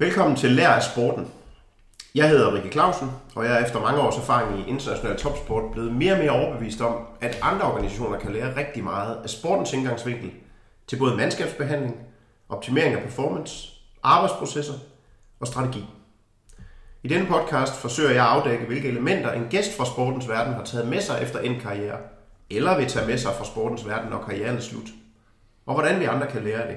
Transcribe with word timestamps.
Velkommen 0.00 0.36
til 0.36 0.50
Lær 0.50 0.68
af 0.68 0.82
Sporten. 0.82 1.28
Jeg 2.14 2.28
hedder 2.28 2.54
Rikke 2.54 2.70
Clausen, 2.72 3.10
og 3.34 3.44
jeg 3.44 3.60
er 3.60 3.64
efter 3.64 3.80
mange 3.80 4.00
års 4.00 4.16
erfaring 4.16 4.60
i 4.60 4.70
international 4.70 5.16
topsport 5.16 5.72
blevet 5.72 5.92
mere 5.92 6.12
og 6.12 6.18
mere 6.18 6.30
overbevist 6.30 6.80
om, 6.80 7.06
at 7.20 7.38
andre 7.42 7.72
organisationer 7.72 8.18
kan 8.18 8.32
lære 8.32 8.56
rigtig 8.56 8.84
meget 8.84 9.18
af 9.22 9.30
sportens 9.30 9.72
indgangsvinkel 9.72 10.30
til 10.86 10.96
både 10.96 11.16
mandskabsbehandling, 11.16 11.96
optimering 12.48 12.94
af 12.94 13.02
performance, 13.02 13.68
arbejdsprocesser 14.02 14.74
og 15.40 15.46
strategi. 15.46 15.84
I 17.02 17.08
denne 17.08 17.26
podcast 17.26 17.76
forsøger 17.76 18.10
jeg 18.10 18.24
at 18.24 18.30
afdække, 18.30 18.66
hvilke 18.66 18.88
elementer 18.88 19.32
en 19.32 19.46
gæst 19.50 19.76
fra 19.76 19.84
sportens 19.84 20.28
verden 20.28 20.54
har 20.54 20.64
taget 20.64 20.88
med 20.88 21.00
sig 21.00 21.22
efter 21.22 21.38
en 21.38 21.60
karriere, 21.60 21.98
eller 22.50 22.76
vil 22.76 22.86
tage 22.86 23.06
med 23.06 23.18
sig 23.18 23.32
fra 23.34 23.44
sportens 23.44 23.86
verden, 23.86 24.10
når 24.10 24.24
karrieren 24.28 24.56
er 24.56 24.60
slut, 24.60 24.88
og 25.66 25.74
hvordan 25.74 26.00
vi 26.00 26.04
andre 26.04 26.26
kan 26.26 26.44
lære 26.44 26.68
det. 26.68 26.76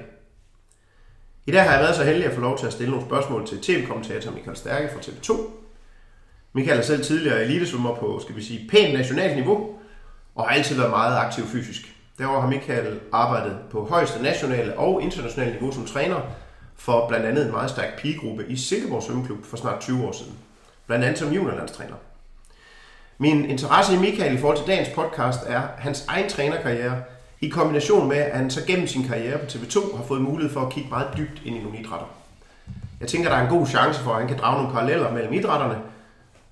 I 1.46 1.50
dag 1.50 1.62
har 1.62 1.70
jeg 1.70 1.80
været 1.80 1.96
så 1.96 2.04
heldig 2.04 2.26
at 2.26 2.34
få 2.34 2.40
lov 2.40 2.58
til 2.58 2.66
at 2.66 2.72
stille 2.72 2.90
nogle 2.90 3.06
spørgsmål 3.06 3.46
til 3.46 3.60
tv-kommentator 3.60 4.30
Michael 4.30 4.56
Stærke 4.56 4.88
fra 4.92 5.00
TV2. 5.00 5.40
Michael 6.52 6.78
er 6.78 6.82
selv 6.82 7.04
tidligere 7.04 7.42
elitesvømmer 7.42 7.94
på, 7.94 8.20
skal 8.22 8.36
vi 8.36 8.42
sige, 8.42 8.68
pænt 8.70 8.94
nationalt 8.94 9.36
niveau, 9.36 9.74
og 10.34 10.44
har 10.44 10.56
altid 10.56 10.76
været 10.76 10.90
meget 10.90 11.16
aktiv 11.16 11.44
fysisk. 11.44 11.96
Derover 12.18 12.40
har 12.40 12.48
Michael 12.48 13.00
arbejdet 13.12 13.58
på 13.70 13.84
højeste 13.84 14.22
nationale 14.22 14.78
og 14.78 15.02
internationale 15.02 15.52
niveau 15.52 15.72
som 15.72 15.86
træner 15.86 16.20
for 16.76 17.08
blandt 17.08 17.26
andet 17.26 17.46
en 17.46 17.52
meget 17.52 17.70
stærk 17.70 17.98
pigegruppe 17.98 18.46
i 18.48 18.56
Silkeborg 18.56 19.02
Svømmeklub 19.02 19.44
for 19.44 19.56
snart 19.56 19.80
20 19.80 20.06
år 20.06 20.12
siden. 20.12 20.32
Blandt 20.86 21.04
andet 21.04 21.18
som 21.18 21.32
juniorlandstræner. 21.32 21.96
Min 23.18 23.44
interesse 23.44 23.94
i 23.94 23.98
Michael 23.98 24.34
i 24.34 24.38
forhold 24.38 24.58
til 24.58 24.66
dagens 24.66 24.88
podcast 24.88 25.40
er 25.46 25.62
hans 25.78 26.04
egen 26.08 26.28
trænerkarriere– 26.28 27.02
i 27.46 27.48
kombination 27.48 28.08
med, 28.08 28.16
at 28.16 28.36
han 28.36 28.50
så 28.50 28.66
gennem 28.66 28.86
sin 28.86 29.08
karriere 29.08 29.38
på 29.38 29.44
TV2 29.44 29.96
har 29.96 30.04
fået 30.04 30.20
mulighed 30.20 30.52
for 30.52 30.60
at 30.60 30.72
kigge 30.72 30.90
meget 30.90 31.08
dybt 31.16 31.42
ind 31.44 31.56
i 31.56 31.62
nogle 31.62 31.78
idrætter. 31.78 32.06
Jeg 33.00 33.08
tænker, 33.08 33.28
der 33.28 33.36
er 33.36 33.42
en 33.42 33.58
god 33.58 33.66
chance 33.66 34.00
for, 34.00 34.10
at 34.10 34.18
han 34.18 34.28
kan 34.28 34.38
drage 34.38 34.56
nogle 34.56 34.72
paralleller 34.72 35.12
mellem 35.12 35.32
idrætterne, 35.32 35.78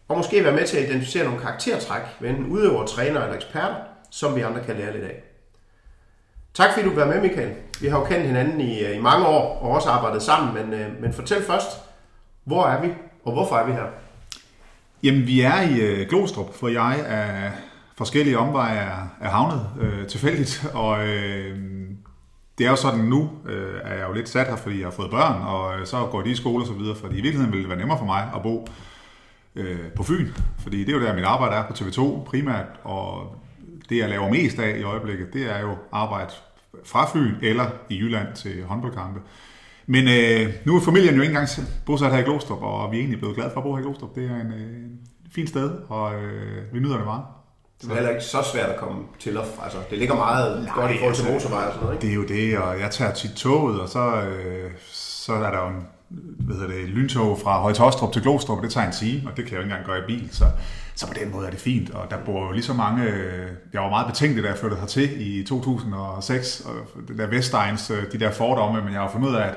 og 0.08 0.16
måske 0.16 0.44
være 0.44 0.52
med 0.52 0.66
til 0.66 0.76
at 0.76 0.88
identificere 0.88 1.24
nogle 1.24 1.40
karaktertræk 1.40 2.02
ved 2.20 2.30
enten 2.30 2.46
udøvere, 2.46 2.86
træner 2.86 3.20
eller 3.22 3.36
eksperter, 3.36 3.74
som 4.10 4.36
vi 4.36 4.40
andre 4.40 4.64
kan 4.64 4.76
lære 4.76 4.92
lidt 4.92 5.04
af. 5.04 5.22
Tak 6.54 6.72
fordi 6.74 6.88
du 6.88 6.94
var 6.94 7.06
med, 7.06 7.20
Michael. 7.20 7.54
Vi 7.80 7.88
har 7.88 7.98
jo 7.98 8.04
kendt 8.04 8.26
hinanden 8.26 8.60
i, 8.60 8.80
øh, 8.80 8.96
i 8.96 9.00
mange 9.00 9.26
år 9.26 9.58
og 9.62 9.70
også 9.70 9.88
arbejdet 9.88 10.22
sammen, 10.22 10.54
men, 10.54 10.80
øh, 10.80 11.02
men 11.02 11.12
fortæl 11.12 11.42
først, 11.42 11.68
hvor 12.44 12.66
er 12.66 12.80
vi, 12.80 12.88
og 13.24 13.32
hvorfor 13.32 13.56
er 13.56 13.66
vi 13.66 13.72
her? 13.72 13.86
Jamen, 15.02 15.26
vi 15.26 15.40
er 15.40 15.60
i 15.60 15.80
øh, 15.80 16.08
Glostrup, 16.08 16.54
for 16.54 16.68
jeg 16.68 16.98
er 17.06 17.50
forskellige 18.02 18.38
omveje 18.38 18.76
er, 18.76 19.16
er 19.20 19.30
havnet 19.30 19.68
øh, 19.80 20.06
tilfældigt, 20.06 20.66
og 20.74 21.08
øh, 21.08 21.58
det 22.58 22.66
er 22.66 22.70
jo 22.70 22.76
sådan 22.76 23.04
nu, 23.04 23.30
øh, 23.48 23.80
er 23.84 23.94
jeg 23.94 24.08
jo 24.08 24.12
lidt 24.12 24.28
sat 24.28 24.46
her, 24.46 24.56
fordi 24.56 24.78
jeg 24.78 24.86
har 24.86 24.92
fået 24.92 25.10
børn, 25.10 25.42
og 25.42 25.80
øh, 25.80 25.86
så 25.86 26.08
går 26.10 26.22
de 26.22 26.30
i 26.30 26.34
skole 26.34 26.62
og 26.62 26.66
så 26.66 26.72
videre, 26.72 26.96
fordi 26.96 27.18
i 27.18 27.20
virkeligheden 27.20 27.52
ville 27.52 27.62
det 27.62 27.68
være 27.68 27.78
nemmere 27.78 27.98
for 27.98 28.04
mig 28.04 28.30
at 28.34 28.42
bo 28.42 28.66
øh, 29.56 29.92
på 29.96 30.02
Fyn, 30.02 30.28
fordi 30.58 30.78
det 30.84 30.88
er 30.88 30.98
jo 30.98 31.04
der, 31.04 31.14
mit 31.14 31.24
arbejde 31.24 31.56
er 31.56 31.66
på 31.66 31.72
TV2 31.72 32.24
primært, 32.24 32.66
og 32.84 33.36
det, 33.88 33.98
jeg 33.98 34.08
laver 34.08 34.30
mest 34.30 34.58
af 34.58 34.78
i 34.78 34.82
øjeblikket, 34.82 35.32
det 35.32 35.50
er 35.56 35.60
jo 35.60 35.76
arbejde 35.92 36.32
fra 36.84 37.08
Fyn 37.12 37.34
eller 37.42 37.70
i 37.88 37.98
Jylland 37.98 38.34
til 38.34 38.64
håndboldkampe. 38.64 39.20
Men 39.86 40.08
øh, 40.08 40.54
nu 40.66 40.76
er 40.76 40.80
familien 40.80 41.14
jo 41.14 41.22
ikke 41.22 41.32
engang 41.32 41.48
bosat 41.86 42.12
her 42.12 42.18
i 42.18 42.22
Glostrup, 42.22 42.62
og 42.62 42.92
vi 42.92 42.96
er 42.96 43.00
egentlig 43.00 43.18
blevet 43.18 43.36
glade 43.36 43.50
for 43.50 43.60
at 43.60 43.64
bo 43.64 43.74
her 43.74 43.80
i 43.80 43.82
Glostrup. 43.82 44.14
Det 44.14 44.30
er 44.30 44.40
en 44.40 44.52
øh, 44.52 44.90
fin 45.30 45.46
sted, 45.46 45.70
og 45.88 46.14
øh, 46.14 46.74
vi 46.74 46.80
nyder 46.80 46.96
det 46.96 47.04
meget. 47.04 47.22
Det 47.82 47.90
er 47.90 47.94
heller 47.94 48.10
ikke 48.10 48.24
så 48.24 48.42
svært 48.52 48.70
at 48.70 48.76
komme 48.76 49.02
til 49.18 49.38
og. 49.38 49.44
Altså, 49.64 49.78
det 49.90 49.98
ligger 49.98 50.14
meget 50.14 50.62
Nej, 50.62 50.74
godt 50.74 50.90
i 50.90 50.98
forhold 50.98 51.14
til 51.14 51.26
altså, 51.26 51.32
motorvej 51.32 51.64
og 51.66 51.72
sådan 51.72 51.86
noget, 51.86 52.04
ikke? 52.04 52.06
Det 52.06 52.12
er 52.12 52.14
jo 52.14 52.50
det, 52.50 52.58
og 52.58 52.80
jeg 52.80 52.90
tager 52.90 53.12
tit 53.12 53.30
toget, 53.30 53.80
og 53.80 53.88
så, 53.88 54.22
øh, 54.22 54.70
så 54.92 55.32
er 55.32 55.50
der 55.50 55.58
jo 55.62 55.68
en 55.68 55.86
hvad 56.38 56.56
hedder 56.56 56.74
det, 56.74 56.88
lyntog 56.88 57.40
fra 57.40 57.60
Højtostrup 57.60 58.12
til 58.12 58.22
Glostrup, 58.22 58.58
og 58.58 58.64
det 58.64 58.72
tager 58.72 58.86
en 58.86 58.92
time, 58.92 59.30
og 59.30 59.36
det 59.36 59.44
kan 59.44 59.52
jeg 59.52 59.58
jo 59.58 59.62
ikke 59.62 59.74
engang 59.74 59.86
gøre 59.86 59.98
i 59.98 60.06
bil, 60.06 60.28
så, 60.32 60.44
så 60.94 61.06
på 61.06 61.12
den 61.20 61.32
måde 61.32 61.46
er 61.46 61.50
det 61.50 61.60
fint. 61.60 61.90
Og 61.90 62.10
der 62.10 62.16
bor 62.26 62.46
jo 62.46 62.52
lige 62.52 62.62
så 62.62 62.72
mange, 62.72 63.04
øh, 63.04 63.48
jeg 63.72 63.80
var 63.80 63.88
meget 63.88 64.06
betænkt, 64.06 64.42
da 64.42 64.48
jeg 64.48 64.58
flyttede 64.58 64.80
hertil 64.80 65.10
i 65.40 65.44
2006, 65.44 66.62
og 66.66 67.02
det 67.08 67.18
der 67.18 67.26
Vestegns, 67.26 67.90
øh, 67.90 68.12
de 68.12 68.20
der 68.20 68.30
fordomme, 68.30 68.84
men 68.84 68.92
jeg 68.92 69.00
har 69.00 69.10
fundet 69.12 69.28
ud 69.28 69.34
af, 69.34 69.46
at 69.46 69.54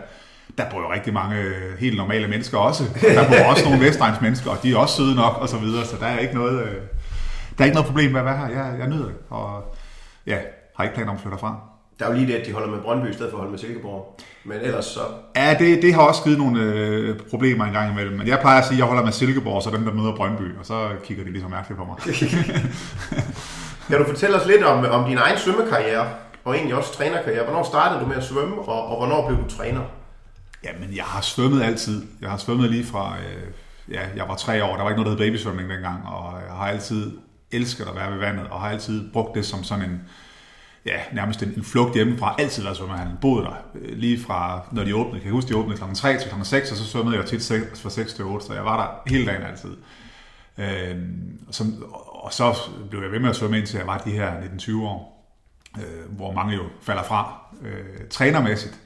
der 0.58 0.70
bor 0.70 0.80
jo 0.80 0.94
rigtig 0.94 1.14
mange 1.14 1.36
øh, 1.36 1.80
helt 1.80 1.98
normale 1.98 2.28
mennesker 2.28 2.58
også. 2.58 2.84
Og 2.84 3.16
der 3.16 3.28
bor 3.28 3.52
også 3.52 3.64
nogle 3.66 3.86
Vestegns 3.86 4.22
mennesker, 4.22 4.52
og 4.52 4.58
de 4.64 4.74
er 4.74 4.78
også 4.78 4.96
søde 4.96 5.16
nok, 5.16 5.38
og 5.38 5.50
så 5.50 5.58
videre, 5.58 5.86
så 5.86 5.96
der 6.00 6.06
er 6.06 6.20
ikke 6.20 6.36
noget, 6.36 6.68
der 7.58 7.64
er 7.64 7.66
ikke 7.66 7.76
noget 7.76 7.88
problem 7.88 8.12
med 8.12 8.20
at 8.20 8.26
være 8.26 8.38
her. 8.38 8.48
Jeg, 8.48 8.80
jeg 8.80 8.88
nyder 8.88 9.06
det, 9.06 9.16
og 9.30 9.76
ja, 10.28 10.38
har 10.76 10.84
ikke 10.84 10.96
planer 10.96 11.12
om 11.12 11.16
at 11.16 11.22
flytte 11.22 11.38
fra. 11.38 11.60
Der 12.00 12.06
er 12.06 12.10
jo 12.10 12.16
lige 12.16 12.28
det, 12.28 12.34
at 12.34 12.46
de 12.48 12.54
holder 12.54 12.68
med 12.68 12.80
Brøndby 12.80 13.10
i 13.10 13.14
stedet 13.14 13.32
for 13.32 13.38
at 13.38 13.40
holde 13.40 13.52
med 13.52 13.60
Silkeborg. 13.60 14.20
Men 14.44 14.58
ellers 14.62 14.86
så... 14.86 15.00
Ja, 15.36 15.56
det, 15.60 15.82
det 15.82 15.94
har 15.94 16.02
også 16.02 16.24
givet 16.24 16.38
nogle 16.38 16.62
øh, 16.62 17.20
problemer 17.30 17.66
en 17.66 17.74
gang 17.74 17.92
imellem. 17.92 18.18
Men 18.18 18.28
jeg 18.28 18.40
plejer 18.40 18.60
at 18.60 18.66
sige, 18.66 18.76
at 18.76 18.80
jeg 18.80 18.86
holder 18.86 19.04
med 19.04 19.12
Silkeborg, 19.12 19.64
så 19.64 19.70
dem, 19.70 19.86
der 19.86 19.94
møder 19.94 20.16
Brøndby. 20.16 20.58
Og 20.60 20.66
så 20.66 20.90
kigger 21.04 21.24
de 21.24 21.32
ligesom 21.32 21.52
mærkeligt 21.52 21.80
på 21.80 21.86
mig. 21.86 21.98
kan 23.88 23.98
du 23.98 24.06
fortælle 24.06 24.36
os 24.36 24.48
lidt 24.48 24.64
om, 24.64 24.86
om 24.86 25.10
din 25.10 25.18
egen 25.18 25.38
svømmekarriere, 25.38 26.08
og 26.44 26.56
egentlig 26.56 26.76
også 26.76 26.94
trænerkarriere? 26.94 27.44
Hvornår 27.44 27.64
startede 27.64 28.02
du 28.02 28.06
med 28.06 28.16
at 28.16 28.24
svømme, 28.24 28.56
og, 28.56 28.88
og 28.88 28.98
hvornår 28.98 29.28
blev 29.28 29.44
du 29.44 29.50
træner? 29.50 29.82
Jamen, 30.64 30.96
jeg 30.96 31.04
har 31.04 31.22
svømmet 31.22 31.64
altid. 31.64 32.04
Jeg 32.22 32.30
har 32.30 32.38
svømmet 32.38 32.72
lige 32.72 32.86
fra... 32.86 33.16
Øh, 33.18 33.52
ja, 33.94 34.02
jeg 34.16 34.26
var 34.28 34.36
tre 34.36 34.64
år. 34.64 34.76
Der 34.76 34.84
var 34.84 34.90
ikke 34.90 35.04
noget, 35.04 35.20
der 35.20 35.24
hed 35.26 35.32
babysvømning 35.32 35.70
dengang. 35.70 36.08
Og 36.08 36.34
jeg 36.48 36.56
har 36.56 36.68
altid 36.68 37.12
elsket 37.52 37.88
at 37.88 37.96
være 37.96 38.12
ved 38.12 38.18
vandet, 38.18 38.48
og 38.48 38.62
har 38.62 38.70
altid 38.70 39.12
brugt 39.12 39.36
det 39.36 39.46
som 39.46 39.64
sådan 39.64 39.90
en, 39.90 40.02
ja, 40.86 41.00
nærmest 41.14 41.44
en, 41.44 41.54
en 41.58 41.64
flugt 41.64 41.96
hjemmefra. 41.96 42.36
Altid 42.40 42.64
været 42.64 42.78
svømmehallen. 42.78 43.18
Boede 43.22 43.44
der 43.44 43.56
øh, 43.76 43.98
lige 43.98 44.24
fra, 44.24 44.68
når 44.72 44.84
de 44.84 44.96
åbnede. 44.96 45.20
Kan 45.20 45.26
jeg 45.26 45.34
huske, 45.34 45.50
de 45.50 45.56
åbnede 45.56 45.78
kl. 45.78 45.84
3 45.94 46.20
til 46.20 46.32
kl. 46.32 46.44
6, 46.44 46.72
og 46.72 46.78
så 46.78 46.86
svømmede 46.86 47.18
jeg 47.18 47.26
tit 47.26 47.52
fra 47.82 47.90
6 47.90 48.14
til 48.14 48.26
8, 48.26 48.46
så 48.46 48.54
jeg 48.54 48.66
var 48.66 48.78
der 48.84 49.12
hele 49.12 49.26
dagen 49.26 49.44
altid. 49.44 49.78
Øh, 50.58 50.98
som, 51.52 51.84
og 52.06 52.34
så 52.34 52.56
blev 52.90 53.02
jeg 53.02 53.12
ved 53.12 53.20
med 53.20 53.30
at 53.30 53.36
svømme 53.36 53.58
indtil 53.58 53.78
jeg 53.78 53.88
var 53.88 53.98
de 53.98 54.12
her 54.12 54.42
19-20 54.42 54.82
år, 54.82 55.32
øh, 55.78 56.16
hvor 56.16 56.32
mange 56.32 56.56
jo 56.56 56.64
falder 56.82 57.04
fra. 57.04 57.40
Øh, 57.62 58.08
trænermæssigt, 58.10 58.80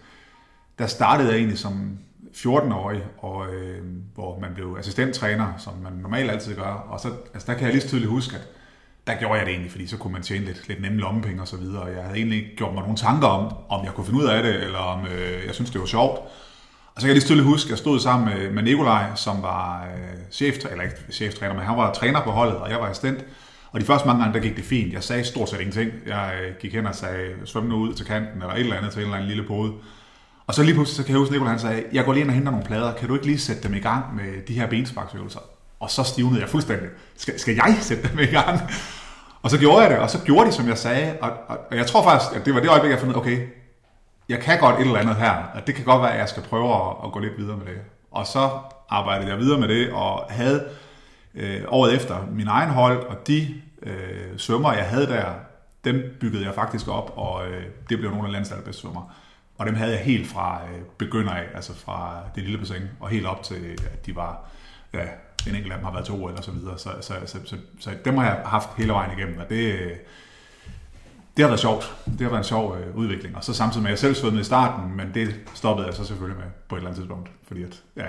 der 0.80 0.88
startede 0.88 1.30
jeg 1.30 1.38
egentlig 1.38 1.60
som 1.60 2.00
14-årig, 2.36 3.04
og, 3.18 3.54
øh, 3.54 3.84
hvor 4.16 4.40
man 4.40 4.50
blev 4.54 4.76
assistenttræner, 4.80 5.54
som 5.58 5.74
man 5.84 5.94
normalt 5.94 6.32
altid 6.32 6.56
gør. 6.56 6.88
Og 6.90 7.00
så, 7.00 7.08
altså 7.34 7.52
der 7.52 7.58
kan 7.58 7.64
jeg 7.64 7.74
lige 7.74 7.82
så 7.82 7.88
tydeligt 7.88 8.10
huske, 8.10 8.36
at 8.36 8.48
der 9.08 9.16
gjorde 9.20 9.38
jeg 9.38 9.46
det 9.46 9.52
egentlig, 9.52 9.72
fordi 9.72 9.88
så 9.88 9.98
kunne 9.98 10.14
man 10.14 10.22
tjene 10.22 10.46
lidt, 10.46 10.68
lidt 10.68 10.82
nemme 10.82 10.98
lommepenge 10.98 11.42
og 11.42 11.48
så 11.48 11.58
videre. 11.58 11.82
Og 11.82 11.92
jeg 11.92 12.04
havde 12.04 12.18
egentlig 12.18 12.38
ikke 12.38 12.56
gjort 12.56 12.74
mig 12.74 12.82
nogle 12.82 12.98
tanker 12.98 13.28
om, 13.28 13.54
om 13.70 13.86
jeg 13.86 13.94
kunne 13.94 14.06
finde 14.06 14.20
ud 14.20 14.26
af 14.26 14.44
det, 14.44 14.64
eller 14.64 14.80
om 14.80 15.06
øh, 15.06 15.46
jeg 15.46 15.56
synes 15.56 15.70
det 15.70 15.82
var 15.82 15.88
sjovt. 15.88 16.20
Og 16.96 17.02
så 17.02 17.02
kan 17.02 17.08
jeg 17.08 17.16
lige 17.16 17.26
tydeligt 17.26 17.48
huske, 17.48 17.68
at 17.68 17.70
jeg 17.70 17.78
stod 17.78 18.00
sammen 18.00 18.34
med, 18.34 18.52
med 18.52 18.64
Nikolaj, 18.64 19.16
som 19.16 19.42
var 19.42 19.84
øh, 19.84 20.18
chef, 20.32 20.56
eller 20.72 20.84
ikke 20.84 20.96
cheftræner, 21.12 21.54
men 21.54 21.64
han 21.64 21.78
var 21.78 21.94
træner 21.94 22.22
på 22.22 22.32
holdet, 22.32 22.58
og 22.58 22.70
jeg 22.70 22.80
var 22.80 22.86
assistent. 22.86 23.26
Og 23.72 23.80
de 23.80 23.86
første 23.86 24.08
mange 24.08 24.24
gange, 24.24 24.40
der 24.40 24.48
gik 24.48 24.56
det 24.56 24.66
fint. 24.66 24.94
Jeg 24.94 25.04
sagde 25.04 25.24
stort 25.24 25.50
set 25.50 25.60
ingenting. 25.60 25.92
Jeg 26.08 26.34
øh, 26.44 26.56
gik 26.60 26.74
hen 26.74 26.86
og 26.86 26.96
sagde, 26.96 27.36
svøm 27.46 27.64
nu 27.64 27.76
ud 27.76 27.94
til 27.94 28.06
kanten, 28.06 28.42
eller 28.42 28.54
et 28.54 28.60
eller 28.60 28.76
andet 28.76 28.92
til 28.92 29.00
en 29.00 29.06
eller 29.06 29.18
anden 29.18 29.30
lille 29.30 29.44
pode. 29.44 29.74
Og 30.50 30.56
så 30.56 30.64
lige 30.64 30.74
pludselig, 30.74 30.98
så 30.98 31.04
kan 31.04 31.12
jeg 31.12 31.20
huske, 31.20 31.34
Nicolai 31.34 31.52
han 31.52 31.60
sagde, 31.60 31.84
jeg 31.94 32.06
går 32.06 32.14
lige 32.14 32.22
ind 32.22 32.30
og 32.30 32.36
henter 32.36 32.52
nogle 32.52 32.66
plader, 32.66 32.94
kan 32.94 33.08
du 33.08 33.14
ikke 33.14 33.26
lige 33.26 33.40
sætte 33.40 33.64
dem 33.64 33.74
i 33.74 33.80
gang 33.80 34.16
med 34.16 34.48
de 34.48 34.54
her 34.54 34.68
bensparksøvelser? 34.68 35.40
Og 35.80 35.90
så 35.90 36.04
stivnede 36.04 36.42
jeg 36.42 36.50
fuldstændig. 36.50 36.90
Skal, 37.18 37.40
skal 37.40 37.56
jeg 37.56 37.78
sætte 37.90 38.10
dem 38.10 38.20
i 38.20 38.26
gang? 38.26 38.60
Og 39.42 39.50
så 39.50 39.60
gjorde 39.60 39.82
jeg 39.82 39.90
det, 39.90 40.00
og 40.00 40.10
så 40.10 40.20
gjorde 40.26 40.48
de, 40.48 40.52
som 40.52 40.68
jeg 40.68 40.78
sagde. 40.78 41.18
Og, 41.22 41.32
og, 41.48 41.58
og 41.72 41.78
jeg 41.78 41.88
tror 41.88 42.04
faktisk, 42.04 42.40
at 42.40 42.46
det 42.46 42.54
var 42.54 42.60
det 42.60 42.70
øjeblik, 42.70 42.92
jeg 42.92 43.00
fandt 43.00 43.16
ud 43.16 43.22
okay, 43.22 43.48
jeg 44.30 44.40
kan 44.40 44.60
godt 44.60 44.76
et 44.76 44.86
eller 44.86 45.00
andet 45.00 45.16
her, 45.16 45.34
og 45.56 45.68
det 45.68 45.76
kan 45.76 45.86
godt 45.86 46.02
være, 46.02 46.14
at 46.14 46.20
jeg 46.20 46.30
skal 46.30 46.44
prøve 46.44 46.76
at, 46.76 46.96
at 47.06 47.12
gå 47.12 47.20
lidt 47.20 47.38
videre 47.38 47.58
med 47.58 47.66
det. 47.66 47.82
Og 48.12 48.28
så 48.28 48.50
arbejdede 48.90 49.30
jeg 49.30 49.40
videre 49.40 49.60
med 49.60 49.68
det, 49.68 49.92
og 49.92 50.26
havde 50.30 50.68
øh, 51.36 51.62
året 51.68 51.96
efter 51.96 52.18
min 52.32 52.48
egen 52.48 52.70
hold, 52.70 53.04
og 53.04 53.28
de 53.28 53.48
øh, 53.84 54.38
svømmer, 54.38 54.74
jeg 54.74 54.86
havde 54.86 55.08
der, 55.08 55.26
dem 55.84 56.18
byggede 56.20 56.46
jeg 56.46 56.56
faktisk 56.56 56.88
op, 56.88 57.14
og 57.16 57.48
øh, 57.48 57.64
det 57.90 57.98
blev 57.98 58.12
nogle 58.12 58.26
af 58.26 58.32
landets 58.32 58.52
allerbedste 58.52 58.82
svømmer. 58.82 59.16
Og 59.60 59.66
dem 59.66 59.76
havde 59.76 59.92
jeg 59.92 60.00
helt 60.00 60.28
fra 60.28 60.62
øh, 60.74 60.82
begynder 60.98 61.32
af, 61.32 61.44
altså 61.56 61.76
fra 61.76 62.20
det 62.36 62.44
lille 62.44 62.58
bassin, 62.58 62.84
og 63.00 63.10
helt 63.10 63.26
op 63.26 63.44
til, 63.44 63.80
at 63.94 64.06
de 64.06 64.16
var, 64.16 64.50
ja, 64.94 65.02
en 65.48 65.56
enkelt 65.56 65.72
af 65.74 65.78
dem 65.78 65.86
har 65.86 65.94
været 65.94 66.06
to 66.06 66.24
år 66.24 66.30
eller 66.30 66.42
så 66.42 66.52
videre. 66.52 66.78
Så, 66.78 66.90
så, 67.02 67.14
så, 67.26 67.38
så, 67.46 67.58
så 67.80 67.92
dem 68.06 68.18
har 68.18 68.26
jeg 68.26 68.42
haft 68.46 68.70
hele 68.78 68.94
vejen 68.94 69.18
igennem, 69.18 69.40
og 69.40 69.50
det, 69.50 69.92
det 71.38 71.44
har 71.44 71.48
været 71.48 71.60
sjovt. 71.60 71.96
Det 72.06 72.22
har 72.22 72.30
været 72.30 72.38
en 72.38 72.44
sjov 72.44 72.78
øh, 72.78 72.96
udvikling. 72.96 73.36
Og 73.36 73.44
så 73.44 73.54
samtidig 73.54 73.84
med, 73.84 73.90
at 73.90 73.92
jeg 73.92 74.00
selv 74.00 74.16
svømmede 74.16 74.42
i 74.42 74.46
starten, 74.46 74.98
men 74.98 75.12
det 75.14 75.36
stoppede 75.54 75.88
jeg 75.88 75.96
så 75.96 76.06
selvfølgelig 76.06 76.40
med 76.40 76.52
på 76.70 76.76
et 76.76 76.80
eller 76.80 76.90
andet 76.90 77.02
tidspunkt, 77.02 77.32
fordi 77.48 77.64
at, 77.64 77.84
ja, 77.96 78.06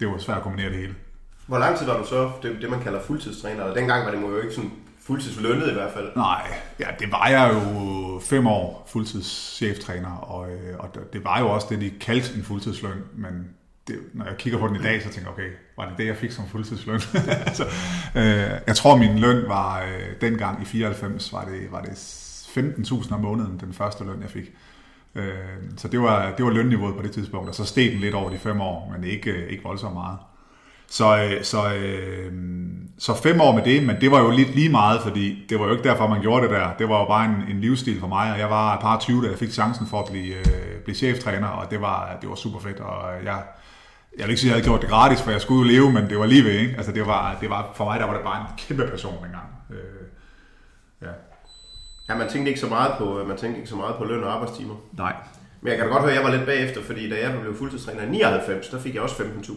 det 0.00 0.08
var 0.08 0.18
svært 0.18 0.36
at 0.36 0.42
kombinere 0.42 0.70
det 0.70 0.78
hele. 0.78 0.94
Hvor 1.46 1.58
lang 1.58 1.78
tid 1.78 1.86
var 1.86 1.98
du 1.98 2.06
så 2.06 2.30
det, 2.42 2.62
det 2.62 2.70
man 2.70 2.80
kalder 2.80 3.02
fuldtidstræner? 3.02 3.62
Og 3.62 3.76
dengang 3.76 4.04
var 4.04 4.10
det 4.10 4.20
jo 4.20 4.40
ikke 4.40 4.54
sådan 4.54 4.72
fuldtidslønnet 5.08 5.70
i 5.70 5.72
hvert 5.72 5.92
fald. 5.92 6.16
Nej, 6.16 6.42
ja, 6.80 6.86
det 6.98 7.12
var 7.12 7.28
jeg 7.28 7.50
jo 7.54 8.20
fem 8.20 8.46
år 8.46 8.86
fuldtidscheftræner, 8.88 10.10
og, 10.10 10.50
øh, 10.50 10.78
og 10.78 10.88
det 11.12 11.24
var 11.24 11.38
jo 11.40 11.48
også 11.48 11.66
det, 11.70 11.80
de 11.80 11.90
kaldte 11.90 12.36
en 12.36 12.42
fuldtidsløn, 12.42 13.02
men 13.14 13.48
det, 13.88 13.96
når 14.14 14.24
jeg 14.24 14.36
kigger 14.36 14.58
på 14.58 14.68
den 14.68 14.76
i 14.76 14.82
dag, 14.82 15.02
så 15.02 15.08
tænker 15.08 15.30
jeg, 15.30 15.32
okay, 15.32 15.50
var 15.76 15.88
det 15.88 15.98
det, 15.98 16.06
jeg 16.06 16.16
fik 16.16 16.32
som 16.32 16.48
fuldtidsløn? 16.48 17.00
altså, 17.46 17.64
øh, 18.14 18.60
jeg 18.66 18.76
tror, 18.76 18.96
min 18.96 19.18
løn 19.18 19.48
var 19.48 19.82
øh, 19.82 20.20
dengang 20.20 20.62
i 20.62 20.64
94, 20.64 21.32
var 21.32 21.44
det, 21.44 21.72
var 21.72 21.82
det 21.82 21.90
15.000 21.90 23.14
om 23.14 23.20
måneden, 23.20 23.60
den 23.60 23.72
første 23.72 24.04
løn, 24.04 24.22
jeg 24.22 24.30
fik. 24.30 24.52
Øh, 25.14 25.34
så 25.76 25.88
det 25.88 26.00
var, 26.00 26.34
det 26.36 26.44
var 26.44 26.50
lønniveauet 26.50 26.96
på 26.96 27.02
det 27.02 27.12
tidspunkt, 27.12 27.48
og 27.48 27.54
så 27.54 27.64
steg 27.64 27.92
den 27.92 28.00
lidt 28.00 28.14
over 28.14 28.30
de 28.30 28.38
fem 28.38 28.60
år, 28.60 28.92
men 28.92 29.04
ikke, 29.04 29.48
ikke 29.48 29.62
voldsomt 29.62 29.94
meget. 29.94 30.18
Så, 30.90 31.22
øh, 31.22 31.44
så, 31.44 31.74
øh, 31.74 32.32
så 32.98 33.14
fem 33.14 33.40
år 33.40 33.52
med 33.52 33.62
det, 33.62 33.82
men 33.82 34.00
det 34.00 34.10
var 34.10 34.20
jo 34.20 34.30
lidt 34.30 34.54
lige 34.54 34.68
meget, 34.68 35.00
fordi 35.02 35.46
det 35.48 35.60
var 35.60 35.66
jo 35.66 35.72
ikke 35.72 35.88
derfor, 35.88 36.06
man 36.06 36.20
gjorde 36.20 36.42
det 36.42 36.50
der. 36.50 36.68
Det 36.78 36.88
var 36.88 36.98
jo 36.98 37.04
bare 37.04 37.24
en, 37.24 37.56
en 37.56 37.60
livsstil 37.60 38.00
for 38.00 38.06
mig, 38.06 38.32
og 38.32 38.38
jeg 38.38 38.50
var 38.50 38.74
et 38.74 38.80
par 38.80 38.98
20, 38.98 39.24
da 39.24 39.30
jeg 39.30 39.38
fik 39.38 39.50
chancen 39.50 39.86
for 39.86 40.00
at 40.00 40.10
blive, 40.10 40.34
øh, 40.34 40.80
blive 40.84 40.96
cheftræner, 40.96 41.46
og 41.48 41.70
det 41.70 41.80
var, 41.80 42.16
det 42.20 42.28
var 42.28 42.34
super 42.34 42.60
fedt, 42.60 42.80
og 42.80 43.24
jeg, 43.24 43.42
jeg 44.18 44.24
vil 44.24 44.30
ikke 44.30 44.40
sige, 44.40 44.50
at 44.50 44.56
jeg 44.56 44.64
havde 44.64 44.70
gjort 44.70 44.80
det 44.80 44.90
gratis, 44.90 45.22
for 45.22 45.30
jeg 45.30 45.40
skulle 45.40 45.72
jo 45.72 45.80
leve, 45.80 45.92
men 45.92 46.10
det 46.10 46.18
var 46.18 46.26
lige 46.26 46.44
ved, 46.44 46.52
ikke? 46.52 46.74
Altså 46.76 46.92
det 46.92 47.06
var, 47.06 47.36
det 47.40 47.50
var, 47.50 47.70
for 47.74 47.84
mig 47.84 48.00
der 48.00 48.06
var 48.06 48.14
det 48.14 48.22
bare 48.22 48.40
en 48.40 48.46
kæmpe 48.58 48.86
passion 48.90 49.24
dengang. 49.24 49.46
Øh, 49.70 49.76
ja. 51.02 51.12
Ja, 52.08 52.16
man 52.16 52.28
tænkte 52.28 52.48
ikke 52.48 52.60
så 52.60 52.68
meget 52.68 52.92
på, 52.98 53.24
man 53.28 53.36
tænkte 53.36 53.58
ikke 53.58 53.70
så 53.70 53.76
meget 53.76 53.94
på 53.96 54.04
løn 54.04 54.24
og 54.24 54.32
arbejdstimer. 54.34 54.74
Nej. 54.92 55.14
Men 55.60 55.68
jeg 55.68 55.76
kan 55.76 55.86
da 55.86 55.92
godt 55.92 56.02
høre, 56.02 56.10
at 56.10 56.16
jeg 56.16 56.24
var 56.24 56.30
lidt 56.36 56.46
bagefter, 56.46 56.82
fordi 56.82 57.10
da 57.10 57.16
jeg 57.20 57.40
blev 57.40 57.56
fuldtidstræner 57.58 58.02
i 58.02 58.08
99, 58.08 58.68
der 58.68 58.80
fik 58.80 58.94
jeg 58.94 59.02
også 59.02 59.14
15.000. 59.14 59.52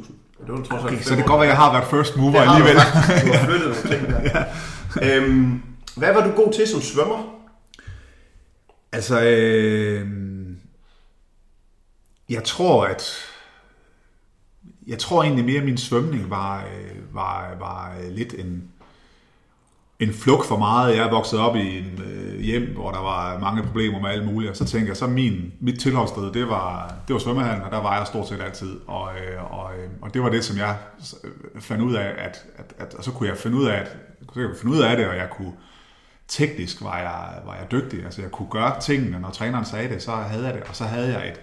Det 0.47 0.53
var 0.53 0.63
trods 0.63 0.83
okay, 0.83 1.01
så 1.01 1.09
det 1.09 1.17
kan 1.17 1.25
godt 1.25 1.39
være, 1.39 1.49
at 1.51 1.55
jeg 1.55 1.57
har 1.57 1.71
været 1.71 1.87
first 1.89 2.17
mover 2.17 2.31
det 2.31 2.49
alligevel. 2.49 2.75
Du, 2.75 3.27
du 3.27 3.33
har 3.33 3.45
flyttet 3.45 3.69
nogle 3.69 3.95
ting 3.95 4.07
der. 4.07 4.45
ja. 5.01 5.17
øhm, 5.17 5.61
hvad 5.95 6.13
var 6.13 6.27
du 6.27 6.31
god 6.31 6.53
til 6.53 6.67
som 6.67 6.81
svømmer? 6.81 7.35
Altså, 8.91 9.21
øh, 9.21 10.07
jeg 12.29 12.43
tror, 12.43 12.85
at 12.85 13.03
jeg 14.87 14.99
tror 14.99 15.23
egentlig 15.23 15.45
mere, 15.45 15.57
at 15.57 15.65
min 15.65 15.77
svømning 15.77 16.29
var, 16.29 16.63
øh, 16.63 17.15
var, 17.15 17.55
var 17.59 17.95
lidt 18.09 18.33
en, 18.33 18.70
en 20.01 20.13
flugt 20.13 20.45
for 20.45 20.57
meget. 20.57 20.97
Jeg 20.97 21.05
er 21.05 21.09
vokset 21.09 21.39
op 21.39 21.55
i 21.55 21.77
en 21.77 22.01
øh, 22.05 22.39
hjem, 22.39 22.73
hvor 22.73 22.91
der 22.91 22.99
var 22.99 23.39
mange 23.39 23.63
problemer 23.63 23.99
med 23.99 24.09
alt 24.09 24.25
muligt, 24.25 24.49
og 24.49 24.57
så 24.57 24.65
tænker 24.65 24.87
jeg, 24.87 24.97
så 24.97 25.07
min, 25.07 25.53
mit 25.59 25.79
tilholdssted, 25.79 26.31
det 26.31 26.47
var, 26.47 26.95
det 27.07 27.13
var 27.13 27.19
svømmehallen, 27.19 27.63
og 27.63 27.71
der 27.71 27.81
var 27.81 27.97
jeg 27.97 28.07
stort 28.07 28.27
set 28.27 28.41
altid. 28.41 28.79
Og, 28.87 29.09
øh, 29.15 29.53
og, 29.59 29.71
øh, 29.77 29.89
og 30.01 30.13
det 30.13 30.23
var 30.23 30.29
det, 30.29 30.43
som 30.43 30.57
jeg 30.57 30.77
øh, 31.23 31.61
fandt 31.61 31.83
ud 31.83 31.93
af, 31.93 32.07
at, 32.17 32.45
at, 32.57 32.73
at 32.77 32.93
og 32.93 33.03
så 33.03 33.11
kunne 33.11 33.29
jeg 33.29 33.37
finde 33.37 33.57
ud 33.57 33.65
af, 33.65 33.75
at, 33.75 33.97
så 34.21 34.27
kunne 34.27 34.47
jeg 34.49 34.57
finde 34.61 34.73
ud 34.73 34.81
af 34.81 34.97
det, 34.97 35.07
og 35.07 35.15
jeg 35.15 35.29
kunne, 35.29 35.53
teknisk 36.27 36.83
var 36.83 36.97
jeg, 36.97 37.41
var 37.45 37.55
jeg 37.55 37.71
dygtig. 37.71 38.05
Altså 38.05 38.21
jeg 38.21 38.31
kunne 38.31 38.49
gøre 38.49 38.79
tingene, 38.79 39.19
når 39.19 39.29
træneren 39.29 39.65
sagde 39.65 39.89
det, 39.89 40.03
så 40.03 40.11
havde 40.11 40.45
jeg 40.45 40.53
det, 40.53 40.63
og 40.63 40.75
så 40.75 40.83
havde 40.83 41.17
jeg 41.17 41.27
et, 41.27 41.41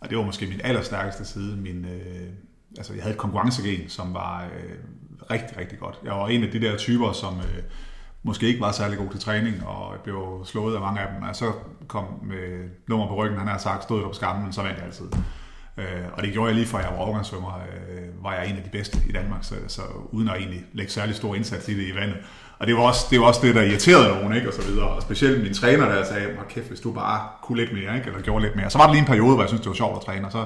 og 0.00 0.10
det 0.10 0.18
var 0.18 0.24
måske 0.24 0.46
min 0.46 0.60
allerstærkeste 0.64 1.24
side, 1.24 1.56
min, 1.56 1.84
øh, 1.84 2.28
altså 2.78 2.94
jeg 2.94 3.02
havde 3.02 3.14
et 3.14 3.18
konkurrencegen, 3.20 3.88
som 3.88 4.14
var 4.14 4.44
øh, 4.44 4.74
rigtig, 5.30 5.58
rigtig 5.58 5.78
godt. 5.78 5.98
Jeg 6.04 6.12
var 6.12 6.28
en 6.28 6.44
af 6.44 6.50
de 6.50 6.60
der 6.60 6.76
typer, 6.76 7.12
som 7.12 7.34
øh, 7.38 7.62
måske 8.22 8.46
ikke 8.46 8.60
var 8.60 8.72
særlig 8.72 8.98
god 8.98 9.10
til 9.10 9.20
træning, 9.20 9.66
og 9.66 9.94
blev 10.04 10.42
slået 10.44 10.74
af 10.74 10.80
mange 10.80 11.00
af 11.00 11.06
dem. 11.14 11.28
Og 11.28 11.36
så 11.36 11.52
kom 11.86 12.04
øh, 12.32 12.60
med 12.60 12.68
nummer 12.88 13.08
på 13.08 13.14
ryggen, 13.14 13.38
han 13.38 13.48
har 13.48 13.58
sagt, 13.58 13.82
stod 13.82 14.00
der 14.00 14.06
på 14.06 14.12
skammen, 14.12 14.52
så 14.52 14.62
vandt 14.62 14.76
jeg 14.76 14.86
altid. 14.86 15.06
Øh, 15.76 15.84
og 16.12 16.22
det 16.22 16.32
gjorde 16.32 16.48
jeg 16.48 16.54
lige 16.54 16.66
fra 16.66 16.78
jeg 16.78 16.90
var 16.90 16.98
overgangssvømmer, 16.98 17.62
øh, 17.90 18.24
var 18.24 18.34
jeg 18.34 18.50
en 18.50 18.56
af 18.56 18.62
de 18.62 18.70
bedste 18.70 18.98
i 19.08 19.12
Danmark, 19.12 19.44
så, 19.44 19.54
så 19.66 19.82
uden 20.10 20.28
at 20.28 20.36
egentlig 20.36 20.64
lægge 20.72 20.92
særlig 20.92 21.14
stor 21.14 21.34
indsats 21.34 21.68
i 21.68 21.74
det 21.74 21.92
i 21.92 21.94
vandet. 21.94 22.16
Og 22.58 22.66
det 22.66 22.74
var 22.74 22.80
også 22.80 23.06
det, 23.10 23.20
var 23.20 23.26
også 23.26 23.40
det 23.46 23.54
der 23.54 23.62
irriterede 23.62 24.08
nogen, 24.08 24.32
ikke? 24.36 24.48
og 24.48 24.54
så 24.54 24.62
videre. 24.62 24.88
Og 24.88 25.02
specielt 25.02 25.42
min 25.42 25.54
træner, 25.54 25.88
der 25.88 26.04
sagde, 26.04 26.28
kæft, 26.48 26.68
hvis 26.68 26.80
du 26.80 26.92
bare 26.92 27.28
kunne 27.42 27.58
lidt 27.58 27.72
mere, 27.72 27.96
ikke? 27.96 28.06
eller 28.06 28.20
gjorde 28.20 28.44
lidt 28.44 28.56
mere. 28.56 28.70
Så 28.70 28.78
var 28.78 28.86
det 28.86 28.94
lige 28.94 29.00
en 29.00 29.06
periode, 29.06 29.34
hvor 29.34 29.42
jeg 29.42 29.48
synes 29.48 29.60
det 29.60 29.68
var 29.68 29.74
sjovt 29.74 29.96
at 29.96 30.04
træne, 30.04 30.26
og 30.26 30.32
så 30.32 30.44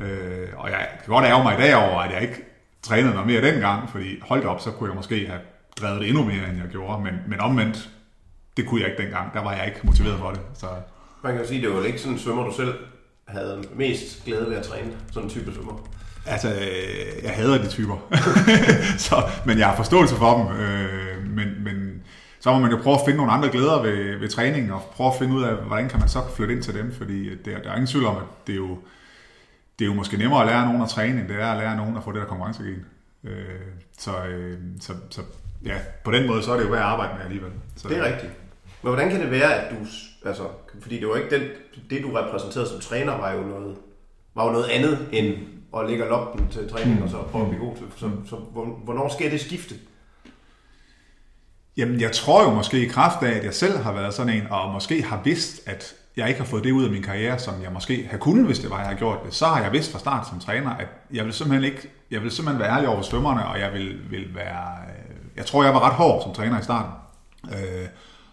Øh, 0.00 0.48
og 0.56 0.70
jeg 0.70 0.88
kan 1.04 1.14
godt 1.14 1.24
ærge 1.24 1.42
mig 1.42 1.54
i 1.54 1.62
dag 1.62 1.74
over, 1.74 2.00
at 2.00 2.14
jeg 2.14 2.22
ikke 2.22 2.53
trænede 2.84 3.14
noget 3.14 3.26
mere 3.26 3.52
dengang, 3.52 3.90
fordi 3.90 4.20
holdt 4.22 4.44
op, 4.44 4.60
så 4.60 4.70
kunne 4.70 4.88
jeg 4.90 4.96
måske 4.96 5.26
have 5.26 5.40
drevet 5.80 6.00
det 6.00 6.08
endnu 6.08 6.24
mere, 6.24 6.48
end 6.48 6.58
jeg 6.58 6.68
gjorde. 6.70 7.02
Men, 7.02 7.14
men 7.28 7.40
omvendt, 7.40 7.88
det 8.56 8.66
kunne 8.66 8.80
jeg 8.80 8.90
ikke 8.90 9.02
dengang. 9.02 9.34
Der 9.34 9.42
var 9.42 9.52
jeg 9.52 9.66
ikke 9.66 9.80
motiveret 9.82 10.18
for 10.18 10.30
det. 10.30 10.40
Så. 10.54 10.66
Man 11.22 11.32
kan 11.32 11.42
jo 11.42 11.48
sige, 11.48 11.62
det 11.62 11.74
var 11.74 11.84
ikke 11.84 11.98
sådan 11.98 12.12
en 12.12 12.18
svømmer, 12.18 12.44
du 12.44 12.54
selv 12.56 12.74
havde 13.28 13.64
mest 13.76 14.24
glæde 14.24 14.50
ved 14.50 14.56
at 14.56 14.62
træne. 14.62 14.90
Sådan 15.12 15.22
en 15.22 15.30
type 15.30 15.52
svømmer. 15.54 15.88
Altså, 16.26 16.48
øh, 16.48 17.22
jeg 17.24 17.30
hader 17.30 17.62
de 17.62 17.68
typer. 17.68 17.96
så, 19.06 19.22
men 19.46 19.58
jeg 19.58 19.66
har 19.66 19.76
forståelse 19.76 20.14
for 20.14 20.38
dem. 20.38 20.56
Øh, 20.56 21.26
men, 21.26 21.64
men 21.64 22.02
så 22.40 22.52
må 22.52 22.58
man 22.58 22.70
jo 22.70 22.76
prøve 22.82 22.94
at 22.94 23.02
finde 23.04 23.16
nogle 23.16 23.32
andre 23.32 23.48
glæder 23.48 23.82
ved, 23.82 24.18
ved 24.18 24.28
træningen, 24.28 24.70
og 24.70 24.82
prøve 24.92 25.10
at 25.10 25.18
finde 25.18 25.34
ud 25.34 25.42
af, 25.42 25.54
hvordan 25.56 25.88
kan 25.88 26.00
man 26.00 26.08
så 26.08 26.18
flytte 26.36 26.54
ind 26.54 26.62
til 26.62 26.74
dem. 26.74 26.92
Fordi 26.98 27.30
det, 27.30 27.44
der 27.44 27.70
er 27.70 27.74
ingen 27.74 27.86
tvivl 27.86 28.06
om, 28.06 28.16
at 28.16 28.46
det 28.46 28.52
er 28.52 28.56
jo 28.56 28.78
det 29.78 29.84
er 29.84 29.88
jo 29.88 29.94
måske 29.94 30.16
nemmere 30.16 30.40
at 30.40 30.46
lære 30.46 30.66
nogen 30.66 30.82
at 30.82 30.88
træne, 30.88 31.20
end 31.20 31.28
det 31.28 31.36
er 31.36 31.46
at 31.46 31.58
lære 31.58 31.76
nogen 31.76 31.96
at 31.96 32.04
få 32.04 32.12
det 32.12 32.20
der 32.20 32.26
konkurrencegen. 32.26 32.86
Øh, 33.24 33.60
så, 33.98 34.24
øh, 34.24 34.58
så, 34.80 34.92
så 35.10 35.22
ja, 35.64 35.78
på 36.04 36.10
den 36.10 36.26
måde, 36.26 36.42
så 36.42 36.52
er 36.52 36.56
det 36.56 36.64
jo 36.64 36.70
værd 36.70 36.80
at 36.80 36.86
arbejde 36.86 37.14
med 37.14 37.24
alligevel. 37.24 37.52
Så, 37.76 37.88
det 37.88 37.98
er 37.98 38.04
rigtigt. 38.04 38.32
Men 38.82 38.92
hvordan 38.92 39.10
kan 39.10 39.20
det 39.20 39.30
være, 39.30 39.54
at 39.54 39.70
du, 39.70 39.76
altså, 40.28 40.42
fordi 40.80 41.00
det 41.00 41.08
var 41.08 41.16
ikke 41.16 41.38
den, 41.38 41.48
det 41.90 42.02
du 42.02 42.10
repræsenterede 42.10 42.68
som 42.68 42.80
træner, 42.80 43.12
var 43.12 43.32
jo 43.32 43.40
noget, 43.40 43.76
var 44.34 44.46
jo 44.46 44.52
noget 44.52 44.68
andet 44.68 45.08
end 45.12 45.36
at 45.76 45.90
lægge 45.90 46.04
loppen 46.04 46.48
til 46.48 46.70
træning 46.70 47.02
og 47.02 47.08
så 47.10 47.22
prøve 47.22 47.44
at 47.44 47.50
blive 47.50 47.64
god 47.64 47.76
til. 47.76 47.86
Så, 47.96 48.10
så 48.30 48.36
hvornår 48.84 49.08
sker 49.08 49.30
det 49.30 49.40
skifte? 49.40 49.74
Jamen, 51.76 52.00
jeg 52.00 52.12
tror 52.12 52.42
jo 52.42 52.50
måske 52.50 52.86
i 52.86 52.88
kraft 52.88 53.22
af, 53.22 53.30
at 53.30 53.44
jeg 53.44 53.54
selv 53.54 53.78
har 53.78 53.92
været 53.92 54.14
sådan 54.14 54.34
en, 54.36 54.46
og 54.50 54.72
måske 54.72 55.02
har 55.02 55.20
vidst, 55.24 55.68
at 55.68 55.94
jeg 56.16 56.28
ikke 56.28 56.40
har 56.40 56.46
fået 56.46 56.64
det 56.64 56.72
ud 56.72 56.84
af 56.84 56.90
min 56.90 57.02
karriere, 57.02 57.38
som 57.38 57.54
jeg 57.62 57.72
måske 57.72 58.08
har 58.10 58.18
kunnet, 58.18 58.46
hvis 58.46 58.58
det 58.58 58.70
var, 58.70 58.78
jeg 58.78 58.88
har 58.88 58.94
gjort 58.94 59.18
det, 59.24 59.34
så 59.34 59.46
har 59.46 59.62
jeg 59.62 59.72
vidst 59.72 59.92
fra 59.92 59.98
start 59.98 60.28
som 60.28 60.40
træner, 60.40 60.70
at 60.70 60.88
jeg 61.12 61.24
vil 61.24 61.32
simpelthen 61.32 61.72
ikke, 61.72 61.88
jeg 62.10 62.22
vil 62.22 62.30
simpelthen 62.30 62.60
være 62.60 62.76
ærlig 62.76 62.88
over 62.88 63.02
svømmerne, 63.02 63.46
og 63.46 63.60
jeg 63.60 63.72
vil, 63.72 64.10
vil 64.10 64.34
være, 64.34 64.68
øh, 64.88 65.14
jeg 65.36 65.46
tror, 65.46 65.64
jeg 65.64 65.74
var 65.74 65.88
ret 65.88 65.94
hård 65.94 66.22
som 66.22 66.34
træner 66.34 66.60
i 66.60 66.62
starten. 66.62 66.92
Øh, 67.52 67.86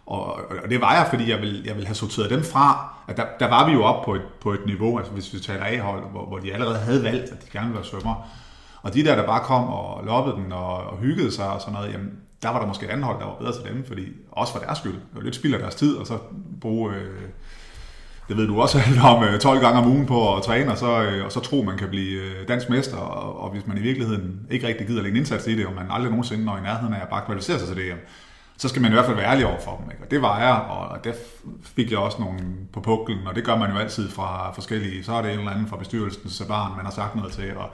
og, 0.05 0.33
og 0.63 0.69
det 0.69 0.81
var 0.81 0.93
jeg, 0.95 1.07
fordi 1.09 1.29
jeg 1.29 1.39
vil, 1.39 1.63
jeg 1.65 1.75
vil 1.75 1.85
have 1.85 1.95
sorteret 1.95 2.29
dem 2.29 2.43
fra. 2.43 2.93
At 3.07 3.17
der, 3.17 3.25
der 3.39 3.49
var 3.49 3.65
vi 3.67 3.71
jo 3.71 3.83
op 3.83 4.05
på 4.05 4.15
et, 4.15 4.21
på 4.41 4.53
et 4.53 4.65
niveau, 4.65 4.97
altså 4.97 5.13
hvis 5.13 5.33
vi 5.33 5.39
taler 5.39 5.65
A-hold, 5.65 6.11
hvor, 6.11 6.25
hvor 6.25 6.37
de 6.37 6.53
allerede 6.53 6.79
havde 6.79 7.03
valgt, 7.03 7.31
at 7.31 7.45
de 7.45 7.49
gerne 7.51 7.67
ville 7.67 7.77
være 7.77 7.89
svømmer. 7.89 8.29
Og 8.81 8.93
de 8.93 9.03
der, 9.03 9.15
der 9.15 9.25
bare 9.25 9.43
kom 9.43 9.67
og 9.67 10.05
loppede 10.05 10.35
den 10.35 10.51
og, 10.51 10.77
og 10.77 10.97
hyggede 10.97 11.31
sig 11.31 11.49
og 11.49 11.61
sådan 11.61 11.73
noget, 11.73 11.93
jamen, 11.93 12.11
der 12.43 12.49
var 12.49 12.59
der 12.59 12.67
måske 12.67 12.85
et 12.85 12.89
andet 12.89 13.05
hold, 13.05 13.19
der 13.19 13.25
var 13.25 13.35
bedre 13.35 13.53
til 13.53 13.73
dem, 13.73 13.85
fordi 13.87 14.07
også 14.31 14.53
for 14.53 14.59
deres 14.59 14.77
skyld. 14.77 14.93
Det 14.93 15.15
var 15.15 15.21
lidt 15.21 15.35
spild 15.35 15.53
af 15.53 15.59
deres 15.59 15.75
tid, 15.75 15.97
og 15.97 16.07
så 16.07 16.17
bruge 16.61 16.93
øh, 16.93 17.29
det 18.27 18.37
ved 18.37 18.47
du 18.47 18.61
også 18.61 18.77
alt 18.87 19.03
om, 19.03 19.23
øh, 19.23 19.39
12 19.39 19.59
gange 19.59 19.79
om 19.79 19.87
ugen 19.87 20.05
på 20.05 20.35
at 20.35 20.43
træne, 20.43 20.71
og 20.71 20.77
så, 20.77 21.01
øh, 21.01 21.25
og 21.25 21.31
så 21.31 21.39
tro, 21.39 21.61
man 21.61 21.77
kan 21.77 21.89
blive 21.89 22.21
øh, 22.21 22.47
dansk 22.47 22.69
mester, 22.69 22.97
og, 22.97 23.39
og 23.39 23.49
hvis 23.51 23.67
man 23.67 23.77
i 23.77 23.81
virkeligheden 23.81 24.39
ikke 24.51 24.67
rigtig 24.67 24.87
gider 24.87 25.01
lægge 25.01 25.15
en 25.15 25.21
indsats 25.21 25.47
i 25.47 25.55
det, 25.55 25.65
og 25.65 25.73
man 25.73 25.85
aldrig 25.89 26.09
nogensinde 26.09 26.45
når 26.45 26.57
i 26.57 26.61
nærheden 26.61 26.93
af 26.93 27.01
at 27.01 27.09
bare 27.09 27.25
kvalificere 27.25 27.59
sig 27.59 27.67
til 27.67 27.77
det, 27.77 27.93
så 28.57 28.67
skal 28.69 28.81
man 28.81 28.91
i 28.91 28.93
hvert 28.93 29.05
fald 29.05 29.15
være 29.15 29.31
ærlig 29.31 29.45
over 29.45 29.59
for 29.59 29.81
dem. 29.81 29.91
Ikke? 29.91 30.03
Og 30.03 30.11
det 30.11 30.21
var 30.21 30.39
jeg, 30.39 30.53
og 30.53 31.03
der 31.03 31.13
fik 31.75 31.91
jeg 31.91 31.99
også 31.99 32.17
nogle 32.19 32.39
på 32.73 32.81
puklen, 32.81 33.27
og 33.27 33.35
det 33.35 33.43
gør 33.43 33.55
man 33.55 33.71
jo 33.71 33.77
altid 33.77 34.09
fra 34.09 34.51
forskellige, 34.51 35.03
så 35.03 35.13
er 35.13 35.21
det 35.21 35.33
en 35.33 35.39
eller 35.39 35.51
anden 35.51 35.67
fra 35.67 35.77
bestyrelsen 35.77 36.29
så 36.29 36.47
barn, 36.47 36.71
man 36.75 36.85
har 36.85 36.91
sagt 36.91 37.15
noget 37.15 37.31
til, 37.33 37.57
og 37.57 37.69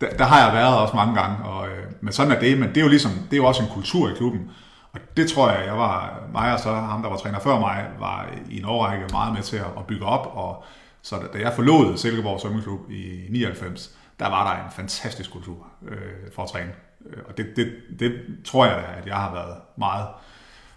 der, 0.00 0.10
der 0.10 0.24
har 0.24 0.44
jeg 0.44 0.54
været 0.54 0.78
også 0.78 0.96
mange 0.96 1.14
gange, 1.14 1.44
og, 1.44 1.66
men 2.00 2.12
sådan 2.12 2.32
er 2.32 2.40
det, 2.40 2.58
men 2.58 2.68
det 2.68 2.76
er 2.76 2.80
jo 2.80 2.88
ligesom, 2.88 3.12
det 3.12 3.32
er 3.32 3.36
jo 3.36 3.44
også 3.44 3.62
en 3.62 3.68
kultur 3.68 4.08
i 4.10 4.12
klubben, 4.16 4.50
og 4.96 5.16
det 5.16 5.30
tror 5.30 5.50
jeg, 5.50 5.66
jeg 5.66 5.76
var, 5.76 6.22
mig 6.32 6.52
og 6.52 6.60
så 6.60 6.74
ham, 6.74 7.02
der 7.02 7.08
var 7.08 7.16
træner 7.16 7.40
før 7.40 7.58
mig, 7.58 7.86
var 7.98 8.28
i 8.50 8.58
en 8.58 8.64
årrække 8.64 9.06
meget 9.12 9.34
med 9.34 9.42
til 9.42 9.56
at 9.56 9.86
bygge 9.88 10.04
op. 10.04 10.36
Og 10.36 10.64
så 11.02 11.16
da 11.32 11.38
jeg 11.38 11.52
forlod 11.52 11.96
Silkeborg 11.96 12.40
Svømmeklub 12.40 12.90
i 12.90 13.26
99, 13.30 13.96
der 14.18 14.28
var 14.28 14.54
der 14.54 14.64
en 14.64 14.70
fantastisk 14.70 15.32
kultur 15.32 15.66
øh, 15.88 15.98
for 16.34 16.42
at 16.42 16.48
træne. 16.48 16.72
Øh, 17.06 17.22
og 17.28 17.36
det, 17.36 17.46
det, 17.56 17.72
det 17.98 18.12
tror 18.44 18.66
jeg, 18.66 18.84
at 18.98 19.06
jeg 19.06 19.16
har 19.16 19.32
været 19.34 19.56
meget, 19.76 20.06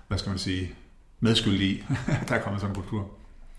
hvad 0.08 0.18
skal 0.18 0.30
man 0.30 0.40
sige, 0.40 0.76
medskyldig 1.20 1.68
i, 1.68 1.84
der 2.30 2.36
er 2.36 2.42
kommet 2.42 2.62
sådan 2.62 2.76
en 2.76 2.82
kultur. 2.82 3.10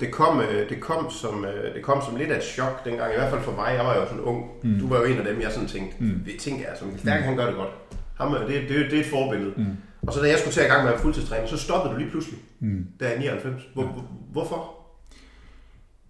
Det 0.01 0.11
kom, 0.11 0.41
øh, 0.41 0.69
det, 0.69 0.81
kom 0.81 1.11
som, 1.11 1.45
øh, 1.45 1.75
det 1.75 1.83
kom 1.83 2.03
som 2.03 2.17
lidt 2.17 2.31
af 2.31 2.37
et 2.37 2.45
chok 2.45 2.85
dengang, 2.85 3.13
i 3.13 3.17
hvert 3.17 3.31
fald 3.31 3.43
for 3.43 3.53
mig. 3.53 3.75
Jeg 3.77 3.85
var 3.85 3.97
jo 3.97 4.07
sådan 4.07 4.21
ung. 4.21 4.51
Mm. 4.63 4.79
Du 4.81 4.89
var 4.89 4.99
jo 4.99 5.05
en 5.05 5.19
af 5.19 5.25
dem, 5.25 5.41
jeg 5.41 5.53
sådan 5.53 5.69
tænkte, 5.69 5.97
mm. 6.05 6.23
vi 6.25 6.33
tænker 6.41 6.69
altså, 6.69 6.85
Stærke, 6.99 7.21
mm. 7.21 7.27
han 7.27 7.37
gør 7.37 7.47
det 7.47 7.55
godt. 7.55 7.71
Ham, 8.19 8.33
det, 8.33 8.69
det, 8.69 8.91
det 8.91 8.99
er 8.99 9.01
et 9.01 9.11
forbillede. 9.11 9.55
Mm. 9.57 9.77
Og 10.03 10.13
så 10.13 10.21
da 10.21 10.29
jeg 10.29 10.39
skulle 10.39 10.55
til 10.55 10.63
i 10.63 10.67
gang 10.67 10.85
med 10.85 10.93
at 10.93 11.01
fuldtidstræne, 11.01 11.49
så 11.49 11.57
stoppede 11.57 11.95
du 11.95 11.99
lige 11.99 12.11
pludselig, 12.11 12.39
mm. 12.61 12.87
der 13.01 13.13
i 13.13 13.19
99. 13.19 13.63
Hvor, 13.75 13.83
ja. 13.83 13.89
Hvorfor? 14.33 14.75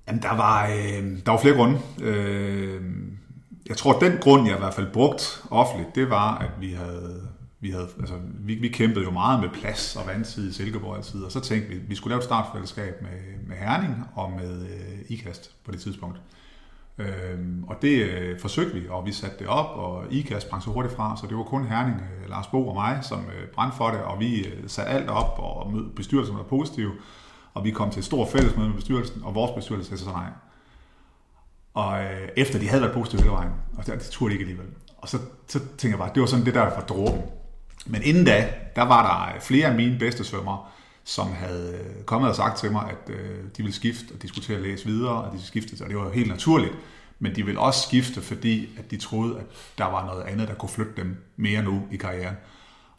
Jamen, 0.08 0.22
der 0.22 0.36
var, 0.36 0.66
øh, 0.66 1.18
der 1.26 1.30
var 1.30 1.38
flere 1.38 1.54
grunde. 1.54 1.78
Øh, 2.02 2.82
jeg 3.68 3.76
tror, 3.76 3.98
den 3.98 4.18
grund, 4.20 4.46
jeg 4.46 4.56
i 4.56 4.58
hvert 4.58 4.74
fald 4.74 4.92
brugt 4.92 5.42
offentligt, 5.50 5.94
det 5.94 6.10
var, 6.10 6.38
at 6.38 6.50
vi 6.60 6.72
havde, 6.72 7.28
vi 7.60 7.70
havde 7.70 7.88
altså, 7.98 8.14
vi, 8.40 8.54
vi 8.54 8.68
kæmpede 8.68 9.04
jo 9.04 9.10
meget 9.10 9.40
med 9.40 9.48
plads 9.60 9.96
og 9.96 10.06
vandside 10.06 10.48
i 10.48 10.52
Silkeborg 10.52 10.96
altid, 10.96 11.22
og 11.22 11.32
så 11.32 11.40
tænkte 11.40 11.68
vi, 11.68 11.76
at 11.76 11.90
vi 11.90 11.94
skulle 11.94 12.10
lave 12.10 12.18
et 12.18 12.24
startfællesskab 12.24 13.02
med, 13.02 13.48
med 13.48 13.56
Herning 13.56 13.96
og 14.14 14.32
med 14.32 14.62
øh, 14.62 14.98
IKAST 15.08 15.50
på 15.64 15.72
det 15.72 15.80
tidspunkt. 15.80 16.20
Øhm, 17.00 17.64
og 17.64 17.76
det 17.82 18.02
øh, 18.02 18.40
forsøgte 18.40 18.74
vi, 18.74 18.88
og 18.88 19.06
vi 19.06 19.12
satte 19.12 19.38
det 19.38 19.46
op, 19.46 19.78
og 19.78 20.04
IKA 20.10 20.40
sprang 20.40 20.62
så 20.62 20.70
hurtigt 20.70 20.94
fra, 20.94 21.16
så 21.16 21.26
det 21.26 21.36
var 21.36 21.42
kun 21.42 21.66
Herning, 21.66 21.96
øh, 21.96 22.30
Lars 22.30 22.46
Bo 22.46 22.68
og 22.68 22.74
mig, 22.74 22.98
som 23.02 23.18
øh, 23.18 23.48
brændte 23.48 23.76
for 23.76 23.90
det, 23.90 24.00
og 24.00 24.20
vi 24.20 24.46
øh, 24.46 24.68
satte 24.68 24.92
alt 24.92 25.10
op, 25.10 25.38
og 25.38 25.72
mød, 25.72 25.90
bestyrelsen 25.96 26.36
var 26.36 26.42
positiv, 26.42 26.90
og 27.54 27.64
vi 27.64 27.70
kom 27.70 27.90
til 27.90 27.98
et 27.98 28.04
stort 28.04 28.28
fællesmøde 28.28 28.68
med 28.68 28.76
bestyrelsen, 28.76 29.22
og 29.24 29.34
vores 29.34 29.50
bestyrelse 29.50 29.88
sagde 29.88 30.02
så 30.02 30.10
nej. 30.10 30.28
Og 31.74 32.02
øh, 32.02 32.28
efter 32.36 32.58
de 32.58 32.68
havde 32.68 32.82
været 32.82 32.94
positive 32.94 33.20
hele 33.22 33.32
vejen, 33.32 33.52
og 33.78 33.86
det, 33.86 33.94
det 33.94 34.02
turde 34.10 34.28
de 34.28 34.40
ikke 34.40 34.42
alligevel. 34.42 34.66
Og 34.98 35.08
så, 35.08 35.18
så 35.48 35.58
tænkte 35.58 35.88
jeg 35.88 35.98
bare, 35.98 36.10
det 36.14 36.20
var 36.20 36.26
sådan 36.26 36.44
det 36.44 36.54
der 36.54 36.70
for 36.70 36.80
dråben. 36.80 37.22
Men 37.86 38.02
inden 38.04 38.24
da, 38.24 38.48
der 38.76 38.82
var 38.82 39.02
der 39.02 39.40
flere 39.40 39.66
af 39.66 39.74
mine 39.74 39.98
bedste 39.98 40.24
svømmere, 40.24 40.58
som 41.10 41.32
havde 41.32 41.78
øh, 41.84 42.04
kommet 42.04 42.30
og 42.30 42.36
sagt 42.36 42.58
til 42.58 42.72
mig, 42.72 42.84
at 42.90 43.14
øh, 43.14 43.38
de 43.56 43.62
ville 43.62 43.72
skifte, 43.72 44.12
og 44.14 44.22
de 44.22 44.28
skulle 44.28 44.44
til 44.44 44.52
at 44.52 44.60
læse 44.60 44.86
videre, 44.86 45.22
og 45.22 45.32
de 45.32 45.42
skiftede, 45.46 45.76
skifte, 45.76 45.84
og 45.84 45.88
det 45.88 45.96
var 45.98 46.04
jo 46.04 46.10
helt 46.10 46.28
naturligt. 46.28 46.72
Men 47.18 47.36
de 47.36 47.44
ville 47.44 47.60
også 47.60 47.88
skifte, 47.88 48.20
fordi 48.20 48.68
at 48.78 48.90
de 48.90 48.96
troede, 48.96 49.38
at 49.38 49.44
der 49.78 49.84
var 49.84 50.06
noget 50.06 50.22
andet, 50.22 50.48
der 50.48 50.54
kunne 50.54 50.68
flytte 50.68 50.92
dem 50.96 51.16
mere 51.36 51.62
nu 51.62 51.82
i 51.90 51.96
karrieren. 51.96 52.36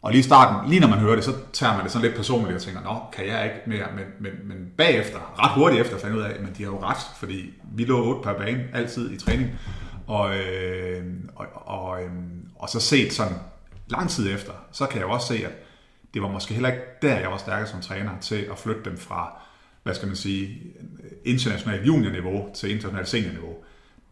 Og 0.02 0.10
lige 0.10 0.20
i 0.20 0.22
starten, 0.22 0.70
lige 0.70 0.80
når 0.80 0.88
man 0.88 0.98
hører 0.98 1.14
det, 1.14 1.24
så 1.24 1.32
tager 1.52 1.74
man 1.74 1.84
det 1.84 1.92
sådan 1.92 2.06
lidt 2.06 2.16
personligt 2.16 2.56
og 2.56 2.62
tænker, 2.62 2.80
nå, 2.82 2.96
kan 3.12 3.26
jeg 3.26 3.44
ikke 3.44 3.60
mere, 3.66 3.86
men, 3.96 4.04
men, 4.20 4.48
men 4.48 4.68
bagefter, 4.76 5.18
ret 5.38 5.52
hurtigt 5.54 5.80
efter, 5.80 5.98
fandt 5.98 6.16
ud 6.16 6.22
af, 6.22 6.40
men 6.40 6.54
de 6.58 6.62
har 6.62 6.70
jo 6.70 6.82
ret, 6.82 7.02
fordi 7.18 7.50
vi 7.74 7.84
lå 7.84 8.04
otte 8.04 8.22
per 8.22 8.38
bane, 8.38 8.64
altid 8.74 9.12
i 9.12 9.16
træning, 9.16 9.50
og, 10.06 10.36
øh, 10.36 11.04
og, 11.34 11.46
og, 11.54 12.02
øh, 12.02 12.10
og 12.56 12.68
så 12.68 12.80
set 12.80 13.12
sådan 13.12 13.36
lang 13.88 14.10
tid 14.10 14.34
efter, 14.34 14.52
så 14.72 14.86
kan 14.86 15.00
jeg 15.00 15.08
jo 15.08 15.12
også 15.12 15.26
se, 15.26 15.46
at 15.46 15.52
det 16.14 16.22
var 16.22 16.28
måske 16.28 16.54
heller 16.54 16.68
ikke 16.68 16.82
der, 17.02 17.18
jeg 17.18 17.30
var 17.30 17.36
stærkest 17.36 17.72
som 17.72 17.80
træner 17.80 18.10
til 18.20 18.48
at 18.50 18.58
flytte 18.58 18.84
dem 18.84 18.98
fra, 18.98 19.40
hvad 19.82 19.94
skal 19.94 20.08
man 20.08 20.16
sige, 20.16 20.62
internationalt 21.24 21.86
juniorniveau 21.86 22.50
til 22.54 22.70
internationalt 22.70 23.08
seniorniveau. 23.08 23.54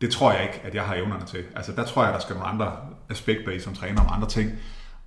Det 0.00 0.10
tror 0.10 0.32
jeg 0.32 0.42
ikke, 0.42 0.60
at 0.64 0.74
jeg 0.74 0.82
har 0.82 0.94
evnerne 0.94 1.26
til. 1.26 1.44
Altså 1.56 1.72
der 1.72 1.84
tror 1.84 2.04
jeg, 2.04 2.12
der 2.12 2.18
skal 2.18 2.34
nogle 2.34 2.48
andre 2.48 2.76
aspekter 3.10 3.52
i 3.52 3.60
som 3.60 3.74
træner 3.74 4.00
om 4.00 4.06
andre 4.10 4.28
ting. 4.28 4.52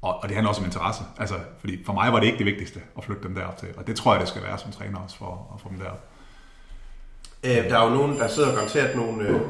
Og, 0.02 0.24
og 0.24 0.30
det 0.30 0.36
handler 0.36 0.50
også 0.50 0.62
om 0.62 0.66
interesse. 0.66 1.04
Altså, 1.18 1.36
fordi 1.60 1.84
for 1.86 1.94
mig 1.94 2.14
var 2.14 2.20
det 2.20 2.26
ikke 2.26 2.38
det 2.38 2.46
vigtigste 2.46 2.80
at 2.98 3.04
flytte 3.04 3.24
dem 3.24 3.36
derop 3.36 3.58
til. 3.58 3.68
Og 3.78 3.88
det 3.88 3.96
tror 3.96 4.14
jeg, 4.14 4.22
det 4.22 4.30
skal 4.30 4.44
være 4.44 4.58
som 4.58 4.72
træner 4.72 5.00
også 5.00 5.18
for 5.18 5.52
at 5.56 5.62
få 5.62 5.70
dem 5.70 5.80
derop. 5.80 6.10
Øh, 7.44 7.70
der 7.70 7.80
er 7.80 7.84
jo 7.84 7.90
nogen, 7.90 8.18
der 8.18 8.28
sidder 8.28 8.56
garanteret 8.56 8.96
nogle... 8.96 9.28
Øh... 9.28 9.42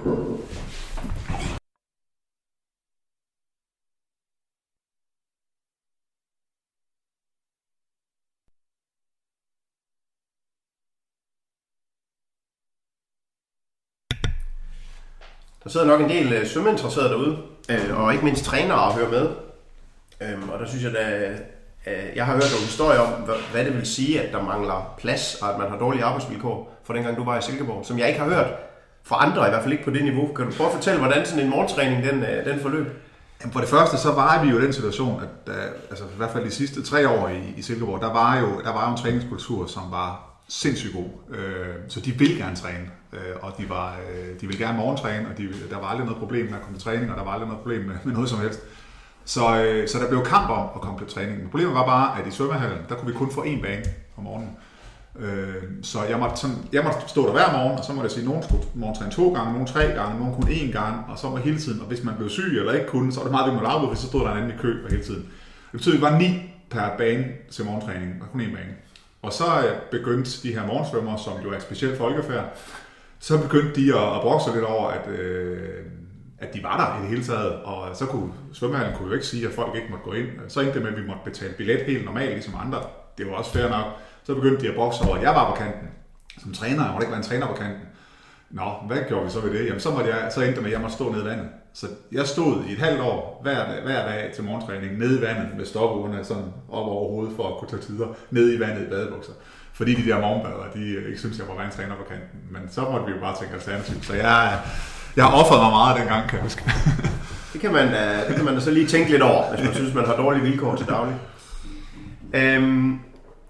Der 15.64 15.70
sidder 15.70 15.86
nok 15.86 16.02
en 16.02 16.10
del 16.10 16.34
øh, 16.34 16.48
svømmeinteresserede 16.48 17.10
derude, 17.10 17.38
øh, 17.70 18.00
og 18.00 18.14
ikke 18.14 18.26
mindst 18.26 18.46
trænere 18.46 18.82
og 18.82 18.94
hører 18.94 19.10
med. 19.10 19.30
Øhm, 20.22 20.50
og 20.50 20.60
der 20.60 20.66
synes 20.68 20.84
jeg, 20.84 20.96
at 20.96 21.32
øh, 21.88 22.16
jeg 22.16 22.26
har 22.26 22.34
hørt 22.34 22.52
nogle 22.52 22.66
historier 22.66 23.00
om, 23.00 23.12
hvad 23.52 23.66
det 23.66 23.78
vil 23.78 23.86
sige, 23.86 24.22
at 24.22 24.34
der 24.34 24.44
mangler 24.44 24.96
plads, 24.98 25.36
og 25.42 25.54
at 25.54 25.60
man 25.60 25.70
har 25.70 25.78
dårlige 25.78 26.04
arbejdsvilkår 26.04 26.74
for 26.84 26.94
dengang 26.94 27.18
du 27.18 27.24
var 27.24 27.40
i 27.40 27.42
Silkeborg, 27.42 27.86
som 27.86 28.00
jeg 28.00 28.08
ikke 28.08 28.20
har 28.20 28.30
hørt 28.30 28.48
fra 29.04 29.26
andre, 29.26 29.48
i 29.48 29.50
hvert 29.50 29.62
fald 29.62 29.74
ikke 29.74 29.84
på 29.84 29.92
det 29.92 30.04
niveau. 30.04 30.34
Kan 30.34 30.46
du 30.46 30.52
prøve 30.58 30.70
at 30.70 30.76
fortælle, 30.76 31.00
hvordan 31.00 31.26
sådan 31.26 31.44
en 31.44 31.50
morgentræning 31.50 32.04
den, 32.04 32.24
øh, 32.24 32.46
den 32.46 32.60
forløb? 32.60 32.88
Jamen, 33.42 33.54
for 33.54 33.60
det 33.60 33.70
første, 33.70 33.98
så 33.98 34.12
var 34.12 34.44
vi 34.44 34.50
jo 34.50 34.60
i 34.60 34.62
den 34.62 34.74
situation, 34.74 35.22
at 35.22 35.48
der, 35.48 35.62
altså, 35.90 36.04
i 36.04 36.18
hvert 36.18 36.32
fald 36.32 36.46
de 36.46 36.52
sidste 36.52 36.84
tre 36.84 37.10
år 37.10 37.28
i, 37.28 37.54
i 37.58 37.62
Silkeborg, 37.62 38.02
der 38.02 38.14
var, 38.14 38.40
jo, 38.40 38.62
der 38.64 38.74
var 38.74 38.86
jo 38.86 38.92
en 38.92 38.98
træningskultur, 38.98 39.68
som 39.68 39.82
var 39.92 40.33
sindssygt 40.54 40.94
god. 40.94 41.38
Øh, 41.38 41.76
så 41.88 42.00
de 42.00 42.12
vil 42.12 42.38
gerne 42.38 42.56
træne, 42.56 42.86
øh, 43.14 43.36
og 43.42 43.54
de, 43.58 43.70
var, 43.70 43.98
øh, 44.10 44.42
de 44.42 44.48
vil 44.48 44.58
gerne 44.58 44.78
morgentræne, 44.78 45.28
og 45.32 45.38
de, 45.38 45.50
der 45.70 45.80
var 45.80 45.88
aldrig 45.88 46.06
noget 46.06 46.20
problem 46.20 46.46
med 46.46 46.54
at 46.54 46.62
komme 46.62 46.78
til 46.78 46.84
træning, 46.84 47.12
og 47.12 47.18
der 47.18 47.24
var 47.24 47.32
aldrig 47.32 47.48
noget 47.48 47.62
problem 47.62 47.82
med, 47.82 47.96
med 48.06 48.14
noget 48.14 48.30
som 48.30 48.40
helst. 48.40 48.60
Så, 49.26 49.64
øh, 49.64 49.88
så 49.88 50.00
der 50.00 50.10
blev 50.10 50.26
kamp 50.26 50.50
om 50.50 50.70
at 50.76 50.82
komme 50.82 51.00
til 51.00 51.08
træningen. 51.08 51.50
Problemet 51.50 51.74
var 51.74 51.86
bare, 51.86 52.20
at 52.20 52.28
i 52.28 52.32
svømmehallen, 52.32 52.80
der 52.90 52.96
kunne 52.96 53.12
vi 53.12 53.18
kun 53.18 53.32
få 53.32 53.44
én 53.44 53.62
bane 53.62 53.84
om 54.18 54.24
morgenen. 54.24 54.58
Øh, 55.20 55.64
så 55.82 56.04
jeg 56.04 56.20
måtte, 56.20 56.38
sådan, 56.38 56.56
jeg 56.74 56.84
måtte 56.84 57.00
stå 57.08 57.26
der 57.26 57.32
hver 57.32 57.52
morgen, 57.58 57.78
og 57.80 57.86
så 57.86 57.94
måtte 57.94 58.06
jeg 58.06 58.12
sige, 58.12 58.24
at 58.24 58.30
nogen 58.30 58.44
skulle 58.44 58.64
morgentræne 58.74 59.12
to 59.12 59.34
gange, 59.34 59.52
nogen 59.54 59.68
tre 59.68 59.84
gange, 59.84 60.20
nogen 60.20 60.34
kun 60.34 60.48
én 60.50 60.72
gang, 60.72 60.96
og 61.10 61.20
så 61.20 61.30
var 61.30 61.38
hele 61.38 61.60
tiden, 61.60 61.82
og 61.82 61.88
hvis 61.88 62.04
man 62.04 62.16
blev 62.18 62.30
syg 62.30 62.58
eller 62.60 62.74
ikke 62.74 62.88
kunne, 62.88 63.12
så 63.12 63.20
var 63.20 63.24
det 63.24 63.32
meget, 63.32 63.52
vi 63.52 63.54
måtte 63.56 63.68
afbryde, 63.68 63.96
så 63.96 64.08
stod 64.08 64.22
der 64.22 64.32
en 64.32 64.38
anden 64.38 64.52
i 64.58 64.62
kø 64.62 64.90
hele 64.90 65.04
tiden. 65.04 65.22
Det 65.72 65.80
betød, 65.80 65.94
at 65.94 65.98
vi 65.98 66.02
var 66.02 66.18
ni 66.18 66.30
per 66.70 66.98
bane 66.98 67.26
til 67.52 67.66
morgentræning, 67.66 68.22
og 68.22 68.28
kun 68.32 68.42
én 68.42 68.56
bane. 68.56 68.74
Og 69.24 69.34
så 69.34 69.46
øh, 69.46 69.76
begyndte 69.92 70.48
de 70.48 70.54
her 70.54 70.68
morgensvømmer, 70.68 71.18
som 71.18 71.34
jo 71.44 71.52
er 71.52 71.56
et 71.56 71.62
specielt 71.62 71.98
folkefærd, 71.98 72.58
så 73.20 73.42
begyndte 73.42 73.82
de 73.82 74.00
at, 74.00 74.16
at 74.16 74.22
brokse 74.22 74.54
lidt 74.54 74.66
over, 74.66 74.88
at, 74.88 75.08
øh, 75.08 75.86
at 76.40 76.54
de 76.54 76.64
var 76.64 76.78
der 76.78 77.00
i 77.00 77.02
det 77.02 77.10
hele 77.10 77.24
taget, 77.24 77.52
og 77.52 77.96
så 77.96 78.06
kunne 78.06 78.34
svømmehallen 78.54 78.96
kunne 78.98 79.08
jo 79.08 79.14
ikke 79.14 79.26
sige, 79.26 79.48
at 79.48 79.54
folk 79.54 79.76
ikke 79.76 79.88
måtte 79.90 80.06
gå 80.06 80.14
ind. 80.14 80.28
Så 80.48 80.60
endte 80.60 80.74
det 80.74 80.82
med, 80.82 80.92
at 80.92 80.98
vi 81.02 81.08
måtte 81.08 81.22
betale 81.26 81.54
billet 81.54 81.82
helt 81.82 82.06
normalt, 82.06 82.32
ligesom 82.32 82.54
andre. 82.66 82.82
Det 83.18 83.28
var 83.28 83.34
også 83.34 83.52
fair 83.52 83.70
nok. 83.70 83.86
Så 84.24 84.36
begyndte 84.36 84.62
de 84.62 84.70
at 84.70 84.76
brokse 84.76 85.04
over, 85.04 85.16
at 85.16 85.24
jeg 85.24 85.36
var 85.36 85.50
på 85.50 85.56
kanten. 85.56 85.88
Som 86.42 86.54
træner, 86.54 86.84
jeg 86.84 86.92
måtte 86.92 87.06
ikke 87.06 87.12
være 87.12 87.24
en 87.24 87.30
træner 87.30 87.48
på 87.48 87.54
kanten. 87.54 87.88
Nå, 88.50 88.72
hvad 88.88 88.98
gjorde 89.08 89.26
vi 89.26 89.32
så 89.32 89.40
ved 89.40 89.54
det? 89.54 89.66
Jamen, 89.66 89.80
så, 89.80 89.92
måtte 89.92 90.16
jeg, 90.16 90.32
så 90.32 90.42
endte 90.42 90.56
det 90.56 90.62
med, 90.64 90.72
at 90.72 90.74
jeg 90.74 90.82
måtte 90.82 90.96
stå 90.96 91.12
nede 91.12 91.24
i 91.24 91.26
vandet. 91.26 91.50
Så 91.74 91.88
jeg 92.12 92.28
stod 92.28 92.64
i 92.70 92.72
et 92.72 92.80
halvt 92.80 93.02
år 93.02 93.40
hver, 93.42 93.82
hver 93.84 94.06
dag 94.06 94.32
til 94.36 94.44
morgentræning 94.44 94.98
nede 94.98 95.20
i 95.20 95.22
vandet 95.22 95.48
med 95.58 95.66
stopurene 95.66 96.24
sådan 96.24 96.44
op 96.70 96.88
over 96.88 97.10
hovedet 97.10 97.36
for 97.36 97.48
at 97.48 97.58
kunne 97.60 97.70
tage 97.70 97.82
tider 97.82 98.08
nede 98.32 98.56
i 98.56 98.60
vandet 98.60 98.88
i 98.88 98.90
badebukser. 98.90 99.34
Fordi 99.74 99.94
de 99.94 100.10
der 100.10 100.22
morgenbader, 100.22 100.64
de 100.74 101.08
ikke 101.08 101.20
synes, 101.20 101.38
jeg 101.38 101.46
var 101.48 101.66
en 101.66 101.72
træner 101.72 101.96
på 101.96 102.04
kanten. 102.04 102.40
Men 102.52 102.62
så 102.70 102.82
måtte 102.82 103.06
vi 103.06 103.12
jo 103.12 103.20
bare 103.20 103.36
tænke 103.40 103.54
alternativ. 103.54 104.04
Så 104.04 104.14
jeg, 104.14 104.60
jeg 105.16 105.26
har 105.26 105.34
offret 105.42 105.60
mig 105.60 105.72
meget 105.72 106.00
dengang, 106.00 106.30
kan 106.30 106.36
jeg 106.38 106.44
huske. 106.44 106.64
det, 107.54 107.62
kan 107.62 107.72
man, 107.74 107.88
det 108.28 108.36
kan 108.36 108.46
man 108.46 108.54
da 108.54 108.60
så 108.60 108.72
lige 108.72 108.88
tænke 108.88 109.12
lidt 109.12 109.22
over, 109.22 109.56
hvis 109.56 109.66
man 109.66 109.74
synes, 109.74 109.94
man 109.94 110.06
har 110.06 110.16
dårlige 110.16 110.44
vilkår 110.44 110.76
til 110.76 110.86
daglig. 110.86 111.16
Øhm, 112.34 113.00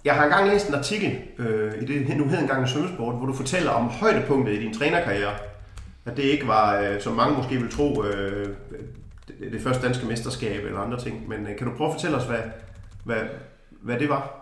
jeg 0.05 0.13
har 0.13 0.23
engang 0.23 0.47
læst 0.47 0.67
en 0.67 0.75
artikel 0.75 1.17
øh, 1.39 1.71
i 1.81 1.85
det 1.85 2.17
nu 2.17 2.27
hed 2.27 2.39
engang 2.39 2.69
svømmesport, 2.69 3.15
hvor 3.15 3.25
du 3.25 3.33
fortæller 3.33 3.71
om 3.71 3.89
højdepunktet 3.89 4.53
i 4.53 4.59
din 4.59 4.73
trænerkarriere. 4.73 5.33
At 6.05 6.17
det 6.17 6.23
ikke 6.23 6.47
var, 6.47 6.79
øh, 6.79 7.01
som 7.01 7.13
mange 7.13 7.37
måske 7.37 7.57
vil 7.57 7.71
tro, 7.71 8.03
øh, 8.03 8.47
det, 9.27 9.51
det 9.51 9.61
første 9.61 9.87
danske 9.87 10.05
mesterskab 10.05 10.65
eller 10.65 10.79
andre 10.79 10.99
ting. 10.99 11.29
Men 11.29 11.47
øh, 11.47 11.57
kan 11.57 11.67
du 11.67 11.73
prøve 11.77 11.89
at 11.89 11.93
fortælle 11.93 12.17
os, 12.17 12.25
hvad, 12.25 12.39
hvad, 13.03 13.21
hvad 13.81 13.99
det 13.99 14.09
var? 14.09 14.39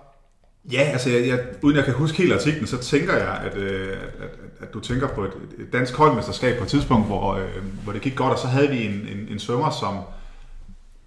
Ja, 0.71 0.81
altså 0.81 1.09
jeg, 1.09 1.27
jeg, 1.27 1.39
uden 1.61 1.77
jeg 1.77 1.85
kan 1.85 1.93
huske 1.93 2.17
hele 2.17 2.35
artiklen, 2.35 2.67
så 2.67 2.77
tænker 2.77 3.13
jeg, 3.13 3.41
at, 3.45 3.57
øh, 3.57 3.87
at, 3.87 4.23
at, 4.23 4.29
at 4.59 4.73
du 4.73 4.79
tænker 4.79 5.07
på 5.07 5.23
et, 5.23 5.33
et 5.59 5.73
dansk 5.73 5.95
holdmesterskab 5.95 6.57
på 6.57 6.63
et 6.63 6.69
tidspunkt, 6.69 7.07
hvor, 7.07 7.33
øh, 7.33 7.63
hvor 7.83 7.93
det 7.93 8.01
gik 8.01 8.15
godt, 8.15 8.33
og 8.33 8.39
så 8.39 8.47
havde 8.47 8.69
vi 8.69 8.85
en, 8.85 8.91
en, 8.91 9.27
en 9.31 9.39
svømmer, 9.39 9.69
som, 9.69 9.97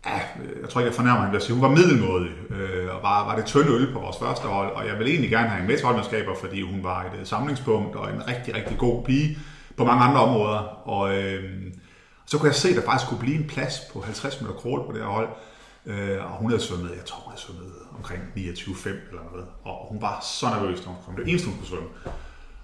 ja, 0.07 0.17
øh, 0.17 0.61
jeg 0.63 0.69
tror 0.69 0.81
ikke, 0.81 0.89
jeg 0.89 0.97
fornærmer 0.97 1.25
hende 1.25 1.37
at 1.37 1.43
sige, 1.43 1.55
hun 1.55 1.63
var 1.63 1.71
middelmådig, 1.71 2.31
øh, 2.51 2.95
og 2.95 3.03
var, 3.03 3.27
var 3.27 3.37
det 3.37 3.45
tynde 3.45 3.73
øl 3.73 3.93
på 3.93 3.99
vores 3.99 4.17
første 4.23 4.47
hold, 4.47 4.73
og 4.73 4.87
jeg 4.87 4.99
vil 4.99 5.07
egentlig 5.09 5.31
gerne 5.31 5.49
have 5.49 5.61
en 5.61 5.67
med 5.67 5.77
til 5.77 6.25
fordi 6.41 6.63
hun 6.63 6.83
var 6.83 7.01
et 7.01 7.21
øh, 7.21 7.27
samlingspunkt 7.27 7.97
og 7.97 8.11
en 8.11 8.29
rigtig, 8.29 8.55
rigtig 8.55 8.79
god 8.79 9.05
pige 9.05 9.39
på 9.77 9.85
mange 9.85 10.05
andre 10.05 10.21
områder, 10.21 10.89
og 10.89 11.17
øh, 11.17 11.63
så 12.27 12.39
kunne 12.39 12.49
jeg 12.49 12.55
se, 12.55 12.69
at 12.69 12.77
der 12.77 12.83
faktisk 12.83 13.09
kunne 13.09 13.21
blive 13.21 13.37
en 13.37 13.47
plads 13.47 13.81
på 13.93 14.01
50 14.01 14.41
meter 14.41 14.55
crawl 14.55 14.87
på 14.87 14.93
det 14.93 15.01
her 15.01 15.09
hold, 15.09 15.29
øh, 15.87 16.25
og 16.25 16.31
hun 16.31 16.51
havde 16.51 16.63
svømmet, 16.63 16.91
jeg 16.91 17.05
tror, 17.05 17.21
hun 17.21 17.31
havde 17.31 17.41
svømmet 17.41 17.73
omkring 17.97 18.23
29,5 18.37 18.89
eller 18.89 19.23
noget. 19.31 19.47
Og 19.65 19.87
hun 19.91 20.03
var 20.03 20.21
så 20.23 20.47
nervøs, 20.47 20.87
når 20.87 20.93
hun 20.93 21.03
kom. 21.05 21.17
Det 21.17 21.29
eneste, 21.29 21.49
hun 21.49 21.59
kunne 21.59 21.67
svømme. 21.67 21.89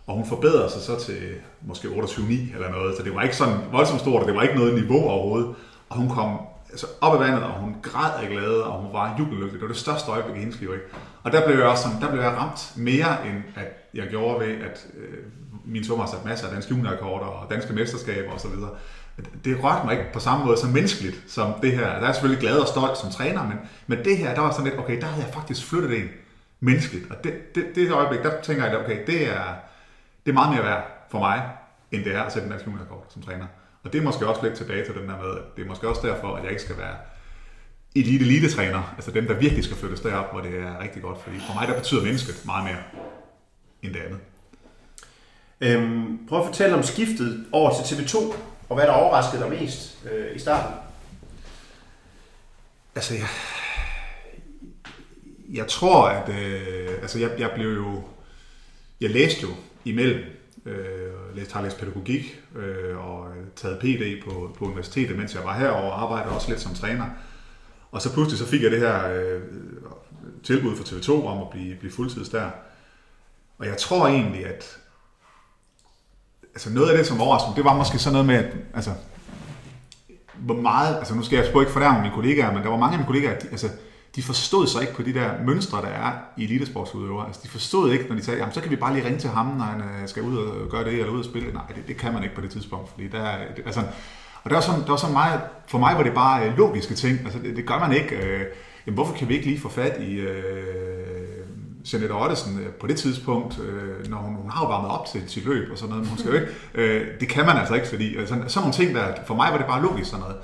Og 0.06 0.14
hun 0.16 0.26
forbedrede 0.26 0.70
sig 0.70 0.82
så 0.82 1.00
til 1.00 1.34
måske 1.62 1.88
28,9 1.88 2.54
eller 2.54 2.70
noget. 2.70 2.96
Så 2.96 3.02
det 3.02 3.14
var 3.14 3.22
ikke 3.22 3.36
sådan 3.36 3.58
voldsomt 3.72 4.00
stort, 4.00 4.22
og 4.22 4.28
det 4.28 4.36
var 4.36 4.42
ikke 4.42 4.54
noget 4.54 4.74
niveau 4.74 5.08
overhovedet. 5.08 5.54
Og 5.88 5.96
hun 5.96 6.08
kom 6.08 6.40
altså 6.70 6.86
op 7.00 7.20
i 7.20 7.24
vandet, 7.24 7.42
og 7.42 7.52
hun 7.52 7.76
græd 7.82 8.22
af 8.22 8.28
glæde, 8.28 8.64
og 8.64 8.82
hun 8.82 8.92
var 8.92 9.16
jubellykkelig. 9.18 9.52
Det 9.52 9.62
var 9.62 9.68
det 9.68 9.76
største 9.76 10.10
øjeblik 10.10 10.36
i 10.36 10.40
hendes 10.40 10.60
liv. 10.60 10.72
Ikke? 10.72 10.84
Og 11.22 11.32
der 11.32 11.46
blev 11.46 11.58
jeg 11.58 11.66
også 11.66 11.82
sådan, 11.82 12.00
der 12.00 12.10
blev 12.10 12.22
jeg 12.22 12.32
ramt 12.32 12.72
mere, 12.76 13.26
end 13.26 13.42
at 13.56 13.79
jeg 13.94 14.09
gjorde 14.09 14.47
ved, 14.47 14.54
at 14.54 14.87
øh, 14.99 15.18
min 15.64 15.85
svømmer 15.85 16.04
har 16.04 16.12
sat 16.12 16.25
masser 16.25 16.47
af 16.47 16.52
danske 16.52 16.75
juniorkort 16.75 17.23
og 17.23 17.47
danske 17.50 17.73
mesterskaber 17.73 18.32
osv 18.32 18.50
det 19.44 19.64
rørte 19.64 19.87
mig 19.87 19.99
ikke 19.99 20.12
på 20.12 20.20
samme 20.20 20.44
måde 20.44 20.59
som 20.59 20.70
menneskeligt 20.70 21.23
som 21.26 21.54
det 21.62 21.73
her. 21.73 22.00
Der 22.00 22.06
er 22.09 22.12
selvfølgelig 22.12 22.40
glad 22.40 22.59
og 22.59 22.68
stolt 22.68 22.99
som 22.99 23.11
træner, 23.11 23.49
men, 23.49 23.59
men 23.87 24.04
det 24.04 24.16
her, 24.16 24.35
der 24.35 24.40
var 24.40 24.50
sådan 24.50 24.64
lidt, 24.64 24.78
okay, 24.78 25.00
der 25.00 25.06
havde 25.06 25.25
jeg 25.26 25.35
faktisk 25.35 25.66
flyttet 25.66 25.99
en 25.99 26.09
menneskeligt. 26.61 27.11
Og 27.11 27.25
det, 27.25 27.54
det, 27.54 27.64
det 27.75 27.90
øjeblik, 27.90 28.23
der 28.23 28.40
tænker 28.42 28.66
jeg, 28.66 28.78
okay, 28.78 29.06
det 29.06 29.28
er, 29.28 29.44
det 30.26 30.30
er 30.30 30.35
meget 30.35 30.54
mere 30.54 30.64
værd 30.64 31.06
for 31.11 31.18
mig, 31.18 31.42
end 31.92 32.04
det 32.04 32.14
er 32.14 32.23
at 32.23 32.32
sætte 32.32 32.47
en 32.47 32.52
dansk 32.52 32.66
juniorkort 32.66 33.04
som 33.09 33.23
træner. 33.23 33.47
Og 33.82 33.92
det 33.92 33.99
er 33.99 34.02
måske 34.02 34.26
også 34.26 34.42
lidt 34.42 34.54
tilbage 34.54 34.85
til 34.85 34.94
den 34.94 35.09
der 35.09 35.16
med, 35.16 35.30
at 35.37 35.56
det 35.56 35.64
er 35.64 35.68
måske 35.68 35.88
også 35.88 36.06
derfor, 36.06 36.37
at 36.37 36.42
jeg 36.42 36.50
ikke 36.50 36.62
skal 36.62 36.78
være 36.78 36.94
elite 37.94 38.25
elite 38.25 38.50
træner, 38.50 38.94
altså 38.97 39.11
dem, 39.11 39.26
der 39.26 39.35
virkelig 39.35 39.64
skal 39.64 39.76
flyttes 39.76 40.00
derop, 40.00 40.32
hvor 40.32 40.40
det 40.40 40.59
er 40.59 40.80
rigtig 40.82 41.02
godt. 41.02 41.23
Fordi 41.23 41.37
for 41.47 41.54
mig, 41.54 41.68
der 41.68 41.75
betyder 41.75 42.02
mennesket 42.02 42.47
meget 42.47 42.64
mere 42.64 42.82
end 43.82 43.94
det 43.94 44.00
andet. 44.00 44.18
Øhm, 45.60 46.26
prøv 46.28 46.40
at 46.40 46.46
fortælle 46.46 46.76
om 46.76 46.82
skiftet 46.82 47.46
over 47.52 47.70
til 47.84 47.94
TV2. 47.94 48.34
Og 48.68 48.76
hvad 48.76 48.87
der 48.87 48.92
overraskede 48.92 49.42
dig 49.42 49.50
mest 49.50 49.99
øh, 50.12 50.37
i 50.37 50.38
starten? 50.38 50.75
Altså, 52.94 53.14
jeg, 53.14 53.28
jeg 55.52 55.66
tror, 55.66 56.08
at 56.08 56.28
øh, 56.28 56.88
altså, 57.02 57.18
jeg, 57.18 57.30
jeg 57.38 57.50
blev 57.54 57.72
jo... 57.75 58.02
Jeg 59.00 59.10
læste 59.10 59.42
jo 59.42 59.49
imellem, 59.84 60.25
øh, 60.66 61.37
læste, 61.37 61.54
har 61.54 61.62
læst 61.62 61.78
pædagogik 61.78 62.40
øh, 62.56 62.99
og 62.99 63.30
øh, 63.30 63.46
taget 63.56 63.78
PD 63.78 64.22
på, 64.25 64.56
på 64.58 64.64
universitetet, 64.64 65.16
mens 65.16 65.34
jeg 65.34 65.44
var 65.44 65.58
herovre 65.58 65.92
og 65.92 66.02
arbejdede 66.02 66.34
også 66.34 66.49
lidt 66.49 66.60
som 66.60 66.75
træner. 66.75 67.06
Og 67.90 68.02
så 68.02 68.12
pludselig 68.12 68.38
så 68.38 68.46
fik 68.46 68.62
jeg 68.62 68.70
det 68.70 68.80
her 68.80 69.12
øh, 69.12 69.42
tilbud 70.42 70.76
fra 70.76 70.84
TV2 70.84 71.26
om 71.26 71.38
at 71.42 71.50
blive, 71.50 71.76
blive 71.76 71.92
fuldtids 71.92 72.28
der. 72.28 72.50
Og 73.60 73.66
jeg 73.66 73.76
tror 73.76 74.06
egentlig, 74.08 74.46
at 74.46 74.76
altså 76.54 76.70
noget 76.70 76.90
af 76.90 76.96
det, 76.98 77.06
som 77.06 77.20
overraskede 77.20 77.56
det 77.56 77.64
var 77.64 77.76
måske 77.76 77.98
sådan 77.98 78.12
noget 78.12 78.26
med, 78.26 78.34
at 78.34 78.54
altså, 78.74 78.90
hvor 80.34 80.54
meget, 80.54 80.96
altså 80.96 81.14
nu 81.14 81.22
skal 81.22 81.36
jeg 81.36 81.46
sgu 81.46 81.60
ikke 81.60 81.72
fordærme 81.72 82.00
mine 82.00 82.14
kollegaer, 82.14 82.52
men 82.52 82.62
der 82.62 82.68
var 82.68 82.76
mange 82.76 82.92
af 82.92 82.98
mine 82.98 83.06
kollegaer, 83.06 83.38
de, 83.38 83.48
altså, 83.50 83.68
de 84.16 84.22
forstod 84.22 84.66
sig 84.66 84.80
ikke 84.80 84.94
på 84.94 85.02
de 85.02 85.14
der 85.14 85.30
mønstre, 85.46 85.78
der 85.82 85.88
er 85.88 86.12
i 86.36 86.44
elitesportsudøvere. 86.44 87.26
Altså, 87.26 87.40
de 87.44 87.48
forstod 87.48 87.92
ikke, 87.92 88.04
når 88.08 88.16
de 88.16 88.24
sagde, 88.24 88.38
jamen, 88.40 88.54
så 88.54 88.60
kan 88.60 88.70
vi 88.70 88.76
bare 88.76 88.94
lige 88.94 89.04
ringe 89.06 89.18
til 89.18 89.30
ham, 89.30 89.46
når 89.46 89.64
han 89.64 89.80
øh, 89.80 90.08
skal 90.08 90.22
ud 90.22 90.36
og 90.38 90.70
gøre 90.70 90.84
det, 90.84 90.92
eller 90.92 91.08
ud 91.12 91.18
og 91.18 91.24
spille. 91.24 91.52
Nej, 91.52 91.62
det, 91.68 91.88
det 91.88 91.96
kan 91.96 92.12
man 92.12 92.22
ikke 92.22 92.34
på 92.34 92.40
det 92.40 92.50
tidspunkt, 92.50 92.90
fordi 92.90 93.08
der, 93.08 93.22
er- 93.22 93.54
det, 93.54 93.62
altså, 93.66 93.80
og 94.42 94.50
der 94.50 94.56
var 94.56 94.60
sådan, 94.62 94.80
der 94.80 94.88
var 94.88 94.96
sådan 94.96 95.12
meget, 95.12 95.40
for 95.66 95.78
mig 95.78 95.96
var 95.96 96.02
det 96.02 96.14
bare 96.14 96.46
øh, 96.48 96.56
logiske 96.56 96.94
ting. 96.94 97.18
Altså, 97.24 97.38
det, 97.38 97.56
det 97.56 97.66
gør 97.66 97.78
man 97.78 97.92
ikke. 97.92 98.16
Øh, 98.16 98.40
jamen, 98.86 98.94
hvorfor 98.94 99.14
kan 99.14 99.28
vi 99.28 99.34
ikke 99.34 99.46
lige 99.46 99.60
få 99.60 99.68
fat 99.68 100.00
i 100.00 100.12
øh, 100.14 101.39
Jeanette 101.92 102.12
Ottesen 102.12 102.58
øh, 102.58 102.72
på 102.72 102.87
det 102.87 102.96
tidspunkt, 102.96 103.60
øh, 103.60 104.10
når 104.10 104.18
hun, 104.18 104.34
hun 104.34 104.50
har 104.50 104.64
jo 104.64 104.68
varmet 104.68 104.90
op 104.90 105.06
til 105.06 105.22
sit 105.26 105.44
løb 105.44 105.72
og 105.72 105.78
sådan 105.78 105.88
noget, 105.90 106.02
men 106.02 106.08
hun 106.08 106.18
skal 106.18 106.30
jo 106.30 106.37
ikke. 106.40 106.52
Øh, 106.75 107.20
det 107.20 107.28
kan 107.28 107.46
man 107.46 107.56
altså 107.56 107.75
ikke, 107.75 107.87
fordi 107.87 108.16
altså, 108.16 108.34
sådan 108.34 108.62
nogle 108.62 108.72
ting, 108.72 108.94
der, 108.94 109.04
for 109.26 109.34
mig 109.34 109.49
var 109.52 109.58
det 109.58 109.66
bare 109.66 109.82
logisk 109.82 110.10
sådan 110.10 110.20
noget. 110.20 110.37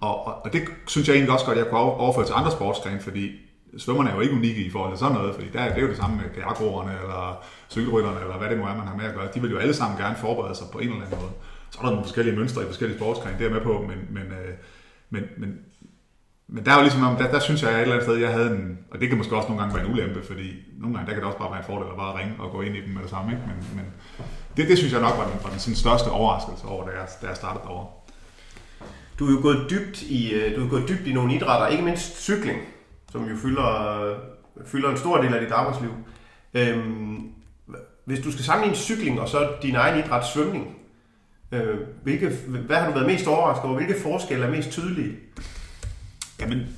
Og, 0.00 0.26
og, 0.26 0.34
og 0.44 0.52
det 0.52 0.62
synes 0.86 1.08
jeg 1.08 1.14
egentlig 1.14 1.32
også 1.32 1.46
godt, 1.46 1.58
jeg 1.58 1.66
kunne 1.66 1.80
overføre 1.80 2.26
til 2.26 2.34
andre 2.36 2.50
sportsgrene, 2.50 3.00
fordi 3.00 3.30
svømmerne 3.76 4.10
er 4.10 4.14
jo 4.14 4.20
ikke 4.20 4.34
unikke 4.34 4.64
i 4.64 4.70
forhold 4.70 4.92
til 4.92 4.98
sådan 4.98 5.14
noget, 5.14 5.34
fordi 5.34 5.48
der, 5.52 5.68
det 5.68 5.78
er 5.78 5.82
jo 5.82 5.88
det 5.88 5.96
samme 5.96 6.16
med 6.16 6.24
kajakroerne 6.34 6.92
eller 7.02 7.44
cykelrytterne, 7.70 8.20
eller 8.20 8.38
hvad 8.38 8.48
det 8.48 8.58
nu 8.58 8.64
er, 8.64 8.76
man 8.76 8.86
har 8.86 8.96
med 8.96 9.04
at 9.04 9.14
gøre. 9.14 9.28
De 9.34 9.40
vil 9.40 9.50
jo 9.50 9.58
alle 9.58 9.74
sammen 9.74 9.98
gerne 9.98 10.16
forberede 10.16 10.54
sig 10.54 10.66
på 10.72 10.78
en 10.78 10.88
eller 10.88 11.04
anden 11.04 11.18
måde. 11.20 11.32
Så 11.70 11.78
er 11.78 11.82
der 11.82 11.90
nogle 11.90 12.04
forskellige 12.04 12.36
mønstre 12.36 12.62
i 12.62 12.66
forskellige 12.66 12.98
sportsgrene, 12.98 13.34
det 13.38 13.44
er 13.44 13.48
jeg 13.48 13.56
med 13.56 13.64
på, 13.70 13.86
men, 13.88 13.98
men, 14.10 14.22
øh, 14.22 14.54
men, 15.10 15.22
men, 15.36 15.58
men 16.48 16.64
der 16.66 16.72
er 16.72 16.76
jo 16.76 16.82
ligesom, 16.82 17.02
om- 17.02 17.16
der, 17.16 17.30
der 17.30 17.38
synes 17.40 17.62
jeg 17.62 17.72
et 17.74 17.80
eller 17.80 17.94
andet 17.94 18.06
sted, 18.08 18.16
jeg 18.16 18.32
havde 18.32 18.50
en, 18.50 18.78
og 18.90 19.00
det 19.00 19.08
kan 19.08 19.18
måske 19.18 19.36
også 19.36 19.48
nogle 19.48 19.62
gange 19.62 19.76
være 19.76 19.86
en 19.86 19.92
ulempe, 19.92 20.22
fordi 20.26 20.50
nogle 20.80 20.96
gange 20.96 21.06
der 21.06 21.12
kan 21.12 21.22
det 21.22 21.26
også 21.26 21.38
bare 21.38 21.50
være 21.50 21.58
en 21.60 21.66
fordel 21.66 21.90
at 21.90 21.96
bare 21.96 22.18
ringe 22.18 22.34
og 22.38 22.50
gå 22.50 22.60
ind 22.62 22.76
i 22.76 22.80
dem 22.80 22.88
med 22.94 23.02
det 23.02 23.10
samme, 23.10 23.32
ikke? 23.32 23.42
Men, 23.46 23.56
men 23.76 23.84
det, 24.56 24.68
det 24.68 24.78
synes 24.78 24.92
jeg 24.92 25.00
nok 25.00 25.14
var 25.18 25.24
den, 25.24 25.34
var 25.42 25.50
den 25.50 25.58
sådan 25.58 25.76
største 25.76 26.08
overraskelse 26.10 26.66
over, 26.66 26.84
da 26.84 26.90
jeg, 26.90 27.08
da 27.22 27.26
jeg 27.26 27.36
startede 27.36 27.64
derovre. 27.64 27.86
Du 29.18 29.26
er 29.26 29.30
jo 29.32 29.38
gået 29.42 29.66
dybt 29.70 30.02
i, 30.02 30.32
øh, 30.32 30.56
du 30.56 30.64
er 30.64 30.68
gået 30.68 30.88
dybt 30.88 31.06
i 31.06 31.12
nogle 31.12 31.34
idrætter, 31.34 31.66
ikke 31.66 31.84
mindst 31.84 32.22
cykling, 32.22 32.58
som 33.12 33.24
jo 33.28 33.36
fylder, 33.36 34.00
øh, 34.02 34.16
fylder 34.66 34.90
en 34.90 34.96
stor 34.96 35.16
del 35.22 35.34
af 35.34 35.40
dit 35.40 35.50
arbejdsliv. 35.52 35.90
Øhm, 36.54 37.20
hvis 38.04 38.20
du 38.20 38.32
skal 38.32 38.44
sammenligne 38.44 38.76
cykling 38.76 39.20
og 39.20 39.28
så 39.28 39.48
din 39.62 39.74
egen 39.74 40.04
idræt, 40.04 40.26
svømning, 40.26 40.76
øh, 41.52 41.78
hvilke, 42.02 42.28
hvad 42.66 42.76
har 42.76 42.86
du 42.86 42.92
været 42.92 43.06
mest 43.06 43.26
overrasket 43.26 43.64
over? 43.64 43.76
Hvilke 43.76 44.00
forskelle 44.02 44.46
er 44.46 44.50
mest 44.50 44.70
tydelige? 44.70 45.16
Jamen, 46.40 46.76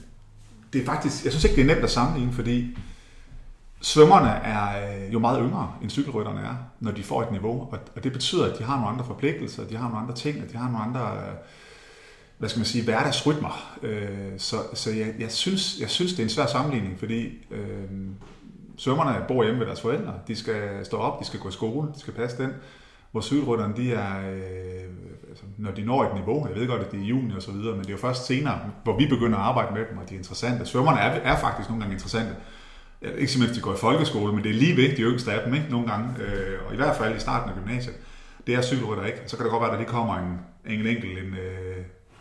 det 0.72 0.80
er 0.80 0.86
faktisk, 0.86 1.24
jeg 1.24 1.32
synes 1.32 1.44
ikke, 1.44 1.56
det 1.56 1.62
er 1.62 1.74
nemt 1.74 1.84
at 1.84 1.90
sammenligne, 1.90 2.32
fordi 2.32 2.76
svømmerne 3.80 4.28
er 4.28 4.96
øh, 5.06 5.12
jo 5.12 5.18
meget 5.18 5.40
yngre, 5.42 5.74
end 5.82 5.90
cykelrytterne 5.90 6.40
er, 6.40 6.54
når 6.80 6.90
de 6.90 7.02
får 7.02 7.22
et 7.22 7.32
niveau. 7.32 7.60
Og, 7.60 7.78
og 7.96 8.04
det 8.04 8.12
betyder, 8.12 8.52
at 8.52 8.58
de 8.58 8.64
har 8.64 8.76
nogle 8.76 8.88
andre 8.88 9.04
forpligtelser, 9.04 9.66
de 9.66 9.76
har 9.76 9.88
nogle 9.88 10.02
andre 10.02 10.14
ting, 10.14 10.42
og 10.44 10.52
de 10.52 10.56
har 10.56 10.70
nogle 10.70 10.84
andre, 10.84 11.16
øh, 11.16 11.34
hvad 12.38 12.48
skal 12.48 12.58
man 12.58 12.66
sige, 12.66 12.84
hverdagsrytmer. 12.84 13.78
Øh, 13.82 14.08
så 14.38 14.56
så 14.74 14.90
jeg, 14.90 15.14
jeg, 15.18 15.32
synes, 15.32 15.80
jeg 15.80 15.90
synes, 15.90 16.12
det 16.12 16.18
er 16.18 16.24
en 16.24 16.30
svær 16.30 16.46
sammenligning, 16.46 16.98
fordi 16.98 17.46
øh, 17.50 17.90
svømmerne 18.76 19.24
bor 19.28 19.44
hjemme 19.44 19.60
ved 19.60 19.66
deres 19.66 19.80
forældre. 19.80 20.14
De 20.28 20.36
skal 20.36 20.84
stå 20.84 20.96
op, 20.96 21.20
de 21.20 21.24
skal 21.24 21.40
gå 21.40 21.48
i 21.48 21.52
skole, 21.52 21.88
de 21.94 22.00
skal 22.00 22.12
passe 22.12 22.38
den. 22.38 22.50
Hvor 23.12 23.20
cykelrytterne, 23.20 23.76
de 23.76 23.92
er, 23.92 24.30
øh, 24.30 25.28
altså, 25.28 25.44
når 25.58 25.70
de 25.70 25.84
når 25.84 26.04
et 26.04 26.14
niveau, 26.14 26.48
jeg 26.48 26.56
ved 26.56 26.66
godt, 26.66 26.82
at 26.82 26.90
det 26.90 26.98
er 26.98 27.04
i 27.04 27.06
juni 27.06 27.36
og 27.36 27.42
så 27.42 27.52
videre, 27.52 27.72
men 27.72 27.80
det 27.80 27.88
er 27.88 27.92
jo 27.92 27.98
først 27.98 28.26
senere, 28.26 28.60
hvor 28.84 28.98
vi 28.98 29.06
begynder 29.06 29.38
at 29.38 29.44
arbejde 29.44 29.74
med 29.74 29.84
dem, 29.90 29.98
og 29.98 30.08
de 30.08 30.14
er 30.14 30.18
interessante. 30.18 30.66
Svømmerne 30.66 30.98
er, 30.98 31.10
er 31.32 31.36
faktisk 31.40 31.68
nogle 31.68 31.82
gange 31.82 31.94
interessante. 31.94 32.34
Ikke 33.02 33.32
simpelthen, 33.32 33.56
de 33.56 33.62
går 33.62 33.74
i 33.74 33.76
folkeskole, 33.76 34.32
men 34.32 34.44
det 34.44 34.50
er 34.50 34.54
lige 34.54 34.76
ved 34.76 34.96
de 34.96 35.02
yngste 35.02 35.32
af 35.32 35.44
dem, 35.44 35.54
ikke? 35.54 35.66
Nogle 35.70 35.86
gange. 35.86 36.08
Øh, 36.22 36.58
og 36.66 36.74
i 36.74 36.76
hvert 36.76 36.96
fald 36.96 37.16
i 37.16 37.20
starten 37.20 37.50
af 37.50 37.56
gymnasiet. 37.56 37.94
Det 38.46 38.54
er 38.54 38.62
cykelrytter 38.62 39.04
ikke. 39.04 39.18
Så 39.26 39.36
kan 39.36 39.44
det 39.44 39.50
godt 39.50 39.60
være, 39.60 39.70
at 39.70 39.72
der 39.72 39.78
lige 39.78 39.90
kommer 39.90 40.14
en, 40.14 40.40
en 40.72 40.86
enkelt, 40.86 41.18
en 41.18 41.34
øh, 41.34 41.76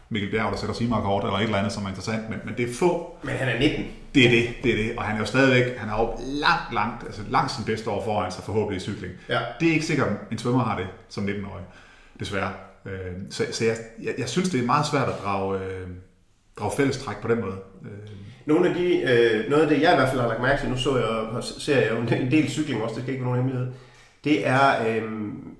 Mikkel 0.10 0.32
Bjerg, 0.32 0.51
der 0.51 0.58
sætter 0.58 0.75
simarkort 0.75 1.24
eller 1.24 1.38
et 1.38 1.44
eller 1.44 1.58
andet, 1.58 1.72
som 1.72 1.84
er 1.86 1.89
interessant. 1.89 2.30
Men, 2.30 2.39
men 2.46 2.54
det 2.58 2.70
er 2.70 2.74
få, 2.74 3.18
Men 3.24 3.36
han 3.36 3.48
er 3.48 3.60
19 3.60 3.86
det 4.16 4.26
er 4.26 4.30
det, 4.30 4.48
det 4.64 4.72
er 4.72 4.76
det. 4.84 4.98
Og 4.98 5.04
han 5.04 5.16
er 5.16 5.20
jo 5.20 5.26
stadigvæk, 5.26 5.78
han 5.78 5.90
har 5.90 6.02
jo 6.02 6.10
langt, 6.28 6.74
langt, 6.74 7.04
altså 7.04 7.22
langt 7.30 7.52
sin 7.52 7.66
bedste 7.66 7.90
år 7.90 8.04
foran 8.06 8.32
sig 8.32 8.44
forhåbentlig 8.44 8.78
i 8.78 8.80
cykling. 8.80 9.14
Ja. 9.30 9.40
Det 9.60 9.68
er 9.70 9.74
ikke 9.74 9.86
sikkert, 9.86 10.08
en 10.32 10.38
svømmer 10.38 10.64
har 10.64 10.78
det 10.78 10.88
som 11.10 11.26
19-årig, 11.26 11.64
desværre. 12.20 12.52
Øh, 12.86 12.92
Så, 13.30 13.46
så 13.52 13.66
jeg, 13.66 13.76
jeg, 14.04 14.14
jeg, 14.18 14.30
synes, 14.30 14.50
det 14.50 14.60
er 14.62 14.66
meget 14.66 14.86
svært 14.88 15.08
at 15.08 15.16
drage, 15.24 15.60
øh, 15.60 15.88
drage 16.60 16.72
fællestræk 16.78 17.18
på 17.18 17.28
den 17.28 17.42
måde. 17.42 17.56
Øh, 17.82 17.90
Nogle 18.46 18.70
af 18.70 18.75
de, 18.75 19.01
øh, 19.01 19.50
noget 19.50 19.64
af 19.64 19.70
det, 19.70 19.82
jeg 19.82 19.94
i 19.94 19.96
hvert 19.96 20.10
fald 20.10 20.22
har 20.22 20.28
lagt 20.28 20.42
mærke 20.42 20.62
til, 20.62 20.70
nu 20.70 20.78
så 20.78 20.98
jeg, 20.98 21.44
ser 21.44 21.82
jeg 21.82 21.92
jo 21.92 21.98
en 21.98 22.32
del 22.32 22.50
cykling 22.50 22.82
også, 22.84 22.96
det 22.96 23.04
skal 23.04 23.14
ikke 23.14 23.25
være 23.25 23.34
nogen 23.34 23.50
hemmelighed, 23.50 23.74
det 24.24 24.48
er, 24.48 24.88
øh, 24.88 25.04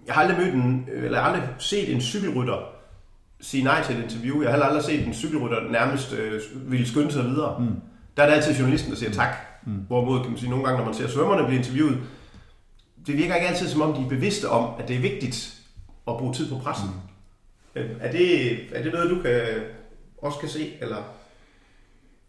jeg 0.08 0.16
har 0.16 0.22
aldrig 0.22 0.38
mødt 0.40 0.54
en, 0.54 0.88
eller 0.94 1.20
aldrig 1.20 1.44
set 1.58 1.94
en 1.94 2.02
cykelrytter 2.02 2.76
sige 3.42 3.64
nej 3.64 3.84
til 3.84 3.96
et 3.98 4.04
interview. 4.04 4.42
Jeg 4.42 4.52
har 4.52 4.64
aldrig 4.64 4.84
set 4.84 5.08
en 5.08 5.14
cykelrytter 5.14 5.72
nærmest 5.72 6.14
øh, 6.14 6.42
ville 6.72 6.88
skynde 6.88 7.12
sig 7.12 7.24
videre. 7.24 7.60
Mm. 7.60 7.76
Der 8.18 8.24
er 8.24 8.28
det 8.28 8.36
altid 8.36 8.54
journalisten, 8.54 8.92
der 8.92 8.98
siger 8.98 9.12
tak. 9.12 9.36
Mm. 9.66 9.74
Hvorimod, 9.74 10.22
kan 10.22 10.30
man 10.30 10.40
sige, 10.40 10.50
nogle 10.50 10.66
gange, 10.66 10.78
når 10.78 10.86
man 10.86 10.94
ser 10.94 11.08
svømmerne 11.08 11.46
blive 11.46 11.58
interviewet, 11.58 12.04
det 13.08 13.18
virker 13.18 13.36
ikke 13.36 13.48
altid, 13.48 13.70
som 13.70 13.82
om 13.82 13.94
de 13.94 14.02
er 14.02 14.10
bevidste 14.10 14.50
om, 14.50 14.70
at 14.80 14.88
det 14.88 14.96
er 14.96 15.00
vigtigt 15.00 15.62
at 16.08 16.18
bruge 16.18 16.34
tid 16.34 16.50
på 16.50 16.58
pressen. 16.58 16.90
Mm. 17.76 17.82
Er, 18.00 18.12
det, 18.12 18.52
er 18.78 18.84
det 18.84 18.94
noget, 18.94 19.10
du 19.10 19.22
kan, 19.22 19.42
også 20.18 20.40
kan 20.40 20.50
se? 20.50 20.74
Eller? 20.82 21.04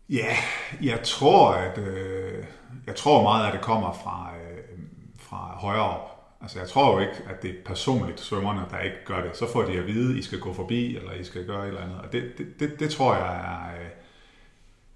Ja, 0.09 0.37
jeg 0.83 1.01
tror, 1.05 1.53
at 1.53 1.79
øh, 1.79 2.45
jeg 2.87 2.97
tror 2.97 3.23
meget, 3.23 3.47
at 3.47 3.53
det 3.53 3.61
kommer 3.61 3.93
fra, 3.93 4.33
øh, 4.37 4.79
fra 5.19 5.57
højere 5.59 5.83
op. 5.83 6.13
Altså, 6.43 6.59
jeg 6.59 6.69
tror 6.69 6.93
jo 6.95 6.99
ikke, 7.01 7.23
at 7.29 7.43
det 7.43 7.51
er 7.51 7.55
personligt 7.65 8.21
svømmerne, 8.21 8.61
der 8.71 8.79
ikke 8.79 9.05
gør 9.05 9.23
det. 9.23 9.37
Så 9.37 9.53
får 9.53 9.63
de 9.63 9.79
at 9.79 9.87
vide, 9.87 10.13
at 10.13 10.19
I 10.19 10.23
skal 10.23 10.41
gå 10.41 10.53
forbi, 10.53 10.97
eller 10.97 11.13
I 11.13 11.25
skal 11.25 11.47
gøre 11.47 11.63
et 11.63 11.69
eller 11.69 11.81
andet. 11.81 11.99
Og 11.99 12.13
det, 12.13 12.33
det, 12.39 12.47
det, 12.61 12.81
det 12.81 12.91
tror 12.91 13.15
jeg 13.15 13.37
er... 13.37 13.81
Øh, 13.81 13.91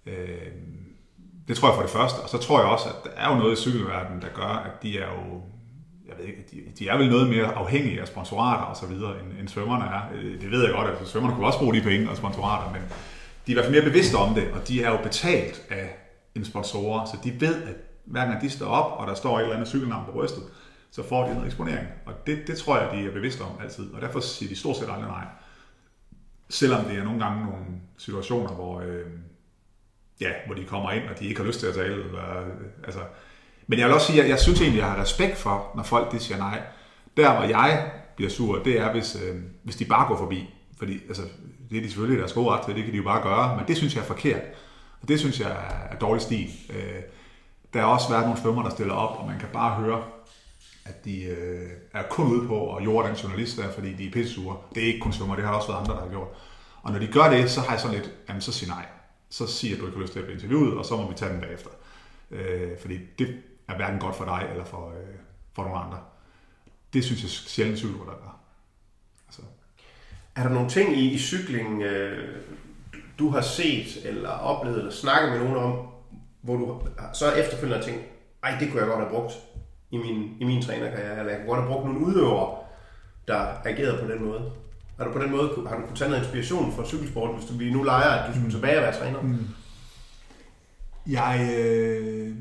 øh, 0.07 0.53
det 1.49 1.57
tror 1.57 1.69
jeg 1.69 1.75
for 1.75 1.83
det 1.83 1.91
første. 1.91 2.19
Og 2.19 2.29
så 2.29 2.39
tror 2.39 2.61
jeg 2.61 2.69
også, 2.69 2.89
at 2.89 2.95
der 3.05 3.11
er 3.11 3.33
jo 3.33 3.39
noget 3.39 3.59
i 3.59 3.61
cykelverdenen, 3.61 4.23
der 4.23 4.29
gør, 4.35 4.63
at 4.67 4.83
de 4.83 4.99
er 4.99 5.07
jo... 5.07 5.43
Jeg 6.09 6.19
ved 6.19 6.25
ikke, 6.25 6.45
de, 6.51 6.57
de 6.79 6.89
er 6.89 6.97
vel 6.99 7.11
noget 7.11 7.29
mere 7.29 7.47
afhængige 7.55 8.01
af 8.01 8.07
sponsorater 8.07 8.65
og 8.65 8.77
så 8.77 8.87
videre, 8.87 9.21
end, 9.21 9.39
end 9.41 9.49
svømmerne 9.49 9.85
er. 9.85 10.03
Øh, 10.15 10.41
det 10.41 10.51
ved 10.51 10.65
jeg 10.65 10.75
godt, 10.75 10.91
at 10.91 11.09
svømmerne 11.09 11.35
kunne 11.35 11.47
også 11.47 11.59
bruge 11.59 11.75
de 11.75 11.81
penge 11.81 12.11
og 12.11 12.17
sponsorater, 12.17 12.73
men 12.73 12.83
de 12.83 12.87
er 13.47 13.51
i 13.51 13.53
hvert 13.53 13.65
fald 13.65 13.75
mere 13.75 13.91
bevidste 13.91 14.15
om 14.15 14.35
det, 14.35 14.51
og 14.53 14.69
de 14.69 14.83
er 14.85 14.91
jo 14.91 14.99
betalt 15.03 15.63
af 15.71 15.97
en 16.35 16.45
sponsorer, 16.45 17.07
så 17.07 17.17
de 17.25 17.41
ved, 17.41 17.63
at 17.63 17.77
hver 18.05 18.27
gang 18.27 18.43
de 18.43 18.51
står 18.51 18.67
op, 18.67 19.01
og 19.01 19.07
der 19.07 19.15
står 19.15 19.39
et 19.39 19.43
eller 19.43 19.55
andet 19.55 19.69
cykelnavn 19.69 20.05
på 20.07 20.13
brystet, 20.13 20.43
så 20.91 21.09
får 21.09 21.27
de 21.27 21.35
noget 21.35 21.47
eksponering. 21.47 21.89
Og 22.07 22.27
det, 22.27 22.39
det 22.47 22.59
tror 22.59 22.79
jeg, 22.79 22.89
de 22.93 23.07
er 23.07 23.13
bevidste 23.13 23.43
om 23.43 23.51
altid, 23.63 23.93
og 23.93 24.01
derfor 24.01 24.21
siger 24.21 24.49
de 24.49 24.57
stort 24.57 24.77
set 24.77 24.89
aldrig 24.91 25.09
nej. 25.09 25.25
Selvom 26.49 26.85
det 26.85 26.99
er 26.99 27.05
nogle 27.05 27.25
gange 27.25 27.45
nogle 27.45 27.65
situationer, 27.99 28.53
hvor, 28.53 28.81
øh, 28.81 29.07
ja, 30.20 30.30
hvor 30.46 30.54
de 30.54 30.64
kommer 30.64 30.90
ind, 30.90 31.09
og 31.09 31.18
de 31.18 31.26
ikke 31.26 31.40
har 31.40 31.46
lyst 31.46 31.61
til 31.61 31.66
at 31.66 31.74
tale. 31.74 32.04
Eller, 32.04 32.44
altså. 32.85 33.00
Men 33.66 33.78
jeg 33.78 33.87
vil 33.87 33.94
også 33.94 34.06
sige, 34.06 34.22
at 34.22 34.28
jeg 34.28 34.38
synes 34.38 34.61
egentlig, 34.61 34.78
jeg 34.78 34.90
har 34.90 35.02
respekt 35.02 35.37
for, 35.37 35.72
når 35.76 35.83
folk 35.83 36.12
de 36.12 36.18
siger 36.18 36.38
nej. 36.38 36.61
Der, 37.16 37.35
hvor 37.35 37.44
jeg 37.44 37.90
bliver 38.16 38.30
sur, 38.30 38.62
det 38.62 38.80
er, 38.80 38.92
hvis, 38.92 39.16
øh, 39.16 39.37
hvis 39.62 39.76
de 39.76 39.85
bare 39.85 40.09
går 40.09 40.16
forbi. 40.16 40.54
Fordi 40.78 41.00
altså, 41.09 41.22
det 41.70 41.78
er 41.78 41.83
de 41.83 41.88
selvfølgelig 41.88 42.18
deres 42.18 42.33
gode 42.33 42.50
ret 42.50 42.64
til, 42.66 42.74
det 42.74 42.85
kan 42.85 42.92
de 42.92 42.96
jo 42.96 43.04
bare 43.04 43.22
gøre, 43.22 43.56
men 43.56 43.68
det 43.68 43.76
synes 43.76 43.94
jeg 43.94 44.00
er 44.00 44.06
forkert. 44.06 44.42
Og 45.02 45.09
det 45.09 45.20
synes 45.20 45.40
jeg 45.40 45.50
er 45.90 45.96
dårlig 45.96 46.22
stil. 46.22 46.48
Øh, 46.70 47.02
der 47.74 47.80
har 47.80 47.87
også 47.87 48.09
været 48.09 48.24
nogle 48.24 48.40
svømmer, 48.40 48.62
der 48.62 48.70
stiller 48.70 48.94
op, 48.94 49.18
og 49.20 49.26
man 49.26 49.38
kan 49.38 49.48
bare 49.52 49.83
høre, 49.83 50.02
at 50.85 51.04
de 51.04 51.22
øh, 51.22 51.70
er 51.94 52.02
kun 52.11 52.26
ude 52.26 52.46
på 52.46 52.76
at 52.76 52.85
jorde 52.85 53.09
den 53.09 53.16
journalist 53.16 53.56
der, 53.56 53.72
fordi 53.72 53.92
de 53.92 54.06
er 54.06 54.11
pissure. 54.11 54.56
Det 54.74 54.83
er 54.83 54.87
ikke 54.87 55.00
kun 55.00 55.12
svømmer, 55.12 55.37
det 55.37 55.44
har 55.44 55.54
også 55.54 55.68
været 55.68 55.80
andre, 55.80 55.94
der 55.94 56.00
har 56.00 56.09
gjort. 56.09 56.28
Og 56.83 56.92
når 56.92 56.98
de 56.98 57.06
gør 57.06 57.30
det, 57.30 57.50
så 57.50 57.61
har 57.61 57.70
jeg 57.70 57.80
sådan 57.80 57.96
lidt, 57.96 58.11
jamen 58.28 58.42
så 58.42 58.52
sig 58.52 58.68
nej. 58.68 58.87
Så 59.31 59.47
sig, 59.47 59.73
at 59.73 59.79
du 59.79 59.87
ikke 59.87 59.99
har 59.99 60.03
lyst 60.03 60.12
til 60.12 60.19
at 60.19 60.25
blive 60.25 60.37
interviewet, 60.37 60.79
og 60.79 60.85
så 60.85 60.97
må 60.97 61.09
vi 61.09 61.14
tage 61.14 61.33
den 61.33 61.40
bagefter. 61.40 61.71
Øh, 62.31 62.79
fordi 62.81 62.99
det 63.19 63.43
er 63.69 63.77
hverken 63.77 64.01
godt 64.01 64.16
for 64.16 64.25
dig 64.25 64.49
eller 64.51 64.64
for, 64.64 64.88
øh, 64.88 65.16
for 65.53 65.62
nogle 65.62 65.79
andre. 65.79 65.99
Det 66.93 67.05
synes 67.05 67.23
jeg 67.23 67.31
sjældent 67.31 67.79
cykelrytter 67.79 68.14
gør. 68.14 68.40
Altså, 69.29 69.43
Er 70.37 70.43
der 70.43 70.51
nogle 70.51 70.69
ting 70.71 70.97
i, 70.97 71.12
i 71.12 71.19
cykling, 71.19 71.83
øh, 71.83 72.37
du 73.19 73.29
har 73.31 73.40
set, 73.40 74.05
eller 74.05 74.29
oplevet, 74.29 74.79
eller 74.79 74.93
snakket 74.93 75.31
med 75.31 75.38
nogen 75.38 75.57
om, 75.57 75.87
hvor 76.40 76.57
du 76.57 76.81
så 77.14 77.33
efterfølgende 77.33 77.77
har 77.77 77.85
tænkt, 77.85 78.05
ej, 78.43 78.57
det 78.61 78.71
kunne 78.71 78.81
jeg 78.81 78.88
godt 78.88 79.01
have 79.01 79.11
brugt 79.11 79.33
i 79.90 79.97
min, 79.97 80.37
i 80.40 80.45
min 80.45 80.62
trænerkarriere, 80.62 81.19
eller 81.19 81.33
jeg 81.33 81.38
kunne 81.38 81.49
godt 81.49 81.61
have 81.61 81.73
brugt 81.73 81.87
nogle 81.87 82.07
udøvere, 82.07 82.59
der 83.29 83.47
agerede 83.64 84.03
på 84.03 84.12
den 84.12 84.25
måde. 84.25 84.53
Har 85.01 85.07
du 85.07 85.13
på 85.13 85.19
den 85.19 85.31
måde 85.31 85.51
har 85.69 85.77
du 85.77 85.83
kunnet 85.83 85.99
tage 85.99 86.11
noget 86.11 86.23
inspiration 86.23 86.73
fra 86.73 86.87
cykelsport, 86.87 87.35
hvis 87.35 87.49
du 87.49 87.55
vi 87.55 87.71
nu 87.71 87.83
leger, 87.83 88.11
at 88.11 88.29
du 88.29 88.35
skulle 88.35 88.53
tilbage 88.53 88.77
og 88.77 88.83
være 88.83 88.99
træner? 88.99 89.21
Mm. 89.21 89.47
Jeg, 91.07 91.51
øh, 91.59 92.35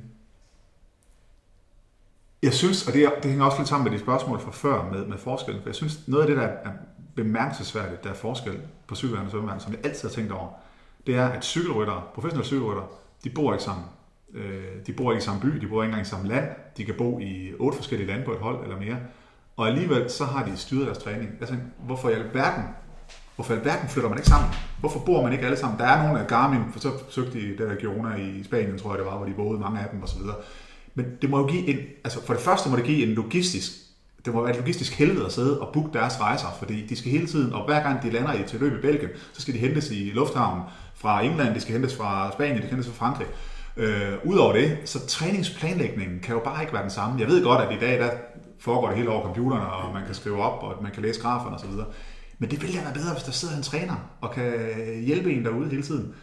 jeg 2.43 2.53
synes, 2.53 2.87
og 2.87 2.93
det, 2.93 3.09
det 3.23 3.31
hænger 3.31 3.45
også 3.45 3.57
lidt 3.57 3.69
sammen 3.69 3.91
med 3.91 3.99
de 3.99 4.03
spørgsmål 4.03 4.39
fra 4.39 4.51
før 4.51 4.89
med, 4.91 5.05
med 5.05 5.17
forskellen, 5.17 5.61
for 5.61 5.69
jeg 5.69 5.75
synes, 5.75 6.07
noget 6.07 6.23
af 6.23 6.27
det, 6.27 6.37
der 6.37 6.43
er 6.43 6.71
bemærkelsesværdigt, 7.15 8.03
der 8.03 8.09
er 8.09 8.13
forskel 8.13 8.59
på 8.87 8.95
cykelverden 8.95 9.25
og 9.25 9.31
svømmeverden, 9.31 9.61
som 9.61 9.73
jeg 9.73 9.85
altid 9.85 10.09
har 10.09 10.15
tænkt 10.15 10.31
over, 10.31 10.49
det 11.07 11.15
er, 11.15 11.27
at 11.27 11.45
cykelryttere, 11.45 12.03
professionelle 12.13 12.47
cykelryttere, 12.47 12.87
de 13.23 13.29
bor 13.29 13.53
ikke 13.53 13.63
sammen. 13.63 13.85
Øh, 14.33 14.85
De 14.87 14.93
bor 14.93 15.11
ikke 15.11 15.21
i 15.21 15.25
samme 15.25 15.41
by, 15.41 15.47
de 15.47 15.67
bor 15.67 15.83
ikke 15.83 15.89
engang 15.89 16.07
i 16.07 16.09
samme 16.09 16.27
land, 16.27 16.49
de 16.77 16.85
kan 16.85 16.95
bo 16.97 17.19
i 17.19 17.53
otte 17.59 17.75
forskellige 17.75 18.07
lande 18.07 18.25
på 18.25 18.31
et 18.31 18.39
hold 18.39 18.63
eller 18.63 18.79
mere, 18.79 18.97
og 19.59 19.67
alligevel 19.67 20.09
så 20.09 20.25
har 20.25 20.45
de 20.45 20.57
styret 20.57 20.85
deres 20.85 20.97
træning. 20.97 21.29
Jeg 21.39 21.47
tænkte, 21.47 21.65
hvorfor 21.85 22.09
i 22.09 22.13
alverden 22.13 22.63
Hvorfor 23.35 23.53
i 23.53 23.57
alverden 23.57 23.89
flytter 23.89 24.09
man 24.09 24.17
ikke 24.17 24.29
sammen? 24.29 24.49
Hvorfor 24.79 24.99
bor 24.99 25.23
man 25.23 25.33
ikke 25.33 25.45
alle 25.45 25.57
sammen? 25.57 25.79
Der 25.79 25.85
er 25.85 26.03
nogle 26.03 26.19
af 26.19 26.27
Garmin, 26.27 26.61
for 26.71 26.79
så 26.79 26.91
søgte 27.09 27.39
de 27.39 27.57
der 27.57 27.75
Girona 27.75 28.15
i 28.15 28.43
Spanien, 28.43 28.77
tror 28.77 28.91
jeg 28.91 28.97
det 28.99 29.05
var, 29.05 29.17
hvor 29.17 29.25
de 29.25 29.33
boede, 29.33 29.59
mange 29.59 29.79
af 29.79 29.85
dem 29.91 30.03
osv. 30.03 30.21
Men 30.95 31.05
det 31.21 31.29
må 31.29 31.39
jo 31.39 31.45
give 31.45 31.67
en, 31.67 31.77
altså 32.03 32.25
for 32.25 32.33
det 32.33 32.43
første 32.43 32.69
må 32.69 32.75
det 32.75 32.85
give 32.85 33.07
en 33.07 33.13
logistisk, 33.13 33.71
det 34.25 34.33
må 34.33 34.41
være 34.41 34.51
et 34.51 34.57
logistisk 34.57 34.93
helvede 34.93 35.25
at 35.25 35.31
sidde 35.31 35.61
og 35.61 35.73
booke 35.73 35.93
deres 35.93 36.21
rejser, 36.21 36.47
fordi 36.59 36.85
de 36.85 36.95
skal 36.95 37.11
hele 37.11 37.27
tiden, 37.27 37.53
og 37.53 37.65
hver 37.65 37.83
gang 37.83 38.03
de 38.03 38.09
lander 38.09 38.33
i 38.33 38.43
til 38.47 38.59
løb 38.59 38.73
i 38.73 38.81
Belgien, 38.81 39.09
så 39.33 39.41
skal 39.41 39.53
de 39.53 39.59
hentes 39.59 39.91
i 39.91 40.11
lufthavnen 40.13 40.63
fra 40.95 41.23
England, 41.23 41.55
de 41.55 41.59
skal 41.59 41.73
hentes 41.73 41.95
fra 41.95 42.31
Spanien, 42.31 42.57
de 42.57 42.61
skal 42.61 42.75
hentes 42.75 42.87
fra 42.87 43.05
Frankrig. 43.05 43.27
Øh, 43.77 44.13
Udover 44.23 44.53
det, 44.53 44.77
så 44.85 45.07
træningsplanlægningen 45.07 46.19
kan 46.19 46.35
jo 46.35 46.41
bare 46.43 46.61
ikke 46.61 46.73
være 46.73 46.83
den 46.83 46.91
samme. 46.91 47.19
Jeg 47.19 47.27
ved 47.27 47.43
godt, 47.43 47.61
at 47.61 47.75
i 47.75 47.79
dag 47.79 47.99
der 47.99 48.09
foregår 48.59 48.87
det 48.87 48.97
hele 48.97 49.09
over 49.09 49.23
computeren, 49.23 49.61
og 49.61 49.93
man 49.93 50.05
kan 50.05 50.15
skrive 50.15 50.43
op, 50.43 50.63
og 50.63 50.83
man 50.83 50.91
kan 50.91 51.03
læse 51.03 51.21
graferne 51.21 51.55
osv. 51.55 51.71
Men 52.39 52.51
det 52.51 52.61
ville 52.61 52.77
da 52.77 52.83
være 52.83 52.93
bedre, 52.93 53.13
hvis 53.13 53.23
der 53.23 53.31
sidder 53.31 53.57
en 53.57 53.63
træner 53.63 53.95
og 54.21 54.31
kan 54.31 54.53
hjælpe 55.05 55.33
en 55.33 55.45
derude 55.45 55.69
hele 55.69 55.83
tiden. 55.83 56.15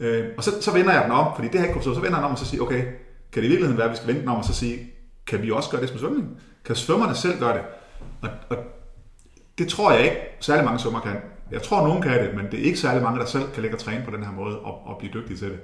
Øh, 0.00 0.26
og 0.36 0.44
så, 0.44 0.62
så 0.62 0.72
vender 0.72 0.92
jeg 0.92 1.04
den 1.04 1.12
om, 1.12 1.34
fordi 1.34 1.48
det 1.48 1.60
her 1.60 1.68
ikke 1.68 1.80
så 1.82 1.90
vender 1.90 2.08
jeg 2.08 2.16
den 2.16 2.24
om 2.24 2.30
og 2.30 2.38
så 2.38 2.46
siger, 2.46 2.62
okay, 2.62 2.82
kan 3.32 3.42
det 3.42 3.44
i 3.44 3.48
virkeligheden 3.48 3.78
være, 3.78 3.86
at 3.86 3.90
vi 3.90 3.96
skal 3.96 4.08
vende 4.08 4.20
den 4.20 4.28
om 4.28 4.36
og 4.36 4.44
så 4.44 4.54
sige, 4.54 4.78
kan 5.26 5.42
vi 5.42 5.50
også 5.50 5.70
gøre 5.70 5.80
det 5.80 5.90
med 5.92 6.00
svømning? 6.00 6.38
Kan 6.64 6.76
svømmerne 6.76 7.14
selv 7.14 7.38
gøre 7.38 7.54
det? 7.54 7.62
Og, 8.22 8.28
og 8.50 8.56
det 9.58 9.68
tror 9.68 9.92
jeg 9.92 10.04
ikke, 10.04 10.16
særlig 10.40 10.64
mange 10.64 10.78
svømmer 10.78 11.00
kan. 11.00 11.16
Jeg 11.50 11.62
tror, 11.62 11.86
nogen 11.86 12.02
kan 12.02 12.24
det, 12.24 12.34
men 12.34 12.44
det 12.50 12.60
er 12.60 12.64
ikke 12.64 12.78
særlig 12.78 13.02
mange, 13.02 13.20
der 13.20 13.26
selv 13.26 13.50
kan 13.52 13.62
lægge 13.62 13.76
og 13.76 13.80
træne 13.80 14.04
på 14.04 14.10
den 14.10 14.24
her 14.24 14.32
måde 14.32 14.58
og, 14.58 14.86
og 14.86 14.98
blive 14.98 15.12
dygtige 15.12 15.36
til 15.36 15.48
det. 15.48 15.60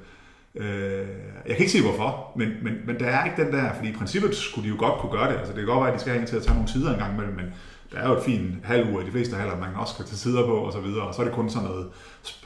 Øh, 0.54 1.08
jeg 1.46 1.56
kan 1.56 1.58
ikke 1.58 1.72
sige 1.72 1.84
hvorfor, 1.84 2.32
men, 2.36 2.48
men, 2.62 2.74
men 2.86 3.00
der 3.00 3.06
er 3.06 3.24
ikke 3.24 3.44
den 3.44 3.52
der, 3.52 3.74
fordi 3.74 3.88
i 3.88 3.92
princippet 3.92 4.36
skulle 4.36 4.64
de 4.68 4.74
jo 4.74 4.78
godt 4.78 5.00
kunne 5.00 5.12
gøre 5.12 5.32
det. 5.32 5.38
Altså 5.38 5.52
det 5.52 5.58
kan 5.58 5.66
godt 5.66 5.80
være, 5.80 5.88
at 5.88 5.94
de 5.94 6.00
skal 6.00 6.12
have 6.12 6.20
en 6.20 6.26
til 6.26 6.36
at 6.36 6.42
tage 6.42 6.54
nogle 6.54 6.68
tider 6.68 6.92
en 6.92 6.98
gang 6.98 7.14
imellem, 7.14 7.36
men 7.36 7.46
der 7.92 7.98
er 7.98 8.08
jo 8.08 8.16
et 8.16 8.22
fint 8.24 8.64
halv 8.64 8.92
uge 8.92 9.02
i 9.02 9.06
de 9.06 9.10
fleste 9.10 9.36
halver, 9.36 9.56
man 9.56 9.74
også 9.76 9.96
kan 9.96 10.04
tage 10.04 10.16
tider 10.16 10.46
på 10.46 10.54
og 10.54 10.72
så 10.72 10.80
videre, 10.80 11.02
og 11.02 11.14
så 11.14 11.22
er 11.22 11.26
det 11.26 11.34
kun 11.34 11.50
sådan 11.50 11.68
noget 11.68 11.86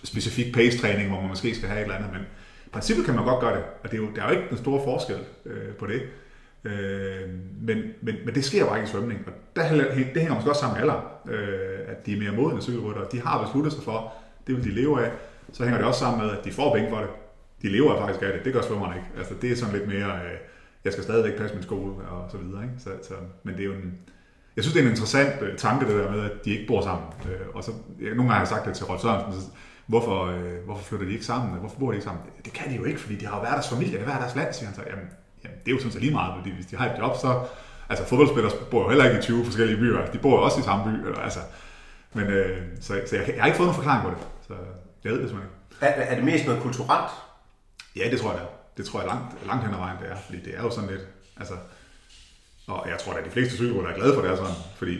specifik 0.04 0.54
pace-træning, 0.54 1.08
hvor 1.08 1.20
man 1.20 1.28
måske 1.28 1.54
skal 1.54 1.68
have 1.68 1.80
et 1.80 1.82
eller 1.82 1.96
andet, 1.96 2.12
men 2.12 2.22
i 2.66 2.70
princippet 2.72 3.04
kan 3.04 3.14
man 3.14 3.24
godt 3.24 3.40
gøre 3.40 3.56
det, 3.56 3.64
og 3.84 3.90
det 3.90 3.98
er 3.98 4.02
jo, 4.02 4.08
der 4.16 4.22
er 4.22 4.28
jo 4.28 4.34
ikke 4.34 4.48
den 4.50 4.58
store 4.58 4.80
forskel 4.84 5.18
øh, 5.46 5.74
på 5.78 5.86
det. 5.86 6.02
Øh, 6.64 7.28
men, 7.60 7.78
men, 8.02 8.14
men 8.24 8.34
det 8.34 8.44
sker 8.44 8.66
bare 8.66 8.76
ikke 8.78 8.88
i 8.88 8.92
svømning, 8.92 9.20
og 9.26 9.32
der, 9.56 9.68
det 9.94 10.16
hænger 10.16 10.34
måske 10.34 10.50
også 10.50 10.60
sammen 10.60 10.80
med 10.80 10.82
alder, 10.82 11.00
øh, 11.28 11.78
at 11.88 12.06
de 12.06 12.12
er 12.12 12.18
mere 12.18 12.32
modne 12.32 12.62
cykelrytter, 12.62 13.04
de 13.04 13.20
har 13.20 13.44
besluttet 13.44 13.72
sig 13.72 13.82
for, 13.82 14.12
det 14.46 14.56
vil 14.56 14.64
de 14.64 14.70
leve 14.70 15.04
af, 15.04 15.10
så 15.52 15.62
hænger 15.62 15.78
det 15.78 15.86
også 15.86 16.00
sammen 16.00 16.26
med, 16.26 16.36
at 16.36 16.44
de 16.44 16.52
får 16.52 16.74
penge 16.74 16.90
for 16.90 16.98
det. 16.98 17.08
De 17.64 17.68
lever 17.68 18.00
faktisk 18.00 18.22
af 18.22 18.33
det, 18.33 18.44
det 18.44 18.53
gør 18.53 18.62
svømmerne 18.62 18.94
ikke. 18.96 19.09
Altså 19.18 19.35
det 19.42 19.53
er 19.53 19.57
sådan 19.57 19.74
lidt 19.74 19.88
mere, 19.88 20.11
øh, 20.24 20.38
jeg 20.85 20.92
skal 20.92 21.05
stadigvæk 21.05 21.37
passe 21.38 21.55
min 21.55 21.62
skole 21.62 21.92
og 22.14 22.31
så 22.31 22.38
videre. 22.38 22.62
Ikke? 22.62 22.74
Så, 22.79 22.90
så, 23.09 23.14
men 23.42 23.55
det 23.55 23.61
er 23.61 23.66
jo 23.72 23.72
en, 23.72 23.98
jeg 24.57 24.64
synes, 24.64 24.74
det 24.74 24.81
er 24.81 24.87
en 24.87 24.90
interessant 24.90 25.42
øh, 25.42 25.57
tanke, 25.57 25.87
det 25.87 25.94
der 25.94 26.11
med, 26.11 26.20
at 26.31 26.44
de 26.44 26.50
ikke 26.50 26.66
bor 26.66 26.83
sammen. 26.83 27.07
Øh, 27.29 27.46
og 27.55 27.64
så, 27.64 27.70
jeg, 28.00 28.09
nogle 28.09 28.16
gange 28.16 28.33
har 28.33 28.38
jeg 28.38 28.48
sagt 28.48 28.66
det 28.66 28.74
til 28.74 28.87
Rolf 28.87 29.00
Sørensen, 29.00 29.40
så, 29.40 29.46
hvorfor, 29.87 30.18
øh, 30.27 30.64
hvorfor 30.64 30.85
flytter 30.85 31.07
de 31.07 31.12
ikke 31.12 31.24
sammen? 31.24 31.61
Hvorfor 31.61 31.79
bor 31.79 31.90
de 31.90 31.96
ikke 31.96 32.05
sammen? 32.05 32.22
Det 32.44 32.53
kan 32.53 32.70
de 32.70 32.77
jo 32.77 32.85
ikke, 32.85 33.00
fordi 33.00 33.16
de 33.16 33.27
har 33.27 33.37
jo 33.37 33.42
været 33.42 33.55
deres 33.55 33.68
familie, 33.68 33.98
det 33.98 34.09
er 34.09 34.18
deres 34.18 34.35
land, 34.35 34.53
siger 34.55 34.66
han 34.66 34.74
så. 34.74 34.83
Jamen, 34.90 35.09
jamen, 35.44 35.59
det 35.64 35.68
er 35.70 35.74
jo 35.74 35.79
sådan 35.79 35.92
set 35.92 36.00
lige 36.00 36.12
meget, 36.12 36.35
fordi 36.38 36.55
hvis 36.55 36.66
de 36.66 36.77
har 36.77 36.87
et 36.90 36.98
job, 36.98 37.16
så... 37.16 37.40
Altså 37.88 38.05
fodboldspillere 38.05 38.53
bor 38.70 38.83
jo 38.83 38.88
heller 38.88 39.05
ikke 39.05 39.18
i 39.18 39.22
20 39.22 39.44
forskellige 39.44 39.79
byer, 39.79 39.98
altså, 39.98 40.12
de 40.12 40.18
bor 40.18 40.37
jo 40.38 40.42
også 40.42 40.61
i 40.61 40.62
samme 40.62 40.85
by. 40.85 41.07
Eller, 41.07 41.20
altså, 41.20 41.38
men, 42.14 42.27
øh, 42.27 42.62
så, 42.81 43.00
så 43.07 43.16
jeg, 43.16 43.29
jeg, 43.29 43.42
har 43.42 43.46
ikke 43.46 43.57
fået 43.57 43.66
nogen 43.66 43.83
forklaring 43.83 44.05
på 44.05 44.11
det, 44.11 44.18
så 44.46 44.55
jeg 45.05 45.12
ved 45.12 45.20
det 45.20 45.29
simpelthen 45.29 45.53
ikke. 45.70 45.87
Er, 45.87 46.05
er 46.11 46.14
det 46.14 46.24
mest 46.24 46.46
noget 46.46 46.62
kulturelt? 46.62 47.11
Ja, 47.96 48.11
det 48.11 48.20
tror 48.20 48.30
jeg 48.30 48.40
det 48.40 48.46
er. 48.46 48.52
Det 48.76 48.87
tror 48.87 49.00
jeg 49.00 49.09
langt, 49.09 49.46
langt 49.46 49.64
hen 49.64 49.74
ad 49.74 49.78
vejen, 49.78 49.98
det 50.02 50.11
er, 50.11 50.16
fordi 50.16 50.40
det 50.40 50.59
er 50.59 50.62
jo 50.62 50.70
sådan 50.70 50.90
lidt, 50.90 51.07
altså, 51.37 51.54
og 52.66 52.88
jeg 52.88 52.98
tror 52.98 53.12
at 53.12 53.24
de 53.24 53.30
fleste 53.30 53.57
cykelrytter 53.57 53.90
er 53.90 53.94
glade 53.94 54.14
for 54.14 54.22
det 54.22 54.30
er 54.30 54.37
sådan, 54.37 54.54
fordi 54.76 54.94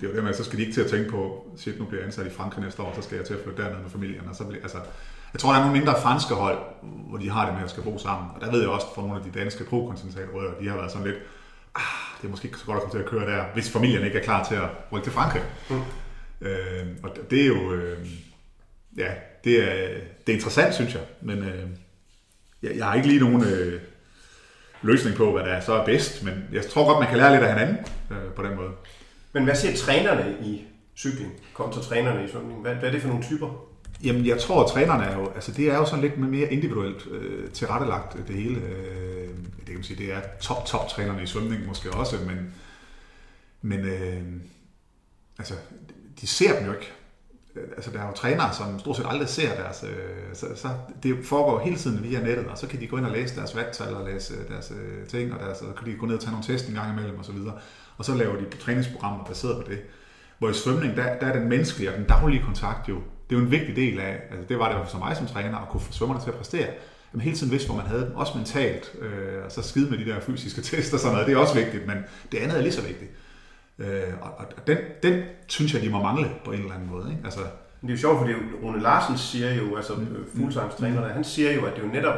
det 0.00 0.06
er 0.06 0.10
jo 0.10 0.16
det 0.16 0.24
med, 0.24 0.34
så 0.34 0.44
skal 0.44 0.58
de 0.58 0.62
ikke 0.62 0.74
til 0.74 0.80
at 0.80 0.90
tænke 0.90 1.10
på, 1.10 1.46
shit, 1.56 1.78
nu 1.78 1.84
bliver 1.84 2.00
jeg 2.00 2.06
ansat 2.06 2.26
i 2.26 2.30
Frankrig 2.30 2.64
næste 2.64 2.82
år, 2.82 2.92
så 2.94 3.02
skal 3.02 3.16
jeg 3.16 3.26
til 3.26 3.34
at 3.34 3.40
flytte 3.44 3.62
derned 3.62 3.78
med 3.82 3.90
familien. 3.90 4.28
Og 4.28 4.36
så 4.36 4.44
bliver, 4.44 4.62
altså, 4.62 4.78
jeg 5.32 5.40
tror, 5.40 5.50
der 5.52 5.58
er 5.58 5.64
nogle 5.64 5.78
mindre 5.78 6.00
franske 6.02 6.34
hold, 6.34 6.58
hvor 6.82 7.18
de 7.18 7.30
har 7.30 7.44
det 7.46 7.54
med 7.54 7.64
at 7.64 7.70
skal 7.70 7.82
bo 7.82 7.98
sammen. 7.98 8.30
Og 8.34 8.40
der 8.40 8.50
ved 8.50 8.60
jeg 8.60 8.68
også 8.68 8.86
fra 8.94 9.02
nogle 9.02 9.16
af 9.16 9.22
de 9.24 9.38
danske 9.38 9.64
pro 9.64 9.92
de 10.60 10.68
har 10.68 10.76
været 10.76 10.90
sådan 10.90 11.06
lidt, 11.06 11.16
ah, 11.74 11.82
det 12.20 12.26
er 12.26 12.30
måske 12.30 12.46
ikke 12.46 12.58
så 12.58 12.64
godt 12.66 12.76
at 12.76 12.82
komme 12.82 12.98
til 12.98 13.04
at 13.04 13.10
køre 13.10 13.36
der, 13.36 13.44
hvis 13.54 13.70
familien 13.70 14.04
ikke 14.04 14.18
er 14.18 14.22
klar 14.22 14.44
til 14.44 14.54
at 14.54 14.68
rykke 14.92 15.04
til 15.04 15.12
Frankrig. 15.12 15.42
Mm. 15.70 15.82
Øh, 16.40 16.86
og 17.02 17.10
det 17.30 17.42
er 17.42 17.46
jo, 17.46 17.72
øh, 17.72 18.06
ja, 18.96 19.14
det 19.44 19.62
er, 19.62 20.00
det 20.26 20.32
er 20.32 20.36
interessant, 20.36 20.74
synes 20.74 20.94
jeg, 20.94 21.02
men 21.22 21.38
øh, 21.38 21.68
jeg, 22.62 22.76
jeg 22.76 22.86
har 22.86 22.94
ikke 22.94 23.08
lige 23.08 23.20
nogen... 23.20 23.44
Øh, 23.44 23.80
løsning 24.82 25.16
på, 25.16 25.32
hvad 25.32 25.44
der 25.44 25.60
så 25.60 25.72
er 25.72 25.84
bedst, 25.84 26.24
men 26.24 26.34
jeg 26.52 26.66
tror 26.66 26.86
godt, 26.86 26.98
man 26.98 27.08
kan 27.08 27.18
lære 27.18 27.32
lidt 27.32 27.42
af 27.42 27.54
hinanden 27.54 27.86
øh, 28.10 28.32
på 28.36 28.42
den 28.42 28.56
måde. 28.56 28.70
Men 29.32 29.44
hvad 29.44 29.54
siger 29.54 29.76
trænerne 29.76 30.36
i 30.42 30.64
cykling 30.96 31.32
kontra 31.54 31.80
trænerne 31.80 32.24
i 32.24 32.28
svømning? 32.28 32.60
Hvad, 32.60 32.74
hvad 32.74 32.88
er 32.88 32.92
det 32.92 33.02
for 33.02 33.08
nogle 33.08 33.24
typer? 33.24 33.66
Jamen, 34.04 34.26
jeg 34.26 34.38
tror, 34.40 34.64
at 34.64 34.70
trænerne 34.70 35.04
er 35.04 35.18
jo, 35.18 35.30
altså 35.34 35.52
det 35.52 35.70
er 35.70 35.76
jo 35.76 35.84
sådan 35.84 36.00
lidt 36.00 36.18
mere 36.18 36.52
individuelt 36.52 37.06
øh, 37.10 37.50
tilrettelagt, 37.50 38.28
det 38.28 38.36
hele. 38.36 38.60
Øh, 38.60 39.28
det 39.56 39.66
kan 39.66 39.74
man 39.74 39.84
sige, 39.84 40.04
det 40.04 40.12
er 40.12 40.20
top, 40.40 40.66
top 40.66 40.88
trænerne 40.88 41.22
i 41.22 41.26
svømning 41.26 41.66
måske 41.66 41.90
også, 41.90 42.16
men, 42.26 42.54
men 43.62 43.80
øh, 43.80 44.22
altså, 45.38 45.54
de 46.20 46.26
ser 46.26 46.58
dem 46.58 46.66
jo 46.66 46.72
ikke 46.72 46.92
Øh, 47.56 47.68
altså 47.76 47.90
der 47.90 48.00
er 48.00 48.06
jo 48.06 48.12
trænere, 48.12 48.54
som 48.54 48.78
stort 48.78 48.96
set 48.96 49.06
aldrig 49.08 49.28
ser 49.28 49.54
deres, 49.54 49.84
øh, 49.84 50.34
så, 50.34 50.46
så 50.54 50.68
det 51.02 51.16
foregår 51.24 51.58
hele 51.58 51.76
tiden 51.76 52.02
via 52.02 52.20
nettet, 52.20 52.46
og 52.46 52.58
så 52.58 52.66
kan 52.66 52.80
de 52.80 52.86
gå 52.86 52.96
ind 52.96 53.06
og 53.06 53.12
læse 53.12 53.36
deres 53.36 53.56
vattal 53.56 53.94
og 53.94 54.04
læse 54.04 54.34
øh, 54.34 54.48
deres 54.48 54.72
øh, 54.80 55.06
ting, 55.06 55.34
og 55.34 55.40
deres, 55.40 55.58
så 55.58 55.64
kan 55.78 55.92
de 55.92 55.98
gå 55.98 56.06
ned 56.06 56.14
og 56.14 56.20
tage 56.20 56.30
nogle 56.30 56.46
test 56.46 56.68
en 56.68 56.74
gang 56.74 56.92
imellem 56.92 57.18
og 57.18 57.24
så 57.24 57.32
videre, 57.32 57.54
og 57.98 58.04
så 58.04 58.14
laver 58.14 58.36
de 58.36 58.56
træningsprogrammer 58.60 59.24
baseret 59.24 59.64
på 59.64 59.70
det. 59.70 59.78
Hvor 60.38 60.48
i 60.50 60.54
svømning, 60.54 60.96
der, 60.96 61.18
der 61.18 61.26
er 61.26 61.38
den 61.38 61.48
menneskelige 61.48 61.90
og 61.90 61.98
den 61.98 62.06
daglige 62.06 62.42
kontakt 62.42 62.88
jo, 62.88 62.94
det 62.94 63.36
er 63.36 63.40
jo 63.40 63.44
en 63.44 63.50
vigtig 63.50 63.76
del 63.76 64.00
af, 64.00 64.20
altså 64.30 64.48
det 64.48 64.58
var 64.58 64.78
det 64.78 64.90
for 64.90 64.98
mig 64.98 65.16
som 65.16 65.26
træner, 65.26 65.58
at 65.58 65.68
kunne 65.68 65.80
få 65.80 65.92
svømmerne 65.92 66.20
til 66.20 66.30
at 66.30 66.36
præstere. 66.36 66.66
Jamen 67.12 67.24
hele 67.24 67.36
tiden 67.36 67.52
vidste, 67.52 67.68
hvor 67.68 67.76
man 67.76 67.86
havde 67.86 68.02
dem, 68.02 68.14
også 68.14 68.32
mentalt, 68.36 68.92
øh, 69.00 69.44
og 69.44 69.52
så 69.52 69.62
skide 69.62 69.90
med 69.90 69.98
de 69.98 70.04
der 70.04 70.20
fysiske 70.20 70.62
tester 70.62 70.96
og 70.96 71.00
sådan 71.00 71.12
noget, 71.12 71.26
det 71.26 71.34
er 71.34 71.38
også 71.38 71.54
vigtigt, 71.54 71.86
men 71.86 71.96
det 72.32 72.38
andet 72.38 72.58
er 72.58 72.62
lige 72.62 72.72
så 72.72 72.82
vigtigt. 72.82 73.10
Øh, 73.82 74.12
og, 74.20 74.30
og 74.38 74.66
den, 74.66 74.78
den 75.02 75.22
synes 75.46 75.74
jeg, 75.74 75.82
de 75.82 75.90
må 75.90 76.02
mangle 76.02 76.30
på 76.44 76.52
en 76.52 76.60
eller 76.60 76.74
anden 76.74 76.90
måde. 76.90 77.10
Ikke? 77.10 77.22
Altså, 77.24 77.40
det 77.80 77.88
er 77.88 77.92
jo 77.92 77.98
sjovt, 77.98 78.18
fordi 78.18 78.32
Rune 78.62 78.82
Larsen 78.82 79.18
siger 79.18 79.54
jo, 79.54 79.76
altså 79.76 79.92
mm. 79.94 80.26
fuldtangstrænerne, 80.36 81.08
han 81.08 81.24
siger 81.24 81.52
jo, 81.52 81.64
at 81.64 81.72
det 81.74 81.82
er 81.82 81.86
jo 81.86 81.92
netop, 81.92 82.14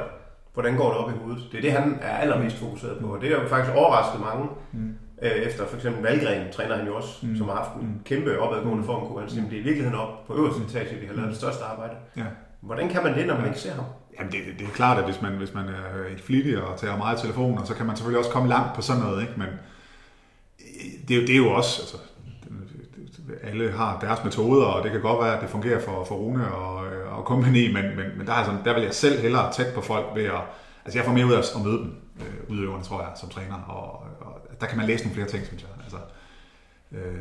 hvordan 0.55 0.77
går 0.77 0.89
det 0.89 0.97
op 0.99 1.11
i 1.11 1.19
hovedet. 1.23 1.43
Det 1.53 1.59
er 1.59 1.63
det, 1.63 1.73
han 1.73 1.99
er 2.03 2.17
allermest 2.17 2.57
fokuseret 2.57 2.99
på, 3.01 3.07
og 3.07 3.21
det 3.21 3.33
er 3.33 3.43
jo 3.43 3.49
faktisk 3.49 3.75
overrasket 3.75 4.21
mange. 4.21 4.49
Mm. 4.73 4.95
Øh, 5.23 5.31
efter 5.31 5.67
for 5.67 5.77
eksempel 5.77 6.03
Valgren 6.03 6.53
træner 6.53 6.77
han 6.77 6.87
jo 6.87 6.97
også, 6.97 7.27
mm. 7.27 7.37
som 7.37 7.49
har 7.49 7.55
haft 7.55 7.75
en 7.75 7.87
mm. 7.87 8.01
kæmpe 8.05 8.39
opadgående 8.39 8.85
form, 8.85 9.07
kunne 9.09 9.21
han 9.21 9.31
sige, 9.31 9.47
det 9.51 9.57
er 9.57 9.61
i 9.61 9.65
virkeligheden 9.65 9.99
op 9.99 10.27
på 10.27 10.35
øverste 10.37 10.63
etage, 10.63 11.01
vi 11.01 11.07
har 11.07 11.15
lavet 11.15 11.29
det 11.29 11.37
største 11.37 11.65
arbejde. 11.65 11.95
Ja. 12.17 12.25
Hvordan 12.61 12.89
kan 12.89 13.03
man 13.03 13.15
det, 13.15 13.27
når 13.27 13.37
man 13.37 13.47
ikke 13.47 13.59
ser 13.59 13.75
ham? 13.75 13.85
Jamen 14.19 14.33
det, 14.33 14.41
det 14.59 14.67
er 14.67 14.71
klart, 14.71 14.99
at 14.99 15.05
hvis 15.05 15.23
man, 15.23 15.33
hvis 15.33 15.55
man 15.55 15.65
er 15.69 16.19
flittig 16.23 16.63
og 16.63 16.79
tager 16.79 16.97
meget 16.97 17.19
telefoner, 17.19 17.65
så 17.65 17.75
kan 17.75 17.87
man 17.87 17.97
selvfølgelig 17.97 18.19
også 18.19 18.31
komme 18.31 18.49
langt 18.49 18.75
på 18.75 18.83
sådan 18.83 19.03
noget, 19.03 19.23
ikke? 19.23 19.35
men 19.37 19.49
det, 21.09 21.29
det 21.29 21.31
er 21.31 21.37
jo 21.37 21.51
også, 21.51 21.83
altså, 21.83 21.97
alle 23.43 23.73
har 23.73 24.01
deres 24.01 24.25
metoder, 24.25 24.67
og 24.67 24.85
det 24.85 24.93
kan 24.93 25.01
godt 25.01 25.25
være, 25.25 25.37
at 25.37 25.43
det 25.43 25.51
fungerer 25.51 25.81
for, 25.81 26.05
for 26.05 26.15
Rune 26.15 26.55
og, 26.55 26.87
øh, 26.87 27.19
og 27.19 27.25
company, 27.25 27.73
men, 27.73 27.97
men, 27.97 28.19
men 28.19 28.27
der, 28.27 28.33
er 28.33 28.45
sådan, 28.45 28.65
der 28.65 28.75
vil 28.75 28.83
jeg 28.83 28.95
selv 28.95 29.21
hellere 29.21 29.53
tæt 29.53 29.75
på 29.75 29.81
folk 29.81 30.07
ved 30.15 30.25
at, 30.25 30.41
altså 30.85 30.99
jeg 30.99 31.05
får 31.05 31.13
mere 31.13 31.27
ud 31.27 31.33
af 31.33 31.39
at 31.39 31.65
møde 31.65 31.79
dem, 31.79 31.97
øh, 32.21 32.51
udøverne, 32.51 32.85
tror 32.85 33.01
jeg, 33.01 33.11
som 33.21 33.29
træner, 33.29 33.57
og, 33.57 34.07
og 34.21 34.61
der 34.61 34.67
kan 34.67 34.79
man 34.79 34.87
læse 34.87 35.05
nogle 35.05 35.15
flere 35.15 35.29
ting, 35.29 35.47
synes 35.47 35.63
jeg. 35.63 35.71
Altså, 35.83 35.99
øh, 36.93 37.21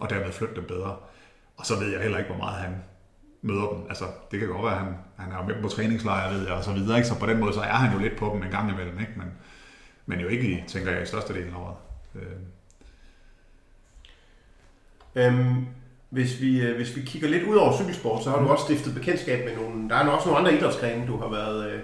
og 0.00 0.10
dermed 0.10 0.32
flytte 0.32 0.54
dem 0.54 0.64
bedre. 0.64 0.96
Og 1.56 1.66
så 1.66 1.78
ved 1.78 1.92
jeg 1.92 2.02
heller 2.02 2.18
ikke, 2.18 2.30
hvor 2.30 2.38
meget 2.38 2.56
han 2.56 2.74
møder 3.42 3.68
dem. 3.68 3.78
Altså, 3.88 4.04
det 4.30 4.38
kan 4.40 4.48
godt 4.48 4.62
være, 4.62 4.72
at 4.72 4.78
han, 4.78 4.94
han 5.16 5.32
er 5.32 5.36
jo 5.36 5.42
med 5.42 5.62
på 5.62 5.68
træningslejre, 5.68 6.34
ved 6.34 6.46
jeg, 6.46 6.54
og 6.54 6.64
så 6.64 6.72
videre. 6.72 6.96
Ikke? 6.96 7.08
Så 7.08 7.18
på 7.18 7.26
den 7.26 7.40
måde, 7.40 7.54
så 7.54 7.60
er 7.60 7.74
han 7.74 7.92
jo 7.92 7.98
lidt 7.98 8.16
på 8.16 8.30
dem 8.34 8.42
en 8.42 8.50
gang 8.50 8.70
imellem. 8.70 9.00
Ikke? 9.00 9.12
Men, 9.16 9.32
men 10.06 10.20
jo 10.20 10.28
ikke 10.28 10.64
tænker 10.68 10.92
jeg, 10.92 11.02
i 11.02 11.06
største 11.06 11.34
del 11.34 11.48
af 11.48 11.56
året. 11.56 11.76
Øh. 12.14 12.22
Øhm, 15.14 15.66
hvis, 16.10 16.40
vi, 16.40 16.60
øh, 16.60 16.76
hvis 16.76 16.96
vi 16.96 17.00
kigger 17.00 17.28
lidt 17.28 17.42
ud 17.42 17.56
over 17.56 17.76
cykelsport, 17.76 18.24
så 18.24 18.30
har 18.30 18.38
du 18.38 18.48
også 18.48 18.64
stiftet 18.64 18.94
bekendtskab 18.94 19.44
med 19.44 19.56
nogle... 19.56 19.88
Der 19.88 19.94
er 19.94 20.08
også 20.08 20.28
nogle 20.28 20.38
andre 20.38 20.58
idrætsgrene, 20.58 21.06
du 21.06 21.16
har 21.16 21.28
været 21.28 21.70
øh, 21.70 21.80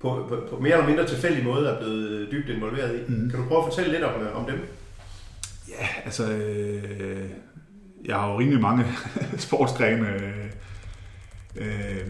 på, 0.00 0.26
på, 0.28 0.46
på 0.50 0.60
mere 0.60 0.72
eller 0.72 0.86
mindre 0.86 1.06
tilfældig 1.06 1.44
måde 1.44 1.68
er 1.68 1.78
blevet 1.78 2.28
dybt 2.32 2.48
involveret 2.48 2.98
i. 2.98 3.12
Mm. 3.12 3.30
Kan 3.30 3.40
du 3.40 3.48
prøve 3.48 3.58
at 3.58 3.64
fortælle 3.64 3.92
lidt 3.92 4.04
om, 4.04 4.26
om 4.34 4.44
dem? 4.44 4.60
Ja, 5.68 5.86
altså... 6.04 6.32
Øh, 6.32 7.30
jeg 8.04 8.16
har 8.16 8.32
jo 8.32 8.38
rimelig 8.38 8.60
mange 8.60 8.84
sportsgrene. 9.38 10.08
Øh, 10.08 10.44
øh, 11.56 12.06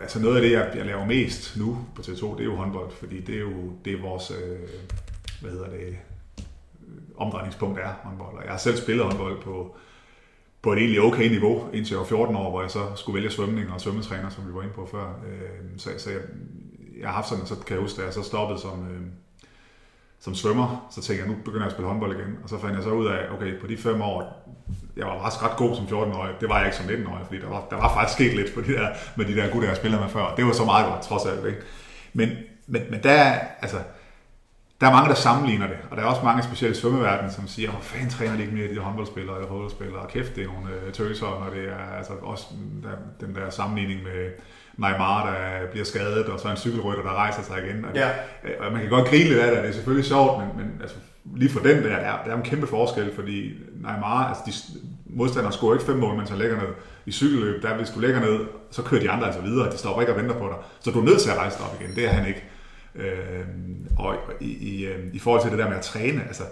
altså 0.00 0.20
noget 0.20 0.36
af 0.36 0.42
det, 0.42 0.52
jeg, 0.52 0.72
jeg 0.76 0.86
laver 0.86 1.06
mest 1.06 1.56
nu 1.56 1.78
på 1.94 2.02
TV2, 2.02 2.32
det 2.32 2.40
er 2.40 2.44
jo 2.44 2.56
håndbold, 2.56 2.92
fordi 2.92 3.20
det 3.20 3.34
er 3.34 3.40
jo 3.40 3.72
det 3.84 3.92
er 3.92 4.00
vores, 4.00 4.30
øh, 4.30 4.58
hvad 5.40 5.50
hedder 5.50 5.70
det, 5.70 5.96
Øh, 6.88 7.02
omdrejningspunkt 7.16 7.78
er 7.78 7.92
håndbold. 8.02 8.36
Og 8.36 8.44
jeg 8.44 8.50
har 8.50 8.58
selv 8.58 8.76
spillet 8.76 9.04
håndbold 9.04 9.42
på, 9.42 9.76
på 10.62 10.72
et 10.72 10.78
egentlig 10.78 11.00
okay 11.00 11.28
niveau, 11.28 11.68
indtil 11.72 11.94
jeg 11.94 11.98
var 11.98 12.06
14 12.06 12.36
år, 12.36 12.50
hvor 12.50 12.60
jeg 12.60 12.70
så 12.70 12.80
skulle 12.96 13.14
vælge 13.14 13.30
svømning 13.30 13.72
og 13.72 13.80
svømmetræner, 13.80 14.28
som 14.28 14.48
vi 14.48 14.54
var 14.54 14.62
inde 14.62 14.74
på 14.74 14.88
før. 14.90 15.20
Øh, 15.26 15.78
så, 15.78 15.90
så 15.98 16.10
jeg, 16.10 16.20
jeg 17.00 17.08
har 17.08 17.14
haft 17.14 17.28
sådan, 17.28 17.46
så 17.46 17.54
kan 17.66 17.74
jeg 17.76 17.82
huske, 17.82 18.00
da 18.00 18.04
jeg 18.04 18.14
så 18.14 18.22
stoppede 18.22 18.60
som, 18.60 18.88
øh, 18.90 19.00
som 20.20 20.34
svømmer, 20.34 20.86
så 20.90 21.02
tænkte 21.02 21.24
jeg, 21.24 21.34
nu 21.34 21.38
begynder 21.44 21.60
jeg 21.60 21.66
at 21.66 21.72
spille 21.72 21.88
håndbold 21.88 22.16
igen. 22.16 22.38
Og 22.42 22.48
så 22.48 22.58
fandt 22.58 22.74
jeg 22.74 22.82
så 22.82 22.90
ud 22.90 23.06
af, 23.06 23.18
okay, 23.34 23.60
på 23.60 23.66
de 23.66 23.76
fem 23.76 24.00
år, 24.02 24.44
jeg 24.96 25.06
var 25.06 25.22
faktisk 25.22 25.42
ret 25.42 25.56
god 25.56 25.76
som 25.76 25.84
14-årig. 25.84 26.34
Det 26.40 26.48
var 26.48 26.58
jeg 26.58 26.66
ikke 26.66 26.76
som 26.76 26.86
19-årig, 26.86 27.26
fordi 27.26 27.40
der 27.40 27.48
var, 27.48 27.66
der 27.70 27.76
var 27.76 27.94
faktisk 27.94 28.14
sket 28.14 28.34
lidt 28.36 28.54
på 28.54 28.60
de 28.60 28.72
der, 28.72 28.88
med 29.16 29.24
de 29.24 29.34
der 29.36 29.50
gutter, 29.50 29.68
jeg 29.68 29.76
spillede 29.76 30.02
med 30.02 30.10
før. 30.10 30.34
Det 30.36 30.44
var 30.44 30.52
så 30.52 30.64
meget 30.64 30.86
godt, 30.92 31.02
trods 31.02 31.26
alt. 31.26 31.46
Ikke? 31.46 31.58
Men, 32.12 32.28
men, 32.66 32.82
men 32.90 33.02
der, 33.02 33.34
altså, 33.60 33.76
der 34.84 34.90
er 34.90 34.94
mange, 34.94 35.08
der 35.08 35.14
sammenligner 35.14 35.66
det, 35.66 35.76
og 35.90 35.96
der 35.96 36.02
er 36.02 36.06
også 36.06 36.22
mange, 36.24 36.42
specielt 36.42 36.76
i 36.76 36.80
svømmeverdenen, 36.80 37.32
som 37.32 37.48
siger, 37.48 37.70
hvor 37.70 37.80
fanden 37.80 38.10
træner 38.10 38.36
de 38.36 38.42
ikke 38.42 38.54
mere 38.54 38.68
de 38.74 38.78
håndboldspillere 38.78 39.36
eller 39.36 39.48
fodboldspillere, 39.48 40.00
og 40.00 40.08
kæft, 40.08 40.36
det 40.36 40.42
er 40.44 40.46
nogle 40.46 40.68
øh, 40.86 40.92
tøser, 40.92 41.26
når 41.26 41.50
det 41.54 41.64
er 41.68 41.96
altså 41.98 42.12
også 42.22 42.44
der, 42.82 43.26
den 43.26 43.34
der 43.34 43.50
sammenligning 43.50 44.00
med 44.02 44.20
Neymar, 44.76 45.26
der 45.30 45.66
bliver 45.70 45.84
skadet, 45.84 46.26
og 46.26 46.40
så 46.40 46.48
en 46.48 46.56
cykelrytter, 46.56 47.02
der 47.02 47.14
rejser 47.14 47.42
sig 47.42 47.56
igen. 47.64 47.84
Og, 47.84 47.90
Ja. 47.94 48.08
og 48.66 48.72
man 48.72 48.80
kan 48.80 48.90
godt 48.90 49.08
grine 49.08 49.24
lidt 49.28 49.38
af 49.40 49.50
det, 49.52 49.62
det 49.62 49.68
er 49.70 49.74
selvfølgelig 49.74 50.06
sjovt, 50.06 50.38
men, 50.40 50.48
men 50.56 50.80
altså, 50.80 50.96
lige 51.36 51.50
for 51.50 51.60
den 51.60 51.76
der, 51.82 51.88
der 51.88 51.96
er, 51.96 52.24
der 52.24 52.30
er 52.32 52.36
en 52.36 52.42
kæmpe 52.42 52.66
forskel, 52.66 53.14
fordi 53.14 53.52
Neymar, 53.74 54.28
altså 54.28 54.42
de 54.46 54.52
modstandere 55.06 55.52
scorer 55.52 55.74
ikke 55.74 55.86
fem 55.86 55.96
mål, 55.96 56.16
mens 56.16 56.30
han 56.30 56.38
ligger 56.38 56.56
ned 56.56 56.68
i 57.06 57.12
cykelløb, 57.12 57.62
der 57.62 57.74
hvis 57.76 57.90
du 57.90 58.00
ligger 58.00 58.20
ned, 58.20 58.38
så 58.70 58.82
kører 58.82 59.00
de 59.00 59.10
andre 59.10 59.26
altså 59.26 59.40
videre, 59.40 59.72
de 59.72 59.78
stopper 59.78 60.02
ikke 60.02 60.12
og 60.14 60.18
venter 60.20 60.34
på 60.38 60.46
dig, 60.48 60.56
så 60.80 60.90
du 60.90 61.00
er 61.00 61.04
nødt 61.04 61.20
til 61.20 61.30
at 61.30 61.36
rejse 61.36 61.58
dig 61.58 61.66
op 61.66 61.80
igen, 61.80 61.94
det 61.96 62.04
er 62.04 62.10
han 62.10 62.26
ikke. 62.28 62.44
Øh, 62.94 63.44
og 63.98 64.16
i, 64.40 64.50
i, 64.50 64.86
øhm, 64.86 65.10
i 65.12 65.18
forhold 65.18 65.42
til 65.42 65.50
det 65.50 65.58
der 65.58 65.68
med 65.68 65.76
at 65.76 65.82
træne, 65.82 66.22
altså, 66.22 66.42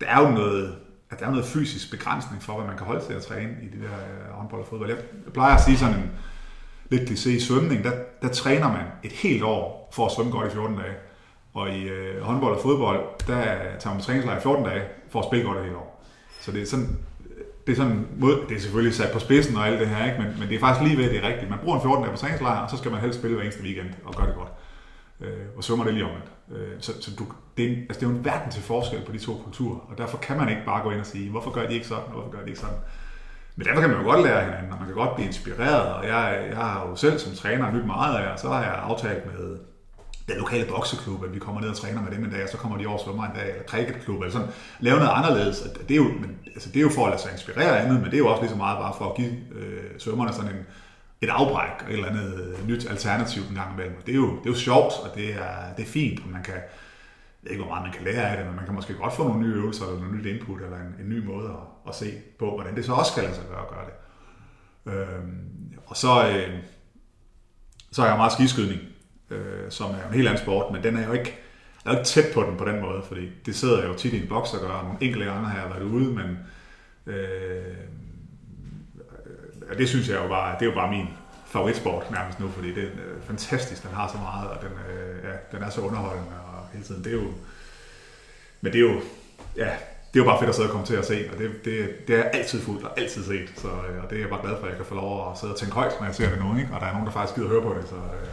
der 0.00 0.06
er 0.06 0.20
jo 0.20 0.30
noget, 0.30 0.74
at 1.10 1.20
der 1.20 1.26
er 1.26 1.30
noget 1.30 1.44
fysisk 1.44 1.90
begrænsning 1.90 2.42
for, 2.42 2.56
hvad 2.56 2.66
man 2.66 2.76
kan 2.76 2.86
holde 2.86 3.04
til 3.04 3.12
at 3.12 3.22
træne 3.22 3.52
i 3.62 3.64
det 3.64 3.80
der 3.80 3.96
øh, 3.96 4.34
håndbold 4.34 4.60
og 4.60 4.66
fodbold. 4.66 4.90
Jeg, 4.90 4.98
jeg 5.24 5.32
plejer 5.32 5.54
at 5.54 5.60
sige 5.60 5.78
sådan 5.78 5.94
en 5.94 6.10
lidt 6.88 7.10
kliché 7.10 7.28
i 7.28 7.40
svømning, 7.40 7.84
der, 7.84 7.92
der 8.22 8.28
træner 8.28 8.68
man 8.68 8.84
et 9.02 9.12
helt 9.12 9.42
år 9.42 9.90
for 9.92 10.06
at 10.06 10.12
svømme 10.12 10.32
godt 10.32 10.48
i 10.48 10.50
14 10.50 10.76
dage. 10.76 10.94
Og 11.54 11.70
i 11.70 11.82
øh, 11.82 12.22
håndbold 12.22 12.54
og 12.54 12.62
fodbold, 12.62 13.00
der 13.26 13.44
tager 13.78 13.94
man 13.94 14.02
træningslejr 14.02 14.38
i 14.38 14.42
14 14.42 14.64
dage 14.64 14.82
for 15.10 15.18
at 15.18 15.26
spille 15.26 15.44
godt 15.46 15.58
et 15.58 15.64
helt 15.64 15.76
år. 15.76 16.04
Så 16.40 16.52
det 16.52 16.62
er 16.62 16.66
sådan, 16.66 16.98
det 17.66 17.72
er 17.72 17.76
sådan, 17.76 18.06
mod, 18.18 18.46
det 18.48 18.56
er 18.56 18.60
selvfølgelig 18.60 18.94
sat 18.94 19.12
på 19.12 19.18
spidsen 19.18 19.56
og 19.56 19.66
alt 19.66 19.80
det 19.80 19.88
her, 19.88 20.06
ikke? 20.06 20.18
Men, 20.22 20.38
men 20.38 20.48
det 20.48 20.54
er 20.54 20.60
faktisk 20.60 20.88
lige 20.88 20.98
ved, 20.98 21.04
at 21.04 21.10
det 21.10 21.24
er 21.24 21.28
rigtigt. 21.28 21.50
Man 21.50 21.58
bruger 21.58 21.76
en 21.76 21.82
14 21.82 22.04
dage 22.04 22.14
på 22.14 22.20
træningslejr, 22.20 22.60
og 22.60 22.70
så 22.70 22.76
skal 22.76 22.90
man 22.90 23.00
helst 23.00 23.18
spille 23.18 23.34
hver 23.34 23.44
eneste 23.44 23.62
weekend 23.62 23.88
og 24.04 24.14
gøre 24.14 24.26
det 24.26 24.34
godt. 24.34 24.48
Øh, 25.24 25.46
og 25.56 25.64
svømmer 25.64 25.84
det 25.84 25.94
lige 25.94 26.04
omvendt. 26.04 26.30
Øh, 26.52 26.80
så 26.80 26.92
så 27.02 27.10
du, 27.18 27.24
det, 27.56 27.64
er 27.64 27.68
en, 27.68 27.78
altså 27.78 28.00
det 28.00 28.06
er 28.06 28.10
jo 28.10 28.16
en 28.16 28.24
verden 28.24 28.52
til 28.52 28.62
forskel 28.62 29.02
på 29.06 29.12
de 29.12 29.18
to 29.18 29.40
kulturer, 29.44 29.78
og 29.78 29.98
derfor 29.98 30.18
kan 30.18 30.36
man 30.36 30.48
ikke 30.48 30.62
bare 30.66 30.82
gå 30.82 30.90
ind 30.90 31.00
og 31.00 31.06
sige, 31.06 31.30
hvorfor 31.30 31.50
gør 31.50 31.66
de 31.66 31.74
ikke 31.74 31.86
sådan, 31.86 32.04
og 32.04 32.12
hvorfor 32.12 32.30
gør 32.30 32.42
de 32.42 32.48
ikke 32.48 32.60
sådan. 32.60 32.76
Men 33.56 33.66
derfor 33.66 33.80
kan 33.80 33.90
man 33.90 33.98
jo 33.98 34.04
godt 34.04 34.22
lære 34.22 34.40
af 34.40 34.44
hinanden, 34.44 34.72
og 34.72 34.78
man 34.78 34.86
kan 34.86 34.96
godt 34.96 35.14
blive 35.14 35.26
inspireret, 35.26 35.92
og 35.94 36.06
jeg, 36.06 36.46
jeg 36.48 36.56
har 36.56 36.88
jo 36.88 36.96
selv 36.96 37.18
som 37.18 37.32
træner 37.32 37.72
nyt 37.72 37.86
meget 37.86 38.16
af, 38.16 38.22
jer, 38.22 38.36
så 38.36 38.48
har 38.48 38.62
jeg 38.62 38.74
aftalt 38.74 39.26
med 39.26 39.58
den 40.28 40.36
lokale 40.36 40.68
bokseklub, 40.68 41.24
at 41.24 41.34
vi 41.34 41.38
kommer 41.38 41.60
ned 41.60 41.68
og 41.68 41.76
træner 41.76 42.02
med 42.02 42.10
dem 42.10 42.24
en 42.24 42.30
dag, 42.30 42.42
og 42.42 42.48
så 42.48 42.56
kommer 42.56 42.78
de 42.78 42.86
over 42.86 42.98
og 42.98 43.04
svømmer 43.04 43.24
en 43.24 43.34
dag, 43.34 43.50
eller 43.50 43.64
cricketklub, 43.64 44.20
eller 44.20 44.32
sådan, 44.32 44.48
lave 44.80 44.98
noget 44.98 45.12
anderledes. 45.14 45.60
Det 45.88 45.90
er, 45.90 45.96
jo, 45.96 46.04
men, 46.04 46.38
altså, 46.46 46.68
det 46.68 46.76
er 46.76 46.80
jo 46.80 46.88
for 46.88 47.04
at 47.04 47.10
lade 47.10 47.22
sig 47.22 47.32
inspirere 47.32 47.78
af 47.78 47.84
andet, 47.84 48.00
men 48.00 48.04
det 48.04 48.14
er 48.14 48.18
jo 48.18 48.28
også 48.28 48.42
lige 48.42 48.50
så 48.50 48.56
meget 48.56 48.78
bare 48.78 48.94
for 48.98 49.08
at 49.10 49.14
give 49.16 49.32
øh, 49.54 49.90
svømmerne 49.98 50.32
sådan 50.32 50.50
en, 50.50 50.66
et 51.22 51.28
afbræk, 51.28 51.82
og 51.84 51.90
et 51.90 51.92
eller 51.92 52.08
andet 52.08 52.56
nyt 52.66 52.90
alternativ 52.90 53.42
en 53.42 53.54
gang 53.54 53.72
imellem. 53.74 54.02
Det 54.06 54.12
er 54.12 54.16
jo, 54.16 54.30
det 54.30 54.46
er 54.46 54.50
jo 54.50 54.54
sjovt, 54.54 54.92
og 55.04 55.14
det 55.14 55.34
er, 55.34 55.74
det 55.76 55.82
er 55.82 55.86
fint, 55.86 56.20
og 56.24 56.28
man 56.28 56.42
kan, 56.42 56.54
jeg 56.54 56.62
ved 57.42 57.50
ikke, 57.50 57.62
hvor 57.62 57.72
meget 57.72 57.84
man 57.84 57.92
kan 57.92 58.04
lære 58.04 58.30
af 58.30 58.36
det, 58.36 58.46
men 58.46 58.56
man 58.56 58.64
kan 58.64 58.74
måske 58.74 58.94
godt 58.94 59.12
få 59.12 59.28
nogle 59.28 59.40
nye 59.40 59.54
øvelser, 59.54 59.84
eller 59.84 60.00
nogle 60.00 60.16
nyt 60.16 60.26
input, 60.26 60.62
eller 60.62 60.76
en, 60.76 60.94
en 61.00 61.08
ny 61.08 61.26
måde 61.26 61.48
at, 61.48 61.88
at 61.88 61.94
se 61.94 62.12
på, 62.38 62.54
hvordan 62.54 62.76
det 62.76 62.84
så 62.84 62.92
også 62.92 63.12
skal 63.12 63.22
lade 63.22 63.34
sig 63.34 63.44
gøre 63.48 63.60
at 63.60 63.68
gøre 63.68 63.84
det. 63.84 63.94
Øhm, 64.92 65.78
og 65.86 65.96
så, 65.96 66.28
øh, 66.28 66.58
så 67.92 68.02
er 68.02 68.06
jeg 68.06 68.16
meget 68.16 68.32
skiskydning, 68.32 68.80
øh, 69.30 69.70
som 69.70 69.90
er 69.90 70.08
en 70.08 70.14
helt 70.14 70.28
anden 70.28 70.42
sport, 70.42 70.72
men 70.72 70.82
den 70.82 70.96
er 70.96 71.06
jo 71.06 71.12
ikke, 71.12 71.38
jeg 71.84 71.90
er 71.90 71.94
jo 71.94 71.98
ikke 71.98 72.08
tæt 72.08 72.34
på 72.34 72.42
den 72.42 72.56
på 72.56 72.64
den 72.64 72.80
måde, 72.80 73.02
fordi 73.08 73.30
det 73.46 73.54
sidder 73.54 73.80
jeg 73.80 73.88
jo 73.88 73.94
tit 73.94 74.12
i 74.12 74.22
en 74.22 74.28
boks 74.28 74.54
og 74.54 74.60
gør. 74.60 74.82
Nogle 74.82 74.98
enkelte 75.00 75.26
gange 75.26 75.48
har 75.48 75.60
jeg 75.60 75.70
været 75.70 75.82
ude, 75.82 76.14
men 76.14 76.38
øh, 77.06 77.76
og 79.72 79.78
det 79.78 79.88
synes 79.88 80.08
jeg 80.08 80.22
jo 80.22 80.28
bare, 80.28 80.54
det 80.54 80.62
er 80.62 80.70
jo 80.70 80.74
bare 80.74 80.90
min 80.90 81.08
favoritsport 81.46 82.10
nærmest 82.10 82.40
nu, 82.40 82.48
fordi 82.48 82.74
det 82.74 82.82
er 82.82 82.86
øh, 82.86 83.22
fantastisk, 83.22 83.82
den 83.82 83.94
har 83.94 84.08
så 84.08 84.18
meget, 84.18 84.48
og 84.50 84.62
den, 84.62 84.72
øh, 84.90 85.24
ja, 85.24 85.56
den 85.56 85.62
er 85.62 85.70
så 85.70 85.80
underholdende 85.80 86.36
og 86.52 86.66
hele 86.72 86.84
tiden. 86.84 87.04
Det 87.04 87.10
er 87.12 87.16
jo, 87.16 87.30
men 88.60 88.72
det 88.72 88.78
er 88.78 88.92
jo, 88.92 89.00
ja, 89.56 89.70
det 90.12 90.20
er 90.20 90.24
jo 90.24 90.24
bare 90.24 90.38
fedt 90.38 90.48
at 90.48 90.54
sidde 90.54 90.68
og 90.68 90.72
komme 90.72 90.86
til 90.86 90.94
at 90.94 91.06
se, 91.06 91.30
og 91.32 91.38
det, 91.38 91.64
det, 91.64 92.08
det 92.08 92.18
er 92.18 92.22
altid 92.22 92.60
fuldt 92.60 92.84
og 92.84 93.00
altid 93.00 93.24
set, 93.24 93.52
så, 93.56 93.68
øh, 93.68 94.04
og 94.04 94.10
det 94.10 94.16
er 94.16 94.20
jeg 94.20 94.30
bare 94.30 94.42
glad 94.42 94.56
for, 94.56 94.64
at 94.64 94.68
jeg 94.68 94.76
kan 94.76 94.86
få 94.86 94.94
lov 94.94 95.30
at 95.30 95.38
sidde 95.38 95.52
og 95.52 95.58
tænke 95.58 95.74
højt, 95.74 95.92
når 96.00 96.06
jeg 96.06 96.14
ser 96.14 96.30
det 96.30 96.38
nu, 96.44 96.56
ikke? 96.56 96.70
og 96.74 96.80
der 96.80 96.86
er 96.86 96.92
nogen, 96.92 97.06
der 97.06 97.12
faktisk 97.12 97.34
gider 97.34 97.48
høre 97.48 97.62
på 97.62 97.74
det, 97.74 97.88
så, 97.88 97.96
øh, 97.96 98.28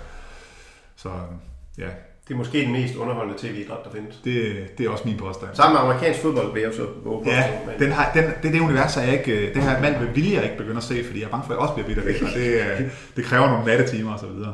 så 0.96 1.10
øh, 1.10 1.36
ja, 1.78 1.90
det 2.30 2.36
er 2.36 2.38
måske 2.38 2.62
den 2.62 2.72
mest 2.72 2.96
underholdende 2.96 3.40
tv-idræt, 3.42 3.78
der 3.84 3.92
findes. 3.92 4.20
det, 4.24 4.66
det 4.78 4.86
er 4.86 4.90
også 4.90 5.04
min 5.08 5.18
påstand. 5.18 5.50
Sammen 5.56 5.74
med 5.74 5.82
amerikansk 5.90 6.20
fodbold 6.22 6.54
vil 6.54 6.62
jeg 6.62 6.74
så 6.74 6.86
våge 7.04 7.24
på. 7.24 7.30
Ja, 7.30 7.44
men- 7.66 7.80
den 7.80 7.92
har, 7.92 8.12
den, 8.14 8.24
det 8.24 8.48
er 8.48 8.52
det 8.52 8.60
univers, 8.60 8.98
jeg 8.98 9.14
ikke, 9.14 9.48
øh, 9.48 9.54
det 9.56 9.64
her 9.64 9.82
mand 9.82 10.00
vil 10.00 10.16
vilje, 10.16 10.36
jeg 10.36 10.44
ikke 10.44 10.58
begynder 10.58 10.78
at 10.78 10.84
se, 10.84 11.04
fordi 11.04 11.20
jeg 11.20 11.26
er 11.26 11.30
bange 11.32 11.46
for, 11.46 11.54
at 11.54 11.58
jeg 11.58 11.62
også 11.62 11.74
bliver 11.74 11.88
bitter 11.88 12.04
væk, 12.04 12.22
og 12.22 12.28
det, 12.36 12.48
øh, 12.82 12.92
det 13.16 13.26
kræver 13.26 13.50
nogle 13.50 13.66
nattetimer 13.66 14.14
og 14.14 14.20
så 14.20 14.28
videre. 14.28 14.54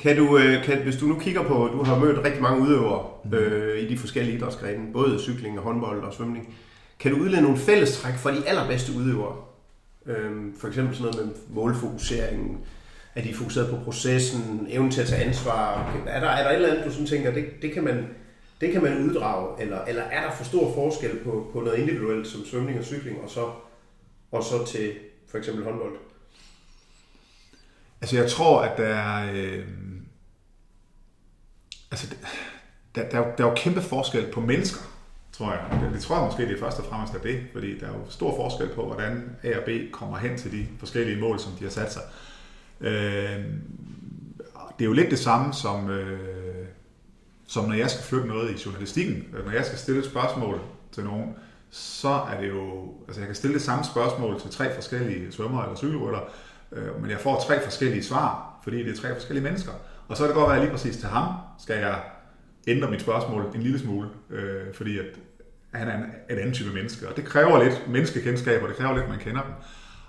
Kan 0.00 0.16
du, 0.16 0.38
øh, 0.38 0.64
kan, 0.64 0.78
hvis 0.78 0.96
du 0.96 1.06
nu 1.06 1.18
kigger 1.18 1.42
på, 1.42 1.68
du 1.72 1.82
har 1.84 1.98
mødt 1.98 2.24
rigtig 2.24 2.42
mange 2.42 2.62
udøvere 2.62 3.02
øh, 3.34 3.78
i 3.78 3.88
de 3.88 3.98
forskellige 3.98 4.36
idrætsgrene, 4.36 4.92
både 4.92 5.18
cykling 5.20 5.58
og 5.58 5.64
håndbold 5.64 6.02
og 6.02 6.14
svømning. 6.14 6.54
Kan 7.00 7.12
du 7.12 7.18
udlede 7.18 7.42
nogle 7.42 7.56
fællestræk 7.58 8.14
for 8.14 8.30
de 8.30 8.42
allerbedste 8.48 8.92
udøvere? 8.98 9.36
Øh, 10.06 10.30
for 10.60 10.68
eksempel 10.68 10.96
sådan 10.96 11.12
noget 11.12 11.26
med 11.26 11.34
målfokusering, 11.54 12.58
er 13.16 13.22
de 13.22 13.34
fokuseret 13.34 13.70
på 13.70 13.84
processen, 13.84 14.66
evnen 14.70 14.90
til 14.90 15.00
at 15.00 15.06
tage 15.06 15.24
ansvar. 15.24 15.94
Er 16.06 16.20
der, 16.20 16.28
er 16.28 16.42
der 16.42 16.50
et 16.50 16.54
eller 16.54 16.68
andet, 16.68 16.84
du 16.84 16.90
sådan 16.90 17.06
tænker, 17.06 17.32
det, 17.32 17.46
det, 17.62 17.72
kan 17.72 17.84
man, 17.84 18.08
det 18.60 18.72
kan 18.72 18.82
man 18.82 19.10
uddrage, 19.10 19.62
eller, 19.62 19.84
eller 19.84 20.02
er 20.02 20.28
der 20.28 20.36
for 20.36 20.44
stor 20.44 20.74
forskel 20.74 21.18
på, 21.24 21.50
på 21.52 21.60
noget 21.60 21.78
individuelt 21.78 22.26
som 22.26 22.44
svømning 22.44 22.78
og 22.78 22.84
cykling, 22.84 23.20
og 23.22 23.30
så, 23.30 23.50
og 24.32 24.44
så 24.44 24.66
til 24.66 24.92
for 25.28 25.38
eksempel 25.38 25.64
håndbold? 25.64 25.96
Altså 28.00 28.16
jeg 28.16 28.30
tror, 28.30 28.60
at 28.60 28.78
der 28.78 28.94
er... 28.94 29.32
Øh, 29.34 29.64
altså, 31.90 32.14
der, 32.94 33.08
der, 33.08 33.20
er 33.20 33.36
der 33.36 33.44
er 33.44 33.48
jo 33.48 33.54
kæmpe 33.56 33.80
forskel 33.80 34.26
på 34.32 34.40
mennesker, 34.40 34.80
tror 35.32 35.52
jeg. 35.52 35.80
Det, 35.82 35.92
det 35.92 36.02
tror 36.02 36.16
jeg 36.16 36.24
måske, 36.24 36.42
det 36.42 36.56
er 36.56 36.60
først 36.60 36.78
og 36.78 36.84
fremmest 36.84 37.14
er 37.14 37.18
det, 37.18 37.40
fordi 37.52 37.78
der 37.78 37.86
er 37.86 37.92
jo 37.92 38.10
stor 38.10 38.36
forskel 38.36 38.68
på, 38.74 38.86
hvordan 38.86 39.36
A 39.42 39.58
og 39.58 39.64
B 39.64 39.92
kommer 39.92 40.18
hen 40.18 40.38
til 40.38 40.52
de 40.52 40.66
forskellige 40.78 41.20
mål, 41.20 41.40
som 41.40 41.52
de 41.52 41.64
har 41.64 41.70
sat 41.70 41.92
sig. 41.92 42.02
Øh, 42.02 42.35
Øh, 42.80 43.44
det 44.78 44.84
er 44.84 44.88
jo 44.88 44.92
lidt 44.92 45.10
det 45.10 45.18
samme 45.18 45.54
som, 45.54 45.90
øh, 45.90 46.66
som 47.46 47.64
når 47.64 47.74
jeg 47.74 47.90
skal 47.90 48.04
flytte 48.04 48.26
noget 48.26 48.50
i 48.50 48.62
journalistikken. 48.66 49.24
Øh, 49.38 49.44
når 49.44 49.52
jeg 49.52 49.64
skal 49.64 49.78
stille 49.78 50.00
et 50.00 50.06
spørgsmål 50.06 50.60
til 50.92 51.04
nogen, 51.04 51.34
så 51.70 52.08
er 52.08 52.40
det 52.40 52.48
jo, 52.48 52.94
altså 53.06 53.20
jeg 53.20 53.28
kan 53.28 53.34
stille 53.34 53.54
det 53.54 53.62
samme 53.62 53.84
spørgsmål 53.84 54.40
til 54.40 54.50
tre 54.50 54.74
forskellige 54.74 55.32
svømmere 55.32 55.64
eller 55.64 55.76
cykelrytter, 55.76 56.20
øh, 56.72 57.02
men 57.02 57.10
jeg 57.10 57.20
får 57.20 57.44
tre 57.46 57.62
forskellige 57.64 58.04
svar, 58.04 58.60
fordi 58.64 58.84
det 58.84 58.92
er 58.92 58.96
tre 58.96 59.14
forskellige 59.14 59.44
mennesker. 59.44 59.72
Og 60.08 60.16
så 60.16 60.22
er 60.22 60.26
det 60.26 60.36
godt 60.36 60.50
være 60.50 60.60
lige 60.60 60.70
præcis 60.70 60.96
til 60.96 61.08
ham, 61.08 61.34
skal 61.58 61.78
jeg 61.78 62.00
ændre 62.66 62.90
mit 62.90 63.00
spørgsmål 63.00 63.44
en 63.54 63.62
lille 63.62 63.78
smule, 63.78 64.08
øh, 64.30 64.74
fordi 64.74 64.98
at 64.98 65.04
han 65.72 65.88
er 65.88 65.96
en, 65.96 66.04
en 66.30 66.38
anden 66.38 66.54
type 66.54 66.74
menneske, 66.74 67.08
og 67.08 67.16
det 67.16 67.24
kræver 67.24 67.64
lidt 67.64 67.88
menneskekendskab, 67.88 68.62
og 68.62 68.68
det 68.68 68.76
kræver 68.76 68.94
lidt, 68.94 69.04
at 69.04 69.10
man 69.10 69.18
kender 69.18 69.42
dem. 69.42 69.52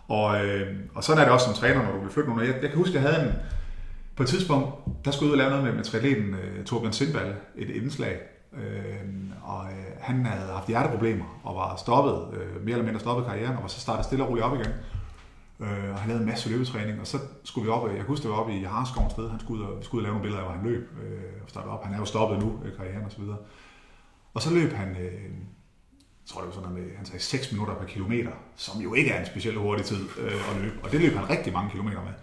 Og, 0.08 0.46
øh, 0.46 0.76
og 0.96 1.04
sådan 1.04 1.22
er 1.22 1.26
det 1.26 1.34
også 1.34 1.46
som 1.46 1.56
træner, 1.56 1.84
når 1.84 1.92
du 1.92 2.00
vil 2.00 2.10
flytte 2.10 2.30
nogen. 2.30 2.46
Jeg, 2.46 2.62
jeg 2.62 2.70
kan 2.70 2.78
huske, 2.78 2.98
at 2.98 3.04
jeg 3.04 3.12
havde 3.12 3.28
en, 3.28 3.34
på 4.16 4.24
et 4.24 4.30
tidspunkt, 4.30 4.70
der 5.06 5.12
skulle 5.12 5.28
jeg 5.30 5.36
ud 5.36 5.42
og 5.42 5.50
lave 5.50 5.50
noget 5.50 5.64
med, 5.66 5.74
med 5.74 5.84
triatleten 5.84 6.34
øh, 6.34 6.66
Torbjørn 6.66 6.94
Sindvald, 6.94 7.36
et 7.56 7.70
indslag. 7.70 8.18
Øh, 8.54 9.08
og 9.44 9.66
øh, 9.66 9.86
han 10.02 10.26
havde 10.26 10.54
haft 10.54 10.68
hjerteproblemer 10.68 11.40
og 11.44 11.56
var 11.56 11.76
stoppet, 11.76 12.40
øh, 12.40 12.66
mere 12.66 12.74
eller 12.74 12.86
mindre 12.86 13.00
stoppet 13.00 13.26
karrieren, 13.26 13.56
og 13.56 13.62
var 13.62 13.68
så 13.68 13.80
startet 13.80 14.06
stille 14.06 14.24
og 14.24 14.30
roligt 14.30 14.46
op 14.46 14.54
igen. 14.54 14.74
Øh, 15.60 15.92
og 15.94 16.00
han 16.00 16.08
lavede 16.08 16.24
en 16.24 16.30
masse 16.30 16.50
løbetræning, 16.50 17.00
og 17.00 17.08
så 17.08 17.18
skulle 17.44 17.66
vi 17.66 17.72
op, 17.72 17.88
øh, 17.88 17.90
jeg 17.90 18.00
kan 18.00 18.08
huske, 18.08 18.24
det 18.24 18.32
var 18.32 18.38
oppe 18.38 18.54
i 18.54 18.64
Harskov 18.64 19.10
sted, 19.10 19.30
han 19.30 19.40
skulle 19.40 19.64
ud, 19.64 19.70
og, 19.70 19.80
vi 19.80 19.84
skulle 19.86 20.00
ud 20.00 20.02
og 20.02 20.04
lave 20.04 20.14
nogle 20.14 20.24
billeder 20.24 20.42
af, 20.42 20.48
hvor 20.48 20.58
han 20.58 20.70
løb 20.70 20.90
øh, 21.04 21.44
og 21.44 21.50
startede 21.50 21.74
op. 21.74 21.84
Han 21.84 21.94
er 21.94 21.98
jo 21.98 22.06
stoppet 22.06 22.40
nu, 22.40 22.60
øh, 22.66 22.78
karrieren 22.78 23.06
og 23.06 23.12
så 23.12 23.22
videre. 23.22 23.38
Og 24.34 24.42
så 24.42 24.54
løb 24.54 24.74
han, 24.74 24.90
øh, 24.90 25.32
jeg 26.28 26.34
tror 26.34 26.42
det 26.42 26.48
var 26.48 26.54
sådan 26.54 26.70
noget 26.70 26.86
med, 26.86 26.98
han 26.98 27.06
sagde 27.06 27.24
6 27.24 27.52
minutter 27.52 27.74
per 27.76 27.86
kilometer, 27.86 28.32
som 28.56 28.82
jo 28.82 28.94
ikke 28.94 29.12
er 29.12 29.20
en 29.20 29.26
specielt 29.26 29.58
hurtig 29.58 29.86
tid 29.86 30.02
øh, 30.20 30.50
at 30.50 30.62
løbe. 30.62 30.76
Og 30.84 30.92
det 30.92 31.02
løb 31.02 31.16
han 31.16 31.30
rigtig 31.30 31.54
mange 31.54 31.70
kilometer 31.72 32.02
med. 32.04 32.14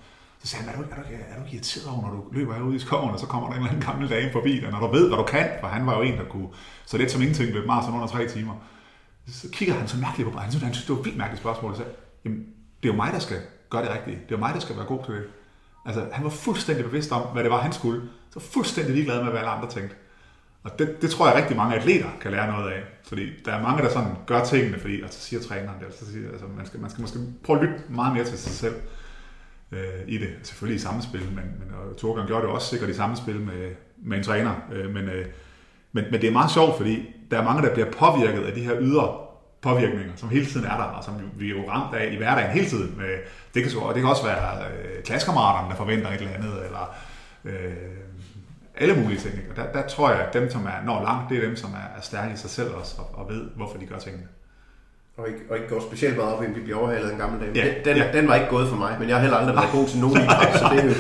Så 0.43 0.49
sagde 0.49 0.65
han, 0.65 0.75
er 0.75 0.79
du, 0.79 0.83
er 0.91 0.95
du, 0.97 1.03
er 1.03 1.39
du 1.39 1.45
ikke 1.45 1.55
irriteret 1.55 1.89
over, 1.89 2.03
når 2.03 2.11
du 2.11 2.25
løber 2.33 2.55
herude 2.55 2.77
i 2.77 2.79
skoven, 2.79 3.11
og 3.11 3.21
så 3.21 3.27
kommer 3.27 3.49
der 3.49 3.57
en 3.57 3.63
eller 3.63 3.73
anden 3.73 3.87
gammel 3.87 4.11
dame 4.11 4.33
forbi 4.33 4.61
dig, 4.61 4.71
når 4.71 4.81
du 4.81 4.93
ved, 4.93 5.09
hvad 5.09 5.19
du 5.19 5.25
kan, 5.25 5.49
for 5.61 5.67
han 5.67 5.87
var 5.87 5.97
jo 5.97 6.03
en, 6.03 6.19
der 6.19 6.25
kunne 6.25 6.49
så 6.87 6.99
lidt 6.99 7.11
som 7.11 7.21
ingenting 7.23 7.53
løbe 7.53 7.67
maraton 7.67 7.95
under 7.95 8.07
tre 8.07 8.29
timer. 8.29 8.55
Så 9.29 9.49
kigger 9.53 9.75
han 9.75 9.89
så 9.89 9.97
mærkeligt 9.97 10.29
på 10.29 10.35
mig. 10.35 10.43
Han 10.43 10.53
synes, 10.53 10.65
han 10.65 10.75
synes, 10.75 10.87
det 10.87 10.93
var 10.95 11.01
et 11.01 11.05
vildt 11.05 11.19
mærkeligt 11.19 11.41
spørgsmål. 11.41 11.71
og 11.71 11.77
sagde, 11.77 11.91
Jamen, 12.25 12.39
det 12.83 12.89
er 12.89 12.93
jo 12.93 12.97
mig, 12.97 13.13
der 13.13 13.19
skal 13.19 13.41
gøre 13.71 13.83
det 13.83 13.91
rigtige. 13.91 14.17
Det 14.17 14.35
er 14.35 14.37
jo 14.39 14.45
mig, 14.47 14.55
der 14.55 14.61
skal 14.61 14.77
være 14.77 14.87
god 14.87 15.05
til 15.05 15.15
det. 15.15 15.25
Altså, 15.87 16.09
han 16.13 16.25
var 16.25 16.31
fuldstændig 16.31 16.85
bevidst 16.85 17.13
om, 17.13 17.23
hvad 17.33 17.43
det 17.43 17.51
var, 17.51 17.61
han 17.61 17.73
skulle. 17.73 18.03
Så 18.31 18.41
fuldstændig 18.41 18.95
ligeglad 18.95 19.23
med, 19.23 19.31
hvad 19.31 19.41
alle 19.41 19.51
andre 19.51 19.71
tænkte. 19.71 19.97
Og 20.65 20.79
det, 20.79 21.03
det 21.03 21.11
tror 21.11 21.29
jeg 21.29 21.37
rigtig 21.37 21.57
mange 21.57 21.77
atleter 21.77 22.09
kan 22.21 22.31
lære 22.31 22.53
noget 22.53 22.71
af. 22.71 22.81
Fordi 23.09 23.31
der 23.45 23.53
er 23.53 23.63
mange, 23.63 23.83
der 23.83 23.91
sådan 23.91 24.13
gør 24.27 24.45
tingene, 24.45 24.79
fordi, 24.79 25.03
og 25.03 25.09
så 25.11 25.21
siger 25.21 25.43
træneren 25.43 25.79
det, 25.79 25.87
og 25.87 25.93
så 25.93 26.13
siger, 26.13 26.31
altså, 26.31 26.47
man, 26.57 26.67
skal, 26.67 26.81
man 26.81 26.91
skal 26.91 27.03
måske 27.03 27.19
prøve 27.45 27.59
at 27.59 27.65
lytte 27.65 27.83
meget 27.89 28.15
mere 28.15 28.25
til 28.25 28.39
sig 28.39 28.53
selv 28.53 28.75
øh, 29.73 29.79
i 30.07 30.19
det. 30.19 30.29
Selvfølgelig 30.43 30.77
i 30.77 30.83
samspil, 30.83 31.21
men, 31.21 31.45
men 31.59 31.69
og 31.75 31.97
Torbjørn 31.97 32.27
gjorde 32.27 32.43
det 32.43 32.51
også 32.51 32.69
sikkert 32.69 32.91
i 32.91 32.95
samspil 32.95 33.41
med, 33.41 33.71
med 33.97 34.19
en 34.19 34.25
træner. 34.25 34.55
Øh, 34.73 34.95
men, 34.95 35.09
øh, 35.09 35.27
Men, 35.93 36.05
men 36.11 36.21
det 36.21 36.29
er 36.29 36.33
meget 36.33 36.51
sjovt, 36.51 36.77
fordi 36.77 37.15
der 37.31 37.39
er 37.39 37.45
mange, 37.45 37.63
der 37.63 37.75
bliver 37.75 37.91
påvirket 37.91 38.43
af 38.45 38.53
de 38.53 38.61
her 38.61 38.77
ydre 38.81 39.17
påvirkninger, 39.63 40.13
som 40.17 40.29
hele 40.29 40.47
tiden 40.47 40.67
er 40.67 40.77
der, 40.77 40.85
og 40.85 41.05
som 41.05 41.15
vi 41.39 41.47
er 41.47 41.51
jo 41.51 41.71
ramt 41.71 41.95
af 41.95 42.13
i 42.13 42.17
hverdagen 42.17 42.51
hele 42.51 42.67
tiden. 42.67 42.95
Med, 42.97 43.07
det, 43.55 43.63
kan, 43.63 43.73
det 43.73 43.95
kan 43.95 44.05
også 44.05 44.25
være 44.25 44.65
øh, 44.71 45.03
klassekammeraterne, 45.05 45.71
der 45.71 45.77
forventer 45.77 46.09
et 46.09 46.21
eller 46.21 46.35
andet, 46.35 46.65
eller 46.67 46.95
øh, 47.45 47.73
alle 48.77 48.95
mulige 49.03 49.21
ting. 49.21 49.35
Ikke? 49.35 49.51
Og 49.51 49.57
der, 49.57 49.73
der 49.73 49.89
tror 49.89 50.11
jeg, 50.11 50.21
at 50.21 50.35
dem, 50.35 50.51
som 50.51 50.67
er 50.67 50.85
når 50.87 51.03
langt, 51.03 51.31
det 51.31 51.39
er 51.39 51.47
dem, 51.47 51.57
som 51.57 51.71
er, 51.71 51.99
er 51.99 52.01
stærke 52.03 52.35
i 52.35 52.37
sig 52.37 52.51
selv 52.51 52.71
også, 52.71 52.95
og, 52.99 53.19
og 53.19 53.29
ved, 53.29 53.43
hvorfor 53.57 53.79
de 53.79 53.87
gør 53.87 53.99
tingene. 53.99 54.27
Og 55.17 55.29
ikke, 55.29 55.41
og 55.51 55.57
ikke 55.57 55.69
går 55.69 55.81
specielt 55.81 56.17
meget 56.17 56.35
op 56.35 56.43
i, 56.43 56.47
at 56.47 56.55
vi 56.57 56.61
bliver 56.61 56.79
overhalet 56.79 57.13
en 57.13 57.19
gammel 57.19 57.41
dame. 57.41 57.53
Ja, 57.55 57.75
Den, 57.85 57.97
ja. 57.97 58.13
den 58.13 58.29
var 58.29 58.35
ikke 58.35 58.49
gået 58.49 58.69
for 58.69 58.77
mig, 58.77 58.97
men 58.99 59.09
jeg 59.09 59.17
har 59.17 59.21
heller 59.21 59.37
aldrig 59.37 59.57
været 59.57 59.71
god 59.73 59.87
til 59.87 60.01
nogen 60.01 60.17
idræt, 60.23 60.59
så 60.61 60.71
det, 60.73 60.97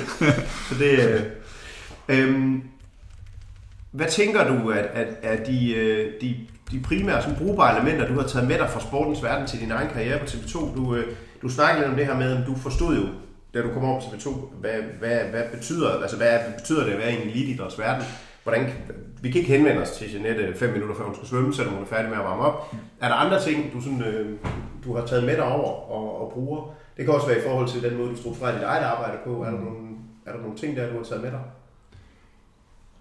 så 0.69 0.75
det 0.79 1.09
øh, 1.09 1.23
øhm, 2.09 2.63
Hvad 3.91 4.07
tænker 4.07 4.49
du, 4.49 4.71
at, 4.71 4.85
at, 4.85 5.07
at 5.23 5.47
de, 5.47 5.75
øh, 5.75 6.13
de, 6.21 6.37
de 6.71 6.81
primære 6.81 7.23
sådan, 7.23 7.37
brugbare 7.37 7.77
elementer, 7.77 8.09
du 8.09 8.21
har 8.21 8.27
taget 8.27 8.49
med 8.49 8.59
dig 8.59 8.71
fra 8.71 8.81
sportens 8.81 9.23
verden 9.23 9.47
til 9.47 9.61
din 9.61 9.71
egen 9.71 9.89
karriere 9.89 10.19
på 10.19 10.25
TV2? 10.25 10.77
Du, 10.77 10.95
øh, 10.95 11.07
du 11.43 11.49
snakkede 11.49 11.81
lidt 11.81 11.91
om 11.91 11.97
det 11.97 12.07
her 12.07 12.17
med, 12.17 12.37
at 12.37 12.47
du 12.47 12.55
forstod 12.55 12.97
jo, 12.97 13.07
da 13.55 13.63
du 13.63 13.73
kom 13.73 13.85
over 13.85 14.01
på 14.01 14.07
TV2, 14.07 14.31
hvad, 14.61 14.73
hvad, 14.99 15.19
hvad, 15.19 15.43
betyder, 15.53 16.03
altså, 16.03 16.17
hvad 16.17 16.39
betyder 16.59 16.85
det 16.85 16.93
at 16.93 16.99
være 16.99 17.13
i 17.13 17.23
en 17.23 17.29
elitidræts 17.29 17.79
verden? 17.79 18.05
Hvordan, 18.43 18.73
vi 19.23 19.31
kan 19.31 19.41
ikke 19.41 19.53
henvende 19.53 19.83
os 19.83 19.91
til 19.91 20.13
Jeanette 20.13 20.55
fem 20.59 20.73
minutter 20.73 20.97
før 20.97 21.05
hun 21.05 21.15
skal 21.15 21.29
svømme, 21.29 21.55
selvom 21.55 21.75
hun 21.75 21.83
er 21.83 21.89
færdig 21.89 22.11
med 22.11 22.19
at 22.19 22.25
varme 22.25 22.43
op. 22.43 22.75
Er 23.01 23.09
der 23.09 23.15
andre 23.15 23.43
ting, 23.43 23.73
du, 23.73 23.81
sådan, 23.81 24.03
øh, 24.03 24.39
du 24.85 24.97
har 24.97 25.07
taget 25.07 25.25
med 25.25 25.37
dig 25.37 25.45
over 25.45 25.91
og, 25.91 26.21
og 26.21 26.33
bruger? 26.33 26.75
Det 26.97 27.05
kan 27.05 27.15
også 27.15 27.27
være 27.27 27.39
i 27.39 27.43
forhold 27.43 27.69
til 27.69 27.83
den 27.83 27.97
måde, 27.99 28.11
du 28.11 28.17
strukturerer 28.17 28.55
dit 28.55 28.63
eget 28.63 28.85
arbejde 28.85 29.19
på. 29.25 29.43
Er 29.43 29.51
der 29.51 29.61
nogle, 29.61 29.89
er 30.27 30.33
der 30.33 30.41
nogle 30.41 30.57
ting 30.57 30.77
der, 30.77 30.91
du 30.91 30.97
har 30.97 31.05
taget 31.05 31.23
med 31.23 31.31
dig? 31.31 31.41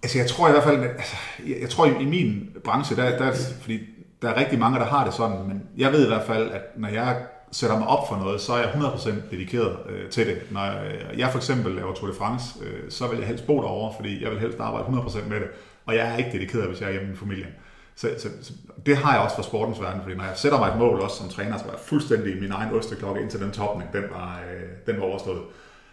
Altså 0.04 0.18
jeg 0.18 0.28
tror 0.28 0.48
i 0.48 0.52
hvert 0.52 0.64
fald, 0.64 0.84
altså, 0.84 1.16
jeg, 1.48 1.58
jeg 1.62 1.70
tror 1.70 1.86
i, 1.86 2.02
i 2.02 2.06
min 2.06 2.50
branche, 2.64 2.96
der, 2.96 3.18
der, 3.18 3.34
fordi 3.62 3.80
der 4.22 4.30
er 4.30 4.40
rigtig 4.40 4.60
mange, 4.60 4.80
der 4.80 4.86
har 4.86 5.06
det 5.06 5.14
sådan, 5.14 5.48
men 5.48 5.64
jeg 5.78 5.92
ved 5.92 6.06
i 6.06 6.08
hvert 6.08 6.26
fald, 6.28 6.52
at 6.52 6.62
når 6.78 6.88
jeg 6.88 7.18
sætter 7.54 7.80
mig 7.80 7.88
op 7.88 8.08
for 8.08 8.18
noget, 8.18 8.42
så 8.42 8.54
er 8.54 8.58
jeg 8.58 8.72
100% 8.72 9.12
dedikeret 9.32 9.78
øh, 9.90 10.10
til 10.10 10.28
det. 10.28 10.42
Når 10.52 10.66
jeg, 10.66 10.92
øh, 11.12 11.20
jeg 11.20 11.32
for 11.32 11.38
eksempel 11.38 11.76
laver 11.76 11.94
Tour 11.94 12.10
de 12.10 12.18
France, 12.18 12.46
øh, 12.64 12.92
så 12.92 13.08
vil 13.08 13.20
jeg 13.20 13.28
helst 13.28 13.48
bo 13.48 13.62
derovre, 13.62 13.94
fordi 13.96 14.24
jeg 14.24 14.32
vil 14.32 14.40
helst 14.40 14.60
arbejde 14.60 14.88
100% 14.88 15.30
med 15.30 15.40
det, 15.40 15.48
og 15.86 15.96
jeg 15.96 16.14
er 16.14 16.18
ikke 16.18 16.32
dedikeret, 16.32 16.68
hvis 16.68 16.82
jeg 16.82 16.88
er 16.88 16.92
hjemme 16.92 17.14
i 17.14 17.16
familien. 17.16 17.50
Så, 17.96 18.10
så, 18.18 18.28
så, 18.42 18.54
det 18.86 18.98
har 18.98 19.14
jeg 19.14 19.22
også 19.22 19.36
fra 19.36 19.44
sportens 19.44 19.82
verden, 19.82 20.02
fordi 20.02 20.16
når 20.16 20.24
jeg 20.24 20.38
sætter 20.38 20.60
mig 20.60 20.70
et 20.70 20.78
mål 20.78 21.02
også 21.02 21.18
som 21.18 21.30
træner, 21.30 21.58
så 21.58 21.64
var 21.64 21.72
jeg 21.72 21.80
fuldstændig 21.80 22.42
min 22.42 22.52
egen 22.52 22.74
osteklokke 22.74 23.22
indtil 23.22 23.40
den 23.40 23.52
topning, 23.52 23.94
den 23.94 24.04
var, 24.12 24.42
øh, 24.52 24.94
den 24.94 25.02
var 25.02 25.06
overstået. 25.08 25.42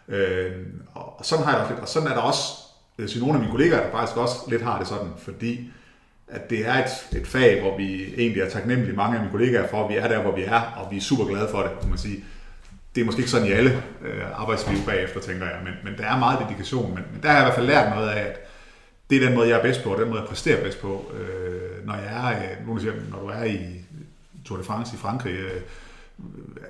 Øh, 0.09 0.53
og, 0.95 1.25
sådan 1.25 1.45
har 1.45 1.53
jeg 1.53 1.61
også 1.61 1.73
lidt, 1.73 1.83
og 1.83 1.89
sådan 1.89 2.09
er 2.09 2.15
der 2.15 2.23
også 2.23 2.43
øh, 2.99 3.09
jeg 3.09 3.15
vil 3.15 3.21
nogle 3.21 3.35
af 3.35 3.41
mine 3.41 3.53
kollegaer, 3.53 3.83
der 3.83 3.91
faktisk 3.91 4.17
også 4.17 4.37
lidt 4.49 4.63
har 4.63 4.79
det 4.79 4.87
sådan, 4.87 5.11
fordi 5.19 5.71
at 6.33 6.51
det 6.51 6.67
er 6.67 6.75
et, 6.75 7.19
et 7.21 7.27
fag, 7.27 7.61
hvor 7.61 7.77
vi 7.77 8.15
egentlig 8.17 8.43
er 8.43 8.51
taknemmelige 8.51 8.97
mange 8.97 9.17
af 9.17 9.21
mine 9.21 9.33
kollegaer 9.33 9.69
for, 9.69 9.85
at 9.85 9.91
vi 9.91 9.97
er 9.97 10.09
der, 10.09 10.23
hvor 10.23 10.35
vi 10.35 10.43
er, 10.43 10.61
og 10.61 10.91
vi 10.91 10.97
er 10.97 11.01
super 11.01 11.25
glade 11.25 11.49
for 11.51 11.63
det, 11.63 11.71
kan 11.81 11.89
man 11.89 11.99
sige. 11.99 12.25
Det 12.95 13.01
er 13.01 13.05
måske 13.05 13.19
ikke 13.19 13.31
sådan 13.31 13.47
i 13.47 13.51
alle 13.51 13.83
øh, 14.05 14.41
arbejdsliv 14.41 14.79
bagefter, 14.87 15.21
tænker 15.21 15.47
jeg, 15.47 15.59
men, 15.65 15.73
men 15.85 15.99
der 15.99 16.05
er 16.05 16.19
meget 16.19 16.39
dedikation, 16.41 16.95
men, 16.95 17.05
men 17.13 17.23
der 17.23 17.29
har 17.29 17.37
jeg 17.37 17.45
i 17.45 17.47
hvert 17.47 17.55
fald 17.55 17.67
lært 17.67 17.95
noget 17.97 18.09
af, 18.09 18.21
at 18.21 18.39
det 19.11 19.23
er 19.23 19.27
den 19.27 19.35
måde, 19.37 19.49
jeg 19.49 19.59
er 19.59 19.63
bedst 19.63 19.83
på, 19.83 19.93
og 19.93 20.01
den 20.01 20.09
måde, 20.09 20.21
jeg 20.21 20.29
præsterer 20.29 20.63
bedst 20.63 20.81
på. 20.81 21.13
Øh, 21.15 21.87
når 21.87 21.95
jeg 21.95 22.33
er, 22.33 22.51
øh, 22.51 22.69
nu 22.69 22.79
siger, 22.79 22.93
når 23.11 23.21
du 23.21 23.27
er 23.27 23.45
i 23.45 23.59
Tour 24.45 24.59
de 24.59 24.65
France 24.65 24.95
i 24.95 24.99
Frankrig, 24.99 25.33
øh, 25.33 25.61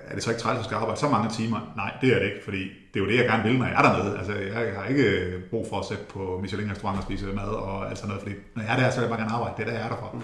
er 0.09 0.15
det 0.15 0.23
så 0.23 0.31
ikke 0.31 0.43
træls 0.43 0.59
at 0.59 0.65
skal 0.65 0.75
arbejde 0.75 1.01
så 1.01 1.09
mange 1.09 1.31
timer? 1.31 1.73
Nej, 1.77 1.93
det 2.01 2.15
er 2.15 2.19
det 2.19 2.25
ikke, 2.25 2.45
fordi 2.45 2.71
det 2.95 3.01
er 3.01 3.05
jo 3.05 3.11
det, 3.11 3.17
jeg 3.17 3.25
gerne 3.25 3.43
vil, 3.43 3.59
når 3.59 3.67
jeg 3.67 3.75
er 3.75 3.83
dernede. 3.83 4.19
Altså, 4.19 4.33
jeg 4.33 4.75
har 4.77 4.85
ikke 4.85 5.31
brug 5.51 5.67
for 5.71 5.79
at 5.79 5.87
sætte 5.87 6.05
på 6.05 6.39
Michelin-restaurant 6.43 6.99
og 6.99 7.03
spise 7.03 7.27
mad 7.27 7.49
og 7.49 7.89
alt 7.89 7.99
sådan 7.99 8.09
noget, 8.09 8.23
fordi 8.23 8.35
når 8.57 8.63
jeg 8.63 8.73
er 8.73 8.81
der, 8.81 8.91
så 8.91 8.97
vil 8.97 9.03
jeg 9.03 9.11
bare 9.11 9.21
gerne 9.21 9.33
arbejde. 9.33 9.55
Det 9.57 9.63
er 9.63 9.71
der, 9.71 9.79
jeg 9.79 9.85
er 9.85 9.89
der 9.89 9.97
for. 9.97 10.23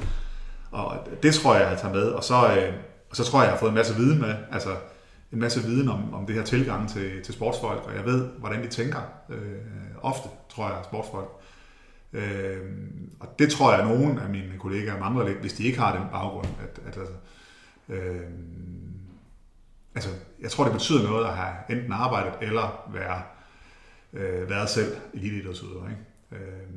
Og 0.70 1.08
det 1.22 1.34
tror 1.34 1.54
jeg, 1.54 1.70
jeg 1.70 1.78
tager 1.78 1.94
med. 1.94 2.02
Og 2.02 2.24
så, 2.24 2.34
øh, 2.34 2.74
og 3.10 3.16
så 3.16 3.24
tror 3.24 3.38
jeg, 3.38 3.46
jeg 3.46 3.52
har 3.52 3.58
fået 3.58 3.70
en 3.70 3.74
masse 3.74 3.96
viden 3.96 4.20
med. 4.20 4.34
Altså, 4.52 4.70
en 5.32 5.40
masse 5.40 5.62
viden 5.62 5.88
om, 5.88 6.14
om 6.14 6.26
det 6.26 6.34
her 6.34 6.42
tilgang 6.42 6.88
til, 6.88 7.22
til 7.22 7.34
sportsfolk, 7.34 7.82
og 7.86 7.94
jeg 7.94 8.04
ved, 8.04 8.28
hvordan 8.38 8.62
de 8.62 8.68
tænker. 8.68 8.98
Øh, 9.30 9.36
ofte, 10.02 10.28
tror 10.48 10.68
jeg, 10.68 10.76
sportsfolk. 10.84 11.28
Øh, 12.12 12.60
og 13.20 13.38
det 13.38 13.50
tror 13.50 13.72
jeg, 13.72 13.80
at 13.80 13.86
nogen 13.86 14.18
af 14.18 14.28
mine 14.30 14.58
kollegaer 14.58 15.00
mangler 15.00 15.28
lidt, 15.28 15.38
hvis 15.38 15.52
de 15.52 15.64
ikke 15.64 15.78
har 15.78 15.96
den 15.98 16.06
baggrund. 16.12 16.46
At, 16.62 16.80
at, 16.86 16.96
altså, 16.98 17.14
øh, 17.88 18.20
altså, 19.96 20.10
jeg 20.40 20.50
tror, 20.50 20.64
det 20.64 20.72
betyder 20.72 21.02
noget 21.02 21.24
at 21.26 21.32
have 21.32 21.54
enten 21.70 21.92
arbejdet 21.92 22.48
eller 22.48 22.90
være, 22.92 23.22
øh, 24.12 24.50
været 24.50 24.70
selv 24.70 24.96
eliteidrætsudøver. 25.14 25.88
Ikke? 25.88 26.44
Øh, 26.44 26.68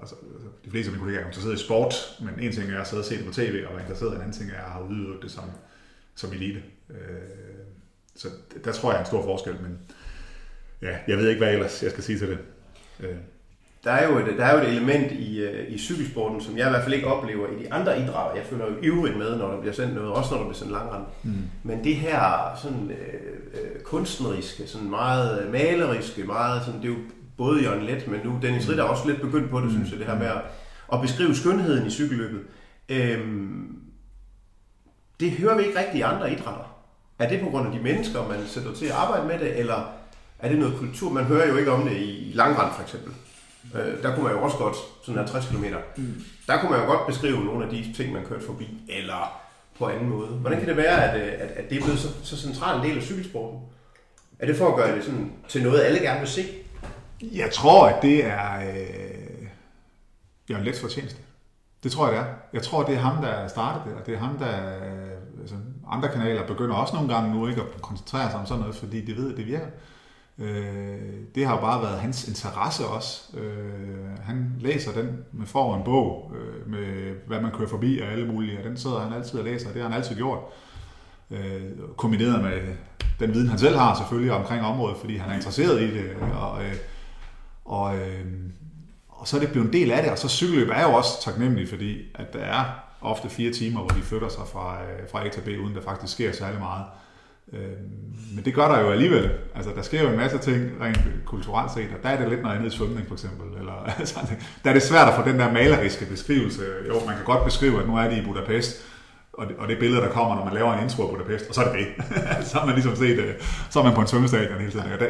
altså, 0.00 0.14
de 0.64 0.70
fleste 0.70 0.88
af 0.88 0.92
mine 0.92 1.00
kollegaer 1.00 1.22
er 1.22 1.26
interesseret 1.26 1.54
i 1.54 1.64
sport, 1.64 1.94
men 2.20 2.40
en 2.40 2.52
ting 2.52 2.70
er 2.70 2.80
at 2.80 2.88
sidde 2.88 3.00
og 3.00 3.04
se 3.04 3.18
det 3.18 3.26
på 3.26 3.32
tv, 3.32 3.64
og 3.66 3.72
være 3.72 3.82
interesseret, 3.82 4.14
en 4.14 4.20
anden 4.20 4.32
ting 4.32 4.50
er 4.50 4.64
at 4.64 4.70
have 4.70 4.88
udøvet 4.88 5.22
det 5.22 5.30
som, 5.30 5.44
som 6.14 6.32
elite. 6.32 6.62
Øh, 6.90 6.96
så 8.16 8.28
der 8.64 8.72
tror 8.72 8.90
jeg 8.90 8.96
er 8.96 9.00
en 9.00 9.06
stor 9.06 9.22
forskel, 9.22 9.60
men 9.62 9.78
ja, 10.82 10.98
jeg 11.08 11.18
ved 11.18 11.28
ikke, 11.28 11.38
hvad 11.38 11.52
ellers 11.52 11.82
jeg 11.82 11.90
skal 11.90 12.04
sige 12.04 12.18
til 12.18 12.28
det. 12.28 12.38
Øh. 13.00 13.16
Der 13.84 13.90
er 13.90 14.08
jo 14.08 14.18
et, 14.18 14.26
der 14.38 14.44
er 14.44 14.54
jo 14.54 14.62
et 14.62 14.68
element 14.68 15.12
i, 15.12 15.40
øh, 15.40 15.74
i 15.74 15.78
cykelsporten, 15.78 16.40
som 16.40 16.58
jeg 16.58 16.66
i 16.66 16.70
hvert 16.70 16.82
fald 16.82 16.94
ikke 16.94 17.06
oplever 17.06 17.46
i 17.46 17.64
de 17.64 17.72
andre 17.72 18.00
idrætter. 18.00 18.34
Jeg 18.36 18.44
føler 18.50 18.66
jo 18.66 18.72
ivrigt 18.82 19.18
med, 19.18 19.38
når 19.38 19.50
der 19.50 19.60
bliver 19.60 19.74
sendt 19.74 19.94
noget, 19.94 20.12
også 20.12 20.30
når 20.30 20.38
der 20.38 20.44
bliver 20.44 20.58
sendt 20.58 20.72
langrand. 20.72 21.04
Mm. 21.22 21.32
Men 21.62 21.84
det 21.84 21.96
her 21.96 22.52
sådan, 22.62 22.90
øh, 22.90 23.62
øh, 23.62 23.80
kunstneriske, 23.80 24.66
sådan 24.66 24.90
meget 24.90 25.48
maleriske, 25.52 26.24
meget 26.24 26.64
sådan, 26.64 26.80
det 26.80 26.88
er 26.88 26.92
jo 26.92 27.00
både 27.36 27.62
Jørgen 27.62 27.82
Let, 27.82 28.08
men 28.08 28.20
nu 28.24 28.38
Dennis 28.42 28.68
Ritter 28.68 28.84
er 28.84 28.88
også 28.88 29.08
lidt 29.08 29.20
begyndt 29.20 29.50
på 29.50 29.60
det, 29.60 29.66
mm. 29.66 29.72
synes 29.72 29.90
jeg, 29.90 29.98
det 29.98 30.06
her 30.06 30.18
med 30.18 30.26
at, 30.26 30.42
at 30.92 31.00
beskrive 31.00 31.34
skønheden 31.34 31.86
i 31.86 31.90
cykelløbet. 31.90 32.40
Øhm, 32.88 33.76
det 35.20 35.30
hører 35.30 35.56
vi 35.56 35.62
ikke 35.64 35.78
rigtig 35.78 35.98
i 35.98 36.02
andre 36.02 36.32
idrætter. 36.32 36.76
Er 37.18 37.28
det 37.28 37.40
på 37.40 37.50
grund 37.50 37.66
af 37.66 37.72
de 37.72 37.82
mennesker, 37.82 38.28
man 38.28 38.46
sætter 38.46 38.72
til 38.72 38.86
at 38.86 38.92
arbejde 38.92 39.26
med 39.26 39.38
det, 39.38 39.58
eller 39.58 39.92
er 40.38 40.48
det 40.48 40.58
noget 40.58 40.76
kultur? 40.78 41.10
Man 41.12 41.24
hører 41.24 41.48
jo 41.48 41.56
ikke 41.56 41.72
om 41.72 41.88
det 41.88 41.96
i 41.96 42.32
langrand 42.34 42.72
for 42.74 42.82
eksempel. 42.82 43.12
Øh, 43.74 44.02
der 44.02 44.14
kunne 44.14 44.24
man 44.24 44.32
jo 44.32 44.42
også 44.42 44.56
godt, 44.56 44.76
sådan 45.02 45.18
50 45.18 45.46
km, 45.46 45.64
mm. 45.96 46.24
der 46.46 46.60
kunne 46.60 46.70
man 46.70 46.80
jo 46.80 46.86
godt 46.86 47.06
beskrive 47.06 47.44
nogle 47.44 47.64
af 47.64 47.70
de 47.70 47.92
ting, 47.96 48.12
man 48.12 48.24
kørte 48.24 48.46
forbi, 48.46 48.68
eller 48.88 49.42
på 49.78 49.88
anden 49.88 50.08
måde. 50.08 50.28
Hvordan 50.28 50.58
kan 50.58 50.68
det 50.68 50.76
være, 50.76 51.04
at, 51.04 51.20
at, 51.20 51.50
at 51.50 51.70
det 51.70 51.78
er 51.78 51.82
blevet 51.82 52.00
så, 52.00 52.08
så 52.22 52.36
central 52.36 52.78
en 52.78 52.84
del 52.84 52.96
af 52.96 53.02
cykelsporten? 53.02 53.60
Er 54.38 54.46
det 54.46 54.56
for 54.56 54.68
at 54.68 54.76
gøre 54.76 54.96
det 54.96 55.04
sådan, 55.04 55.32
til 55.48 55.62
noget, 55.62 55.80
alle 55.82 55.98
gerne 55.98 56.20
vil 56.20 56.28
se? 56.28 56.44
Jeg 57.22 57.50
tror, 57.52 57.86
at 57.86 58.02
det 58.02 58.26
er 58.26 58.60
øh, 58.60 59.46
Jørgen 60.50 60.64
Lets 60.64 60.80
fortjeneste. 60.80 61.18
Det 61.82 61.92
tror 61.92 62.08
jeg, 62.08 62.14
det 62.14 62.22
er. 62.22 62.34
Jeg 62.52 62.62
tror, 62.62 62.82
det 62.82 62.94
er 62.94 62.98
ham, 62.98 63.22
der 63.22 63.48
startede 63.48 63.84
det, 63.84 64.00
og 64.00 64.06
det 64.06 64.14
er 64.14 64.18
ham, 64.18 64.38
der... 64.38 64.56
Altså, 65.40 65.56
andre 65.90 66.08
kanaler 66.08 66.46
begynder 66.46 66.74
også 66.74 66.94
nogle 66.94 67.14
gange 67.14 67.34
nu 67.34 67.48
ikke 67.48 67.60
at 67.60 67.82
koncentrere 67.82 68.30
sig 68.30 68.40
om 68.40 68.46
sådan 68.46 68.60
noget, 68.60 68.76
fordi 68.76 69.04
de 69.04 69.16
ved, 69.16 69.30
at 69.30 69.36
det 69.36 69.46
virker. 69.46 69.66
Øh, 69.66 69.91
Øh, 70.38 70.98
det 71.34 71.46
har 71.46 71.60
bare 71.60 71.82
været 71.82 72.00
hans 72.00 72.28
interesse 72.28 72.86
også. 72.86 73.36
Øh, 73.36 74.18
han 74.24 74.52
læser 74.60 74.92
den 74.92 75.24
med 75.32 75.46
for 75.46 75.76
en 75.76 75.84
bog, 75.84 76.32
øh, 76.36 76.70
med 76.70 77.14
hvad 77.26 77.40
man 77.40 77.50
kører 77.50 77.68
forbi 77.68 78.00
og 78.00 78.08
alle 78.08 78.26
mulige, 78.26 78.58
og 78.58 78.64
den 78.64 78.76
sidder 78.76 79.00
han 79.00 79.12
altid 79.12 79.38
og 79.38 79.44
læser, 79.44 79.68
og 79.68 79.74
det 79.74 79.82
har 79.82 79.88
han 79.88 79.98
altid 79.98 80.16
gjort. 80.16 80.38
Øh, 81.30 81.62
kombineret 81.96 82.42
med 82.42 82.74
den 83.20 83.34
viden, 83.34 83.48
han 83.48 83.58
selv 83.58 83.76
har 83.76 83.94
selvfølgelig 83.94 84.32
omkring 84.32 84.64
området, 84.64 84.96
fordi 84.96 85.16
han 85.16 85.30
er 85.30 85.34
interesseret 85.34 85.80
i 85.80 85.94
det, 85.94 86.10
og, 86.40 86.64
øh, 86.64 86.74
og, 87.64 87.96
øh, 87.96 88.26
og 89.08 89.28
så 89.28 89.36
er 89.36 89.40
det 89.40 89.52
blevet 89.52 89.66
en 89.66 89.72
del 89.72 89.90
af 89.90 90.02
det, 90.02 90.12
og 90.12 90.18
så 90.18 90.28
cykelløb 90.28 90.68
er 90.72 90.82
jo 90.82 90.94
også 90.94 91.22
taknemmelig, 91.22 91.68
fordi 91.68 91.98
at 92.14 92.32
der 92.32 92.38
er 92.38 92.64
ofte 93.00 93.28
fire 93.28 93.52
timer, 93.52 93.80
hvor 93.80 93.88
de 93.88 94.02
flytter 94.02 94.28
sig 94.28 94.42
fra, 94.52 94.82
øh, 94.82 95.08
fra 95.10 95.26
A 95.26 95.28
til 95.28 95.40
B, 95.40 95.48
uden 95.48 95.74
der 95.74 95.82
faktisk 95.82 96.12
sker 96.12 96.32
særlig 96.32 96.60
meget. 96.60 96.84
Øhm, 97.52 98.12
men 98.34 98.44
det 98.44 98.54
gør 98.54 98.68
der 98.68 98.80
jo 98.80 98.90
alligevel. 98.90 99.30
Altså, 99.54 99.70
der 99.76 99.82
sker 99.82 100.02
jo 100.02 100.08
en 100.08 100.16
masse 100.16 100.38
ting 100.38 100.70
rent 100.80 100.98
kulturelt 101.26 101.72
set, 101.72 101.88
og 101.96 102.02
der 102.02 102.08
er 102.08 102.20
det 102.20 102.28
lidt 102.28 102.42
noget 102.42 102.56
andet 102.56 102.72
i 102.72 102.76
svømning 102.76 103.06
for 103.06 103.14
eksempel. 103.14 103.58
Eller, 103.58 103.72
altså, 103.98 104.18
der 104.64 104.70
er 104.70 104.74
det 104.74 104.82
svært 104.82 105.08
at 105.08 105.14
få 105.14 105.30
den 105.30 105.38
der 105.38 105.52
maleriske 105.52 106.06
beskrivelse. 106.06 106.62
Jo, 106.88 106.94
man 107.06 107.16
kan 107.16 107.24
godt 107.24 107.44
beskrive, 107.44 107.80
at 107.80 107.88
nu 107.88 107.96
er 107.96 108.08
de 108.08 108.18
i 108.18 108.24
Budapest, 108.24 108.84
og 109.32 109.46
det, 109.46 109.56
og 109.56 109.68
det 109.68 109.78
billede, 109.78 110.02
der 110.02 110.10
kommer, 110.10 110.36
når 110.36 110.44
man 110.44 110.54
laver 110.54 110.72
en 110.72 110.82
intro 110.82 111.02
af 111.02 111.10
Budapest, 111.10 111.48
og 111.48 111.54
så 111.54 111.62
er 111.62 111.72
det 111.72 111.86
det. 111.86 112.04
så 112.48 112.58
har 112.58 112.66
man 112.66 112.74
ligesom 112.74 112.96
set, 112.96 113.18
øh, 113.18 113.34
så 113.70 113.80
er 113.80 113.84
man 113.84 113.94
på 113.94 114.00
en 114.00 114.06
svømmestadion 114.06 114.58
hele 114.58 114.72
tiden. 114.72 114.92
Og 114.92 115.00
Der, 115.00 115.06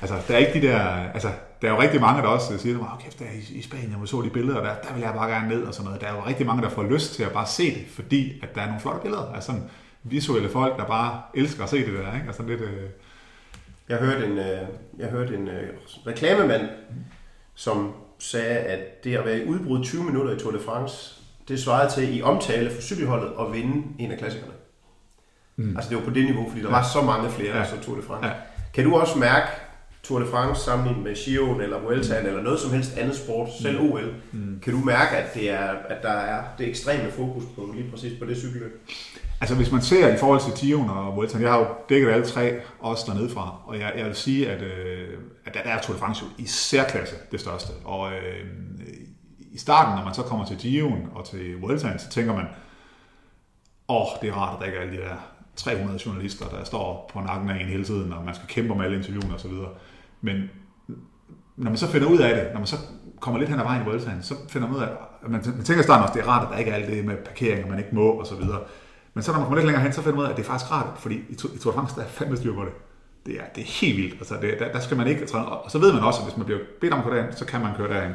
altså, 0.00 0.16
der 0.28 0.34
er 0.34 0.38
ikke 0.38 0.60
de 0.60 0.66
der, 0.66 0.80
altså, 1.14 1.28
der 1.62 1.68
er 1.68 1.72
jo 1.72 1.80
rigtig 1.80 2.00
mange, 2.00 2.22
der 2.22 2.28
også 2.28 2.58
siger, 2.58 2.78
at 2.78 3.04
kæft, 3.04 3.18
der 3.18 3.24
i, 3.24 3.58
i 3.58 3.62
Spanien, 3.62 3.90
hvor 3.90 4.06
så 4.06 4.22
de 4.22 4.30
billeder, 4.30 4.62
der, 4.62 4.74
der 4.88 4.94
vil 4.94 5.00
jeg 5.00 5.12
bare 5.16 5.30
gerne 5.30 5.48
ned 5.48 5.62
og 5.62 5.74
sådan 5.74 5.84
noget. 5.84 6.00
Der 6.00 6.06
er 6.06 6.14
jo 6.14 6.26
rigtig 6.26 6.46
mange, 6.46 6.62
der 6.62 6.68
får 6.68 6.82
lyst 6.82 7.14
til 7.14 7.22
at 7.22 7.32
bare 7.32 7.46
se 7.46 7.74
det, 7.74 7.84
fordi 7.94 8.40
at 8.42 8.54
der 8.54 8.60
er 8.60 8.66
nogle 8.66 8.80
flotte 8.80 9.00
billeder. 9.00 9.32
Altså, 9.34 9.52
visuelle 10.02 10.48
folk, 10.48 10.76
der 10.78 10.86
bare 10.86 11.22
elsker 11.34 11.62
at 11.62 11.70
se 11.70 11.76
det 11.76 11.94
der. 11.94 12.14
Ikke? 12.14 12.26
Altså 12.26 12.42
lidt, 12.42 12.60
øh... 12.60 12.82
Jeg 13.88 13.98
hørte 13.98 14.26
en, 14.26 14.38
øh, 14.38 14.66
jeg 14.98 15.08
hørte 15.08 15.34
en 15.34 15.48
øh, 15.48 15.70
reklamemand, 16.06 16.68
som 17.54 17.92
sagde, 18.18 18.58
at 18.58 19.04
det 19.04 19.16
at 19.16 19.24
være 19.24 19.38
i 19.38 19.44
udbrud 19.44 19.84
20 19.84 20.04
minutter 20.04 20.36
i 20.36 20.38
Tour 20.38 20.52
de 20.52 20.58
France, 20.64 21.14
det 21.48 21.60
svarede 21.60 21.92
til 21.92 22.18
i 22.18 22.22
omtale 22.22 22.70
for 22.70 22.82
cykelholdet 22.82 23.32
at 23.40 23.52
vinde 23.52 23.86
en 23.98 24.12
af 24.12 24.18
klassikerne. 24.18 24.52
Mm. 25.56 25.76
Altså 25.76 25.90
det 25.90 25.98
var 25.98 26.04
på 26.04 26.10
det 26.10 26.24
niveau, 26.24 26.48
fordi 26.48 26.60
der 26.60 26.68
ja. 26.68 26.74
var 26.74 26.82
så 26.82 27.02
mange 27.02 27.30
flere, 27.30 27.56
ja. 27.56 27.64
så 27.64 27.80
Tour 27.82 27.96
de 27.96 28.02
France. 28.02 28.28
Ja. 28.28 28.34
Kan 28.74 28.84
du 28.84 28.96
også 28.96 29.18
mærke, 29.18 29.46
Tour 30.02 30.18
de 30.18 30.26
France 30.26 30.64
sammenlignet 30.64 31.04
med 31.04 31.14
Giroen 31.14 31.60
eller 31.60 31.80
Vueltaen 31.80 32.26
eller 32.26 32.42
noget 32.42 32.60
som 32.60 32.70
helst 32.70 32.96
andet 32.96 33.16
sport, 33.16 33.48
selv 33.62 33.80
OL, 33.80 34.14
mm. 34.32 34.60
kan 34.62 34.72
du 34.72 34.78
mærke, 34.78 35.16
at, 35.16 35.34
det 35.34 35.50
er, 35.50 35.68
at 35.88 36.02
der 36.02 36.12
er 36.12 36.44
det 36.58 36.68
ekstreme 36.68 37.10
fokus 37.10 37.44
på 37.56 37.74
lige 37.74 37.90
præcis 37.90 38.18
på 38.18 38.24
det 38.24 38.36
cykelløb? 38.36 38.88
Altså 39.40 39.56
hvis 39.56 39.72
man 39.72 39.82
ser 39.82 40.14
i 40.14 40.16
forhold 40.16 40.40
til 40.40 40.52
Tion 40.52 40.90
og 40.90 41.16
Vueltaen, 41.16 41.42
jeg 41.42 41.52
har 41.52 41.58
jo 41.58 41.66
dækket 41.88 42.10
alle 42.10 42.26
tre 42.26 42.60
også 42.80 43.04
dernede 43.06 43.30
fra, 43.30 43.62
og 43.66 43.78
jeg, 43.78 43.92
jeg 43.96 44.06
vil 44.06 44.14
sige, 44.14 44.50
at, 44.50 44.62
øh, 44.62 45.18
at 45.44 45.54
der 45.54 45.60
er 45.60 45.80
Tour 45.80 45.94
de 45.94 46.00
France 46.00 46.24
jo 46.24 46.30
i 46.38 46.46
særklasse 46.46 47.16
det 47.32 47.40
største. 47.40 47.72
Og 47.84 48.12
øh, 48.12 48.46
i 49.52 49.58
starten, 49.58 49.94
når 49.96 50.04
man 50.04 50.14
så 50.14 50.22
kommer 50.22 50.46
til 50.46 50.56
Giroen 50.56 51.08
og 51.14 51.24
til 51.26 51.60
Vueltaen, 51.60 51.98
så 51.98 52.08
tænker 52.08 52.34
man, 52.34 52.46
åh, 53.88 54.00
oh, 54.00 54.08
det 54.22 54.28
er 54.28 54.32
rart, 54.32 54.54
at 54.54 54.60
der 54.60 54.66
ikke 54.66 54.78
er 54.78 54.82
alle 54.82 54.96
de 54.96 55.02
der 55.02 55.16
300 55.56 56.00
journalister, 56.06 56.48
der 56.48 56.64
står 56.64 57.10
på 57.12 57.20
nakken 57.20 57.50
af 57.50 57.60
en 57.60 57.68
hele 57.68 57.84
tiden, 57.84 58.12
og 58.12 58.24
man 58.24 58.34
skal 58.34 58.48
kæmpe 58.48 58.74
med 58.74 58.84
alle 58.84 58.96
interviewene 58.96 59.34
osv. 59.34 59.52
Men 60.20 60.50
når 61.56 61.70
man 61.70 61.76
så 61.76 61.86
finder 61.86 62.08
ud 62.08 62.18
af 62.18 62.34
det, 62.34 62.52
når 62.52 62.58
man 62.58 62.66
så 62.66 62.76
kommer 63.20 63.38
lidt 63.38 63.50
hen 63.50 63.60
ad 63.60 63.64
vejen 63.64 63.82
i 63.82 63.84
Vueltaen, 63.84 64.22
så 64.22 64.34
finder 64.48 64.68
man 64.68 64.76
ud 64.76 64.82
af, 64.82 64.88
at 65.24 65.30
man, 65.30 65.42
man 65.46 65.64
tænker 65.64 65.80
i 65.80 65.82
starten 65.82 66.02
også, 66.02 66.14
det 66.14 66.22
er 66.22 66.28
rart, 66.28 66.42
at 66.46 66.52
der 66.52 66.58
ikke 66.58 66.70
er 66.70 66.74
alt 66.74 66.86
det 66.86 67.04
med 67.04 67.16
parkering, 67.16 67.64
og 67.64 67.70
man 67.70 67.78
ikke 67.78 67.94
må 67.94 68.10
og 68.10 68.26
så 68.26 68.34
videre. 68.34 68.60
Men 69.14 69.22
så 69.22 69.32
når 69.32 69.38
man 69.38 69.46
kommer 69.46 69.56
lidt 69.56 69.66
længere 69.66 69.82
hen, 69.82 69.92
så 69.92 70.02
finder 70.02 70.16
man 70.16 70.22
ud 70.22 70.26
af, 70.26 70.30
at 70.30 70.36
det 70.36 70.42
er 70.42 70.46
faktisk 70.46 70.72
rart, 70.72 70.86
fordi 70.98 71.20
i 71.28 71.34
Tour 71.34 71.72
de 71.72 71.76
France, 71.76 71.96
der 71.96 72.02
er 72.02 72.08
fandme 72.08 72.36
styr 72.36 72.54
på 72.54 72.64
det. 72.64 72.72
Det 73.26 73.34
er, 73.34 73.44
det 73.54 73.60
er 73.60 73.66
helt 73.80 73.96
vildt. 73.96 74.14
Altså, 74.14 74.34
det, 74.42 74.58
der, 74.58 74.72
der, 74.72 74.80
skal 74.80 74.96
man 74.96 75.06
ikke 75.06 75.34
Og 75.34 75.70
så 75.70 75.78
ved 75.78 75.92
man 75.92 76.02
også, 76.02 76.20
at 76.20 76.26
hvis 76.26 76.36
man 76.36 76.46
bliver 76.46 76.60
bedt 76.80 76.92
om 76.92 76.98
at 76.98 77.04
køre 77.04 77.16
derhen, 77.16 77.36
så 77.36 77.44
kan 77.44 77.60
man 77.60 77.74
køre 77.76 77.88
derhen. 77.88 78.12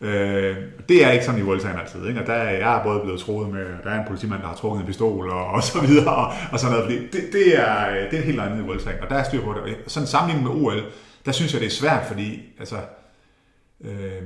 Øh, 0.00 0.56
det 0.88 1.04
er 1.04 1.10
ikke 1.10 1.24
sådan 1.24 1.40
i 1.40 1.42
Vueltaen 1.44 1.78
altid. 1.78 2.06
Ikke? 2.08 2.20
Og 2.20 2.26
der 2.26 2.32
er 2.32 2.58
jeg 2.58 2.80
både 2.84 3.00
blevet 3.00 3.20
troet 3.20 3.52
med, 3.52 3.66
der 3.84 3.90
er 3.90 4.00
en 4.00 4.06
politimand, 4.06 4.42
der 4.42 4.48
har 4.48 4.54
trukket 4.54 4.80
en 4.80 4.86
pistol 4.86 5.30
og, 5.30 5.46
og 5.46 5.62
så 5.62 5.80
videre, 5.80 6.16
og, 6.16 6.32
og 6.52 6.58
sådan 6.58 6.76
noget. 6.76 6.84
Fordi 6.90 7.06
det, 7.06 7.32
det, 7.32 7.58
er, 7.58 8.10
det 8.10 8.18
er 8.18 8.22
helt 8.22 8.40
andet 8.40 8.62
i 8.62 8.66
Vueltaen, 8.66 9.00
og 9.02 9.10
der 9.10 9.16
er 9.16 9.22
styr 9.22 9.44
på 9.44 9.52
det. 9.52 9.60
Og 9.60 9.90
sådan 9.90 10.06
sammenlignet 10.06 10.52
med 10.52 10.62
OL, 10.62 10.82
der 11.26 11.32
synes 11.32 11.52
jeg, 11.52 11.60
det 11.60 11.66
er 11.66 11.70
svært, 11.70 12.06
fordi 12.06 12.42
altså, 12.58 12.76
øh, 13.80 14.22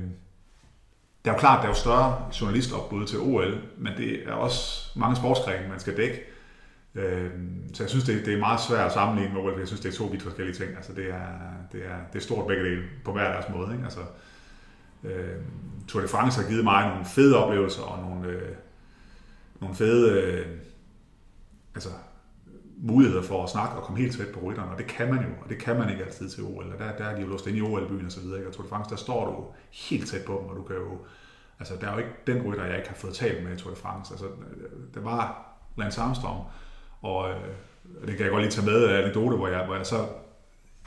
det 1.25 1.31
er 1.31 1.35
jo 1.35 1.39
klart, 1.39 1.57
der 1.57 1.63
er 1.63 1.69
jo 1.69 1.75
større 1.75 2.25
journalistopbud 2.41 3.05
til 3.05 3.19
OL, 3.19 3.61
men 3.77 3.93
det 3.97 4.27
er 4.27 4.31
også 4.31 4.89
mange 4.95 5.15
sportsgrene, 5.15 5.69
man 5.69 5.79
skal 5.79 5.97
dække. 5.97 6.21
Øhm, 6.95 7.73
så 7.73 7.83
jeg 7.83 7.89
synes, 7.89 8.05
det, 8.05 8.25
det 8.25 8.33
er 8.33 8.39
meget 8.39 8.59
svært 8.59 8.85
at 8.85 8.93
sammenligne 8.93 9.33
med 9.33 9.41
OL, 9.41 9.51
for 9.51 9.59
jeg 9.59 9.67
synes, 9.67 9.81
det 9.81 9.93
er 9.93 9.97
to 9.97 10.05
vidt 10.05 10.23
forskellige 10.23 10.55
ting. 10.55 10.75
Altså, 10.75 10.93
det, 10.93 11.09
er, 11.09 11.27
det, 11.71 11.85
er, 11.85 11.97
det 12.13 12.19
er 12.19 12.23
stort 12.23 12.47
begge 12.47 12.63
dele 12.63 12.83
på 13.05 13.11
hver 13.11 13.31
deres 13.31 13.45
måde. 13.49 13.71
Ikke? 13.71 13.83
Altså, 13.83 13.99
øh, 15.03 15.41
Tour 15.87 16.01
de 16.01 16.07
France 16.07 16.41
har 16.41 16.49
givet 16.49 16.63
mig 16.63 16.87
nogle 16.89 17.05
fede 17.05 17.45
oplevelser 17.45 17.81
og 17.81 18.09
nogle, 18.09 18.27
øh, 18.29 18.55
nogle 19.61 19.75
fede 19.75 20.21
øh, 20.21 20.45
altså, 21.75 21.89
muligheder 22.77 23.21
for 23.21 23.43
at 23.43 23.49
snakke 23.49 23.75
og 23.75 23.83
komme 23.83 23.99
helt 23.99 24.17
tæt 24.17 24.27
på 24.27 24.39
rytterne, 24.39 24.71
og 24.71 24.77
det 24.77 24.87
kan 24.87 25.13
man 25.13 25.23
jo, 25.23 25.29
og 25.43 25.49
det 25.49 25.57
kan 25.57 25.77
man 25.77 25.89
ikke 25.89 26.03
altid 26.03 26.29
til 26.29 26.43
OL, 26.43 26.73
og 26.73 26.79
der, 26.79 26.97
der 26.97 27.05
er 27.05 27.15
de 27.15 27.21
jo 27.21 27.27
låst 27.27 27.47
ind 27.47 27.57
i 27.57 27.61
OL-byen 27.61 28.05
og 28.05 28.11
så 28.11 28.19
videre, 28.19 28.37
ikke? 28.37 28.49
og 28.49 28.53
Tour 28.53 28.63
de 28.63 28.69
France, 28.69 28.89
der 28.89 28.95
står 28.95 29.25
du 29.25 29.45
helt 29.71 30.07
tæt 30.07 30.25
på 30.25 30.39
dem, 30.41 30.49
og 30.49 30.55
du 30.55 30.63
kan 30.63 30.75
jo, 30.75 30.97
altså 31.59 31.73
der 31.81 31.87
er 31.87 31.91
jo 31.91 31.97
ikke 31.97 32.11
den 32.27 32.41
rytter, 32.41 32.65
jeg 32.65 32.77
ikke 32.77 32.89
har 32.89 32.95
fået 32.95 33.13
talt 33.13 33.43
med 33.43 33.57
i 33.57 33.59
Tour 33.59 33.73
de 33.73 33.79
France, 33.79 34.13
altså 34.13 34.25
det 34.93 35.03
var 35.03 35.45
Lance 35.77 36.01
Armstrong, 36.01 36.43
og 37.01 37.29
øh, 37.29 37.35
det 38.07 38.17
kan 38.17 38.25
jeg 38.25 38.29
godt 38.29 38.43
lige 38.43 38.51
tage 38.51 38.65
med 38.65 38.89
en 38.89 38.95
anekdote, 38.95 39.37
hvor 39.37 39.47
jeg, 39.47 39.65
hvor 39.65 39.75
jeg 39.75 39.85
så 39.85 40.07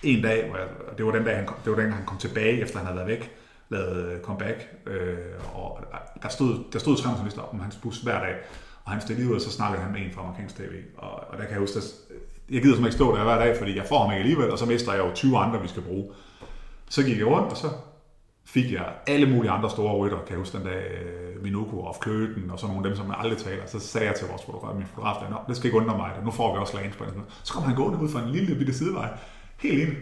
en 0.03 0.23
dag, 0.23 0.49
hvor 0.49 0.59
jeg, 0.59 0.69
det 0.99 1.07
var 1.07 1.13
den 1.13 1.25
dag, 1.25 1.37
han 1.37 1.47
kom, 1.47 1.57
det 1.65 1.73
var 1.73 1.83
den, 1.83 1.93
han 1.93 2.07
kom 2.07 2.19
tilbage, 2.19 2.61
efter 2.61 2.79
han 2.79 2.87
havde 2.87 2.97
været 2.97 3.09
væk, 3.09 3.31
lavede 3.69 4.21
comeback, 4.23 4.69
øh, 4.87 5.17
og 5.55 5.81
der 6.23 6.29
stod, 6.29 6.65
der 6.73 6.79
stod 6.79 6.97
tre 6.97 7.11
journalister 7.11 7.43
op 7.43 7.53
om 7.53 7.61
hans 7.61 7.77
bus 7.77 8.01
hver 8.01 8.21
dag, 8.21 8.35
og 8.89 8.95
han 8.95 9.03
stillede 9.03 9.29
ud, 9.31 9.35
og 9.35 9.41
så 9.41 9.51
snakkede 9.51 9.83
han 9.83 9.93
med 9.93 10.01
en 10.01 10.13
fra 10.13 10.23
amerikansk 10.23 10.57
tv. 10.57 10.75
Og, 10.97 11.11
og 11.11 11.39
der 11.39 11.45
kan 11.45 11.51
jeg 11.51 11.61
huske, 11.61 11.79
at 11.79 11.85
jeg 12.51 12.63
gider 12.63 12.77
som 12.77 12.85
ikke 12.85 12.97
stå 12.97 13.17
der 13.17 13.25
hver 13.25 13.39
dag, 13.39 13.57
fordi 13.59 13.77
jeg 13.77 13.87
får 13.89 13.99
ham 14.03 14.11
ikke 14.11 14.21
alligevel, 14.21 14.51
og 14.51 14.59
så 14.59 14.67
mister 14.67 14.93
jeg 14.93 15.05
jo 15.05 15.15
20 15.15 15.39
andre, 15.39 15.63
vi 15.63 15.69
skal 15.69 15.83
bruge. 15.83 16.11
Så 16.91 17.03
gik 17.03 17.19
jeg 17.19 17.27
rundt, 17.27 17.51
og 17.51 17.57
så 17.57 17.69
fik 18.45 18.73
jeg 18.73 18.87
alle 19.07 19.27
mulige 19.27 19.51
andre 19.51 19.71
store 19.71 19.97
rytter, 19.97 20.19
kan 20.19 20.31
jeg 20.31 20.39
huske 20.39 20.59
den 20.59 20.67
dag, 20.67 20.83
øh, 20.91 21.43
Minoko 21.43 21.81
og 21.81 21.97
Kløten 22.01 22.51
og 22.51 22.59
sådan 22.59 22.75
nogle 22.75 22.87
af 22.87 22.91
dem, 22.91 22.97
som 22.97 23.07
man 23.07 23.17
aldrig 23.19 23.39
taler. 23.39 23.63
Så 23.67 23.79
sagde 23.79 24.07
jeg 24.07 24.15
til 24.17 24.27
vores 24.29 24.43
fotograf, 24.47 24.75
min 24.75 24.87
fotograf, 24.87 25.17
der, 25.21 25.45
det 25.49 25.57
skal 25.57 25.67
ikke 25.67 25.79
undre 25.79 25.97
mig, 25.97 26.11
nu 26.25 26.31
får 26.31 26.53
vi 26.55 26.59
også 26.59 26.77
Lance 26.77 26.99
på. 26.99 27.05
Så 27.45 27.53
kom 27.53 27.63
han 27.63 27.75
gående 27.75 27.99
ud 27.99 28.09
fra 28.09 28.23
en 28.23 28.29
lille 28.29 28.55
bitte 28.55 28.75
sidevej, 28.75 29.09
helt 29.57 29.89
ind. 29.89 29.97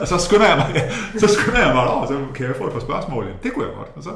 Og 0.00 0.08
så 0.12 0.18
skynder 0.18 0.46
jeg 0.46 0.56
mig, 0.56 0.90
så 1.22 1.28
skynder 1.28 1.60
jeg 1.66 1.74
mig 1.74 1.88
over, 1.88 2.06
så 2.06 2.26
kan 2.34 2.46
jeg 2.46 2.56
få 2.56 2.66
et 2.66 2.72
par 2.72 2.80
spørgsmål. 2.80 3.26
Det 3.42 3.52
kunne 3.52 3.66
jeg 3.66 3.74
godt. 3.74 3.88
Og 3.96 4.02
så 4.02 4.10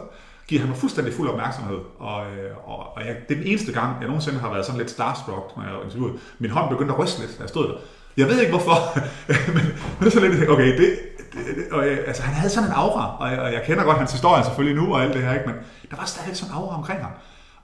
giver 0.48 0.60
han 0.60 0.68
mig 0.68 0.78
fuldstændig 0.78 1.14
fuld 1.14 1.28
opmærksomhed. 1.28 1.78
Og, 1.98 2.26
øh, 2.26 2.68
og, 2.70 2.96
og 2.96 3.06
jeg, 3.06 3.16
det 3.28 3.34
er 3.36 3.40
den 3.40 3.48
eneste 3.48 3.72
gang, 3.72 3.96
jeg 4.00 4.06
nogensinde 4.06 4.38
har 4.38 4.50
været 4.50 4.66
sådan 4.66 4.78
lidt 4.78 4.90
starstruck, 4.90 5.56
når 5.56 5.62
jeg 5.64 5.72
interviewet. 5.84 6.20
Min 6.38 6.50
hånd 6.50 6.68
begyndte 6.70 6.94
at 6.94 7.00
ryste 7.00 7.20
lidt, 7.20 7.38
da 7.38 7.42
jeg 7.42 7.48
stod 7.48 7.68
der. 7.68 7.74
Jeg 8.16 8.26
ved 8.26 8.40
ikke 8.40 8.50
hvorfor, 8.50 8.76
men, 9.26 9.64
men 9.94 10.00
det 10.00 10.06
er 10.06 10.10
så 10.10 10.20
lidt, 10.20 10.50
okay, 10.50 10.78
det, 10.78 10.98
det, 11.32 11.72
og 11.72 11.86
jeg, 11.86 11.98
altså, 12.06 12.22
han 12.22 12.34
havde 12.34 12.50
sådan 12.50 12.68
en 12.68 12.74
aura, 12.74 13.16
og 13.20 13.30
jeg, 13.30 13.38
og 13.38 13.52
jeg 13.52 13.62
kender 13.66 13.84
godt 13.84 13.98
hans 13.98 14.12
historie 14.12 14.44
selvfølgelig 14.44 14.82
nu 14.82 14.94
og 14.94 15.02
alt 15.02 15.14
det 15.14 15.22
her, 15.22 15.32
ikke? 15.34 15.46
men 15.46 15.56
der 15.90 15.96
var 15.96 16.04
stadig 16.04 16.36
sådan 16.36 16.54
en 16.54 16.58
aura 16.58 16.76
omkring 16.76 17.00
ham. 17.02 17.10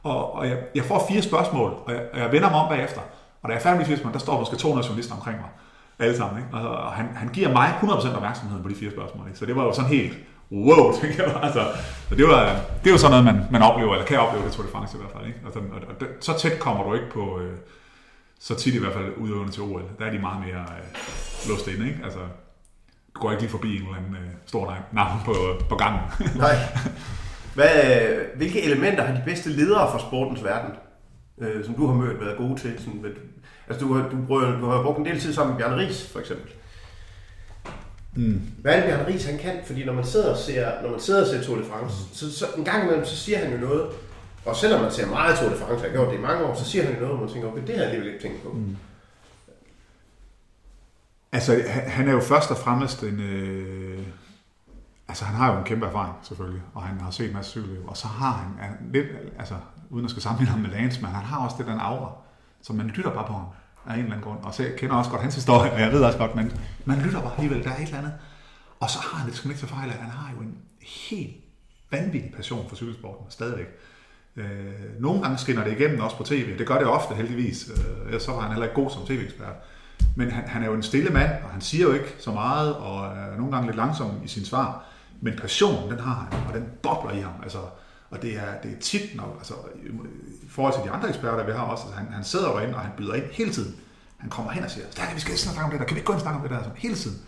Og, 0.03 0.35
og 0.35 0.49
jeg, 0.49 0.59
jeg 0.74 0.85
får 0.85 1.07
fire 1.11 1.22
spørgsmål, 1.22 1.70
og 1.87 1.93
jeg, 1.93 2.03
og 2.12 2.18
jeg 2.18 2.32
vender 2.32 2.51
mig 2.51 2.61
om 2.61 2.68
bagefter. 2.68 3.01
Og 3.43 3.49
da 3.49 3.53
jeg 3.53 3.59
er 3.59 3.62
færdig 3.62 3.78
med 3.78 3.87
fire 3.87 3.97
spørgsmål, 3.97 4.12
der 4.12 4.18
står 4.18 4.39
måske 4.39 4.57
200 4.57 4.87
journalister 4.87 5.14
omkring 5.14 5.37
mig. 5.37 5.51
Alle 5.99 6.16
sammen. 6.16 6.39
Ikke? 6.39 6.57
Og, 6.57 6.76
og 6.87 6.93
han, 6.93 7.07
han 7.16 7.28
giver 7.28 7.53
mig 7.53 7.74
100% 7.82 8.16
opmærksomhed 8.16 8.62
på 8.62 8.68
de 8.68 8.74
fire 8.74 8.91
spørgsmål. 8.91 9.26
Ikke? 9.26 9.39
Så 9.39 9.47
det 9.47 9.57
var 9.57 9.64
jo 9.64 9.72
sådan 9.72 9.91
helt, 9.91 10.14
wow, 10.53 10.93
tænker 11.01 11.25
jeg 11.25 11.41
altså, 11.43 11.67
det, 12.11 12.29
var, 12.29 12.61
det 12.83 12.87
er 12.87 12.95
jo 12.95 12.99
sådan 12.99 13.11
noget, 13.11 13.25
man, 13.25 13.47
man 13.51 13.63
oplever, 13.63 13.93
eller 13.93 14.07
kan 14.07 14.19
opleve, 14.19 14.45
det 14.45 14.53
tror 14.53 14.65
jeg 14.65 14.73
faktisk 14.73 14.95
i 14.95 14.99
hvert 15.01 15.13
fald. 15.13 15.27
Ikke? 15.27 15.41
Altså, 15.45 15.61
og, 15.61 15.81
og, 15.89 15.95
og, 16.01 16.07
så 16.21 16.39
tæt 16.39 16.59
kommer 16.59 16.85
du 16.85 16.95
ikke 16.95 17.11
på, 17.11 17.41
øh, 17.41 17.57
så 18.41 18.55
tit 18.55 18.75
i 18.75 18.79
hvert 18.79 18.93
fald 18.93 19.17
udøvende 19.17 19.53
til 19.53 19.63
OL. 19.63 19.83
Der 19.99 20.05
er 20.05 20.11
de 20.11 20.19
meget 20.19 20.41
mere 20.47 20.61
øh, 20.61 21.49
låst 21.49 21.69
inde, 21.69 21.87
ikke? 21.89 22.01
Altså, 22.05 22.19
du 23.15 23.21
går 23.21 23.31
ikke 23.31 23.43
lige 23.43 23.51
forbi 23.51 23.77
en 23.77 23.83
eller 23.83 23.97
anden 23.97 24.15
øh, 24.15 24.31
stor 24.47 24.77
navn 24.93 25.21
på, 25.25 25.31
øh, 25.31 25.69
på 25.69 25.77
gangen. 25.77 26.01
Nej. 26.45 26.55
Hvad, 27.55 27.71
øh, 27.85 28.37
hvilke 28.37 28.63
elementer 28.63 29.05
har 29.05 29.15
de 29.15 29.23
bedste 29.25 29.51
ledere 29.51 29.91
fra 29.91 29.99
sportens 29.99 30.45
verden, 30.45 30.71
øh, 31.39 31.65
som 31.65 31.75
du 31.75 31.87
har 31.87 31.95
mødt, 31.95 32.21
været 32.21 32.39
gode 32.39 32.61
til? 32.61 32.75
Sådan, 32.79 33.03
med, 33.03 33.11
altså, 33.69 33.87
du, 33.87 33.99
du, 33.99 34.17
du, 34.29 34.61
du 34.61 34.67
har 34.71 34.83
brugt 34.83 34.99
en 34.99 35.05
del 35.05 35.21
tid 35.21 35.33
sammen 35.33 35.57
med 35.57 35.65
Bjørn 35.65 35.79
Ries, 35.79 36.13
for 36.13 36.21
eksempel. 36.21 36.51
Mm. 38.17 38.43
Hvad 38.59 38.75
er 38.75 38.81
det, 38.81 38.85
Bjørn 38.85 39.07
Ries 39.07 39.25
han 39.25 39.39
kan? 39.39 39.53
Fordi 39.67 39.85
når 39.85 39.93
man 39.93 40.05
sidder 40.05 40.31
og 40.31 40.39
ser, 40.39 40.83
når 40.83 40.91
man 40.91 41.01
sidder 41.01 41.21
og 41.21 41.27
ser 41.27 41.43
Tour 41.43 41.57
de 41.57 41.65
France, 41.65 41.97
mm. 42.01 42.15
så, 42.15 42.39
så, 42.39 42.47
en 42.57 42.65
gang 42.65 42.83
imellem, 42.83 43.05
så 43.05 43.17
siger 43.17 43.39
han 43.39 43.53
jo 43.53 43.59
noget, 43.59 43.87
og 44.45 44.57
selvom 44.57 44.81
man 44.81 44.93
ser 44.93 45.07
meget 45.07 45.39
Tour 45.39 45.51
de 45.51 45.57
France, 45.57 45.85
jeg 45.85 45.91
har 45.91 45.97
gjort 45.97 46.12
det 46.12 46.19
i 46.19 46.21
mange 46.21 46.45
år, 46.45 46.55
så 46.55 46.65
siger 46.65 46.85
han 46.85 46.95
jo 46.95 47.01
noget, 47.01 47.17
hvor 47.17 47.27
man 47.27 47.35
tænker, 47.35 47.49
okay, 47.49 47.62
det 47.67 47.71
har 47.71 47.77
jeg 47.77 47.85
alligevel 47.85 48.12
ikke 48.12 48.23
tænkt 48.29 48.43
på. 48.43 48.49
Mm. 48.49 48.77
Altså, 51.33 51.62
han 51.69 52.09
er 52.09 52.12
jo 52.12 52.21
først 52.21 52.51
og 52.51 52.57
fremmest 52.57 53.03
en... 53.03 53.21
Øh, 53.21 54.07
altså, 55.09 55.25
han 55.25 55.37
har 55.37 55.53
jo 55.53 55.59
en 55.59 55.65
kæmpe 55.65 55.87
erfaring, 55.87 56.15
selvfølgelig, 56.23 56.62
og 56.75 56.83
han 56.83 57.01
har 57.01 57.11
set 57.11 57.27
en 57.27 57.33
masse 57.33 57.51
cykelløb, 57.51 57.89
og 57.89 57.97
så 57.97 58.07
har 58.07 58.33
han, 58.33 58.69
han 58.69 58.91
lidt, 58.93 59.07
altså, 59.39 59.55
uden 59.91 60.05
at 60.05 60.11
skal 60.11 60.23
sammenligne 60.23 60.51
ham 60.51 60.61
med 60.61 60.71
Lance, 60.71 61.03
men 61.03 61.11
han 61.11 61.25
har 61.25 61.45
også 61.45 61.57
det 61.59 61.67
den 61.67 61.81
aura, 61.81 62.12
så 62.62 62.73
man 62.73 62.87
lytter 62.87 63.11
bare 63.11 63.27
på 63.27 63.33
ham 63.33 63.47
af 63.87 63.95
en 63.95 63.99
eller 63.99 64.12
anden 64.12 64.24
grund. 64.24 64.39
Og 64.43 64.55
så 64.55 64.62
jeg 64.62 64.76
kender 64.76 64.97
også 64.97 65.11
godt 65.11 65.22
hans 65.22 65.35
historie, 65.35 65.72
og 65.72 65.80
jeg 65.80 65.93
ved 65.93 66.05
også 66.05 66.18
godt, 66.18 66.35
men 66.35 66.53
man 66.85 66.99
lytter 67.01 67.20
bare 67.20 67.32
alligevel, 67.37 67.64
der 67.64 67.70
er 67.70 67.76
et 67.76 67.82
eller 67.82 67.99
andet. 67.99 68.12
Og 68.80 68.91
så 68.91 68.99
har 68.99 69.18
han, 69.18 69.28
det 69.28 69.37
skal 69.37 69.49
man 69.49 69.57
ikke 69.57 69.66
tage 69.66 69.76
fejl 69.76 69.91
af, 69.91 69.97
han 69.97 70.11
har 70.11 70.32
jo 70.37 70.41
en 70.41 70.57
helt 70.80 71.37
vanvittig 71.91 72.32
passion 72.37 72.68
for 72.68 72.76
cykelsporten, 72.76 73.26
stadigvæk. 73.28 73.66
Øh, 74.37 75.01
nogle 75.01 75.22
gange 75.22 75.39
skinner 75.39 75.64
det 75.64 75.72
igennem 75.72 76.01
også 76.01 76.16
på 76.16 76.22
tv, 76.22 76.59
det 76.59 76.66
gør 76.66 76.78
det 76.78 76.87
ofte 76.87 77.14
heldigvis, 77.14 77.70
øh, 78.11 78.20
så 78.20 78.32
var 78.32 78.41
han 78.41 78.51
heller 78.51 78.66
ikke 78.66 78.74
god 78.74 78.91
som 78.91 79.07
tv-ekspert. 79.07 79.55
Men 80.16 80.30
han, 80.30 80.49
han 80.49 80.62
er 80.62 80.66
jo 80.66 80.74
en 80.74 80.82
stille 80.82 81.11
mand, 81.11 81.45
og 81.45 81.51
han 81.51 81.61
siger 81.61 81.87
jo 81.87 81.93
ikke 81.93 82.14
så 82.18 82.32
meget, 82.32 82.76
og 82.76 83.07
er 83.07 83.37
nogle 83.37 83.53
gange 83.53 83.66
lidt 83.66 83.76
langsom 83.76 84.11
i 84.24 84.28
sin 84.28 84.45
svar. 84.45 84.85
Men 85.20 85.37
passionen, 85.37 85.91
den 85.91 86.01
har 86.01 86.28
han, 86.30 86.49
og 86.49 86.55
den 86.55 86.68
bobler 86.82 87.12
i 87.12 87.20
ham. 87.20 87.32
Altså, 87.43 87.59
og 88.11 88.23
det 88.23 88.37
er, 88.37 88.61
det 88.63 88.71
er 88.73 88.81
tit, 88.81 89.17
når, 89.17 89.37
altså, 89.39 89.55
i 90.43 90.49
forhold 90.49 90.75
til 90.75 90.83
de 90.85 90.91
andre 90.91 91.09
eksperter, 91.09 91.47
vi 91.47 91.53
har 91.53 91.63
også, 91.63 91.85
altså, 91.85 91.99
han, 92.01 92.13
han 92.13 92.25
sidder 92.25 92.53
derinde, 92.53 92.75
og 92.75 92.81
han 92.81 92.91
byder 92.97 93.15
ind 93.15 93.25
hele 93.33 93.53
tiden. 93.53 93.77
Han 94.19 94.31
kommer 94.31 94.53
hen 94.53 94.65
og 94.65 94.71
siger, 94.71 94.87
kan 94.97 95.15
vi 95.15 95.21
skal 95.21 95.39
snakke 95.39 95.63
om 95.63 95.71
det 95.71 95.81
der, 95.81 95.87
kan 95.87 95.95
vi 95.95 95.99
ikke 95.99 96.07
gå 96.07 96.13
ind 96.13 96.19
og 96.19 96.23
snakke 96.23 96.37
om 96.37 96.43
det 96.43 96.51
der, 96.51 96.57
altså, 96.57 96.73
hele 96.77 96.95
tiden. 96.95 97.19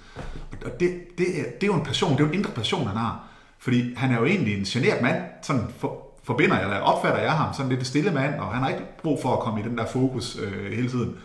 Og 0.64 0.80
det, 0.80 1.18
det, 1.18 1.40
er, 1.40 1.44
det 1.44 1.62
er 1.62 1.66
jo 1.66 1.74
en 1.74 1.84
passion, 1.84 2.12
det 2.12 2.20
er 2.20 2.24
jo 2.24 2.28
en 2.28 2.34
indre 2.34 2.50
passion, 2.50 2.86
han 2.86 2.96
har. 2.96 3.24
Fordi 3.58 3.94
han 3.94 4.10
er 4.10 4.18
jo 4.18 4.24
egentlig 4.24 4.58
en 4.58 4.64
generet 4.64 5.02
mand, 5.02 5.24
sådan 5.42 5.66
for, 5.78 6.06
forbinder 6.24 6.56
jeg, 6.56 6.64
eller 6.64 6.78
opfatter 6.78 7.20
jeg 7.20 7.32
ham, 7.32 7.54
sådan 7.54 7.68
lidt 7.68 7.80
en 7.80 7.86
stille 7.86 8.10
mand, 8.10 8.40
og 8.40 8.54
han 8.54 8.62
har 8.62 8.68
ikke 8.68 8.82
brug 9.02 9.22
for 9.22 9.32
at 9.32 9.40
komme 9.40 9.60
i 9.60 9.62
den 9.62 9.78
der 9.78 9.86
fokus 9.86 10.38
øh, 10.42 10.72
hele 10.72 10.90
tiden. 10.90 11.16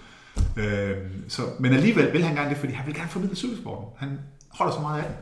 Øh, 0.57 0.97
så, 1.27 1.41
men 1.59 1.73
alligevel 1.73 2.13
vil 2.13 2.23
han 2.23 2.35
gerne 2.35 2.49
det, 2.49 2.57
fordi 2.57 2.73
han 2.73 2.85
vil 2.87 2.95
gerne 2.95 3.09
formidle 3.09 3.35
cykelsporten. 3.35 3.87
Han 3.97 4.19
holder 4.49 4.73
så 4.73 4.79
meget 4.79 4.99
af 4.99 5.05
den. 5.05 5.15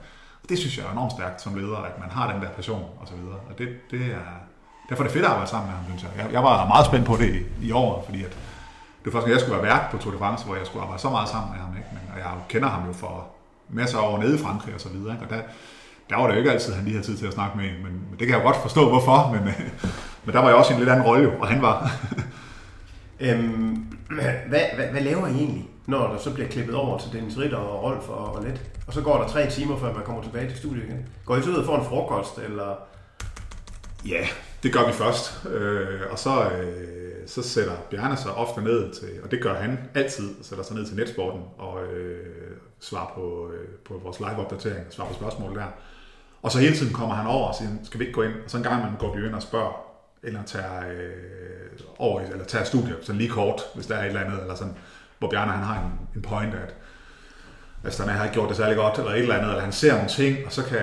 Det 0.50 0.58
synes 0.58 0.78
jeg 0.78 0.86
er 0.86 0.91
enormt 0.91 1.12
stærkt 1.12 1.41
som 1.41 1.56
leder, 1.56 1.78
at 1.78 2.00
man 2.00 2.10
har 2.10 2.32
den 2.32 2.41
der 2.41 2.50
passion 2.50 2.86
og 3.02 3.08
så 3.08 3.14
videre. 3.16 3.39
Og 3.50 3.58
det, 3.58 3.68
det 3.91 4.02
er, 4.02 4.26
derfor 4.89 5.04
er 5.04 5.08
det 5.08 5.14
fedt 5.14 5.26
at 5.26 5.32
arbejde 5.32 5.50
sammen 5.50 5.68
med 5.70 5.76
ham, 5.78 5.86
synes 5.88 6.04
jeg. 6.04 6.12
Jeg, 6.18 6.34
jeg 6.34 6.43
var 6.43 6.68
meget 6.68 6.86
spændt 6.86 7.06
på 7.06 7.16
det 7.22 7.30
i, 7.36 7.68
i 7.68 7.72
år, 7.72 8.04
fordi 8.06 8.24
at 8.24 8.34
det 9.04 9.14
var 9.14 9.20
først, 9.20 9.32
jeg 9.32 9.39
skulle 9.39 9.56
være 9.56 9.72
vært 9.72 9.86
på 9.91 9.97
Tour 9.97 10.14
de 10.14 10.20
France, 10.20 10.45
hvor 10.45 10.56
jeg 10.56 10.66
skulle 10.66 10.84
arbejde 10.84 11.02
så 11.02 11.10
meget 11.10 11.30
sammen 11.30 11.52
med 11.52 11.60
ham. 11.60 11.72
Ikke? 11.78 11.89
Men, 11.91 12.04
og 12.14 12.18
jeg 12.20 12.32
kender 12.50 12.70
ham 12.70 12.88
jo 12.88 12.93
for 12.93 13.28
masser 13.70 13.97
af 13.97 14.04
år 14.12 14.18
nede 14.18 14.36
i 14.36 14.41
Frankrig 14.45 14.74
og 14.74 14.82
så 14.82 14.89
videre. 14.89 15.14
Ikke? 15.14 15.26
Og 15.26 15.30
der, 15.30 15.41
der 16.10 16.16
var 16.16 16.28
det 16.28 16.34
jo 16.34 16.39
ikke 16.39 16.52
altid, 16.52 16.70
at 16.72 16.76
han 16.76 16.86
lige 16.86 16.95
havde 16.95 17.08
tid 17.08 17.18
til 17.18 17.28
at 17.28 17.34
snakke 17.34 17.58
med 17.58 17.66
en, 17.66 17.78
men, 17.84 17.93
men 18.10 18.16
det 18.20 18.28
kan 18.28 18.30
jeg 18.30 18.39
jo 18.43 18.47
godt 18.50 18.62
forstå, 18.62 18.89
hvorfor. 18.89 19.32
Men, 19.34 19.47
øh, 19.47 19.62
men 20.26 20.36
der 20.36 20.39
var 20.39 20.47
jeg 20.47 20.58
også 20.58 20.72
i 20.72 20.74
en 20.74 20.80
lidt 20.80 20.89
anden 20.89 21.06
rolle, 21.06 21.24
jo, 21.24 21.32
og 21.41 21.47
han 21.47 21.62
var. 21.62 21.91
øhm, 23.26 23.86
hvad, 24.10 24.34
hvad, 24.47 24.88
hvad 24.91 25.02
laver 25.02 25.28
I 25.28 25.32
egentlig, 25.32 25.70
når 25.90 26.08
der 26.08 26.18
så 26.18 26.34
bliver 26.34 26.50
klippet 26.50 26.76
over 26.76 26.98
til 26.98 27.14
Dennis 27.14 27.38
Ritter 27.38 27.58
og 27.58 27.84
Rolf 27.84 28.10
og, 28.10 28.34
og 28.34 28.44
lidt. 28.44 28.62
Og 28.88 28.94
så 28.94 29.02
går 29.02 29.18
der 29.22 29.28
tre 29.28 29.50
timer, 29.50 29.78
før 29.78 29.94
man 29.94 30.04
kommer 30.04 30.24
tilbage 30.24 30.50
til 30.50 30.58
studiet 30.58 30.84
igen. 30.84 31.06
Går 31.26 31.38
I 31.38 31.42
så 31.42 31.50
ud 31.50 31.56
og 31.56 31.66
får 31.66 31.78
en 31.78 31.86
frokost, 31.86 32.38
eller... 32.38 32.76
Ja, 34.08 34.28
det 34.64 34.74
gør 34.74 34.88
vi 34.88 34.94
først. 34.94 35.48
Øh, 35.48 36.02
og 36.12 36.20
så, 36.20 36.50
øh, 36.50 37.28
så 37.28 37.44
sætter 37.44 37.74
Bjarne 37.92 38.18
sig 38.18 38.32
ofte 38.32 38.62
ned 38.62 38.94
til, 38.94 39.10
og 39.24 39.32
det 39.32 39.42
gør 39.42 39.54
han 39.54 39.80
altid, 39.96 40.36
sætter 40.42 40.64
sig 40.64 40.76
ned 40.76 40.86
til 40.86 40.96
netsporten 40.96 41.42
og 41.58 41.84
øh, 41.84 42.58
svarer 42.80 43.12
på, 43.16 43.52
øh, 43.54 43.68
på 43.86 44.02
vores 44.04 44.20
live-opdatering, 44.20 44.86
svarer 44.90 45.08
på 45.08 45.14
spørgsmål 45.14 45.56
der. 45.56 45.66
Og 46.42 46.52
så 46.52 46.60
hele 46.60 46.76
tiden 46.76 46.94
kommer 46.94 47.16
han 47.16 47.28
over 47.28 47.48
og 47.48 47.56
siger, 47.56 47.70
skal 47.84 48.00
vi 48.00 48.06
ikke 48.06 48.16
gå 48.16 48.24
ind? 48.24 48.34
Og 48.34 48.50
så 48.50 48.58
en 48.58 48.64
gang 48.64 48.84
man 48.84 48.92
går 49.00 49.16
vi 49.16 49.26
ind 49.26 49.36
og 49.36 49.42
spørger, 49.42 49.86
eller 50.24 50.44
tager, 50.44 50.90
øh, 50.92 51.80
over, 51.98 52.22
eller 52.22 52.46
tager 52.46 52.66
studier, 52.66 52.96
så 53.02 53.14
lige 53.14 53.30
kort, 53.30 53.62
hvis 53.76 53.86
der 53.86 53.96
er 53.96 54.02
et 54.02 54.08
eller 54.08 54.22
andet, 54.22 54.42
eller 54.42 54.56
sådan, 54.56 54.76
hvor 55.20 55.30
Bjarne 55.30 55.52
han 55.52 55.64
har 55.64 55.84
en, 55.84 55.92
en 56.16 56.22
point, 56.22 56.54
at 56.54 56.76
hvis 57.82 57.96
der 57.96 58.08
har 58.08 58.24
ikke 58.24 58.34
gjort 58.34 58.50
det 58.50 58.58
særlig 58.58 58.78
godt, 58.78 58.98
eller 58.98 59.12
et 59.12 59.20
eller 59.20 59.36
andet, 59.36 59.50
eller 59.50 59.64
han 59.64 59.72
ser 59.72 59.94
nogle 59.94 60.10
ting, 60.10 60.46
og 60.46 60.52
så 60.52 60.64
kan, 60.64 60.80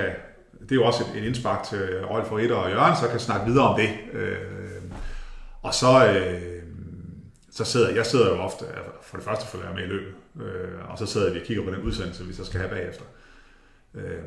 det 0.61 0.73
er 0.73 0.75
jo 0.75 0.85
også 0.85 1.05
et, 1.05 1.23
et 1.23 1.27
indspark 1.27 1.63
til 1.63 2.05
Rolf 2.05 2.31
og 2.31 2.37
Ritter 2.37 2.57
og 2.57 2.71
Jørgen, 2.71 2.97
så 2.97 3.09
kan 3.09 3.21
snakke 3.21 3.47
videre 3.47 3.69
om 3.69 3.81
det. 3.81 3.89
Øh, 4.13 4.39
og 5.63 5.75
så, 5.75 6.09
øh, 6.09 6.63
så 7.51 7.65
sidder 7.65 7.95
jeg 7.95 8.07
sidder 8.07 8.29
jo 8.29 8.41
ofte, 8.41 8.65
for 9.03 9.17
det 9.17 9.25
første 9.25 9.47
følger 9.47 9.67
jeg 9.67 9.75
med 9.75 9.85
i 9.85 9.87
løbet, 9.87 10.15
øh, 10.41 10.91
og 10.91 10.99
så 10.99 11.07
sidder 11.07 11.33
vi 11.33 11.41
og 11.41 11.47
kigger 11.47 11.65
på 11.65 11.71
den 11.71 11.83
udsendelse, 11.83 12.25
vi 12.25 12.33
så 12.33 12.45
skal 12.45 12.61
have 12.61 12.71
bagefter. 12.71 13.05
Øh, 13.95 14.23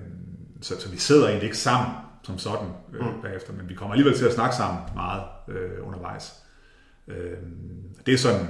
så, 0.61 0.81
så 0.81 0.89
vi 0.89 0.97
sidder 0.97 1.27
egentlig 1.27 1.45
ikke 1.45 1.57
sammen 1.57 1.91
som 2.23 2.37
sådan 2.37 2.67
øh, 2.93 3.05
mm. 3.05 3.21
bagefter, 3.21 3.53
men 3.53 3.69
vi 3.69 3.73
kommer 3.73 3.93
alligevel 3.93 4.17
til 4.17 4.25
at 4.25 4.33
snakke 4.33 4.55
sammen 4.55 4.81
meget 4.95 5.23
øh, 5.47 5.87
undervejs. 5.87 6.33
Øh, 7.07 7.37
det 8.05 8.13
er 8.13 8.17
sådan, 8.17 8.47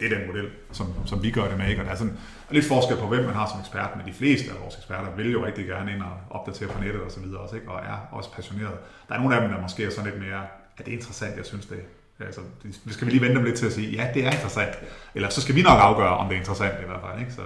ja, 0.00 0.06
det 0.06 0.12
er 0.12 0.18
den 0.18 0.26
model, 0.26 0.50
som, 0.72 0.86
som 1.06 1.22
vi 1.22 1.30
gør 1.30 1.48
det 1.48 1.58
med, 1.58 1.68
ikke? 1.68 1.80
og 1.82 1.84
der 1.84 1.92
er 1.92 1.96
sådan 1.96 2.18
lidt 2.50 2.64
forskel 2.64 2.96
på, 2.96 3.06
hvem 3.06 3.24
man 3.24 3.34
har 3.34 3.48
som 3.48 3.60
ekspert, 3.60 3.96
men 3.96 4.06
de 4.06 4.12
fleste 4.12 4.50
af 4.50 4.60
vores 4.62 4.76
eksperter 4.76 5.16
vil 5.16 5.32
jo 5.32 5.46
rigtig 5.46 5.66
gerne 5.66 5.92
ind 5.92 6.02
og 6.02 6.12
opdatere 6.30 6.68
på 6.68 6.80
nettet 6.80 7.02
og 7.02 7.10
så 7.10 7.20
videre 7.20 7.40
også, 7.40 7.56
ikke? 7.56 7.70
og 7.70 7.78
er 7.78 8.08
også 8.12 8.32
passionerede. 8.32 8.76
Der 9.08 9.14
er 9.14 9.18
nogle 9.18 9.34
af 9.34 9.40
dem, 9.40 9.50
der 9.50 9.60
måske 9.62 9.84
er 9.84 9.90
sådan 9.90 10.10
lidt 10.10 10.22
mere, 10.22 10.42
er 10.78 10.82
det 10.82 10.92
interessant, 10.92 11.36
jeg 11.36 11.46
synes 11.46 11.66
det 11.66 11.80
Altså, 12.20 12.40
det 12.62 12.94
skal 12.94 13.06
vi 13.06 13.12
lige 13.12 13.22
vente 13.22 13.36
dem 13.36 13.44
lidt 13.44 13.56
til 13.56 13.66
at 13.66 13.72
sige, 13.72 13.90
ja, 13.90 14.10
det 14.14 14.24
er 14.24 14.30
interessant. 14.30 14.78
Eller 15.14 15.28
så 15.28 15.40
skal 15.40 15.54
vi 15.54 15.62
nok 15.62 15.78
afgøre, 15.80 16.16
om 16.16 16.28
det 16.28 16.34
er 16.34 16.38
interessant 16.38 16.74
i 16.82 16.86
hvert 16.86 17.00
fald. 17.00 17.20
Ikke? 17.20 17.32
Så, 17.32 17.42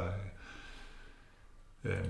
øh, 1.84 2.04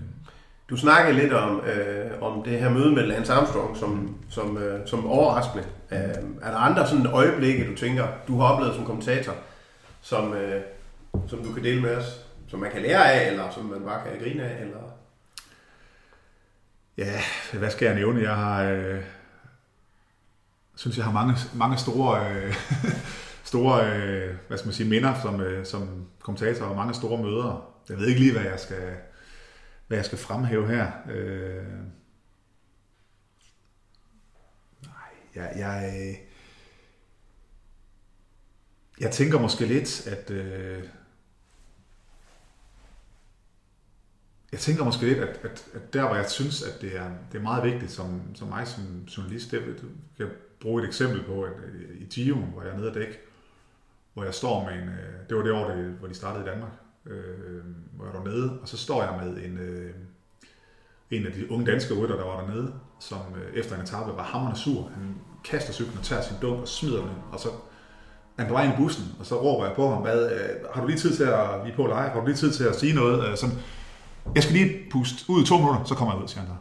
du 0.70 0.76
snakkede 0.76 1.18
lidt 1.18 1.32
om, 1.32 1.60
øh, 1.60 2.22
om 2.22 2.42
det 2.42 2.60
her 2.60 2.70
møde 2.70 2.92
med 2.92 3.06
Lance 3.06 3.32
Armstrong 3.32 3.76
som, 3.76 4.16
som, 4.28 4.58
øh, 4.58 4.86
som 4.86 5.06
overraskende. 5.06 5.64
Øh, 5.92 5.98
er 6.42 6.50
der 6.50 6.56
andre 6.56 6.86
sådan 6.86 7.06
øjeblikke, 7.06 7.70
du 7.70 7.76
tænker, 7.76 8.06
du 8.28 8.38
har 8.40 8.46
oplevet 8.48 8.74
som 8.74 8.84
kommentator, 8.84 9.32
som, 10.00 10.34
øh, 10.34 10.62
som 11.28 11.44
du 11.44 11.52
kan 11.52 11.64
dele 11.64 11.82
med 11.82 11.96
os? 11.96 12.26
Som 12.48 12.60
man 12.60 12.70
kan 12.70 12.82
lære 12.82 13.12
af, 13.12 13.30
eller 13.30 13.50
som 13.50 13.64
man 13.64 13.84
bare 13.84 14.04
kan 14.04 14.20
grine 14.20 14.42
af? 14.42 14.60
Eller? 14.62 14.98
Ja, 16.96 17.20
hvad 17.52 17.70
skal 17.70 17.86
jeg 17.86 17.94
nævne? 17.94 18.22
Jeg 18.22 18.36
har... 18.36 18.62
Øh 18.62 19.04
synes, 20.80 20.96
jeg 20.96 21.04
har 21.04 21.12
mange, 21.12 21.34
mange 21.54 21.76
store, 21.76 22.30
øh, 22.30 22.54
store 23.52 23.96
øh, 23.96 24.36
hvad 24.48 24.58
skal 24.58 24.68
man 24.68 24.74
sige, 24.74 24.88
minder 24.88 25.20
som, 25.22 25.40
øh, 25.40 25.66
som 25.66 26.06
kommentator 26.20 26.66
og 26.66 26.76
mange 26.76 26.94
store 26.94 27.22
møder. 27.22 27.74
Jeg 27.88 27.98
ved 27.98 28.06
ikke 28.06 28.20
lige, 28.20 28.32
hvad 28.32 28.42
jeg 28.42 28.60
skal, 28.60 28.96
hvad 29.86 29.98
jeg 29.98 30.04
skal 30.04 30.18
fremhæve 30.18 30.68
her. 30.68 30.90
Øh, 31.10 31.66
nej, 34.82 35.10
jeg, 35.34 35.52
jeg, 35.56 36.16
jeg 39.00 39.10
tænker 39.10 39.38
måske 39.38 39.66
lidt, 39.66 40.06
at 40.06 40.30
øh, 40.30 40.84
jeg 44.52 44.60
tænker 44.60 44.84
måske 44.84 45.06
lidt, 45.06 45.18
at, 45.18 45.40
at, 45.42 45.64
at 45.74 45.92
der 45.92 46.06
hvor 46.06 46.16
jeg 46.16 46.30
synes, 46.30 46.62
at 46.62 46.80
det 46.80 46.96
er, 46.96 47.10
det 47.32 47.38
er 47.38 47.42
meget 47.42 47.64
vigtigt 47.64 47.92
som, 47.92 48.22
som 48.34 48.48
mig 48.48 48.66
som 48.66 49.04
journalist, 49.16 49.50
det, 49.50 49.62
det 49.66 49.84
kan 50.16 50.28
bruge 50.60 50.82
et 50.82 50.86
eksempel 50.86 51.24
på, 51.24 51.42
at 51.42 51.52
øh, 51.52 52.00
i 52.00 52.04
Gio, 52.04 52.36
hvor 52.36 52.62
jeg 52.62 52.72
er 52.72 52.76
nede 52.76 52.88
at 52.88 52.94
dække, 52.94 53.18
hvor 54.14 54.24
jeg 54.24 54.34
står 54.34 54.64
med 54.64 54.82
en, 54.82 54.88
øh, 54.88 55.28
det 55.28 55.36
var 55.36 55.42
det 55.42 55.52
år, 55.52 55.70
det, 55.70 55.84
hvor 55.84 56.08
de 56.08 56.14
startede 56.14 56.44
i 56.44 56.48
Danmark, 56.48 56.72
øh, 57.06 57.64
hvor 57.92 58.04
jeg 58.04 58.14
var 58.14 58.24
nede, 58.24 58.60
og 58.60 58.68
så 58.68 58.76
står 58.76 59.02
jeg 59.02 59.24
med 59.24 59.44
en, 59.44 59.58
øh, 59.58 59.94
en 61.10 61.26
af 61.26 61.32
de 61.32 61.50
unge 61.50 61.66
danske 61.66 61.94
rytter, 61.94 62.16
der 62.16 62.24
var 62.24 62.40
dernede, 62.40 62.74
som 63.00 63.20
øh, 63.36 63.54
efter 63.54 63.74
en 63.76 63.82
etape 63.82 64.16
var 64.16 64.22
hammerne 64.22 64.56
sur. 64.56 64.88
Han 64.88 65.16
kaster 65.44 65.72
cyklen 65.72 65.98
og 65.98 66.04
tager 66.04 66.22
sin 66.22 66.36
dunk 66.42 66.60
og 66.60 66.68
smider 66.68 67.00
den, 67.00 67.16
og 67.32 67.40
så 67.40 67.48
han 68.40 68.48
på 68.48 68.54
vej 68.54 68.64
ind 68.64 68.72
i 68.72 68.76
bussen, 68.76 69.04
og 69.20 69.26
så 69.26 69.34
råber 69.42 69.66
jeg 69.66 69.74
på 69.76 69.90
ham, 69.90 70.02
hvad, 70.02 70.32
øh, 70.32 70.48
har 70.74 70.80
du 70.80 70.86
lige 70.86 70.98
tid 70.98 71.16
til 71.16 71.24
at, 71.24 71.64
vi 71.64 71.72
på 71.76 71.82
live, 71.86 71.94
har 71.96 72.20
du 72.20 72.26
lige 72.26 72.36
tid 72.36 72.52
til 72.52 72.64
at 72.64 72.78
sige 72.78 72.94
noget? 72.94 73.28
Øh, 73.28 73.36
sådan, 73.36 73.56
jeg 74.34 74.42
skal 74.42 74.54
lige 74.54 74.70
puste 74.90 75.24
ud 75.28 75.42
i 75.42 75.46
to 75.46 75.56
minutter, 75.56 75.84
så 75.84 75.94
kommer 75.94 76.14
jeg 76.14 76.22
ud, 76.22 76.28
siger 76.28 76.40
han 76.40 76.48
så. 76.48 76.56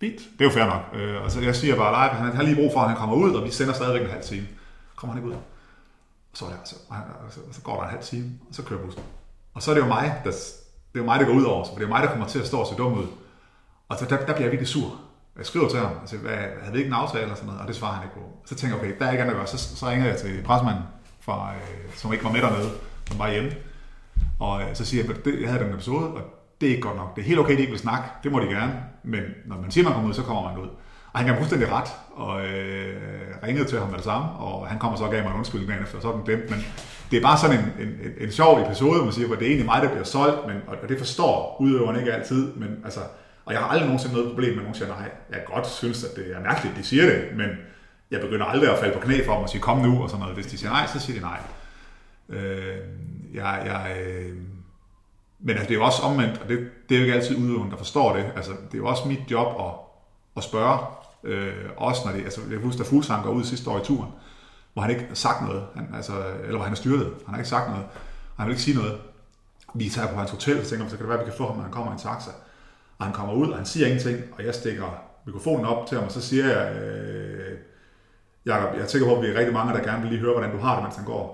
Fint. 0.00 0.18
Det 0.18 0.40
er 0.40 0.44
jo 0.44 0.50
fair 0.50 0.66
nok. 0.66 0.82
Øh, 0.94 1.22
altså, 1.22 1.40
jeg 1.40 1.56
siger 1.56 1.76
bare 1.76 1.90
live, 1.92 2.18
han 2.18 2.36
har 2.36 2.42
lige 2.42 2.56
brug 2.56 2.72
for, 2.72 2.80
at 2.80 2.88
han 2.88 2.96
kommer 2.96 3.16
ud, 3.16 3.34
og 3.34 3.44
vi 3.44 3.50
sender 3.50 3.74
stadigvæk 3.74 4.02
en 4.02 4.10
halv 4.10 4.22
time. 4.22 4.46
Kommer 4.96 5.14
han 5.14 5.22
ikke 5.22 5.30
ud? 5.32 5.36
Og 6.32 6.38
så, 6.38 6.44
er 6.44 6.48
det, 6.48 6.58
altså, 6.58 6.76
så, 7.30 7.40
så 7.52 7.60
går 7.60 7.76
der 7.76 7.82
en 7.82 7.90
halv 7.90 8.02
time, 8.02 8.30
og 8.48 8.54
så 8.54 8.62
kører 8.62 8.80
bussen. 8.80 9.02
Og 9.54 9.62
så 9.62 9.70
er 9.70 9.74
det 9.74 9.82
jo 9.82 9.86
mig, 9.86 10.20
der, 10.24 10.30
det 10.30 10.98
er 10.98 10.98
jo 10.98 11.04
mig, 11.04 11.20
der 11.20 11.26
går 11.26 11.32
ud 11.32 11.44
over, 11.44 11.64
for 11.64 11.74
det 11.74 11.84
er 11.84 11.88
mig, 11.88 12.02
der 12.02 12.08
kommer 12.08 12.26
til 12.26 12.38
at 12.38 12.46
stå 12.46 12.58
og 12.58 12.66
se 12.66 12.74
dum 12.74 12.98
ud. 12.98 13.06
Og 13.88 13.98
så, 13.98 14.04
der, 14.04 14.16
der 14.16 14.24
bliver 14.24 14.40
jeg 14.40 14.50
virkelig 14.50 14.68
sur. 14.68 15.00
Jeg 15.38 15.46
skriver 15.46 15.68
til 15.68 15.78
ham, 15.78 15.90
altså, 16.00 16.16
hvad, 16.16 16.32
havde 16.32 16.72
vi 16.72 16.78
ikke 16.78 16.88
en 16.88 16.94
aftale 16.94 17.22
eller 17.22 17.34
sådan 17.34 17.46
noget, 17.46 17.60
og 17.60 17.68
det 17.68 17.76
svarer 17.76 17.92
han 17.92 18.04
ikke 18.04 18.14
på. 18.14 18.20
Så 18.46 18.54
tænker 18.54 18.76
jeg, 18.76 18.84
okay, 18.84 18.98
der 18.98 19.06
er 19.06 19.10
ikke 19.10 19.22
andet 19.22 19.34
at 19.34 19.38
gøre. 19.38 19.46
Så, 19.46 19.76
så 19.76 19.88
ringer 19.88 20.06
jeg 20.06 20.16
til 20.18 20.42
pressemanden, 20.44 20.82
fra, 21.24 21.52
øh, 21.54 21.94
som 21.94 22.12
ikke 22.12 22.24
var 22.24 22.32
med 22.32 22.40
dernede, 22.40 22.70
som 23.08 23.18
var 23.18 23.30
hjemme. 23.30 23.50
Og 24.38 24.62
øh, 24.62 24.68
så 24.74 24.84
siger 24.84 25.04
jeg, 25.04 25.16
at 25.16 25.40
jeg 25.40 25.48
havde 25.50 25.64
den 25.64 25.74
episode, 25.74 26.06
og 26.06 26.22
det 26.60 26.66
er 26.66 26.70
ikke 26.70 26.82
godt 26.82 26.96
nok. 26.96 27.16
Det 27.16 27.22
er 27.22 27.26
helt 27.26 27.38
okay, 27.38 27.56
de 27.56 27.60
ikke 27.60 27.70
vil 27.70 27.80
snakke. 27.80 28.08
Det 28.22 28.32
må 28.32 28.40
de 28.40 28.46
gerne. 28.46 28.74
Men 29.02 29.22
når 29.46 29.56
man 29.56 29.70
siger, 29.70 29.84
man 29.84 29.92
kommer 29.92 30.08
ud, 30.08 30.14
så 30.14 30.22
kommer 30.22 30.42
man 30.50 30.58
ud. 30.62 30.68
Og 31.12 31.18
han 31.18 31.26
kan 31.26 31.36
fuldstændig 31.36 31.72
ret, 31.72 31.88
og 32.14 32.46
øh, 32.46 32.94
ringede 33.42 33.68
til 33.68 33.78
ham 33.78 33.88
med 33.88 33.96
det 33.96 34.04
samme, 34.04 34.28
og 34.30 34.68
han 34.68 34.78
kommer 34.78 34.98
så 34.98 35.04
og 35.04 35.10
gav 35.10 35.22
mig 35.22 35.30
en 35.30 35.36
undskyldning 35.36 35.70
dagen 35.70 35.82
efter, 35.82 35.96
og 35.96 36.02
så 36.02 36.08
er 36.08 36.12
den 36.12 36.22
glemt. 36.22 36.50
Men 36.50 36.64
det 37.10 37.16
er 37.16 37.22
bare 37.22 37.38
sådan 37.38 37.58
en, 37.58 37.64
en, 37.78 37.88
en, 37.88 38.12
en 38.20 38.32
sjov 38.32 38.60
episode, 38.60 39.04
man 39.04 39.12
siger, 39.12 39.26
hvor 39.26 39.36
det 39.36 39.44
er 39.44 39.48
egentlig 39.48 39.66
mig, 39.66 39.82
der 39.82 39.88
bliver 39.88 40.04
solgt, 40.04 40.46
men, 40.46 40.56
og, 40.66 40.76
og 40.82 40.88
det 40.88 40.98
forstår 40.98 41.56
udøveren 41.60 41.98
ikke 41.98 42.12
altid, 42.12 42.52
men 42.54 42.68
altså, 42.84 43.00
og 43.44 43.52
jeg 43.52 43.60
har 43.60 43.68
aldrig 43.68 43.86
nogensinde 43.86 44.14
noget 44.14 44.28
problem 44.30 44.50
med, 44.50 44.58
at 44.58 44.62
nogen 44.62 44.74
siger 44.74 44.88
nej. 44.88 45.10
Jeg 45.30 45.40
godt 45.54 45.66
synes, 45.66 46.04
at 46.04 46.16
det 46.16 46.36
er 46.36 46.40
mærkeligt, 46.40 46.76
de 46.76 46.84
siger 46.84 47.06
det, 47.06 47.24
men 47.36 47.48
jeg 48.12 48.20
begynder 48.20 48.46
aldrig 48.46 48.72
at 48.72 48.78
falde 48.78 48.94
på 48.94 49.00
knæ 49.00 49.24
for 49.24 49.34
dem 49.34 49.42
og 49.42 49.48
sige, 49.48 49.60
kom 49.60 49.78
nu, 49.78 50.02
og 50.02 50.10
sådan 50.10 50.20
noget. 50.20 50.34
Hvis 50.34 50.46
de 50.46 50.58
siger 50.58 50.70
nej, 50.70 50.86
så 50.86 51.00
siger 51.00 51.20
de 51.20 51.26
nej. 51.26 51.40
Øh, 52.28 52.76
jeg, 53.34 53.62
jeg, 53.66 53.96
øh, 54.00 54.36
men 55.40 55.50
altså, 55.50 55.68
det 55.68 55.74
er 55.74 55.78
jo 55.78 55.84
også 55.84 56.02
omvendt, 56.02 56.38
og 56.38 56.48
det, 56.48 56.58
det 56.88 56.94
er 56.94 56.98
jo 56.98 57.04
ikke 57.04 57.14
altid 57.14 57.36
udøveren, 57.36 57.70
der 57.70 57.76
forstår 57.76 58.16
det. 58.16 58.32
Altså, 58.36 58.50
det 58.50 58.74
er 58.74 58.78
jo 58.78 58.86
også 58.86 59.08
mit 59.08 59.20
job 59.30 59.60
at, 59.60 59.72
at 60.36 60.44
spørge, 60.44 60.78
øh, 61.24 61.54
også 61.76 62.02
når 62.04 62.12
det, 62.12 62.24
altså, 62.24 62.40
jeg 62.50 62.58
husker, 62.58 62.84
da 62.84 62.90
Fuglsang 62.90 63.24
går 63.24 63.30
ud 63.30 63.44
sidste 63.44 63.70
år 63.70 63.78
i 63.78 63.84
turen, 63.84 64.10
hvor 64.72 64.82
han 64.82 64.90
ikke 64.90 65.04
har 65.08 65.14
sagt 65.14 65.42
noget, 65.46 65.64
han, 65.74 65.88
altså, 65.94 66.12
eller 66.42 66.56
hvor 66.56 66.64
han 66.64 66.72
er 66.72 66.76
styrtet, 66.76 67.06
han 67.26 67.34
har 67.34 67.38
ikke 67.38 67.48
sagt 67.48 67.70
noget, 67.70 67.84
han 68.36 68.46
vil 68.46 68.52
ikke 68.52 68.62
sige 68.62 68.76
noget. 68.76 68.98
Vi 69.74 69.88
tager 69.88 70.08
på 70.08 70.18
hans 70.18 70.30
hotel, 70.30 70.60
og 70.60 70.66
tænker, 70.66 70.88
så 70.88 70.96
kan 70.96 70.98
det 70.98 71.08
være, 71.08 71.18
at 71.18 71.26
vi 71.26 71.30
kan 71.30 71.38
få 71.38 71.46
ham, 71.46 71.56
når 71.56 71.62
han 71.62 71.72
kommer 71.72 71.92
i 71.92 71.94
en 71.94 72.00
taxa. 72.00 72.30
Og 72.98 73.04
han 73.06 73.14
kommer 73.14 73.34
ud, 73.34 73.48
og 73.48 73.56
han 73.56 73.66
siger 73.66 73.86
ingenting, 73.86 74.18
og 74.32 74.44
jeg 74.44 74.54
stikker 74.54 75.02
mikrofonen 75.26 75.66
op 75.66 75.86
til 75.86 75.98
ham, 75.98 76.06
og 76.06 76.12
så 76.12 76.20
siger 76.20 76.46
jeg, 76.46 76.76
øh, 76.76 77.58
Jakob, 78.46 78.78
jeg 78.78 78.88
tænker 78.88 79.08
på, 79.08 79.16
at 79.16 79.22
vi 79.22 79.26
er 79.28 79.38
rigtig 79.38 79.54
mange, 79.54 79.74
der 79.74 79.82
gerne 79.82 80.02
vil 80.02 80.10
lige 80.10 80.20
høre, 80.20 80.32
hvordan 80.32 80.50
du 80.50 80.58
har 80.58 80.74
det, 80.74 80.82
mens 80.82 80.96
han 80.96 81.04
går. 81.04 81.24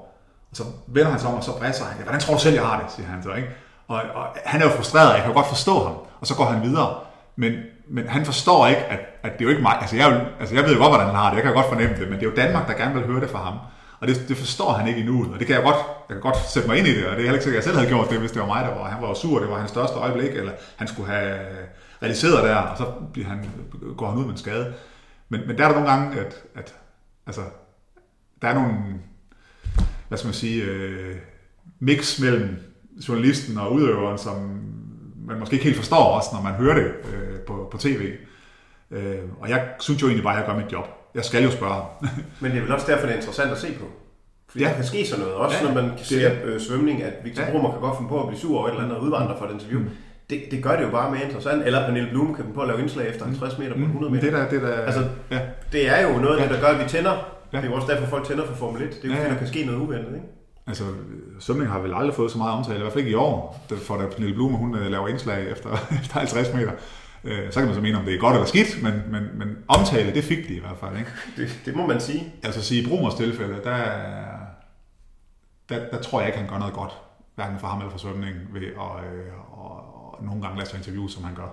Og 0.51 0.57
så 0.57 0.63
vender 0.87 1.11
han 1.11 1.21
sig 1.21 1.29
om, 1.31 1.35
og 1.35 1.45
så 1.45 1.59
bræser 1.59 1.85
han. 1.85 2.03
Hvordan 2.03 2.21
tror 2.21 2.35
du 2.35 2.41
selv, 2.41 2.55
jeg 2.55 2.67
har 2.67 2.81
det, 2.81 2.93
siger 2.93 3.09
han 3.09 3.23
så, 3.23 3.35
ikke? 3.35 3.49
Og, 3.89 4.03
og 4.15 4.27
han 4.45 4.61
er 4.61 4.65
jo 4.65 4.71
frustreret, 4.71 5.15
jeg 5.15 5.23
kan 5.23 5.31
jo 5.31 5.37
godt 5.37 5.47
forstå 5.47 5.85
ham, 5.85 5.95
og 6.21 6.27
så 6.27 6.35
går 6.35 6.45
han 6.45 6.63
videre. 6.63 6.97
Men, 7.37 7.53
men 7.89 8.09
han 8.09 8.25
forstår 8.25 8.67
ikke, 8.67 8.85
at, 8.85 9.01
at 9.23 9.33
det 9.33 9.41
er 9.41 9.45
jo 9.45 9.51
ikke 9.51 9.63
mig. 9.63 9.79
Altså 9.81 9.97
jeg, 9.97 10.27
altså 10.41 10.55
jeg 10.55 10.65
ved 10.65 10.73
jo 10.73 10.79
godt, 10.79 10.91
hvordan 10.91 11.07
han 11.07 11.15
har 11.15 11.29
det, 11.29 11.37
jeg 11.37 11.45
kan 11.45 11.55
godt 11.55 11.69
fornemme 11.69 11.97
det, 11.97 12.09
men 12.09 12.21
det 12.21 12.27
er 12.27 12.31
jo 12.31 12.37
Danmark, 12.37 12.69
der 12.69 12.75
gerne 12.75 12.95
vil 12.95 13.07
høre 13.07 13.21
det 13.21 13.31
fra 13.31 13.39
ham. 13.39 13.59
Og 14.01 14.09
det, 14.09 14.29
det 14.29 14.37
forstår 14.37 14.73
han 14.73 14.89
ikke 14.89 15.01
endnu, 15.01 15.33
og 15.33 15.39
det 15.39 15.47
kan 15.47 15.57
jeg 15.57 15.65
godt, 15.65 15.77
jeg 16.09 16.15
kan 16.15 16.21
godt 16.21 16.37
sætte 16.37 16.69
mig 16.69 16.79
ind 16.79 16.87
i 16.87 16.97
det, 16.97 17.07
og 17.07 17.11
det 17.11 17.19
er 17.19 17.23
heller 17.23 17.33
ikke 17.33 17.45
sikkert, 17.45 17.63
at 17.63 17.67
jeg 17.67 17.71
selv 17.71 17.77
havde 17.77 17.89
gjort 17.89 18.11
det, 18.11 18.19
hvis 18.19 18.31
det 18.31 18.41
var 18.41 18.47
mig, 18.47 18.65
der 18.65 18.75
var. 18.75 18.85
Han 18.85 19.03
var 19.03 19.09
jo 19.09 19.15
sur, 19.15 19.39
det 19.41 19.51
var 19.51 19.59
hans 19.59 19.71
største 19.71 19.97
øjeblik, 19.97 20.31
eller 20.31 20.53
han 20.77 20.89
skulle 20.89 21.11
have 21.13 21.39
realiseret 22.03 22.45
der, 22.45 22.57
og 22.57 22.79
så 22.79 22.85
bliver 23.13 23.29
han, 23.29 23.51
går 23.97 24.09
han 24.09 24.19
ud 24.19 24.25
med 24.25 24.33
en 24.33 24.39
skade. 24.39 24.75
Men, 25.29 25.41
men 25.47 25.59
der 25.59 25.65
er 25.65 25.69
der 25.69 25.75
nogle 25.75 25.91
gange, 25.91 26.21
at, 26.21 26.35
at 26.55 26.75
altså, 27.29 27.43
der 28.43 28.49
er 28.49 28.55
nogle, 28.55 28.75
hvad 30.09 30.19
skal 30.19 30.29
man 30.29 30.35
sige, 30.35 30.65
øh, 30.65 31.17
mix 31.79 32.21
mellem 32.21 32.57
journalisten 33.09 33.59
og 33.59 33.73
udøveren, 33.73 34.19
som 34.19 34.37
man 35.27 35.39
måske 35.39 35.55
ikke 35.55 35.65
helt 35.65 35.77
forstår 35.77 36.05
også, 36.05 36.29
når 36.33 36.43
man 36.43 36.53
hører 36.53 36.75
det 36.75 36.85
øh, 36.85 37.41
på, 37.41 37.69
på 37.71 37.79
tv. 37.79 38.13
Øh, 38.91 39.19
og 39.41 39.49
jeg 39.49 39.69
synes 39.81 40.03
jo 40.03 40.07
egentlig 40.07 40.25
bare, 40.25 40.35
at 40.35 40.39
jeg 40.39 40.47
gør 40.47 40.63
mit 40.63 40.73
job. 40.73 40.85
Jeg 41.15 41.25
skal 41.25 41.45
jo 41.45 41.51
spørge 41.51 41.83
Men 42.41 42.51
det 42.51 42.59
er 42.59 42.63
vel 42.63 42.73
også 42.73 42.87
derfor, 42.87 43.07
det 43.07 43.13
er 43.13 43.17
interessant 43.17 43.51
at 43.51 43.59
se 43.59 43.73
på. 43.81 43.85
Fordi 44.49 44.65
ja. 44.65 44.71
der 44.71 44.77
kan 44.77 44.85
ske 44.85 45.07
sådan 45.07 45.25
noget. 45.25 45.37
Også 45.37 45.57
ja, 45.57 45.73
når 45.73 45.83
man 45.83 45.99
ser 45.99 46.33
øh, 46.45 46.61
svømning, 46.61 47.03
at 47.03 47.15
Victor 47.25 47.43
ja. 47.43 47.51
Brummer 47.51 47.71
kan 47.71 47.81
godt 47.81 47.97
finde 47.97 48.09
på 48.09 48.21
at 48.21 48.29
blive 48.29 48.41
sur 48.41 48.59
over 48.59 48.67
et 48.67 48.71
eller 48.71 48.85
andet 48.85 48.97
og 48.97 49.03
udvandre 49.03 49.39
fra 49.39 49.49
et 49.49 49.53
interview. 49.53 49.81
Mm. 49.81 49.89
Det, 50.31 50.43
det 50.51 50.63
gør 50.63 50.77
det 50.77 50.85
jo 50.85 50.91
bare 50.91 51.11
mere 51.11 51.25
interessant. 51.25 51.63
Eller 51.67 51.87
Pernille 51.87 52.11
Blume 52.11 52.35
kan 52.35 52.45
på 52.55 52.61
at 52.61 52.69
lave 52.69 52.81
indslag 52.81 53.09
efter 53.09 53.25
50 53.25 53.59
meter 53.59 53.75
på 53.75 53.81
100 53.81 54.13
meter. 54.13 54.25
Det, 54.25 54.33
der, 54.33 54.49
det, 54.49 54.63
der, 54.63 54.73
altså, 54.73 55.05
ja. 55.31 55.41
det 55.73 55.89
er 55.89 56.09
jo 56.09 56.19
noget 56.19 56.39
ja. 56.39 56.43
det, 56.43 56.51
der 56.51 56.61
gør, 56.61 56.69
at 56.69 56.85
vi 56.85 56.89
tænder. 56.89 57.39
Ja. 57.53 57.57
Det 57.57 57.65
er 57.65 57.71
jo 57.71 57.75
også 57.75 57.89
derfor, 57.93 58.07
folk 58.07 58.27
tænder 58.27 58.47
for 58.47 58.55
Formel 58.55 58.83
1. 58.83 58.89
Det 58.89 59.05
er 59.05 59.09
jo 59.09 59.15
ja, 59.15 59.21
fordi, 59.21 59.31
der 59.33 59.39
kan 59.39 59.47
ske 59.47 59.65
noget 59.65 59.79
uventet. 59.79 60.15
Ikke? 60.15 60.27
Altså, 60.67 60.85
svømning 61.41 61.71
har 61.71 61.79
vel 61.79 61.95
aldrig 61.95 62.15
fået 62.15 62.31
så 62.31 62.39
meget 62.39 62.53
omtale, 62.53 62.79
i 62.79 62.81
hvert 62.81 62.93
fald 62.93 63.05
ikke 63.05 63.11
i 63.11 63.15
år, 63.15 63.67
for 63.87 63.97
da 63.97 64.07
Pernille 64.07 64.35
Blume, 64.35 64.57
hun 64.57 64.75
øh, 64.75 64.91
laver 64.91 65.09
indslag 65.09 65.51
efter, 65.51 65.71
efter 66.03 66.19
50 66.19 66.55
meter. 66.55 66.73
Øh, 67.25 67.53
så 67.53 67.61
kan 67.61 67.67
man 67.67 67.75
så 67.75 67.81
mene, 67.81 67.99
om 67.99 68.05
det 68.05 68.15
er 68.15 68.19
godt 68.19 68.35
eller 68.35 68.47
skidt, 68.47 68.83
men, 68.83 68.93
men, 69.11 69.23
men 69.39 69.57
omtale, 69.69 70.15
det 70.15 70.25
fik 70.25 70.49
de 70.49 70.55
i 70.55 70.61
hvert 70.61 70.77
fald. 70.81 70.99
Ikke? 70.99 71.11
Det, 71.37 71.61
det 71.65 71.77
må 71.77 71.87
man 71.87 72.01
sige. 72.01 72.33
Altså 72.45 72.63
sige, 72.63 72.83
i 72.83 72.87
Brumers 72.89 73.15
tilfælde, 73.15 73.55
der, 73.65 73.77
der, 75.69 75.91
der 75.91 76.01
tror 76.03 76.21
jeg 76.21 76.29
ikke, 76.29 76.39
han 76.39 76.49
gør 76.49 76.59
noget 76.59 76.75
godt, 76.75 76.93
hverken 77.35 77.59
for 77.59 77.67
ham 77.67 77.79
eller 77.79 77.91
for 77.91 77.99
svømningen, 77.99 78.41
ved 78.53 78.63
at 78.63 78.77
og, 78.77 78.95
og, 79.53 79.88
og 80.19 80.25
nogle 80.25 80.43
gange 80.43 80.59
lade 80.59 80.69
sig 80.69 80.79
interview, 80.79 81.09
som 81.09 81.25
han 81.25 81.35
gør. 81.35 81.49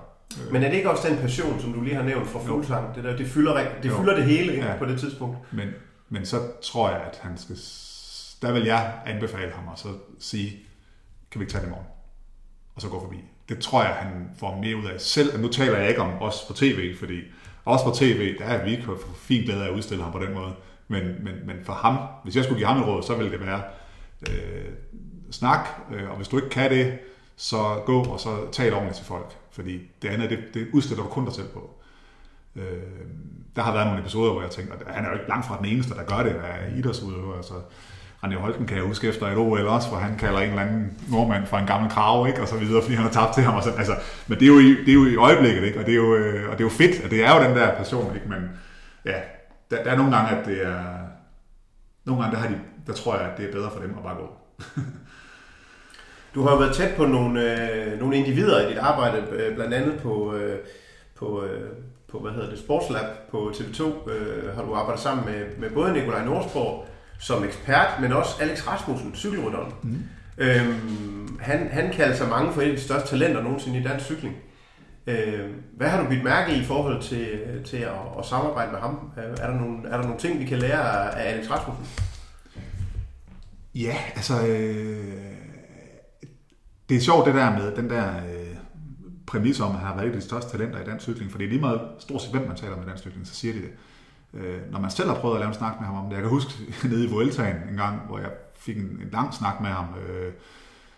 Men 0.52 0.64
er 0.64 0.70
det 0.70 0.78
ikke 0.78 0.90
også 0.92 1.08
den 1.10 1.18
passion, 1.18 1.60
som 1.60 1.74
du 1.74 1.82
lige 1.82 1.96
har 1.96 2.04
nævnt 2.04 2.28
for 2.28 2.40
fuglsang? 2.40 2.96
Det, 2.96 3.04
der, 3.04 3.18
det, 3.18 3.28
fylder, 3.28 3.66
det 3.84 3.92
fylder 3.92 4.16
det 4.16 4.24
hele 4.24 4.54
ja. 4.54 4.78
på 4.78 4.86
det 4.86 5.00
tidspunkt. 5.00 5.38
Men, 5.54 5.70
men 6.10 6.26
så 6.26 6.38
tror 6.62 6.90
jeg, 6.90 7.02
at 7.02 7.20
han 7.22 7.38
skal... 7.38 7.56
Der 8.42 8.54
vil 8.54 8.64
jeg 8.64 8.94
anbefale 9.06 9.52
ham 9.52 9.64
at 9.74 9.80
så 9.80 9.88
sige, 10.20 10.50
kan 11.32 11.40
vi 11.40 11.44
ikke 11.44 11.52
tage 11.52 11.62
det 11.62 11.68
i 11.68 11.70
morgen? 11.70 11.88
Og 12.76 12.82
så 12.82 12.90
gå 12.90 13.00
forbi. 13.00 13.18
Det 13.50 13.60
tror 13.60 13.84
jeg, 13.84 13.94
han 13.94 14.30
får 14.38 14.58
mere 14.62 14.76
ud 14.76 14.86
af 14.86 15.02
selv. 15.02 15.42
Nu 15.42 15.48
taler 15.48 15.78
jeg 15.78 15.90
ikke 15.90 16.02
om 16.02 16.22
os 16.22 16.46
på 16.48 16.54
tv, 16.54 16.96
fordi 17.00 17.22
også 17.66 17.86
på 17.86 17.92
tv, 17.92 18.38
der 18.38 18.46
er 18.46 18.66
vi 18.66 18.72
ikke 18.72 18.84
for 18.84 18.98
fin 19.16 19.44
glæde 19.44 19.64
af 19.64 19.68
at 19.68 19.74
udstille 19.74 20.04
ham 20.04 20.12
på 20.12 20.20
den 20.20 20.34
måde. 20.34 20.54
Men, 20.88 21.04
men, 21.04 21.34
men 21.46 21.56
for 21.64 21.74
ham, 21.74 21.98
hvis 22.24 22.36
jeg 22.36 22.44
skulle 22.44 22.58
give 22.58 22.68
ham 22.68 22.82
et 22.82 22.88
råd, 22.88 23.04
så 23.04 23.16
ville 23.16 23.32
det 23.32 23.46
være 23.46 23.62
øh, 24.30 24.72
snak, 25.32 25.68
øh, 25.94 26.10
og 26.10 26.16
hvis 26.16 26.28
du 26.28 26.38
ikke 26.38 26.50
kan 26.50 26.72
det, 26.72 27.00
så 27.38 27.82
gå 27.86 28.04
og 28.04 28.20
så 28.20 28.52
tal 28.52 28.74
ordentligt 28.74 28.98
til 28.98 29.06
folk. 29.06 29.36
Fordi 29.52 29.82
det 30.02 30.08
andet, 30.08 30.30
det, 30.30 30.40
det 30.54 30.68
udstiller 30.74 31.04
du 31.04 31.10
kun 31.10 31.26
dig 31.26 31.34
selv 31.34 31.48
på. 31.48 31.70
Øh, 32.56 32.64
der 33.56 33.62
har 33.62 33.74
været 33.74 33.86
nogle 33.86 34.02
episoder, 34.02 34.32
hvor 34.32 34.42
jeg 34.42 34.52
tænkte, 34.52 34.74
at 34.74 34.96
han 34.96 35.06
er 35.06 35.10
jo 35.10 35.14
ikke 35.14 35.28
langt 35.30 35.46
fra 35.46 35.58
den 35.58 35.66
eneste, 35.66 35.94
der 35.94 36.04
gør 36.04 36.24
det 36.24 36.30
af 36.30 36.78
idrætsudøver. 36.78 37.36
Altså, 37.36 37.54
René 38.24 38.36
Holten 38.36 38.68
kan 38.68 38.78
jeg 38.78 38.86
huske 38.86 39.08
efter 39.08 39.28
et 39.28 39.38
OL 39.38 39.68
også, 39.68 39.90
hvor 39.90 39.98
han 39.98 40.18
kalder 40.18 40.40
en 40.40 40.50
eller 40.50 40.62
anden 40.62 40.98
nordmand 41.12 41.46
for 41.46 41.58
en 41.58 41.68
gammel 41.68 41.92
krav, 41.92 42.28
ikke? 42.28 42.42
og 42.42 42.48
så 42.48 42.58
videre, 42.58 42.82
fordi 42.82 42.96
han 42.96 43.04
har 43.04 43.12
tabt 43.12 43.34
til 43.34 43.44
ham. 43.44 43.56
Og 43.56 43.64
så, 43.64 43.72
altså, 43.72 43.96
men 44.28 44.40
det 44.40 44.46
er, 44.46 44.54
jo 44.54 44.60
i, 44.60 44.70
det 44.70 44.90
er 44.90 44.94
jo 44.94 45.06
i 45.06 45.16
øjeblikket, 45.16 45.64
ikke? 45.64 45.80
Og, 45.80 45.86
det 45.86 45.92
er 45.92 45.96
jo, 45.96 46.16
øh, 46.16 46.50
og 46.50 46.58
det 46.58 46.64
er 46.64 46.66
jo 46.66 46.70
fedt, 46.70 47.04
og 47.04 47.12
det 47.12 47.26
er 47.26 47.36
jo 47.36 47.48
den 47.48 47.58
der 47.58 47.76
passion, 47.76 48.16
ikke? 48.16 48.30
men 48.30 48.50
ja, 49.06 49.22
der, 49.72 49.84
der 49.84 49.92
er 49.92 49.98
nogle 49.98 50.16
gange, 50.16 50.38
at 50.38 50.46
det 50.46 50.66
er, 50.66 50.84
nogle 52.06 52.24
gange, 52.24 52.36
der, 52.36 52.42
har 52.42 52.50
de, 52.50 52.60
der 52.88 52.94
tror 52.94 53.18
jeg, 53.18 53.32
at 53.32 53.38
det 53.38 53.50
er 53.50 53.52
bedre 53.52 53.72
for 53.72 53.80
dem 53.80 53.98
at 53.98 54.04
bare 54.04 54.16
gå. 54.16 54.30
Du 56.36 56.44
har 56.44 56.52
jo 56.52 56.58
været 56.58 56.76
tæt 56.76 56.96
på 56.96 57.06
nogle, 57.06 57.42
øh, 57.42 58.00
nogle 58.00 58.18
individer 58.18 58.68
i 58.68 58.70
dit 58.70 58.78
arbejde, 58.78 59.18
øh, 59.32 59.56
blandt 59.56 59.74
andet 59.74 60.00
på, 60.00 60.34
øh, 60.34 60.60
på, 61.16 61.44
øh, 61.44 61.70
på 62.12 62.20
hvad 62.20 62.32
hedder 62.32 62.50
det, 62.50 62.60
Sportslab 62.60 63.06
på 63.32 63.52
TV2. 63.56 64.10
Øh, 64.12 64.56
har 64.56 64.64
du 64.64 64.76
arbejdet 64.76 65.04
sammen 65.04 65.26
med, 65.26 65.46
med 65.58 65.70
både 65.70 65.94
Nikolaj 65.94 66.26
Norsborg 66.26 66.86
som 67.20 67.44
ekspert, 67.44 68.02
men 68.02 68.14
også 68.14 68.32
Alex 68.42 68.68
Rasmussen, 68.68 69.16
cykelrytteren. 69.16 69.74
Mm. 69.84 70.04
Øhm, 70.38 71.40
han, 71.42 71.68
han 71.72 71.94
kalder 71.94 72.16
sig 72.16 72.30
mange 72.30 72.54
for 72.54 72.62
et 72.62 72.70
af 72.70 72.76
de 72.76 72.82
største 72.82 73.10
talenter 73.10 73.42
nogensinde 73.42 73.80
i 73.80 73.84
dansk 73.84 74.06
cykling. 74.06 74.36
Øh, 75.08 75.40
hvad 75.78 75.88
har 75.88 76.04
du 76.04 76.10
bidt 76.10 76.24
mærke 76.24 76.56
i 76.56 76.60
i 76.60 76.64
forhold 76.64 77.02
til, 77.02 77.28
til 77.66 77.78
at, 77.78 77.92
at 78.20 78.26
samarbejde 78.26 78.72
med 78.72 78.80
ham? 78.80 79.12
Er 79.18 79.52
der, 79.52 79.60
nogle, 79.60 79.90
er 79.90 79.98
der 79.98 80.04
nogle 80.04 80.20
ting, 80.20 80.40
vi 80.40 80.46
kan 80.46 80.58
lære 80.58 81.16
af 81.20 81.34
Alex 81.34 81.52
Rasmussen? 81.52 81.86
Ja, 83.76 83.96
altså... 84.16 84.48
Øh, 84.48 85.36
det 86.90 86.98
er 86.98 87.02
sjovt 87.02 87.26
det 87.26 87.36
der 87.36 87.52
med 87.52 87.76
den 87.76 87.90
der 87.90 88.18
øh, 88.18 88.56
præmis 89.26 89.60
om, 89.60 89.72
at 89.72 89.78
han 89.78 89.88
har 89.88 89.96
været 89.96 90.14
de 90.14 90.22
største 90.22 90.52
talenter 90.52 90.82
i 90.82 90.86
dansk 90.86 91.04
cykling, 91.04 91.32
for 91.32 91.38
det 91.38 91.46
er 91.46 91.50
lige 91.50 91.62
meget 91.62 91.82
stort 92.00 92.22
set, 92.22 92.32
hvem 92.32 92.48
man 92.48 92.58
taler 92.58 92.78
med 92.78 92.86
dansk 92.86 93.04
cykling, 93.04 93.28
så 93.28 93.36
siger 93.36 93.54
de 93.54 93.62
det. 93.62 93.72
Øh, 94.34 94.72
når 94.72 94.80
man 94.80 94.92
selv 94.92 95.10
har 95.10 95.16
prøvet 95.16 95.36
at 95.36 95.40
lave 95.40 95.50
en 95.50 95.56
snak 95.56 95.74
med 95.80 95.88
ham 95.88 95.96
om 95.96 96.06
det. 96.06 96.14
Jeg 96.14 96.22
kan 96.22 96.30
huske 96.30 96.52
nede 96.90 97.06
i 97.06 97.10
Vueltaen 97.10 97.56
en 97.70 97.78
gang, 97.78 98.00
hvor 98.08 98.20
jeg 98.20 98.30
fik 98.60 98.78
en, 98.78 98.84
en 98.84 99.10
lang 99.12 99.34
snak 99.34 99.62
med 99.62 99.70
ham, 99.70 99.86
øh, 100.08 100.34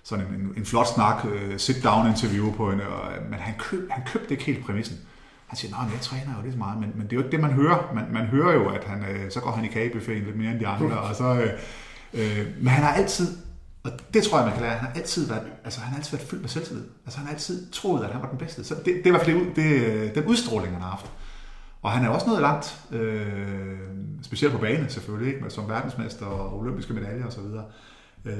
sådan 0.03 0.25
en, 0.25 0.33
en, 0.33 0.53
en 0.57 0.65
flot 0.65 0.87
snak, 0.87 1.25
øh, 1.25 1.59
sit-down 1.59 2.07
interview 2.07 2.51
på 2.53 2.71
en, 2.71 2.79
øh, 2.79 3.29
men 3.29 3.39
han, 3.39 3.53
køb, 3.57 3.91
han 3.91 4.03
købte 4.05 4.31
ikke 4.31 4.43
helt 4.43 4.65
præmissen. 4.65 4.97
Han 5.47 5.57
siger, 5.57 5.71
nej, 5.71 5.91
jeg 5.93 6.01
træner 6.01 6.35
jo 6.37 6.41
lige 6.41 6.51
så 6.51 6.57
meget, 6.57 6.79
men, 6.79 6.91
men 6.95 7.03
det 7.03 7.11
er 7.11 7.15
jo 7.15 7.23
ikke 7.23 7.31
det, 7.31 7.39
man 7.39 7.51
hører. 7.51 7.91
Man, 7.95 8.05
man 8.11 8.25
hører 8.25 8.53
jo, 8.53 8.69
at 8.69 8.83
han, 8.83 9.05
øh, 9.05 9.31
så 9.31 9.39
går 9.39 9.51
han 9.51 9.65
i 9.65 9.67
kagebuffeten 9.67 10.23
lidt 10.23 10.37
mere 10.37 10.51
end 10.51 10.59
de 10.59 10.67
andre, 10.67 10.99
og 10.99 11.15
så, 11.15 11.33
øh, 11.33 11.49
øh, 12.13 12.47
men 12.57 12.67
han 12.67 12.83
har 12.83 12.93
altid, 12.93 13.37
og 13.87 14.13
det 14.13 14.23
tror 14.23 14.37
jeg, 14.37 14.45
man 14.45 14.53
kan 14.53 14.63
lære, 14.63 14.73
han 14.77 14.87
har 14.87 14.95
altid 14.95 15.27
været, 15.27 15.41
altså 15.63 15.79
han 15.79 15.89
har 15.89 15.97
altid 15.97 16.17
været 16.17 16.29
fyldt 16.29 16.41
med 16.41 16.49
selvtillid. 16.49 16.83
Altså 17.05 17.19
han 17.19 17.27
har 17.27 17.33
altid 17.33 17.71
troet, 17.71 18.03
at 18.03 18.11
han 18.11 18.21
var 18.21 18.29
den 18.29 18.37
bedste. 18.37 18.63
Så 18.63 18.75
det, 18.75 18.85
det 18.85 19.01
er 19.01 19.07
i 19.07 19.09
hvert 19.09 19.25
fald 19.25 19.37
det, 19.37 19.55
det, 19.55 19.85
øh, 19.85 20.15
den 20.15 20.25
udstråling, 20.25 20.73
han 20.73 20.81
har 20.81 20.89
haft. 20.89 21.11
Og 21.81 21.91
han 21.91 22.05
er 22.05 22.09
også 22.09 22.27
nået 22.27 22.41
langt, 22.41 22.81
øh, 22.91 23.79
specielt 24.21 24.53
på 24.53 24.59
bane 24.59 24.89
selvfølgelig, 24.89 25.35
ikke? 25.35 25.49
som 25.49 25.69
verdensmester 25.69 26.25
og 26.25 26.59
olympiske 26.59 26.93
medaljer 26.93 27.27
osv. 27.27 27.39
Øh, 28.25 28.33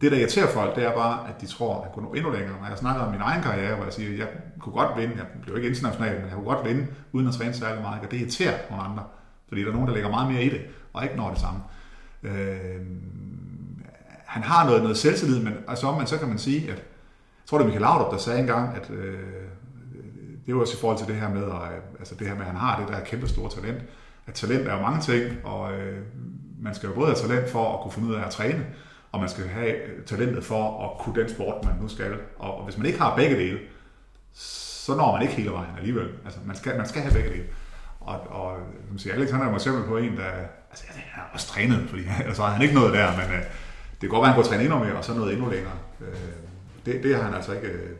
det, 0.00 0.12
der 0.12 0.18
irriterer 0.18 0.46
folk, 0.46 0.76
det 0.76 0.84
er 0.84 0.94
bare, 0.94 1.28
at 1.28 1.40
de 1.40 1.46
tror, 1.46 1.76
at 1.76 1.82
han 1.82 1.92
kunne 1.92 2.06
nå 2.06 2.12
endnu 2.12 2.30
længere. 2.30 2.60
Når 2.60 2.68
jeg 2.68 2.78
snakker 2.78 3.02
om 3.02 3.12
min 3.12 3.20
egen 3.20 3.42
karriere, 3.42 3.74
hvor 3.74 3.84
jeg 3.84 3.92
siger, 3.92 4.12
at 4.12 4.18
jeg 4.18 4.28
kunne 4.60 4.72
godt 4.72 5.00
vinde, 5.00 5.14
jeg 5.16 5.26
blev 5.42 5.56
ikke 5.56 5.68
international, 5.68 6.14
men 6.14 6.24
jeg 6.24 6.34
kunne 6.34 6.54
godt 6.54 6.68
vinde, 6.68 6.86
uden 7.12 7.28
at 7.28 7.34
træne 7.34 7.54
særlig 7.54 7.82
meget, 7.82 8.02
og 8.04 8.10
det 8.10 8.16
irriterer 8.16 8.58
nogle 8.70 8.84
andre. 8.84 9.02
Fordi 9.48 9.60
der 9.60 9.68
er 9.68 9.72
nogen, 9.72 9.88
der 9.88 9.94
lægger 9.94 10.10
meget 10.10 10.32
mere 10.32 10.44
i 10.44 10.48
det, 10.48 10.60
og 10.92 11.04
ikke 11.04 11.16
når 11.16 11.30
det 11.30 11.38
samme. 11.38 11.60
Øh, 12.22 12.80
han 14.34 14.42
har 14.42 14.64
noget, 14.66 14.82
noget 14.82 14.96
selvtillid, 14.96 15.42
men 15.42 15.54
altså 15.68 15.86
om 15.86 15.98
man 15.98 16.06
så 16.06 16.18
kan 16.18 16.28
man 16.28 16.38
sige, 16.38 16.62
at 16.62 16.68
jeg 16.68 16.76
tror 17.46 17.58
det 17.58 17.64
er 17.64 17.66
Michael 17.66 17.82
Laudrup, 17.82 18.12
der 18.12 18.18
sagde 18.18 18.40
engang, 18.40 18.76
at 18.76 18.90
øh, 18.90 19.18
det 20.44 20.48
er 20.48 20.52
jo 20.52 20.60
også 20.60 20.76
i 20.76 20.80
forhold 20.80 20.98
til 20.98 21.06
det 21.06 21.16
her 21.16 21.28
med, 21.28 21.42
at, 21.42 21.50
øh, 21.50 21.98
altså 21.98 22.14
det 22.14 22.26
her 22.26 22.34
med, 22.34 22.40
at 22.42 22.46
han 22.46 22.56
har 22.56 22.80
det 22.80 22.88
der 22.88 23.04
kæmpe 23.04 23.28
store 23.28 23.50
talent. 23.50 23.82
At 24.26 24.34
talent 24.34 24.68
er 24.68 24.74
jo 24.74 24.80
mange 24.80 25.00
ting, 25.00 25.46
og 25.46 25.72
øh, 25.72 25.98
man 26.60 26.74
skal 26.74 26.86
jo 26.88 26.94
både 26.94 27.06
have 27.06 27.28
talent 27.28 27.50
for 27.50 27.74
at 27.74 27.80
kunne 27.82 27.92
finde 27.92 28.08
ud 28.08 28.14
af 28.14 28.24
at 28.26 28.30
træne, 28.30 28.66
og 29.12 29.20
man 29.20 29.28
skal 29.28 29.48
have 29.48 29.74
øh, 29.84 30.04
talentet 30.04 30.44
for 30.44 30.84
at 30.84 31.04
kunne 31.04 31.22
den 31.22 31.30
sport, 31.30 31.64
man 31.64 31.74
nu 31.80 31.88
skal. 31.88 32.12
Og, 32.38 32.58
og 32.58 32.64
hvis 32.64 32.76
man 32.76 32.86
ikke 32.86 32.98
har 32.98 33.16
begge 33.16 33.36
dele, 33.36 33.58
så 34.32 34.96
når 34.96 35.12
man 35.12 35.22
ikke 35.22 35.34
hele 35.34 35.50
vejen 35.50 35.76
alligevel. 35.76 36.08
Altså, 36.24 36.40
man 36.46 36.56
skal, 36.56 36.76
man 36.76 36.86
skal 36.86 37.02
have 37.02 37.14
begge 37.14 37.30
dele. 37.30 37.44
Og, 38.00 38.20
og 38.30 38.56
øh, 38.58 38.88
som 38.88 38.98
siger, 38.98 39.14
Alex 39.14 39.30
han 39.30 39.40
er 39.40 39.48
jo 39.48 39.54
eksempel 39.54 39.84
på 39.84 39.96
en, 39.96 40.16
der 40.16 40.30
altså, 40.70 40.84
han 40.88 41.02
er 41.16 41.20
også 41.32 41.46
trænet, 41.46 41.86
fordi 41.88 42.02
altså, 42.26 42.42
han 42.42 42.62
ikke 42.62 42.74
noget 42.74 42.94
der, 42.94 43.16
men 43.16 43.36
øh, 43.36 43.42
kan 44.08 44.14
godt 44.14 44.22
være, 44.22 44.28
at 44.28 44.34
han 44.34 44.42
kunne 44.42 44.50
træne 44.50 44.62
endnu 44.62 44.78
mere, 44.78 44.96
og 44.96 45.04
så 45.04 45.14
noget 45.14 45.32
endnu 45.32 45.50
længere. 45.50 45.72
Øh, 46.00 46.14
det, 46.86 47.02
det 47.02 47.16
har 47.16 47.22
han 47.22 47.34
altså 47.34 47.52
ikke... 47.52 47.66
Øh, 47.66 47.90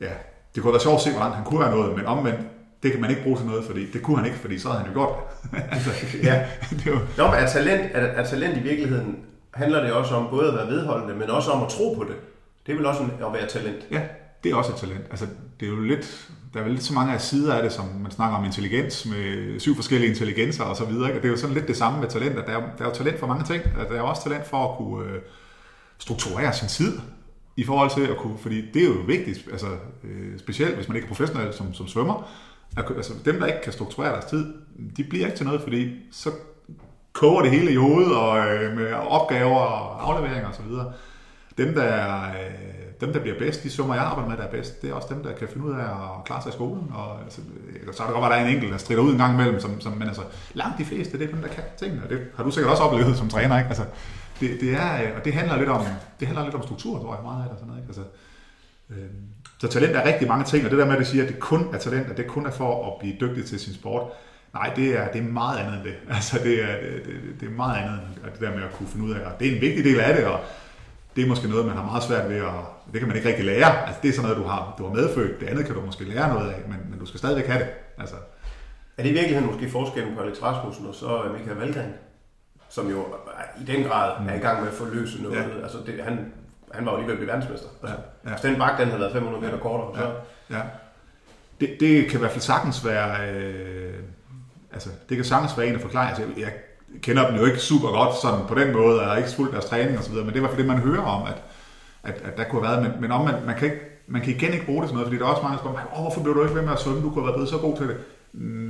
ja, 0.00 0.12
det 0.54 0.62
kunne 0.62 0.72
være 0.72 0.80
sjovt 0.80 0.96
at 0.96 1.00
se, 1.00 1.10
hvordan 1.10 1.32
han 1.32 1.44
kunne 1.44 1.60
være 1.60 1.70
noget, 1.70 1.96
men 1.96 2.06
omvendt, 2.06 2.40
det 2.82 2.92
kan 2.92 3.00
man 3.00 3.10
ikke 3.10 3.22
bruge 3.22 3.36
til 3.36 3.46
noget, 3.46 3.64
fordi 3.64 3.90
det 3.90 4.02
kunne 4.02 4.16
han 4.16 4.26
ikke, 4.26 4.38
fordi 4.38 4.58
så 4.58 4.68
havde 4.68 4.80
han 4.80 4.92
jo 4.92 4.98
gjort 4.98 5.14
det. 5.42 5.58
altså, 5.74 5.90
ja. 6.22 6.46
det 6.70 6.92
var... 6.92 7.00
Nå, 7.16 7.24
men 7.30 7.34
er 7.34 7.48
talent, 7.48 7.90
er, 7.94 8.00
er 8.00 8.24
talent 8.24 8.56
i 8.56 8.60
virkeligheden, 8.60 9.18
handler 9.54 9.82
det 9.82 9.92
også 9.92 10.14
om 10.14 10.26
både 10.30 10.48
at 10.48 10.54
være 10.54 10.66
vedholdende, 10.66 11.14
men 11.14 11.30
også 11.30 11.50
om 11.50 11.62
at 11.62 11.68
tro 11.68 11.94
på 11.94 12.04
det. 12.04 12.16
Det 12.66 12.72
er 12.72 12.76
vel 12.76 12.86
også 12.86 13.02
at 13.02 13.32
være 13.32 13.46
talent. 13.46 13.86
Ja, 13.90 14.02
det 14.44 14.52
er 14.52 14.56
også 14.56 14.72
et 14.72 14.78
talent. 14.78 15.04
Altså, 15.10 15.26
det 15.60 15.66
er 15.66 15.70
jo 15.70 15.80
lidt, 15.80 16.30
der 16.54 16.60
er 16.60 16.64
vel 16.64 16.72
lidt 16.72 16.84
så 16.84 16.94
mange 16.94 17.12
af 17.14 17.20
sider 17.20 17.54
af 17.54 17.62
det, 17.62 17.72
som 17.72 17.84
man 18.02 18.10
snakker 18.10 18.38
om 18.38 18.44
intelligens, 18.44 19.06
med 19.06 19.60
syv 19.60 19.74
forskellige 19.74 20.10
intelligenser 20.10 20.64
og 20.64 20.76
så 20.76 20.84
videre. 20.84 21.06
Ikke? 21.06 21.18
Og 21.18 21.22
det 21.22 21.28
er 21.28 21.32
jo 21.32 21.38
sådan 21.38 21.54
lidt 21.54 21.68
det 21.68 21.76
samme 21.76 22.00
med 22.00 22.08
talent, 22.08 22.38
at 22.38 22.46
der 22.46 22.52
er, 22.52 22.60
der 22.78 22.84
er 22.84 22.88
jo 22.88 22.94
talent 22.94 23.20
for 23.20 23.26
mange 23.26 23.44
ting. 23.44 23.62
At 23.78 23.88
der 23.88 23.96
er 23.96 24.00
også 24.00 24.22
talent 24.22 24.46
for 24.46 24.68
at 24.68 24.76
kunne 24.76 25.04
øh, 25.04 25.20
strukturere 25.98 26.52
sin 26.52 26.68
tid 26.68 26.98
i 27.56 27.64
forhold 27.64 27.90
til 27.90 28.12
at 28.12 28.16
kunne, 28.16 28.38
fordi 28.38 28.70
det 28.74 28.82
er 28.82 28.86
jo 28.86 29.00
vigtigt, 29.06 29.48
altså 29.52 29.66
øh, 30.04 30.38
specielt 30.38 30.74
hvis 30.74 30.88
man 30.88 30.96
ikke 30.96 31.06
er 31.06 31.08
professionel 31.08 31.54
som, 31.54 31.74
som 31.74 31.88
svømmer, 31.88 32.30
at, 32.76 32.84
altså 32.96 33.12
dem 33.24 33.38
der 33.38 33.46
ikke 33.46 33.62
kan 33.64 33.72
strukturere 33.72 34.12
deres 34.12 34.24
tid, 34.24 34.54
de 34.96 35.04
bliver 35.04 35.26
ikke 35.26 35.36
til 35.36 35.46
noget, 35.46 35.60
fordi 35.60 35.92
så 36.12 36.30
koger 37.12 37.42
det 37.42 37.50
hele 37.50 37.72
i 37.72 37.76
hovedet, 37.76 38.16
og 38.16 38.38
øh, 38.38 38.76
med 38.76 38.92
opgaver 38.92 39.58
og 39.58 40.08
afleveringer 40.08 40.48
osv. 40.48 40.66
Dem 41.58 41.74
der, 41.74 42.24
øh, 42.28 42.87
dem, 43.00 43.12
der 43.12 43.20
bliver 43.20 43.38
bedst, 43.38 43.62
de 43.62 43.70
summer, 43.70 43.94
jeg 43.94 44.04
arbejder 44.04 44.28
med, 44.28 44.36
der 44.36 44.42
er 44.42 44.50
bedst, 44.50 44.82
det 44.82 44.90
er 44.90 44.94
også 44.94 45.08
dem, 45.10 45.22
der 45.22 45.32
kan 45.32 45.48
finde 45.48 45.66
ud 45.66 45.72
af 45.72 45.84
at 45.84 46.24
klare 46.24 46.42
sig 46.42 46.50
i 46.50 46.52
skolen. 46.52 46.92
Og, 46.94 47.20
altså, 47.24 47.40
så 47.92 48.02
er 48.02 48.06
det 48.06 48.14
godt 48.14 48.24
at 48.24 48.30
der 48.30 48.36
er 48.36 48.46
en 48.46 48.54
enkelt, 48.54 48.72
der 48.72 48.78
strider 48.78 49.00
ud 49.00 49.12
en 49.12 49.18
gang 49.18 49.34
imellem, 49.34 49.60
som, 49.60 49.80
som, 49.80 49.92
men 49.92 50.08
altså, 50.08 50.22
langt 50.54 50.78
de 50.78 50.84
fleste, 50.84 51.18
det 51.18 51.24
er 51.28 51.30
dem, 51.30 51.40
der 51.40 51.48
kan 51.48 51.64
tingene, 51.78 52.02
og 52.04 52.10
det 52.10 52.20
har 52.36 52.44
du 52.44 52.50
sikkert 52.50 52.70
også 52.70 52.82
oplevet 52.82 53.16
som 53.16 53.28
træner, 53.28 53.58
ikke? 53.58 53.68
Altså, 53.68 53.84
det, 54.40 54.60
det 54.60 54.72
er, 54.72 55.02
øh, 55.02 55.16
og 55.16 55.24
det 55.24 55.32
handler 55.32 55.56
lidt 55.56 55.68
om, 55.68 55.82
det 56.20 56.28
handler 56.28 56.44
lidt 56.44 56.54
om 56.54 56.62
struktur, 56.62 56.98
tror 56.98 57.14
jeg, 57.14 57.22
meget 57.24 57.42
af 57.42 57.48
det. 57.50 57.58
Sådan 57.58 57.68
noget, 57.68 57.82
ikke? 57.82 57.88
Altså, 57.88 58.04
øh, 58.90 59.10
så 59.60 59.68
talent 59.68 59.96
er 59.96 60.06
rigtig 60.06 60.28
mange 60.28 60.44
ting, 60.44 60.64
og 60.64 60.70
det 60.70 60.78
der 60.78 60.84
med, 60.84 60.92
at 60.92 60.98
det 60.98 61.06
siger, 61.06 61.24
at 61.24 61.28
det 61.28 61.38
kun 61.38 61.74
er 61.74 61.78
talent, 61.78 62.10
at 62.10 62.16
det 62.16 62.26
kun 62.26 62.46
er 62.46 62.50
for 62.50 62.86
at 62.86 62.92
blive 63.00 63.16
dygtig 63.20 63.44
til 63.44 63.60
sin 63.60 63.74
sport, 63.74 64.02
nej, 64.54 64.72
det 64.76 64.98
er, 64.98 65.08
det 65.08 65.18
er 65.18 65.32
meget 65.32 65.58
andet 65.58 65.74
end 65.74 65.84
det. 65.84 65.94
Altså, 66.16 66.38
det 66.44 66.62
er, 66.62 66.76
det, 67.06 67.14
det 67.40 67.46
er 67.48 67.52
meget 67.52 67.82
andet 67.82 68.00
end 68.24 68.32
det 68.32 68.40
der 68.40 68.54
med 68.54 68.62
at 68.62 68.72
kunne 68.72 68.88
finde 68.88 69.06
ud 69.06 69.12
af, 69.12 69.26
og 69.26 69.40
det 69.40 69.48
er 69.48 69.54
en 69.54 69.60
vigtig 69.60 69.84
del 69.84 70.00
af 70.00 70.16
det, 70.16 70.24
og 70.24 70.40
det 71.16 71.24
er 71.24 71.28
måske 71.28 71.48
noget, 71.48 71.66
man 71.66 71.76
har 71.76 71.84
meget 71.84 72.02
svært 72.02 72.28
ved, 72.30 72.36
at 72.36 72.52
det 72.92 73.00
kan 73.00 73.08
man 73.08 73.16
ikke 73.16 73.28
rigtig 73.28 73.44
lære. 73.44 73.86
Altså, 73.86 74.00
det 74.02 74.08
er 74.08 74.12
sådan 74.12 74.30
noget, 74.30 74.44
du 74.44 74.48
har, 74.48 74.74
du 74.78 74.86
har 74.86 74.94
medfødt. 74.94 75.40
Det 75.40 75.46
andet 75.46 75.66
kan 75.66 75.74
du 75.74 75.80
måske 75.80 76.04
lære 76.04 76.34
noget 76.34 76.50
af, 76.50 76.60
men, 76.68 76.78
men 76.90 76.98
du 76.98 77.06
skal 77.06 77.18
stadigvæk 77.18 77.46
have 77.46 77.60
det. 77.60 77.68
Altså. 77.98 78.16
Er 78.98 79.02
det 79.02 79.10
i 79.10 79.12
virkeligheden 79.12 79.52
måske 79.52 79.70
forskellen 79.70 80.14
på 80.16 80.22
Alex 80.22 80.42
Rasmussen 80.42 80.86
og 80.86 80.94
så 80.94 81.22
Michael 81.38 81.56
Valgren? 81.56 81.92
som 82.68 82.90
jo 82.90 83.04
i 83.60 83.64
den 83.64 83.84
grad 83.84 84.20
mm. 84.20 84.28
er 84.28 84.34
i 84.34 84.38
gang 84.38 84.60
med 84.60 84.68
at 84.68 84.74
forløse 84.74 85.22
noget. 85.22 85.36
Ja. 85.36 85.62
Altså 85.62 85.78
det, 85.86 86.04
han, 86.04 86.32
han 86.72 86.86
var 86.86 86.92
jo 86.92 86.96
lige 86.96 87.06
ved 87.06 87.12
at 87.12 87.18
blive 87.18 87.28
verdensmester. 87.28 87.68
Altså, 87.82 87.96
ja. 87.96 88.30
Ja. 88.30 88.34
Hvis 88.34 88.40
den 88.40 88.58
bak, 88.58 88.78
den 88.78 88.88
havde 88.88 89.00
været 89.00 89.12
500 89.12 89.44
meter 89.44 89.58
kortere, 89.58 89.96
så... 89.96 90.12
Ja. 90.50 90.56
ja. 90.56 90.62
Det, 91.60 91.76
det 91.80 92.08
kan 92.10 92.18
i 92.18 92.20
hvert 92.20 92.30
fald 92.30 92.42
sagtens 92.42 92.86
være... 92.86 93.30
Øh, 93.30 93.94
altså, 94.72 94.90
det 95.08 95.16
kan 95.16 95.24
sagtens 95.24 95.58
være 95.58 95.66
en 95.66 95.74
af 95.74 95.80
forklaringer. 95.80 96.16
Altså, 96.16 96.40
jeg, 96.40 96.52
kender 97.02 97.30
dem 97.30 97.36
jo 97.36 97.44
ikke 97.44 97.58
super 97.58 97.88
godt 97.88 98.16
sådan 98.22 98.46
på 98.48 98.54
den 98.54 98.72
måde, 98.72 99.00
og 99.00 99.06
har 99.06 99.16
ikke 99.16 99.30
fulgt 99.30 99.52
deres 99.52 99.64
træning 99.64 99.98
videre, 100.10 100.24
men 100.24 100.34
det 100.34 100.42
var 100.42 100.48
for 100.48 100.56
det, 100.56 100.66
man 100.66 100.78
hører 100.78 101.02
om, 101.02 101.22
at, 101.22 101.42
at, 102.02 102.22
at 102.24 102.36
der 102.36 102.44
kunne 102.44 102.66
have 102.66 102.82
været, 102.82 102.92
men, 102.92 103.00
men 103.00 103.12
om 103.12 103.24
man, 103.24 103.34
man, 103.46 103.56
kan 103.58 103.64
ikke, 103.64 103.80
man 104.08 104.22
kan 104.22 104.34
igen 104.34 104.52
ikke 104.52 104.66
bruge 104.66 104.80
det 104.80 104.88
sådan 104.88 104.94
noget, 104.94 105.06
fordi 105.06 105.18
der 105.18 105.24
er 105.24 105.30
også 105.30 105.42
mange, 105.42 105.56
der 105.56 105.62
spørger, 105.62 105.78
oh, 105.94 106.00
hvorfor 106.00 106.22
blev 106.22 106.34
du 106.34 106.42
ikke 106.42 106.54
ved 106.54 106.62
med 106.62 106.72
at 106.72 106.80
svømme, 106.80 107.02
du 107.02 107.10
kunne 107.10 107.24
have 107.24 107.36
været 107.36 107.48
så 107.48 107.58
god 107.58 107.76
til 107.76 107.88
det. 107.88 107.96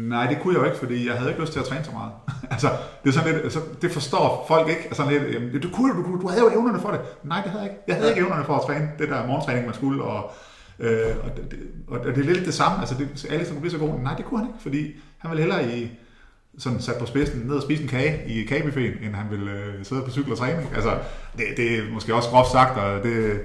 Nej, 0.08 0.26
det 0.26 0.38
kunne 0.40 0.54
jeg 0.54 0.60
jo 0.60 0.66
ikke, 0.66 0.78
fordi 0.78 1.06
jeg 1.08 1.14
havde 1.14 1.30
ikke 1.30 1.40
lyst 1.40 1.52
til 1.52 1.60
at 1.60 1.66
træne 1.66 1.84
så 1.84 1.92
meget. 1.92 2.12
altså, 2.54 2.68
det 3.02 3.08
er 3.08 3.12
sådan 3.12 3.32
lidt, 3.32 3.42
altså, 3.42 3.60
det 3.82 3.90
forstår 3.92 4.44
folk 4.48 4.68
ikke. 4.68 4.84
Altså, 4.84 5.10
lidt, 5.10 5.34
jamen, 5.34 5.60
du, 5.60 5.70
kunne, 5.70 5.92
du, 5.94 6.20
du 6.22 6.28
havde 6.28 6.42
jo 6.42 6.50
evnerne 6.50 6.80
for 6.80 6.90
det. 6.90 7.00
Nej, 7.24 7.40
det 7.42 7.50
havde 7.50 7.62
jeg 7.64 7.70
ikke. 7.72 7.82
Jeg 7.88 7.96
havde 7.96 8.08
ikke 8.10 8.20
evnerne 8.20 8.44
for 8.44 8.54
at 8.54 8.66
træne 8.66 8.90
det 8.98 9.08
der 9.08 9.26
morgentræning, 9.26 9.66
man 9.66 9.74
skulle, 9.74 10.02
og, 10.02 10.30
øh, 10.78 11.16
og, 11.24 11.30
det, 11.36 11.58
og 11.88 11.98
det 12.04 12.18
er 12.18 12.32
lidt 12.32 12.46
det 12.46 12.54
samme. 12.54 12.80
Altså, 12.80 12.94
det, 12.98 13.26
alle 13.30 13.46
som 13.46 13.56
blive 13.56 13.70
så 13.70 13.78
god. 13.78 13.98
Nej, 13.98 14.14
det 14.14 14.24
kunne 14.24 14.40
han 14.40 14.48
ikke, 14.48 14.62
fordi 14.62 14.94
han 15.18 15.30
ville 15.30 15.42
hellere 15.42 15.76
i, 15.76 15.90
sådan 16.58 16.80
sat 16.80 16.96
på 17.00 17.06
spidsen 17.06 17.40
ned 17.40 17.54
og 17.54 17.62
spise 17.62 17.82
en 17.82 17.88
kage 17.88 18.22
i 18.26 18.44
kagebuffeten, 18.44 19.04
end 19.04 19.14
han 19.14 19.30
ville 19.30 19.50
øh, 19.50 19.84
sidde 19.84 20.02
på 20.02 20.10
cykel 20.10 20.32
og 20.32 20.38
træne. 20.38 20.66
Altså, 20.74 20.98
det, 21.36 21.44
det 21.56 21.78
er 21.78 21.92
måske 21.92 22.14
også 22.14 22.28
groft 22.28 22.52
sagt, 22.52 22.78
og 22.78 23.02
det, 23.02 23.40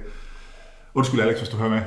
Undskyld 0.95 1.21
Alex, 1.21 1.37
hvis 1.37 1.49
du 1.49 1.57
hører 1.57 1.69
med. 1.69 1.81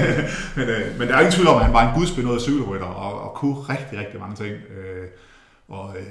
men, 0.56 0.68
øh, 0.68 0.98
men 0.98 1.08
der 1.08 1.14
er 1.14 1.20
ingen 1.20 1.32
tvivl 1.32 1.48
om, 1.48 1.58
at 1.58 1.64
han 1.64 1.74
var 1.74 1.88
en 1.88 1.98
gudsbenået 1.98 2.42
cykelrytter 2.42 2.86
og, 2.86 3.22
og 3.22 3.34
kunne 3.34 3.54
rigtig, 3.54 3.98
rigtig 3.98 4.20
mange 4.20 4.36
ting. 4.36 4.52
Øh, 4.52 5.06
og 5.68 5.94
øh, 5.98 6.06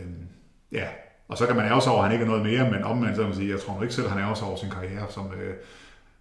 ja, 0.71 0.85
og 1.27 1.37
så 1.37 1.45
kan 1.45 1.55
man 1.55 1.65
ærge 1.65 1.81
sig 1.81 1.91
over, 1.91 2.01
at 2.01 2.09
han 2.09 2.13
ikke 2.13 2.25
er 2.25 2.29
noget 2.29 2.45
mere, 2.45 2.71
men 2.71 2.83
omvendt, 2.83 3.15
så 3.15 3.21
man 3.21 3.35
sige, 3.35 3.49
jeg 3.49 3.59
tror 3.59 3.73
nok 3.73 3.83
ikke 3.83 3.95
selv, 3.95 4.07
at 4.07 4.11
han 4.13 4.21
ærger 4.21 4.33
sig 4.33 4.47
over 4.47 4.57
sin 4.57 4.69
karriere 4.69 5.05
som 5.09 5.25
øh, 5.25 5.53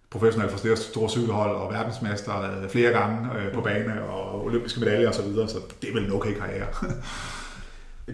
professionel 0.09 0.49
for 0.49 0.57
flere 0.57 0.75
store 0.75 1.09
cykelhold 1.09 1.55
og 1.55 1.73
verdensmester 1.73 2.61
øh, 2.63 2.69
flere 2.69 2.91
gange 2.91 3.29
øh, 3.37 3.53
på 3.53 3.61
bane 3.61 4.03
og 4.03 4.45
olympiske 4.45 4.79
medaljer 4.79 5.09
osv., 5.09 5.15
så, 5.15 5.29
videre, 5.29 5.49
så 5.49 5.57
det 5.81 5.89
er 5.89 5.93
vel 5.93 6.05
en 6.05 6.11
okay 6.11 6.33
karriere. 6.33 6.67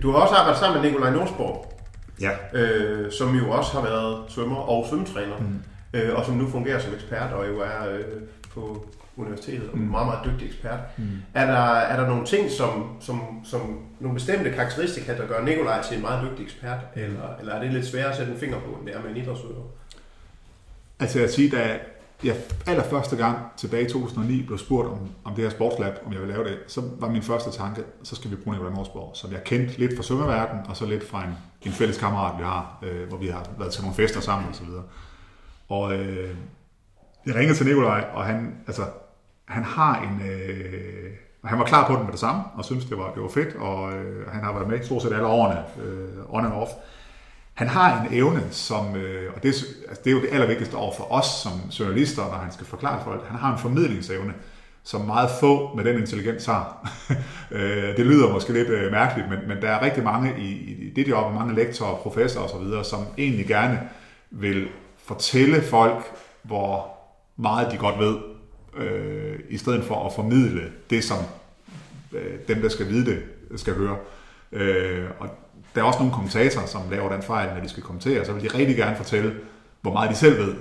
du 0.01 0.11
har 0.11 0.19
også 0.19 0.35
arbejdet 0.35 0.59
sammen 0.59 0.81
med 0.81 0.89
Nikolaj 0.89 1.11
Norsborg, 1.11 1.73
ja. 2.21 2.31
øh, 2.53 3.11
som 3.11 3.35
jo 3.35 3.51
også 3.51 3.71
har 3.71 3.81
været 3.81 4.31
svømmer 4.31 4.57
og 4.57 4.85
svømmetræner. 4.89 5.37
Mm 5.39 5.59
øh, 5.93 6.15
og 6.15 6.25
som 6.25 6.35
nu 6.35 6.49
fungerer 6.49 6.79
som 6.79 6.93
ekspert 6.93 7.33
og 7.33 7.47
jo 7.47 7.59
er 7.59 7.89
øh, 7.89 8.03
på 8.53 8.87
universitetet 9.17 9.69
og 9.69 9.77
mm. 9.77 9.83
meget, 9.83 10.07
meget 10.07 10.25
dygtig 10.25 10.47
ekspert. 10.47 10.79
Mm. 10.97 11.03
Er, 11.33 11.45
der, 11.45 11.75
er 11.75 11.99
der 11.99 12.07
nogle 12.07 12.25
ting, 12.25 12.51
som, 12.51 12.97
som, 12.99 13.45
som 13.45 13.79
nogle 13.99 14.15
bestemte 14.15 14.51
karakteristika, 14.51 15.17
der 15.17 15.27
gør 15.27 15.43
Nikolaj 15.43 15.83
til 15.83 15.95
en 15.95 16.01
meget 16.01 16.27
dygtig 16.29 16.43
ekspert, 16.43 16.79
mm. 16.95 17.01
eller, 17.01 17.35
eller 17.39 17.53
er 17.53 17.61
det 17.61 17.73
lidt 17.73 17.85
sværere 17.85 18.09
at 18.09 18.17
sætte 18.17 18.31
en 18.31 18.39
finger 18.39 18.59
på, 18.59 18.69
end 18.71 18.87
det 18.87 18.95
er 18.95 19.01
med 19.01 19.09
en 19.09 19.17
idrætsudøver? 19.17 19.65
Altså 20.99 21.19
jeg 21.19 21.29
siger, 21.29 21.57
da 21.57 21.79
jeg 22.23 22.35
allerførste 22.67 23.15
gang 23.15 23.37
tilbage 23.57 23.85
i 23.85 23.89
2009 23.89 24.43
blev 24.43 24.57
spurgt 24.57 24.87
om, 24.87 24.99
om 25.23 25.33
det 25.35 25.43
her 25.43 25.51
sportslab, 25.51 25.93
om 26.05 26.13
jeg 26.13 26.21
ville 26.21 26.33
lave 26.33 26.49
det, 26.49 26.57
så 26.67 26.81
var 26.99 27.09
min 27.09 27.21
første 27.21 27.51
tanke, 27.51 27.83
så 28.03 28.15
skal 28.15 28.31
vi 28.31 28.35
bruge 28.35 28.55
Nicolai 28.55 28.73
Morsborg, 28.73 29.11
som 29.15 29.31
jeg 29.31 29.43
kendte 29.43 29.79
lidt 29.79 29.95
fra 29.95 30.03
svømmeverdenen, 30.03 30.65
og 30.69 30.77
så 30.77 30.85
lidt 30.85 31.09
fra 31.09 31.23
en, 31.23 31.37
en 31.61 31.71
fælles 31.71 31.97
kammerat, 31.97 32.37
vi 32.37 32.43
har, 32.43 32.79
øh, 32.83 33.07
hvor 33.07 33.17
vi 33.17 33.27
har 33.27 33.45
været 33.59 33.71
til 33.71 33.81
nogle 33.81 33.95
fester 33.95 34.21
sammen 34.21 34.49
og 34.49 34.55
så 34.55 34.63
videre. 34.63 34.83
Og 35.69 35.93
øh, 35.93 36.35
jeg 37.25 37.35
ringede 37.35 37.57
til 37.57 37.65
Nikolaj, 37.65 38.05
og 38.13 38.25
han, 38.25 38.55
altså, 38.67 38.83
han 39.45 39.63
har 39.63 40.01
en... 40.01 40.29
Øh, 40.29 41.11
han 41.43 41.59
var 41.59 41.65
klar 41.65 41.87
på 41.87 41.93
den 41.93 42.03
med 42.03 42.11
det 42.11 42.19
samme, 42.19 42.41
og 42.55 42.65
synes 42.65 42.85
det 42.85 42.97
var, 42.97 43.13
det 43.13 43.23
var 43.23 43.29
fedt, 43.29 43.55
og 43.55 43.93
øh, 43.93 44.27
han 44.27 44.43
har 44.43 44.53
været 44.53 44.67
med 44.67 44.83
stort 44.83 45.01
set 45.01 45.13
alle 45.13 45.25
årene, 45.25 45.59
øh, 45.83 46.35
on 46.35 46.45
and 46.45 46.53
off. 46.53 46.71
Han 47.59 47.67
har 47.67 48.01
en 48.01 48.13
evne, 48.13 48.43
som, 48.51 48.95
øh, 48.95 49.33
og 49.35 49.43
det, 49.43 49.47
altså, 49.47 50.01
det 50.03 50.07
er 50.07 50.11
jo 50.11 50.21
det 50.21 50.29
allervigtigste 50.31 50.75
over 50.75 50.93
for 50.95 51.11
os 51.11 51.25
som 51.25 51.51
journalister, 51.79 52.21
når 52.21 52.37
han 52.37 52.51
skal 52.51 52.65
forklare 52.65 53.03
folk, 53.03 53.27
han 53.27 53.39
har 53.39 53.53
en 53.53 53.59
formidlingsevne, 53.59 54.33
som 54.83 55.01
meget 55.01 55.29
få 55.39 55.75
med 55.75 55.83
den 55.83 55.99
intelligens 55.99 56.45
har. 56.45 56.77
Øh, 57.51 57.97
det 57.97 58.05
lyder 58.05 58.31
måske 58.31 58.53
lidt 58.53 58.69
øh, 58.69 58.91
mærkeligt, 58.91 59.29
men, 59.29 59.39
men 59.47 59.61
der 59.61 59.69
er 59.69 59.81
rigtig 59.81 60.03
mange 60.03 60.33
i, 60.37 60.51
i 60.87 60.93
det 60.95 61.07
job, 61.07 61.33
mange 61.33 61.55
lektorer, 61.55 61.95
professorer 61.95 62.45
osv., 62.45 62.89
som 62.89 63.05
egentlig 63.17 63.47
gerne 63.47 63.89
vil 64.31 64.67
fortælle 64.97 65.61
folk, 65.61 66.03
hvor 66.43 66.97
meget 67.37 67.71
de 67.71 67.77
godt 67.77 67.99
ved, 67.99 68.17
øh, 68.77 69.39
i 69.49 69.57
stedet 69.57 69.83
for 69.83 70.05
at 70.05 70.13
formidle 70.13 70.71
det, 70.89 71.03
som 71.03 71.17
øh, 72.13 72.33
dem, 72.47 72.61
der 72.61 72.69
skal 72.69 72.87
vide 72.87 73.05
det, 73.05 73.23
skal 73.59 73.73
høre. 73.73 73.97
Øh, 74.51 75.05
og 75.19 75.29
der 75.75 75.81
er 75.81 75.85
også 75.85 75.99
nogle 75.99 76.13
kommentatorer, 76.13 76.65
som 76.65 76.81
laver 76.91 77.11
den 77.11 77.21
fejl, 77.21 77.53
når 77.53 77.61
de 77.61 77.69
skal 77.69 77.83
kommentere, 77.83 78.25
så 78.25 78.33
vil 78.33 78.43
de 78.43 78.57
rigtig 78.57 78.75
gerne 78.75 78.95
fortælle, 78.95 79.33
hvor 79.81 79.93
meget 79.93 80.09
de 80.09 80.15
selv 80.15 80.37
ved, 80.37 80.55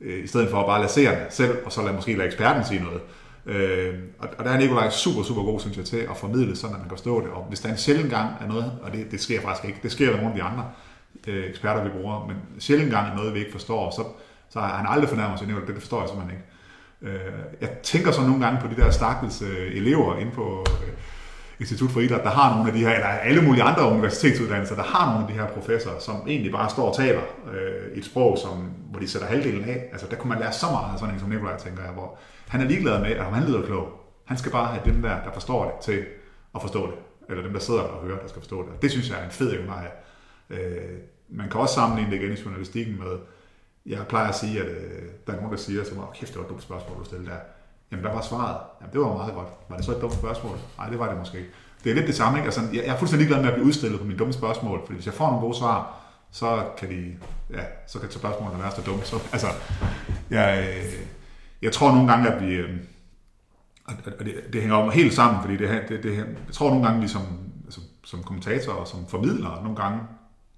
øh, 0.00 0.24
i 0.24 0.26
stedet 0.26 0.50
for 0.50 0.60
at 0.60 0.66
bare 0.66 0.80
lade 0.80 0.92
seerne 0.92 1.26
selv, 1.30 1.58
og 1.64 1.72
så 1.72 1.82
lade 1.82 1.94
måske 1.94 2.16
lade 2.16 2.26
eksperten 2.26 2.64
sige 2.64 2.80
noget. 2.80 3.00
Øh, 3.46 3.94
og, 4.18 4.28
og 4.38 4.44
der 4.44 4.50
er 4.50 4.58
Nikolaj 4.58 4.90
super, 4.90 5.22
super 5.22 5.42
god, 5.42 5.60
synes 5.60 5.76
jeg, 5.76 5.84
til 5.84 5.96
at 5.96 6.16
formidle, 6.16 6.56
sådan 6.56 6.74
at 6.74 6.80
man 6.80 6.88
kan 6.88 6.96
forstå 6.96 7.20
det. 7.20 7.30
Og 7.30 7.44
hvis 7.48 7.60
der 7.60 7.68
en 7.68 7.76
sjældent 7.76 8.10
gang 8.10 8.30
er 8.40 8.48
noget, 8.48 8.72
og 8.82 8.92
det, 8.92 9.10
det 9.10 9.20
sker 9.20 9.40
faktisk 9.40 9.68
ikke, 9.68 9.78
det 9.82 9.92
sker 9.92 10.10
der 10.10 10.16
nogle 10.16 10.28
af 10.30 10.36
de 10.36 10.42
andre, 10.42 10.64
øh, 11.26 11.44
eksperter, 11.50 11.84
vi 11.84 11.90
bruger, 11.90 12.26
men 12.26 12.36
sjældent 12.58 12.90
gang 12.90 13.08
er 13.08 13.16
noget, 13.16 13.34
vi 13.34 13.38
ikke 13.38 13.52
forstår, 13.52 13.90
så, 13.90 14.04
så 14.50 14.60
har 14.60 14.76
han 14.76 14.86
aldrig 14.88 15.08
fornærmet 15.08 15.38
sig, 15.38 15.48
det 15.48 15.76
forstår 15.78 16.00
jeg 16.00 16.08
simpelthen 16.08 16.38
ikke. 16.38 16.48
Øh, 17.02 17.32
jeg 17.60 17.70
tænker 17.82 18.12
så 18.12 18.20
nogle 18.20 18.44
gange 18.44 18.60
på 18.60 18.68
de 18.68 18.82
der 18.82 18.90
stakkels 18.90 19.42
øh, 19.42 19.76
elever 19.76 20.16
inde 20.16 20.32
på 20.32 20.64
øh, 20.68 20.92
Institut 21.60 21.90
for 21.90 22.00
Idræt, 22.00 22.24
der 22.24 22.30
har 22.30 22.54
nogle 22.54 22.68
af 22.70 22.74
de 22.76 22.80
her, 22.80 22.94
eller 22.94 23.06
alle 23.06 23.42
mulige 23.42 23.62
andre 23.62 23.90
universitetsuddannelser, 23.92 24.74
der 24.74 24.82
har 24.82 25.06
nogle 25.06 25.26
af 25.26 25.32
de 25.32 25.40
her 25.40 25.46
professorer, 25.46 25.98
som 25.98 26.16
egentlig 26.28 26.52
bare 26.52 26.70
står 26.70 26.88
og 26.88 26.96
taler 26.96 27.22
øh, 27.52 27.98
et 27.98 28.04
sprog, 28.04 28.38
som, 28.38 28.56
hvor 28.90 29.00
de 29.00 29.08
sætter 29.08 29.28
halvdelen 29.28 29.64
af. 29.64 29.88
Altså 29.92 30.06
der 30.10 30.16
kunne 30.16 30.28
man 30.28 30.38
lære 30.38 30.52
så 30.52 30.66
meget 30.66 30.92
af 30.92 30.98
sådan 30.98 31.14
en 31.14 31.20
som 31.20 31.28
Nikolaj, 31.28 31.58
tænker 31.58 31.82
jeg, 31.82 31.92
hvor 31.92 32.18
han 32.48 32.60
er 32.60 32.64
ligeglad 32.64 33.00
med, 33.00 33.10
at 33.10 33.24
han 33.24 33.44
lyder 33.44 33.66
klog. 33.66 33.88
Han 34.24 34.36
skal 34.36 34.52
bare 34.52 34.66
have 34.66 34.82
dem 34.84 35.02
der, 35.02 35.22
der 35.24 35.32
forstår 35.32 35.64
det, 35.64 35.74
til 35.84 36.04
at 36.54 36.60
forstå 36.60 36.86
det. 36.86 36.94
Eller 37.28 37.42
dem, 37.42 37.52
der 37.52 37.60
sidder 37.60 37.80
og 37.80 38.06
hører, 38.06 38.18
der 38.18 38.28
skal 38.28 38.42
forstå 38.42 38.62
det. 38.62 38.82
Det 38.82 38.90
synes 38.90 39.10
jeg 39.10 39.18
er 39.20 39.24
en 39.24 39.30
fed 39.30 39.52
evne 39.52 39.72
af 39.72 39.90
Øh, 40.50 40.98
man 41.28 41.50
kan 41.50 41.60
også 41.60 41.74
sammenligne 41.74 42.10
det 42.10 42.22
igen 42.22 42.32
i 42.32 42.40
journalistikken 42.44 42.98
med, 42.98 43.18
jeg 43.86 44.06
plejer 44.08 44.28
at 44.28 44.34
sige, 44.34 44.60
at 44.60 44.68
øh, 44.68 45.02
der 45.26 45.32
er 45.32 45.36
nogen, 45.36 45.50
der 45.50 45.56
siger 45.56 45.84
til 45.84 45.96
mig, 45.96 46.08
oh, 46.08 46.14
kæft, 46.14 46.32
det 46.32 46.38
var 46.38 46.44
et 46.44 46.50
dumt 46.50 46.62
spørgsmål, 46.62 46.98
du 46.98 47.04
stillede 47.04 47.30
der. 47.30 47.38
Jamen, 47.92 48.04
der 48.04 48.12
var 48.12 48.20
svaret. 48.20 48.56
Jamen, 48.80 48.92
det 48.92 49.00
var 49.00 49.16
meget 49.16 49.34
godt. 49.34 49.48
Var 49.68 49.76
det 49.76 49.84
så 49.84 49.92
et 49.92 50.00
dumt 50.00 50.14
spørgsmål? 50.14 50.56
Nej, 50.78 50.88
det 50.88 50.98
var 50.98 51.08
det 51.08 51.18
måske 51.18 51.38
ikke. 51.38 51.50
Det 51.84 51.90
er 51.90 51.94
lidt 51.94 52.06
det 52.06 52.14
samme, 52.14 52.38
ikke? 52.38 52.46
Altså, 52.46 52.60
jeg, 52.60 52.84
jeg 52.86 52.94
er 52.94 52.98
fuldstændig 52.98 53.26
ligeglad 53.26 53.42
med 53.42 53.48
at 53.48 53.54
blive 53.54 53.66
udstillet 53.66 54.00
på 54.00 54.06
mine 54.06 54.18
dumme 54.18 54.32
spørgsmål, 54.32 54.80
fordi 54.80 54.94
hvis 54.94 55.06
jeg 55.06 55.14
får 55.14 55.26
nogle 55.26 55.40
gode 55.40 55.56
svar, 55.58 55.94
så 56.30 56.64
kan 56.78 56.90
de, 56.90 57.16
ja, 57.50 57.62
så 57.86 57.98
kan 57.98 58.10
spørgsmålene 58.10 58.62
være 58.62 58.70
så 58.70 58.82
dumme. 58.82 59.04
Så, 59.04 59.16
altså, 59.32 59.46
jeg, 60.30 60.68
øh, 60.68 60.92
jeg 61.62 61.72
tror 61.72 61.92
nogle 61.92 62.12
gange, 62.12 62.28
at 62.28 62.46
vi, 62.46 62.54
øh, 62.54 62.70
og 63.84 63.94
det, 64.18 64.34
det 64.52 64.60
hænger 64.60 64.76
om 64.76 64.90
helt 64.90 65.14
sammen, 65.14 65.40
fordi 65.40 65.56
det, 65.56 65.82
det, 65.88 66.02
det, 66.02 66.16
jeg 66.16 66.52
tror 66.52 66.70
nogle 66.70 66.86
gange, 66.86 67.00
vi 67.00 67.08
som, 67.08 67.22
som, 67.70 67.82
som 68.04 68.22
kommentatorer 68.22 68.76
og 68.76 68.88
som 68.88 69.06
formidlere 69.06 69.62
nogle 69.62 69.76
gange 69.76 70.00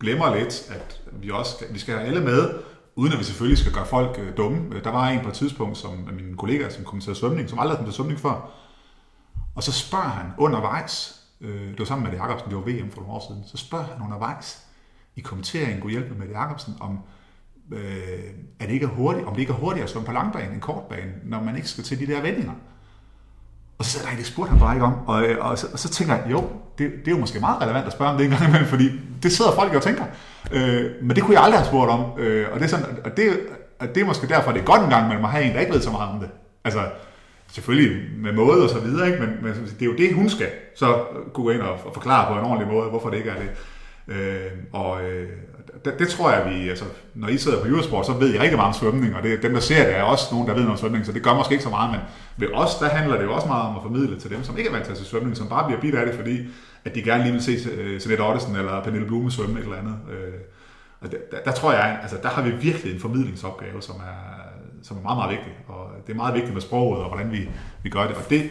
glemmer 0.01 0.37
lidt, 0.37 0.71
at 0.71 1.01
vi 1.13 1.31
også 1.31 1.53
skal, 1.57 1.75
vi 1.75 1.79
skal 1.79 1.95
have 1.95 2.07
alle 2.07 2.21
med, 2.21 2.51
uden 2.97 3.13
at 3.13 3.19
vi 3.19 3.25
selvfølgelig 3.25 3.59
skal 3.59 3.73
gøre 3.73 3.87
folk 3.87 4.19
øh, 4.19 4.37
dumme. 4.37 4.75
Øh, 4.75 4.85
der 4.85 4.91
var 4.91 5.09
en 5.09 5.21
på 5.21 5.29
et 5.29 5.35
tidspunkt, 5.35 5.79
som 5.79 5.93
min 6.13 6.37
kollega, 6.37 6.71
som 6.71 6.85
kommenterede 6.85 7.19
svømning, 7.19 7.51
som 7.51 7.59
aldrig 7.59 7.77
havde 7.77 7.87
været 7.87 7.95
svømning 7.95 8.21
før. 8.21 8.51
Og 9.55 9.63
så 9.63 9.73
spørger 9.73 10.09
han 10.09 10.27
undervejs, 10.39 11.21
øh, 11.41 11.71
det 11.71 11.79
var 11.79 11.85
sammen 11.85 12.03
med 12.03 12.11
Mette 12.11 12.25
Jacobsen, 12.25 12.51
det 12.51 12.57
var 12.57 12.63
VM 12.63 12.91
for 12.91 13.01
nogle 13.01 13.15
år 13.15 13.27
siden, 13.29 13.45
så 13.47 13.57
spørger 13.57 13.85
han 13.85 14.03
undervejs 14.03 14.67
i 15.17 15.21
kommenteringen, 15.21 15.81
kunne 15.81 15.91
hjælpe 15.91 16.09
med 16.09 16.19
Mette 16.19 16.39
Jacobsen, 16.39 16.75
om, 16.81 16.99
øh, 17.73 18.31
er 18.61 18.67
det 18.67 18.75
ikke 18.75 18.87
er 18.87 18.91
hurtigt, 18.91 19.27
om 19.27 19.35
det 19.35 19.41
ikke 19.41 19.53
er 19.53 19.57
hurtigere 19.57 19.85
at 19.85 19.91
svømme 19.91 20.07
på 20.07 20.13
langbane 20.13 20.53
end 20.53 20.61
kortbane, 20.61 21.13
når 21.25 21.43
man 21.43 21.57
ikke 21.57 21.69
skal 21.69 21.85
til 21.85 21.99
de 21.99 22.07
der 22.07 22.23
vendinger. 22.23 22.53
Og 23.81 23.87
så 23.87 23.91
sagde 23.91 24.09
jeg, 24.09 24.19
det 24.19 24.27
spurgte 24.27 24.51
han 24.51 24.61
bare 24.61 24.75
ikke 24.75 24.87
om. 24.87 24.95
Og, 25.07 25.25
og, 25.41 25.51
og, 25.51 25.59
så, 25.59 25.67
og 25.73 25.79
så 25.79 25.89
tænker 25.89 26.15
jeg, 26.15 26.25
jo, 26.31 26.39
det, 26.79 26.91
det 27.05 27.09
er 27.09 27.11
jo 27.11 27.19
måske 27.19 27.41
meget 27.41 27.63
relevant 27.63 27.87
at 27.87 27.93
spørge 27.93 28.11
om 28.11 28.17
det 28.17 28.25
en 28.25 28.31
gang 28.31 28.49
imellem, 28.49 28.69
fordi 28.69 28.91
det 29.23 29.33
sidder 29.33 29.53
folk 29.53 29.75
og 29.75 29.83
tænker. 29.83 30.05
Øh, 30.53 30.85
men 31.03 31.17
det 31.17 31.25
kunne 31.25 31.35
jeg 31.35 31.43
aldrig 31.43 31.61
have 31.61 31.67
spurgt 31.67 31.91
om. 31.91 32.01
Øh, 32.19 32.47
og, 32.53 32.59
det 32.61 32.65
er 32.65 32.69
sådan, 32.69 32.87
og, 33.05 33.17
det, 33.17 33.41
og 33.81 33.95
det 33.95 34.01
er 34.01 34.05
måske 34.05 34.29
derfor, 34.29 34.53
det 34.53 34.61
er 34.61 34.65
godt 34.65 34.83
en 34.83 34.91
gang 34.91 35.09
man 35.09 35.21
må 35.21 35.27
have 35.27 35.45
en, 35.45 35.55
der 35.55 35.61
ikke 35.61 35.73
ved 35.73 35.81
så 35.81 35.91
meget 35.91 36.11
om 36.11 36.21
det. 36.21 36.29
Altså, 36.65 36.81
selvfølgelig 37.53 38.11
med 38.19 38.33
måde 38.33 38.63
og 38.65 38.71
så 38.71 38.79
videre, 38.81 39.07
ikke? 39.07 39.21
Men, 39.21 39.31
men 39.43 39.53
det 39.53 39.83
er 39.83 39.87
jo 39.87 39.97
det, 39.97 40.15
hun 40.15 40.29
skal 40.29 40.49
så 40.77 41.05
gå 41.33 41.51
ind 41.51 41.61
og, 41.61 41.73
og 41.73 41.91
forklare 41.95 42.33
på 42.33 42.39
en 42.39 42.45
ordentlig 42.47 42.69
måde, 42.75 42.89
hvorfor 42.89 43.11
det 43.11 43.17
ikke 43.17 43.31
er 43.31 43.39
det. 43.39 43.51
Øh, 44.09 44.51
og 44.73 45.03
øh, 45.03 45.29
det, 45.85 45.99
det 45.99 46.09
tror 46.09 46.31
jeg, 46.31 46.51
vi, 46.51 46.69
altså, 46.69 46.85
når 47.15 47.29
I 47.29 47.39
sidder 47.39 47.63
på 47.63 47.69
Eurosport, 47.69 48.07
så 48.07 48.13
ved 48.13 48.35
I 48.35 48.39
rigtig 48.39 48.57
meget 48.57 48.69
om 48.69 48.81
svømning, 48.81 49.17
og 49.17 49.23
det, 49.23 49.43
dem, 49.43 49.53
der 49.53 49.61
ser 49.61 49.85
det, 49.85 49.97
er 49.97 50.03
også 50.03 50.25
nogen, 50.33 50.49
der 50.49 50.55
ved 50.55 50.63
noget 50.63 50.77
om 50.77 50.81
svømning, 50.81 51.07
så 51.07 51.13
det 51.13 51.23
gør 51.23 51.35
måske 51.35 51.53
ikke 51.53 51.65
så 51.65 51.71
meget, 51.71 51.91
men 51.91 52.01
ved 52.37 52.49
os, 52.55 52.75
der 52.75 52.89
handler 52.89 53.17
det 53.17 53.25
jo 53.25 53.35
også 53.35 53.47
meget 53.47 53.69
om 53.69 53.77
at 53.77 53.83
formidle 53.83 54.21
til 54.21 54.31
dem, 54.31 54.45
som 54.45 54.59
ikke 54.59 54.69
er 54.69 54.73
vant 54.73 54.85
til 54.85 54.93
at 54.93 54.99
se 54.99 55.05
svømning, 55.05 55.37
som 55.37 55.49
bare 55.49 55.67
bliver 55.67 55.81
bidt 55.81 55.95
af 55.95 56.07
det, 56.07 56.15
fordi 56.15 56.39
at 56.85 56.95
de 56.95 57.03
gerne 57.03 57.23
lige 57.23 57.33
vil 57.33 57.43
se 57.43 57.71
øh, 57.71 58.01
Jeanette 58.05 58.23
Ottesen 58.23 58.57
eller 58.57 58.83
Pernille 58.83 59.07
Blume 59.07 59.31
svømme 59.31 59.59
et 59.59 59.65
eller 59.65 59.77
andet. 59.77 59.97
Øh, 60.11 60.41
og 61.01 61.13
der, 61.13 61.19
der, 61.31 61.39
der, 61.45 61.53
tror 61.53 61.73
jeg, 61.73 61.99
altså 62.03 62.17
der 62.23 62.29
har 62.29 62.43
vi 62.43 62.51
virkelig 62.51 62.95
en 62.95 63.01
formidlingsopgave, 63.01 63.83
som 63.83 63.97
er, 63.97 64.41
som 64.83 64.97
er 64.97 65.03
meget, 65.03 65.17
meget 65.17 65.31
vigtig. 65.31 65.53
Og 65.69 65.87
det 66.07 66.13
er 66.13 66.17
meget 66.17 66.35
vigtigt 66.35 66.55
med 66.55 66.63
sproget 66.63 67.03
og 67.03 67.09
hvordan 67.09 67.33
vi, 67.33 67.49
vi 67.83 67.91
gør 67.91 68.07
det. 68.07 68.17
Og 68.17 68.31
det 68.31 68.51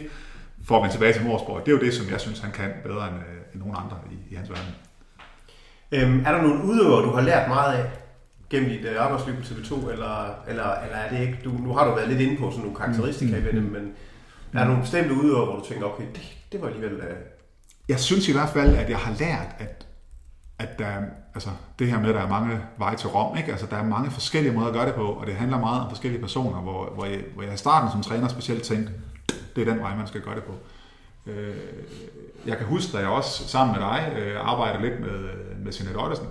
får 0.64 0.80
man 0.80 0.90
tilbage 0.90 1.12
til 1.12 1.24
Morsborg, 1.24 1.66
Det 1.66 1.72
er 1.72 1.76
jo 1.76 1.82
det, 1.82 1.94
som 1.94 2.10
jeg 2.10 2.20
synes, 2.20 2.40
han 2.40 2.52
kan 2.52 2.70
bedre 2.82 3.08
end, 3.08 3.16
øh, 3.16 3.52
end 3.52 3.60
nogen 3.62 3.76
andre 3.78 3.96
i, 4.10 4.32
i 4.32 4.34
hans 4.34 4.50
verden. 4.50 4.74
Øhm, 5.92 6.20
er 6.26 6.32
der 6.32 6.42
nogle 6.42 6.64
udøvere, 6.64 7.02
du 7.02 7.10
har 7.10 7.20
lært 7.20 7.48
meget 7.48 7.74
af 7.76 7.90
gennem 8.50 8.68
dit 8.70 8.84
øh, 8.84 9.04
arbejdsliv 9.04 9.34
på 9.36 9.42
TV2, 9.42 9.90
eller, 9.90 10.26
eller, 10.48 10.74
eller 10.84 10.96
er 10.96 11.10
det 11.10 11.20
ikke? 11.20 11.38
Du, 11.44 11.50
nu 11.50 11.72
har 11.72 11.88
du 11.88 11.94
været 11.94 12.08
lidt 12.08 12.20
inde 12.20 12.36
på 12.36 12.50
sådan 12.50 12.62
nogle 12.62 12.76
karakteristika 12.76 13.38
mm. 13.38 13.44
ved 13.44 13.52
det, 13.52 13.62
men 13.72 13.92
er 14.52 14.58
der 14.58 14.64
nogle 14.64 14.82
bestemte 14.82 15.14
udøvere, 15.14 15.44
hvor 15.44 15.56
du 15.56 15.64
tænker, 15.68 15.86
okay, 15.86 16.04
det, 16.14 16.36
det 16.52 16.60
var 16.60 16.66
alligevel... 16.66 16.94
Uh... 16.96 17.02
Jeg 17.88 18.00
synes 18.00 18.28
i 18.28 18.32
hvert 18.32 18.48
fald, 18.48 18.76
at 18.76 18.90
jeg 18.90 18.98
har 18.98 19.14
lært, 19.18 19.46
at, 19.58 19.86
at 20.58 20.78
der, 20.78 20.86
er- 20.86 21.04
altså, 21.34 21.50
det 21.78 21.86
her 21.86 22.00
med, 22.00 22.08
at 22.08 22.14
der 22.14 22.20
er 22.22 22.28
mange 22.28 22.60
veje 22.78 22.96
til 22.96 23.08
Rom, 23.08 23.36
ikke? 23.36 23.50
Altså, 23.50 23.66
der 23.70 23.76
er 23.76 23.84
mange 23.84 24.10
forskellige 24.10 24.52
måder 24.52 24.66
at 24.68 24.74
gøre 24.74 24.86
det 24.86 24.94
på, 24.94 25.06
og 25.06 25.26
det 25.26 25.34
handler 25.34 25.60
meget 25.60 25.82
om 25.82 25.88
forskellige 25.88 26.20
personer, 26.20 26.60
hvor, 26.60 26.90
hvor, 26.94 27.04
jeg, 27.04 27.20
hvor 27.34 27.42
jeg 27.42 27.54
i 27.54 27.56
starten 27.56 27.90
som 27.90 28.02
træner 28.02 28.28
specielt 28.28 28.62
tænkte, 28.62 28.92
det 29.56 29.68
er 29.68 29.72
den 29.72 29.82
vej, 29.82 29.96
man 29.96 30.06
skal 30.06 30.20
gøre 30.20 30.34
det 30.34 30.44
på. 30.44 30.52
Øh, 31.26 31.54
jeg 32.46 32.56
kan 32.56 32.66
huske, 32.66 32.92
da 32.92 32.98
jeg 32.98 33.08
også 33.08 33.48
sammen 33.48 33.76
med 33.76 33.86
dig 33.86 34.12
øh, 34.18 34.36
arbejdede 34.40 34.82
lidt 34.82 35.00
med, 35.00 35.28
med 35.64 35.72
Jeanette 35.72 35.98
Ottesen, 35.98 36.26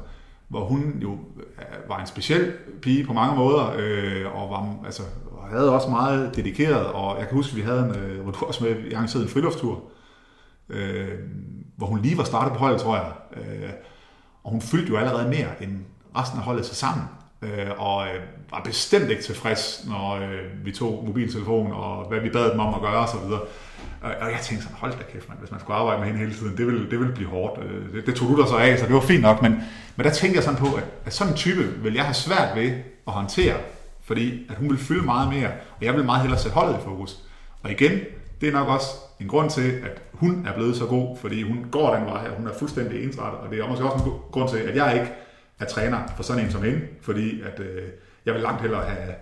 hvor 0.48 0.66
hun 0.66 1.00
jo 1.02 1.12
øh, 1.12 1.90
var 1.90 2.00
en 2.00 2.08
speciel 2.08 2.54
pige 2.82 3.06
på 3.06 3.14
mange 3.14 3.36
måder, 3.36 3.74
øh, 3.78 4.36
og 4.36 4.50
var, 4.50 4.86
altså, 4.86 5.04
havde 5.50 5.74
også 5.74 5.90
meget 5.90 6.36
dedikeret, 6.36 6.86
og 6.86 7.20
jeg 7.20 7.28
kan 7.28 7.36
huske, 7.36 7.56
vi 7.56 7.62
havde 7.62 7.80
en, 7.80 7.96
øh, 7.96 8.22
hvor 8.22 8.32
du 8.32 8.46
også 8.46 8.64
med, 8.64 8.72
jeg 8.72 8.94
arrangerede 8.94 9.26
en 9.26 9.32
friluftstur, 9.32 9.84
øh, 10.70 11.20
hvor 11.78 11.88
hun 11.88 12.02
lige 12.02 12.18
var 12.18 12.24
startet 12.24 12.54
på 12.54 12.60
holdet, 12.60 12.82
tror 12.82 12.96
jeg. 12.96 13.12
Øh, 13.34 13.70
og 14.44 14.52
hun 14.52 14.62
fyldte 14.62 14.90
jo 14.90 14.98
allerede 14.98 15.30
mere 15.30 15.64
end 15.64 15.80
resten 16.16 16.40
af 16.40 16.46
holdet 16.46 16.66
sig 16.66 16.76
sammen. 16.76 17.06
Øh, 17.42 17.70
og 17.78 18.08
øh, 18.08 18.22
var 18.52 18.62
bestemt 18.66 19.10
ikke 19.10 19.24
tilfreds, 19.24 19.86
når 19.88 20.16
øh, 20.16 20.66
vi 20.66 20.72
tog 20.72 21.04
mobiltelefon 21.08 21.72
og 21.72 22.08
hvad 22.08 22.20
vi 22.20 22.30
bad 22.30 22.52
dem 22.52 22.60
om 22.60 22.74
at 22.74 22.82
gøre 22.82 22.98
osv. 22.98 23.20
Og, 24.02 24.12
og 24.22 24.32
jeg 24.32 24.40
tænkte 24.42 24.64
sådan, 24.64 24.78
hold 24.80 24.92
da 24.92 25.04
kæft, 25.12 25.30
man, 25.30 25.38
hvis 25.38 25.52
man 25.52 25.60
skulle 25.60 25.78
arbejde 25.78 26.00
med 26.00 26.08
hende 26.08 26.20
hele 26.20 26.34
tiden, 26.34 26.58
det 26.58 26.66
ville, 26.66 26.90
det 26.92 27.00
ville 27.00 27.14
blive 27.14 27.30
hårdt. 27.30 27.64
Øh, 27.64 27.94
det, 27.94 28.06
det 28.06 28.16
tog 28.16 28.30
du 28.30 28.42
dig 28.42 28.48
så 28.48 28.58
af, 28.58 28.80
så 28.80 28.86
det 28.86 28.94
var 28.94 29.02
fint 29.02 29.22
nok. 29.22 29.42
Men, 29.42 29.64
men 29.96 30.06
der 30.06 30.12
tænkte 30.12 30.36
jeg 30.36 30.44
sådan 30.44 30.60
på, 30.60 30.76
at, 30.76 30.84
at 31.06 31.14
sådan 31.14 31.34
en 31.34 31.38
type 31.38 31.64
vil 31.84 31.94
jeg 31.94 32.04
have 32.04 32.14
svært 32.14 32.56
ved 32.56 32.72
at 33.08 33.14
håndtere, 33.14 33.56
fordi 34.04 34.46
at 34.50 34.56
hun 34.56 34.70
vil 34.70 34.78
fylde 34.78 35.06
meget 35.06 35.30
mere, 35.34 35.48
og 35.48 35.86
jeg 35.86 35.94
vil 35.94 36.04
meget 36.06 36.22
hellere 36.22 36.40
sætte 36.40 36.56
holdet 36.56 36.76
i 36.76 36.84
fokus. 36.84 37.20
Og 37.64 37.72
igen, 37.72 38.00
det 38.42 38.50
er 38.50 38.54
nok 38.54 38.68
også 38.68 38.88
en 39.20 39.28
grund 39.28 39.50
til, 39.50 39.72
at 39.72 40.02
hun 40.14 40.46
er 40.48 40.54
blevet 40.54 40.76
så 40.76 40.86
god, 40.86 41.18
fordi 41.18 41.44
hun 41.44 41.66
går 41.72 41.96
den 41.96 42.06
vej 42.06 42.22
her, 42.22 42.32
hun 42.32 42.48
er 42.48 42.54
fuldstændig 42.60 43.04
ensrettet, 43.04 43.40
og 43.40 43.50
det 43.52 43.60
er 43.60 43.68
måske 43.68 43.86
også 43.86 44.06
en 44.06 44.12
grund 44.32 44.50
til, 44.50 44.58
at 44.58 44.76
jeg 44.76 44.94
ikke 44.94 45.12
er 45.60 45.66
træner 45.66 46.00
for 46.16 46.24
sådan 46.24 46.46
en 46.46 46.52
som 46.52 46.64
hende, 46.64 46.82
fordi 47.02 47.42
at, 47.42 47.60
øh, 47.60 47.84
jeg 48.26 48.34
vil 48.34 48.42
langt 48.42 48.62
hellere 48.62 48.86
have 48.86 49.14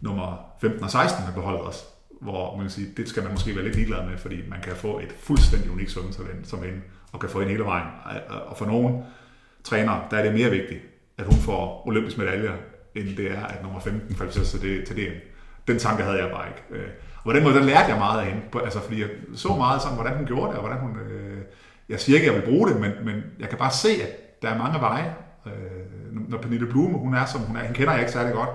nummer 0.00 0.38
15 0.60 0.84
og 0.84 0.90
16 0.90 1.24
med 1.26 1.34
beholdet 1.34 1.60
også, 1.60 1.84
hvor 2.20 2.56
man 2.56 2.64
kan 2.64 2.70
sige, 2.70 2.88
det 2.96 3.08
skal 3.08 3.22
man 3.22 3.32
måske 3.32 3.54
være 3.54 3.64
lidt 3.64 3.76
ligeglad 3.76 4.06
med, 4.06 4.18
fordi 4.18 4.36
man 4.48 4.60
kan 4.60 4.76
få 4.76 4.98
et 4.98 5.12
fuldstændig 5.18 5.70
unikt 5.70 5.90
svømmetalent 5.90 6.48
som 6.48 6.62
hende, 6.62 6.80
og 7.12 7.20
kan 7.20 7.30
få 7.30 7.38
hende 7.38 7.52
hele 7.52 7.64
vejen. 7.64 7.86
Og 8.28 8.56
for 8.56 8.66
nogle 8.66 9.02
trænere, 9.64 10.02
der 10.10 10.16
er 10.16 10.22
det 10.22 10.34
mere 10.34 10.50
vigtigt, 10.50 10.80
at 11.18 11.24
hun 11.24 11.34
får 11.34 11.82
olympisk 11.86 12.18
medaljer, 12.18 12.52
end 12.94 13.16
det 13.16 13.32
er, 13.32 13.46
at 13.46 13.62
nummer 13.62 13.80
15 13.80 14.14
kvalificerer 14.14 14.44
sig 14.44 14.60
til, 14.60 14.86
til 14.86 14.96
DM. 14.96 15.14
Den 15.68 15.78
tanke 15.78 16.02
havde 16.02 16.18
jeg 16.18 16.30
bare 16.30 16.48
ikke. 16.48 16.62
Øh, 16.70 16.90
og 17.16 17.24
på 17.24 17.32
den 17.32 17.42
måde, 17.42 17.54
der 17.54 17.62
lærte 17.62 17.88
jeg 17.88 17.98
meget 17.98 18.20
af 18.20 18.26
hende. 18.26 18.42
Altså, 18.64 18.80
fordi 18.80 19.00
jeg 19.00 19.08
så 19.34 19.48
meget 19.48 19.82
sådan, 19.82 19.96
hvordan 19.96 20.16
hun 20.16 20.26
gjorde 20.26 20.46
det, 20.46 20.54
og 20.54 20.60
hvordan 20.60 20.78
hun... 20.78 20.98
Øh, 20.98 21.38
jeg 21.88 22.00
siger 22.00 22.16
ikke, 22.16 22.30
at 22.30 22.34
jeg 22.34 22.42
vil 22.42 22.48
bruge 22.48 22.68
det, 22.68 22.80
men, 22.80 22.92
men 23.04 23.22
jeg 23.38 23.48
kan 23.48 23.58
bare 23.58 23.70
se, 23.70 23.88
at 23.88 24.42
der 24.42 24.48
er 24.48 24.58
mange 24.58 24.80
veje. 24.80 25.14
Øh, 25.46 25.52
når 26.28 26.38
Pernille 26.38 26.66
Blume, 26.66 26.98
hun 26.98 27.14
er, 27.14 27.24
som 27.24 27.40
hun 27.40 27.56
er, 27.56 27.60
hende 27.60 27.74
kender 27.74 27.92
jeg 27.92 28.00
ikke 28.00 28.12
særlig 28.12 28.32
godt, 28.32 28.48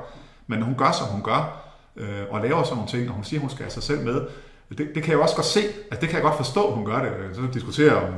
men 0.48 0.62
hun 0.62 0.76
gør, 0.78 0.92
som 0.92 1.08
hun 1.08 1.24
gør, 1.24 1.65
øh, 1.98 2.22
og 2.30 2.42
laver 2.42 2.64
sådan 2.64 2.76
nogle 2.76 2.92
ting, 2.92 3.10
og 3.10 3.16
hun 3.16 3.24
siger, 3.24 3.40
hun 3.40 3.50
skal 3.50 3.64
have 3.64 3.72
sig 3.72 3.84
selv 3.84 4.02
med. 4.02 4.22
Det, 4.70 4.78
det 4.78 5.04
kan 5.04 5.08
jeg 5.08 5.14
jo 5.14 5.22
også 5.22 5.36
godt 5.36 5.46
se, 5.46 5.62
altså 5.62 6.02
det 6.02 6.10
kan 6.10 6.14
jeg 6.14 6.22
godt 6.22 6.38
forstå, 6.38 6.72
hun 6.72 6.86
gør 6.86 7.02
det. 7.02 7.12
Så 7.36 7.42
diskuterer 7.54 7.96
om, 7.96 8.14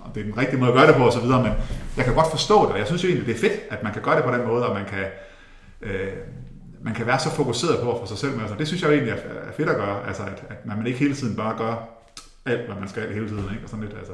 om 0.00 0.10
det 0.14 0.20
er 0.20 0.24
den 0.24 0.38
rigtige 0.38 0.60
måde 0.60 0.70
at 0.70 0.76
gøre 0.76 0.86
det 0.86 0.94
på 0.94 1.06
osv., 1.06 1.26
men 1.26 1.52
jeg 1.96 2.04
kan 2.04 2.14
godt 2.14 2.30
forstå 2.30 2.62
det, 2.62 2.72
og 2.72 2.78
jeg 2.78 2.86
synes 2.86 3.04
jo 3.04 3.08
egentlig, 3.08 3.26
det 3.26 3.34
er 3.36 3.48
fedt, 3.48 3.60
at 3.70 3.82
man 3.82 3.92
kan 3.92 4.02
gøre 4.02 4.16
det 4.16 4.24
på 4.24 4.32
den 4.32 4.46
måde, 4.46 4.66
og 4.66 4.74
man 4.74 4.84
kan, 4.84 5.04
øh, 5.82 6.12
man 6.82 6.94
kan 6.94 7.06
være 7.06 7.18
så 7.18 7.30
fokuseret 7.30 7.80
på 7.82 7.92
at 7.92 8.00
få 8.00 8.06
sig 8.06 8.18
selv 8.18 8.32
med. 8.32 8.40
Altså, 8.40 8.56
det 8.58 8.66
synes 8.66 8.82
jeg 8.82 8.88
jo 8.88 8.94
egentlig 8.94 9.12
er, 9.12 9.52
fedt 9.56 9.68
at 9.68 9.76
gøre, 9.76 10.06
altså 10.06 10.22
at, 10.22 10.44
at 10.50 10.66
man 10.66 10.86
ikke 10.86 10.98
hele 10.98 11.14
tiden 11.14 11.36
bare 11.36 11.58
gør 11.58 11.88
alt, 12.46 12.66
hvad 12.66 12.76
man 12.80 12.88
skal 12.88 13.14
hele 13.14 13.28
tiden, 13.28 13.44
ikke? 13.50 13.64
Og 13.64 13.68
sådan 13.70 13.84
lidt, 13.84 13.98
altså, 13.98 14.12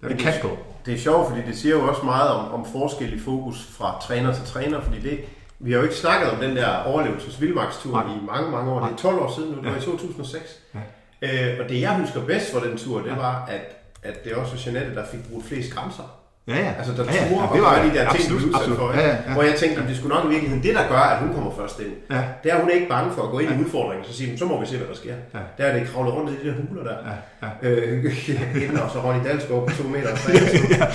der 0.00 0.08
er 0.08 0.12
det 0.12 0.20
kan 0.20 0.32
på. 0.42 0.58
Det 0.86 0.94
er 0.94 0.98
sjovt, 0.98 1.28
fordi 1.28 1.42
det 1.46 1.58
siger 1.58 1.74
jo 1.74 1.88
også 1.88 2.02
meget 2.02 2.30
om, 2.30 2.52
om 2.52 2.66
forskel 2.72 3.12
i 3.12 3.20
fokus 3.20 3.66
fra 3.66 4.00
træner 4.02 4.34
til 4.34 4.44
træner, 4.44 4.80
fordi 4.80 5.00
det, 5.00 5.20
vi 5.62 5.72
har 5.72 5.78
jo 5.78 5.82
ikke 5.84 5.94
snakket 5.96 6.30
om 6.30 6.36
den 6.36 6.56
der 6.56 6.68
overlevelsesvildmarkstur 6.86 7.92
Nej. 7.92 8.14
i 8.16 8.18
mange, 8.26 8.50
mange 8.50 8.72
år. 8.72 8.80
Det 8.80 8.92
er 8.92 8.96
12 8.96 9.18
år 9.18 9.32
siden 9.36 9.48
nu, 9.50 9.56
det 9.56 9.64
var 9.64 9.70
Ja. 9.72 9.78
i 9.78 9.80
2006. 9.80 10.42
Ja. 10.74 10.80
Øh, 11.22 11.60
og 11.60 11.68
det 11.68 11.80
jeg 11.80 11.94
husker 11.94 12.20
bedst 12.20 12.52
fra 12.52 12.66
den 12.66 12.78
tur, 12.78 13.00
det 13.00 13.16
var, 13.16 13.48
at, 13.50 13.64
at 14.02 14.24
det 14.24 14.34
også 14.34 14.52
var 14.52 14.60
Jeanette, 14.66 14.94
der 14.94 15.04
fik 15.12 15.20
brugt 15.30 15.46
flest 15.48 15.74
grænser. 15.74 16.18
Ja, 16.48 16.56
ja. 16.66 16.72
Altså, 16.78 16.92
der 16.92 17.04
ja, 17.04 17.12
ja. 17.14 17.24
ja, 17.24 17.40
ja, 17.40 17.48
det 17.54 17.62
var 17.62 17.74
de 17.86 17.90
der 17.98 18.04
ting, 18.10 18.22
absolut, 18.22 18.42
udsat 18.42 18.60
absolut. 18.60 18.78
for. 18.78 18.92
Ja, 18.92 19.00
ja, 19.00 19.16
ja. 19.26 19.32
Hvor 19.34 19.42
jeg 19.42 19.54
tænkte, 19.54 19.82
at 19.82 19.88
det 19.88 19.96
skulle 19.96 20.14
nok 20.16 20.24
i 20.24 20.28
virkeligheden 20.28 20.62
det, 20.66 20.74
der 20.74 20.84
gør, 20.88 21.04
at 21.12 21.18
hun 21.22 21.34
kommer 21.34 21.50
først 21.60 21.80
ind. 21.80 21.92
Ja. 22.10 22.22
Det 22.42 22.52
er, 22.52 22.56
hun 22.60 22.70
er 22.70 22.74
ikke 22.74 22.88
bange 22.88 23.12
for 23.16 23.22
at 23.22 23.30
gå 23.30 23.38
ind 23.38 23.50
i 23.54 23.64
udfordringen, 23.64 24.04
så 24.08 24.12
siger 24.16 24.28
hun, 24.30 24.38
så 24.38 24.44
må 24.44 24.60
vi 24.60 24.66
se, 24.66 24.76
hvad 24.76 24.88
der 24.92 24.94
sker. 24.94 25.14
Ja. 25.34 25.38
Der 25.58 25.64
er 25.68 25.78
det 25.78 25.88
kravlet 25.90 26.14
rundt 26.14 26.30
i 26.30 26.34
de 26.42 26.48
der 26.48 26.54
huler 26.62 26.82
der. 26.90 26.96
Ja, 27.08 27.14
ja. 27.42 27.68
Øh, 27.68 28.04
og 28.84 28.90
så 28.92 28.98
Ronny 29.04 29.24
Dalsgaard 29.26 29.62
på 29.68 29.72
to 29.78 29.84
meter 29.88 30.10
og 30.14 30.18
tre, 30.18 30.32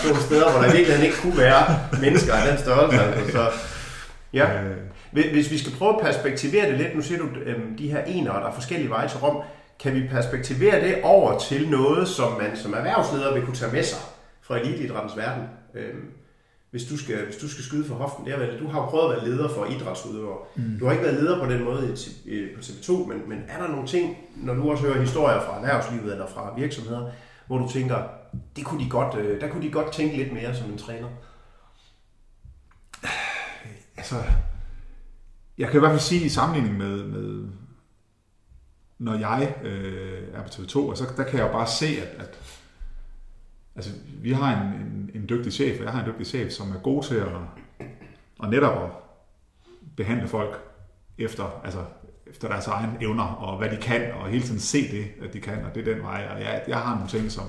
to 0.05 0.15
steder, 0.27 0.51
hvor 0.51 0.59
der 0.61 0.67
i 0.71 0.75
virkeligheden 0.77 1.05
ikke 1.05 1.17
kunne 1.23 1.37
være 1.37 1.63
mennesker 2.01 2.33
af 2.33 2.43
den 2.49 2.57
størrelse. 2.65 2.99
Altså, 3.01 3.31
så, 3.37 3.43
ja. 4.33 4.63
Øh, 4.63 4.77
Hvis 5.11 5.51
vi 5.51 5.57
skal 5.57 5.71
prøve 5.77 5.93
at 5.95 6.01
perspektivere 6.01 6.69
det 6.69 6.77
lidt, 6.77 6.95
nu 6.95 7.01
siger 7.01 7.19
du 7.19 7.25
øhm, 7.45 7.77
de 7.77 7.89
her 7.91 8.03
enere, 8.03 8.39
der 8.41 8.47
er 8.47 8.53
forskellige 8.53 8.89
veje 8.89 9.07
til 9.09 9.17
Rom, 9.19 9.41
kan 9.79 9.93
vi 9.95 10.07
perspektivere 10.11 10.81
det 10.87 10.95
over 11.03 11.39
til 11.39 11.69
noget, 11.69 12.07
som 12.07 12.31
man 12.31 12.55
som 12.57 12.73
erhvervsleder 12.73 13.33
vil 13.33 13.43
kunne 13.45 13.55
tage 13.55 13.71
med 13.71 13.83
sig 13.83 13.99
fra 14.41 14.57
eliteidrættens 14.59 15.17
verden? 15.17 15.43
Øhm, 15.75 16.11
hvis 16.71 16.83
du, 16.83 16.97
skal, 16.97 17.25
hvis 17.25 17.35
du 17.37 17.49
skal 17.49 17.63
skyde 17.63 17.85
for 17.85 17.95
hoften, 17.95 18.25
det 18.25 18.33
er 18.33 18.37
vel, 18.39 18.59
du 18.59 18.67
har 18.67 18.79
jo 18.81 18.85
prøvet 18.85 19.13
at 19.15 19.21
være 19.21 19.29
leder 19.29 19.49
for 19.49 19.65
idrætsudøvere. 19.65 20.37
Mm. 20.55 20.63
Du 20.79 20.85
har 20.85 20.91
ikke 20.91 21.03
været 21.03 21.15
leder 21.23 21.39
på 21.45 21.51
den 21.51 21.63
måde 21.63 21.95
i- 22.25 22.47
på 22.55 22.61
TV2, 22.61 22.91
men, 23.07 23.21
men 23.29 23.39
er 23.47 23.61
der 23.61 23.67
nogle 23.71 23.87
ting, 23.87 24.17
når 24.35 24.53
du 24.53 24.71
også 24.71 24.83
hører 24.83 24.99
historier 25.01 25.39
fra 25.41 25.55
erhvervslivet 25.55 26.11
eller 26.11 26.27
fra 26.27 26.53
virksomheder, 26.57 27.09
hvor 27.47 27.57
du 27.57 27.69
tænker, 27.69 27.95
det 28.55 28.65
kunne 28.65 28.83
de 28.85 28.89
godt, 28.89 29.15
øh, 29.19 29.41
der 29.41 29.47
kunne 29.47 29.61
de 29.63 29.71
godt 29.71 29.91
tænke 29.93 30.17
lidt 30.17 30.33
mere 30.33 30.55
som 30.55 30.69
en 30.71 30.77
træner? 30.77 31.07
Altså, 33.97 34.15
jeg 35.57 35.67
kan 35.67 35.77
i 35.77 35.79
hvert 35.79 35.91
fald 35.91 36.01
sige 36.01 36.25
i 36.25 36.29
sammenligning 36.29 36.77
med, 36.77 37.03
med 37.03 37.47
når 38.97 39.13
jeg 39.13 39.55
øh, 39.63 40.23
er 40.33 40.41
på 40.43 40.47
TV2, 40.47 40.77
og 40.77 40.97
så 40.97 41.05
der 41.17 41.23
kan 41.23 41.39
jeg 41.39 41.47
jo 41.47 41.51
bare 41.51 41.67
se, 41.67 41.85
at, 41.85 42.07
at 42.19 42.39
altså, 43.75 43.91
vi 44.21 44.31
har 44.31 44.61
en, 44.61 44.67
en, 44.67 45.11
en 45.13 45.29
dygtig 45.29 45.53
chef, 45.53 45.79
og 45.79 45.83
jeg 45.83 45.93
har 45.93 46.03
en 46.03 46.11
dygtig 46.11 46.25
chef, 46.25 46.51
som 46.51 46.71
er 46.71 46.79
god 46.79 47.03
til 47.03 47.15
at, 47.15 47.27
at 48.43 48.49
netop 48.49 48.83
at 48.83 48.89
behandle 49.95 50.27
folk 50.27 50.59
efter, 51.17 51.61
altså, 51.63 51.83
efter 52.27 52.47
deres 52.47 52.67
egen 52.67 52.97
evner, 53.01 53.23
og 53.23 53.57
hvad 53.57 53.69
de 53.69 53.77
kan, 53.77 54.11
og 54.11 54.27
hele 54.27 54.43
tiden 54.43 54.59
se 54.59 54.91
det, 54.91 55.07
at 55.21 55.33
de 55.33 55.39
kan, 55.39 55.65
og 55.65 55.75
det 55.75 55.87
er 55.87 55.93
den 55.93 56.03
vej. 56.03 56.27
Og 56.33 56.41
jeg, 56.41 56.63
jeg 56.67 56.77
har 56.77 56.95
nogle 56.95 57.09
ting, 57.09 57.31
som 57.31 57.45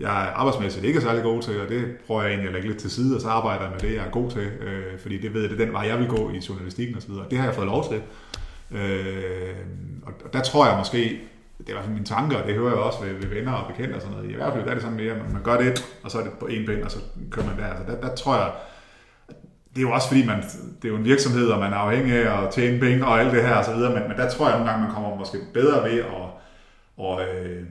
jeg 0.00 0.32
arbejdsmæssigt 0.34 0.84
ikke 0.84 0.96
er 0.96 1.02
særlig 1.02 1.22
god 1.22 1.42
til, 1.42 1.60
og 1.60 1.68
det 1.68 1.96
prøver 2.06 2.22
jeg 2.22 2.30
egentlig 2.30 2.48
at 2.48 2.54
lægge 2.54 2.68
lidt 2.68 2.80
til 2.80 2.90
side, 2.90 3.16
og 3.16 3.20
så 3.20 3.28
arbejder 3.28 3.62
jeg 3.62 3.70
med 3.70 3.80
det, 3.80 3.96
jeg 3.96 4.06
er 4.06 4.10
god 4.10 4.30
til, 4.30 4.40
øh, 4.40 4.98
fordi 4.98 5.18
det 5.18 5.34
ved 5.34 5.40
jeg, 5.40 5.50
det 5.50 5.60
er 5.60 5.64
den 5.64 5.74
vej, 5.74 5.82
jeg 5.82 5.98
vil 5.98 6.08
gå 6.08 6.30
i 6.30 6.40
journalistikken 6.48 6.96
osv. 6.96 7.10
Det 7.30 7.38
har 7.38 7.44
jeg 7.44 7.54
fået 7.54 7.66
lov 7.66 7.84
til. 7.88 8.02
Øh, 8.78 9.56
og 10.02 10.32
der 10.32 10.42
tror 10.42 10.66
jeg 10.66 10.78
måske, 10.78 10.98
det 11.58 11.66
er 11.66 11.70
i 11.70 11.72
hvert 11.72 11.84
fald 11.84 11.94
mine 11.94 12.06
tanker, 12.06 12.36
og 12.36 12.46
det 12.46 12.54
hører 12.54 12.68
jeg 12.68 12.78
også 12.78 13.04
ved, 13.04 13.12
ved 13.12 13.28
venner 13.28 13.52
og 13.52 13.72
bekendte 13.72 13.94
og 13.96 14.00
sådan 14.00 14.16
noget. 14.16 14.30
I 14.30 14.34
hvert 14.34 14.52
fald 14.52 14.64
der 14.64 14.70
er 14.70 14.74
det 14.74 14.82
sådan 14.82 14.96
mere, 14.96 15.12
at 15.12 15.32
man 15.32 15.42
gør 15.42 15.56
det, 15.56 15.84
og 16.04 16.10
så 16.10 16.18
er 16.18 16.22
det 16.22 16.32
på 16.32 16.46
en 16.46 16.66
pind, 16.66 16.82
og 16.82 16.90
så 16.90 16.98
kører 17.30 17.46
man 17.46 17.58
der. 17.58 17.66
Altså 17.66 17.84
der, 17.92 18.08
der 18.08 18.14
tror 18.14 18.36
jeg, 18.36 18.50
det 19.70 19.78
er 19.78 19.88
jo 19.88 19.90
også 19.90 20.08
fordi, 20.08 20.26
man, 20.26 20.42
det 20.82 20.84
er 20.84 20.88
jo 20.88 20.96
en 20.96 21.04
virksomhed, 21.04 21.48
og 21.48 21.60
man 21.60 21.72
er 21.72 21.76
afhængig 21.76 22.14
af 22.14 22.42
at 22.42 22.52
tjene 22.52 22.80
penge 22.80 23.06
og 23.06 23.20
alt 23.20 23.32
det 23.32 23.42
her 23.42 23.54
og 23.54 23.64
så 23.64 23.74
videre, 23.74 23.94
men, 23.94 24.08
men 24.08 24.16
der 24.16 24.30
tror 24.30 24.48
jeg 24.48 24.58
nogle 24.58 24.70
gange, 24.70 24.86
man 24.86 24.94
kommer 24.94 25.16
måske 25.16 25.38
bedre 25.54 25.90
ved 25.90 25.98
at, 25.98 26.28
og, 26.96 27.22
øh, 27.22 27.62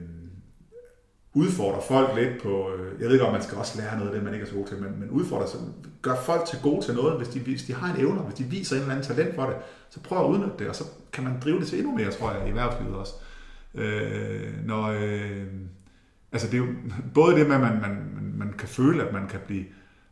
udfordre 1.38 1.82
folk 1.88 2.08
lidt 2.16 2.42
på, 2.42 2.70
øh, 2.72 3.00
jeg 3.00 3.08
ved 3.08 3.18
godt, 3.20 3.32
man 3.32 3.42
skal 3.42 3.58
også 3.58 3.78
lære 3.78 3.98
noget 3.98 4.10
af 4.10 4.14
det, 4.14 4.24
man 4.24 4.34
ikke 4.34 4.44
er 4.44 4.48
så 4.48 4.54
god 4.54 4.66
til, 4.66 4.76
men, 4.82 5.00
men 5.00 5.10
udfordre 5.10 5.48
så 5.48 5.56
gør 6.02 6.14
folk 6.14 6.44
til 6.44 6.58
gode 6.62 6.84
til 6.84 6.94
noget, 6.94 7.16
hvis 7.16 7.28
de, 7.28 7.40
hvis 7.40 7.62
de 7.62 7.74
har 7.74 7.94
en 7.94 8.00
evne, 8.00 8.20
hvis 8.20 8.34
de 8.34 8.44
viser 8.44 8.76
en 8.76 8.82
eller 8.82 8.94
anden 8.94 9.06
talent 9.06 9.34
for 9.34 9.46
det, 9.46 9.56
så 9.90 10.00
prøv 10.00 10.18
at 10.18 10.30
udnytte 10.30 10.58
det, 10.58 10.68
og 10.68 10.76
så 10.76 10.84
kan 11.12 11.24
man 11.24 11.40
drive 11.44 11.60
det 11.60 11.66
til 11.66 11.78
endnu 11.78 11.96
mere, 11.96 12.10
tror 12.10 12.32
jeg, 12.32 12.46
i 12.46 12.48
erhvervslivet 12.48 12.94
også. 12.96 13.12
Øh, 13.74 14.66
når, 14.66 14.84
øh, 14.86 15.46
altså 16.32 16.46
det 16.50 16.54
er 16.54 16.58
jo 16.58 16.66
både 17.14 17.36
det 17.36 17.46
med, 17.46 17.54
at 17.54 17.60
man, 17.60 17.80
man, 17.80 17.90
man, 17.90 18.34
man 18.36 18.52
kan 18.58 18.68
føle, 18.68 19.06
at 19.06 19.12
man 19.12 19.28
kan 19.28 19.40
blive, 19.46 19.64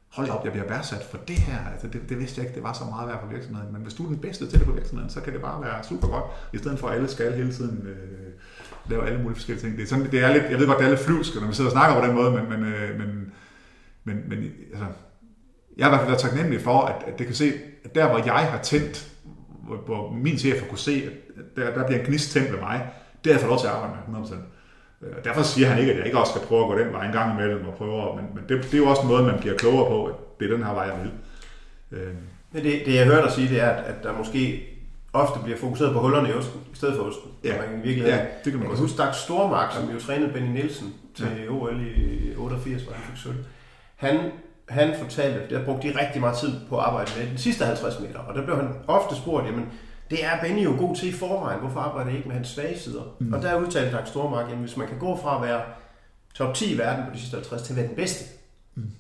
hold 0.09 0.29
op, 0.29 0.45
jeg 0.45 0.53
bliver 0.53 0.69
værdsat 0.69 1.05
for 1.11 1.19
det 1.29 1.37
her, 1.37 1.59
altså 1.73 1.89
det, 1.89 2.09
det 2.09 2.19
vidste 2.19 2.39
jeg 2.39 2.47
ikke, 2.47 2.55
det 2.55 2.63
var 2.63 2.73
så 2.73 2.85
meget 2.85 3.09
værd 3.09 3.21
for 3.21 3.29
virksomheden, 3.29 3.73
men 3.73 3.83
hvis 3.83 3.95
du 3.95 4.05
er 4.05 4.09
den 4.09 4.19
bedste 4.19 4.51
til 4.51 4.59
det 4.59 4.67
på 4.67 4.73
virksomheden, 4.73 5.11
så 5.11 5.21
kan 5.21 5.33
det 5.33 5.41
bare 5.41 5.63
være 5.63 5.85
super 5.85 6.09
godt, 6.09 6.25
i 6.53 6.59
stedet 6.59 6.79
for 6.79 6.89
at 6.89 6.95
alle 6.95 7.09
skal 7.09 7.33
hele 7.33 7.53
tiden 7.53 7.87
øh, 7.87 8.33
lave 8.91 9.07
alle 9.07 9.19
mulige 9.19 9.35
forskellige 9.37 9.65
ting. 9.65 9.77
Det 9.77 9.83
er, 9.83 9.87
sådan, 9.87 10.11
det 10.11 10.21
er 10.25 10.33
lidt, 10.33 10.45
jeg 10.51 10.59
ved 10.59 10.67
godt, 10.67 10.79
det 10.79 10.85
er 10.85 10.91
lidt 10.91 11.01
flyvsk, 11.01 11.41
når 11.41 11.49
vi 11.49 11.55
sidder 11.55 11.71
og 11.71 11.73
snakker 11.73 12.01
på 12.01 12.07
den 12.07 12.15
måde, 12.15 12.31
men, 12.31 12.49
men, 12.49 12.73
øh, 12.73 12.99
men, 12.99 13.33
men, 14.05 14.29
men 14.29 14.39
altså, 14.71 14.87
jeg 15.77 15.87
har 15.87 15.91
i 15.91 15.97
hvert 15.97 16.01
fald 16.01 16.11
været 16.11 16.21
taknemmelig 16.21 16.61
for, 16.61 16.81
at, 16.81 17.03
at 17.07 17.19
det 17.19 17.27
kan 17.27 17.35
se, 17.35 17.53
at 17.85 17.95
der 17.95 18.09
hvor 18.09 18.19
jeg 18.19 18.51
har 18.51 18.63
tændt, 18.63 19.13
hvor, 19.67 19.77
hvor 19.77 20.13
min 20.13 20.39
chef 20.39 20.61
har 20.61 20.69
kunne 20.69 20.79
se, 20.79 21.11
at 21.37 21.57
der, 21.57 21.75
der 21.75 21.87
bliver 21.87 22.01
en 22.01 22.07
gnist 22.07 22.33
tændt 22.33 22.53
ved 22.53 22.61
mig, 22.61 22.93
det 23.25 23.33
har 23.33 23.41
jeg 23.41 23.41
fået 23.41 23.51
lov 23.51 23.61
til 23.61 23.67
at 23.67 23.73
arbejde 23.73 24.11
med 24.11 24.21
100%. 24.21 24.35
Øh, 25.03 25.25
Derfor 25.25 25.43
siger 25.43 25.69
han 25.69 25.79
ikke, 25.79 25.93
at 25.93 25.99
jeg 25.99 26.07
ikke 26.07 26.19
også 26.19 26.33
skal 26.33 26.47
prøve 26.47 26.63
at 26.63 26.69
gå 26.69 26.79
den 26.79 26.93
vej 26.93 27.07
en 27.07 27.13
gang 27.13 27.41
imellem 27.41 27.67
og 27.69 27.75
prøve, 27.75 28.17
men, 28.17 28.25
men 28.35 28.45
det, 28.49 28.65
det 28.65 28.75
er 28.75 28.79
jo 28.79 28.87
også 28.89 29.03
en 29.03 29.09
måde, 29.09 29.23
man 29.23 29.39
bliver 29.41 29.57
klogere 29.57 29.87
på, 29.91 30.05
at 30.07 30.15
det 30.41 30.51
er 30.51 30.55
den 30.57 30.65
her 30.65 30.73
vej, 30.75 30.85
jeg 30.85 30.99
vil. 31.03 31.11
Øh, 31.99 32.15
Men 32.53 32.65
det, 32.65 32.83
det 32.87 32.95
jeg 32.95 33.07
hørte 33.07 33.23
dig 33.23 33.33
sige, 33.33 33.49
det 33.49 33.61
er, 33.61 33.69
at, 33.71 33.85
at 33.85 33.95
der 34.03 34.13
måske 34.19 34.67
ofte 35.13 35.39
bliver 35.45 35.59
fokuseret 35.59 35.93
på 35.93 36.01
hullerne 36.01 36.29
i 36.29 36.33
osten, 36.33 36.61
i 36.73 36.77
stedet 36.77 36.97
for 36.97 37.03
osten. 37.03 37.31
Ja. 37.45 37.53
Og 37.55 37.59
man 37.71 37.79
i 37.79 37.83
virkeligheden, 37.83 38.19
Ja, 38.19 38.25
det 38.45 38.53
kan 38.53 38.55
man 38.61 38.69
godt 38.69 38.77
kan 38.79 38.85
huske, 38.87 39.03
Dag 39.03 39.15
Stormark, 39.15 39.73
som 39.73 39.91
jo 39.95 40.01
trænede 40.01 40.33
Benny 40.33 40.49
Nielsen 40.49 40.95
til 41.17 41.27
Ja. 41.45 41.53
OL 41.53 41.81
i 41.97 42.35
88, 42.37 42.83
hvor 42.83 42.93
han 42.93 43.03
fik 43.03 43.23
sølv. 43.23 43.37
Han 43.97 44.19
han 44.69 44.95
fortalte, 44.99 45.55
der 45.55 45.65
brugte 45.65 45.89
de 45.89 46.01
rigtig 46.01 46.21
meget 46.21 46.37
tid 46.37 46.53
på 46.69 46.79
at 46.79 46.85
arbejde 46.85 47.11
med 47.19 47.27
den 47.31 47.39
sidste 47.39 47.65
50 47.65 48.01
meter, 48.01 48.19
og 48.19 48.35
der 48.35 48.45
blev 48.45 48.57
han 48.57 48.69
ofte 48.87 49.17
spurgt, 49.17 49.47
jamen, 49.47 49.67
det 50.11 50.25
er 50.25 50.41
Benny 50.43 50.65
jo 50.65 50.75
god 50.79 50.97
til 50.97 51.09
i 51.09 51.13
forvejen, 51.13 51.61
hvorfor 51.61 51.81
arbejder 51.81 52.11
jeg 52.11 52.17
ikke 52.17 52.29
med 52.29 52.37
hans 52.37 52.49
svage 52.49 52.79
sider? 52.79 53.17
Mm. 53.19 53.33
Og 53.33 53.43
der 53.43 53.61
udtalte 53.61 53.97
Dag 53.97 54.07
Stormark, 54.07 54.49
jamen 54.49 54.65
hvis 54.65 54.77
man 54.77 54.89
kan 54.89 54.99
gå 54.99 55.17
fra 55.17 55.37
at 55.37 55.49
være 55.49 55.63
top 56.35 56.55
10 56.55 56.75
i 56.75 56.79
verden 56.79 57.05
på 57.05 57.11
de 57.15 57.19
sidste 57.19 57.37
50 57.37 57.63
til 57.63 57.73
at 57.73 57.77
være 57.77 57.87
den 57.87 57.97
bedste, 57.97 58.25
mm. 58.75 58.91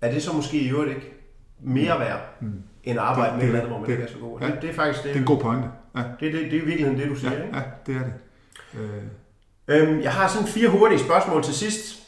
er 0.00 0.12
det 0.12 0.22
så 0.22 0.32
måske 0.32 0.60
i 0.60 0.68
øvrigt 0.68 0.94
ikke 0.94 1.12
mere 1.60 2.00
værd, 2.00 2.20
mm. 2.40 2.62
end 2.84 2.98
at 2.98 3.04
arbejde 3.04 3.32
det, 3.32 3.36
med 3.36 3.44
et 3.44 3.48
eller 3.48 3.60
andet, 3.60 3.70
hvor 3.70 3.78
man 3.78 3.86
det, 3.86 3.92
ikke 3.92 4.04
er 4.04 4.12
så 4.12 4.18
god? 4.18 4.40
Ja, 4.40 4.46
det, 4.46 4.62
det, 4.62 4.70
er 4.70 4.74
faktisk 4.74 5.04
det. 5.04 5.08
Det 5.08 5.16
er 5.16 5.20
en 5.20 5.26
god 5.26 5.40
pointe. 5.40 5.68
Ja. 5.96 6.02
Det, 6.20 6.32
det, 6.32 6.32
det 6.32 6.58
er 6.58 6.62
i 6.62 6.64
virkeligheden 6.64 6.98
det, 6.98 7.08
du 7.08 7.14
siger, 7.14 7.32
ja, 7.32 7.42
ikke? 7.42 7.56
Ja, 7.56 7.62
det 7.86 7.96
er 7.96 8.02
det. 8.04 8.12
Øh. 8.80 9.02
Øhm, 9.68 10.00
jeg 10.00 10.12
har 10.12 10.28
sådan 10.28 10.48
fire 10.48 10.68
hurtige 10.68 10.98
spørgsmål 10.98 11.42
til 11.42 11.54
sidst. 11.54 12.02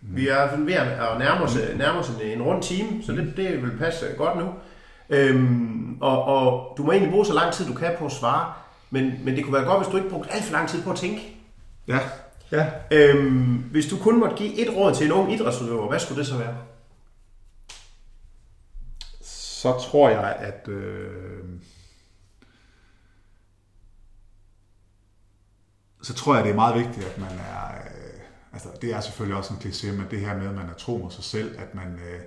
Vi 0.00 0.28
er 0.28 0.56
ved 0.56 0.74
at 0.74 1.18
nærme 1.18 1.44
os, 1.44 1.58
nærme 1.76 1.98
os 1.98 2.08
en, 2.08 2.20
en 2.22 2.42
rund 2.42 2.62
time, 2.62 3.02
så 3.02 3.12
det, 3.12 3.32
det 3.36 3.62
vil 3.62 3.78
passe 3.78 4.06
godt 4.16 4.38
nu. 4.38 4.52
Øhm, 5.10 5.98
og, 6.00 6.24
og 6.24 6.74
du 6.76 6.82
må 6.82 6.92
egentlig 6.92 7.12
bruge 7.12 7.26
så 7.26 7.34
lang 7.34 7.52
tid, 7.52 7.66
du 7.66 7.74
kan 7.74 7.94
på 7.98 8.06
at 8.06 8.12
svare, 8.12 8.52
men, 8.90 9.12
men 9.24 9.36
det 9.36 9.44
kunne 9.44 9.54
være 9.54 9.64
godt, 9.64 9.78
hvis 9.78 9.92
du 9.92 9.96
ikke 9.96 10.10
brugte 10.10 10.32
alt 10.32 10.44
for 10.44 10.52
lang 10.52 10.68
tid 10.68 10.82
på 10.82 10.90
at 10.90 10.96
tænke. 10.96 11.36
Ja. 11.88 11.98
ja. 12.50 12.70
Øhm, 12.90 13.54
hvis 13.54 13.86
du 13.86 13.96
kun 13.98 14.18
måtte 14.20 14.36
give 14.36 14.54
et 14.54 14.76
råd 14.76 14.94
til 14.94 15.06
en 15.06 15.12
ung 15.12 15.32
idrætsudøver, 15.32 15.88
hvad 15.88 15.98
skulle 15.98 16.18
det 16.18 16.26
så 16.26 16.38
være? 16.38 16.56
Så 19.20 19.78
tror 19.80 20.08
jeg, 20.08 20.36
at... 20.38 20.68
Øh... 20.68 21.44
Så 26.02 26.14
tror 26.14 26.34
jeg, 26.34 26.44
det 26.44 26.50
er 26.50 26.54
meget 26.54 26.74
vigtigt, 26.86 27.06
at 27.06 27.18
man 27.18 27.30
er... 27.30 27.68
Øh... 27.68 28.20
Altså, 28.52 28.68
det 28.82 28.94
er 28.94 29.00
selvfølgelig 29.00 29.36
også 29.36 29.54
en 29.54 29.60
kliché, 29.60 29.92
men 29.92 30.06
det 30.10 30.20
her 30.20 30.36
med, 30.36 30.48
at 30.48 30.54
man 30.54 30.68
er 30.68 30.74
tro 30.74 30.96
mod 30.96 31.10
sig 31.10 31.24
selv, 31.24 31.58
at 31.58 31.74
man, 31.74 31.86
øh... 31.94 32.20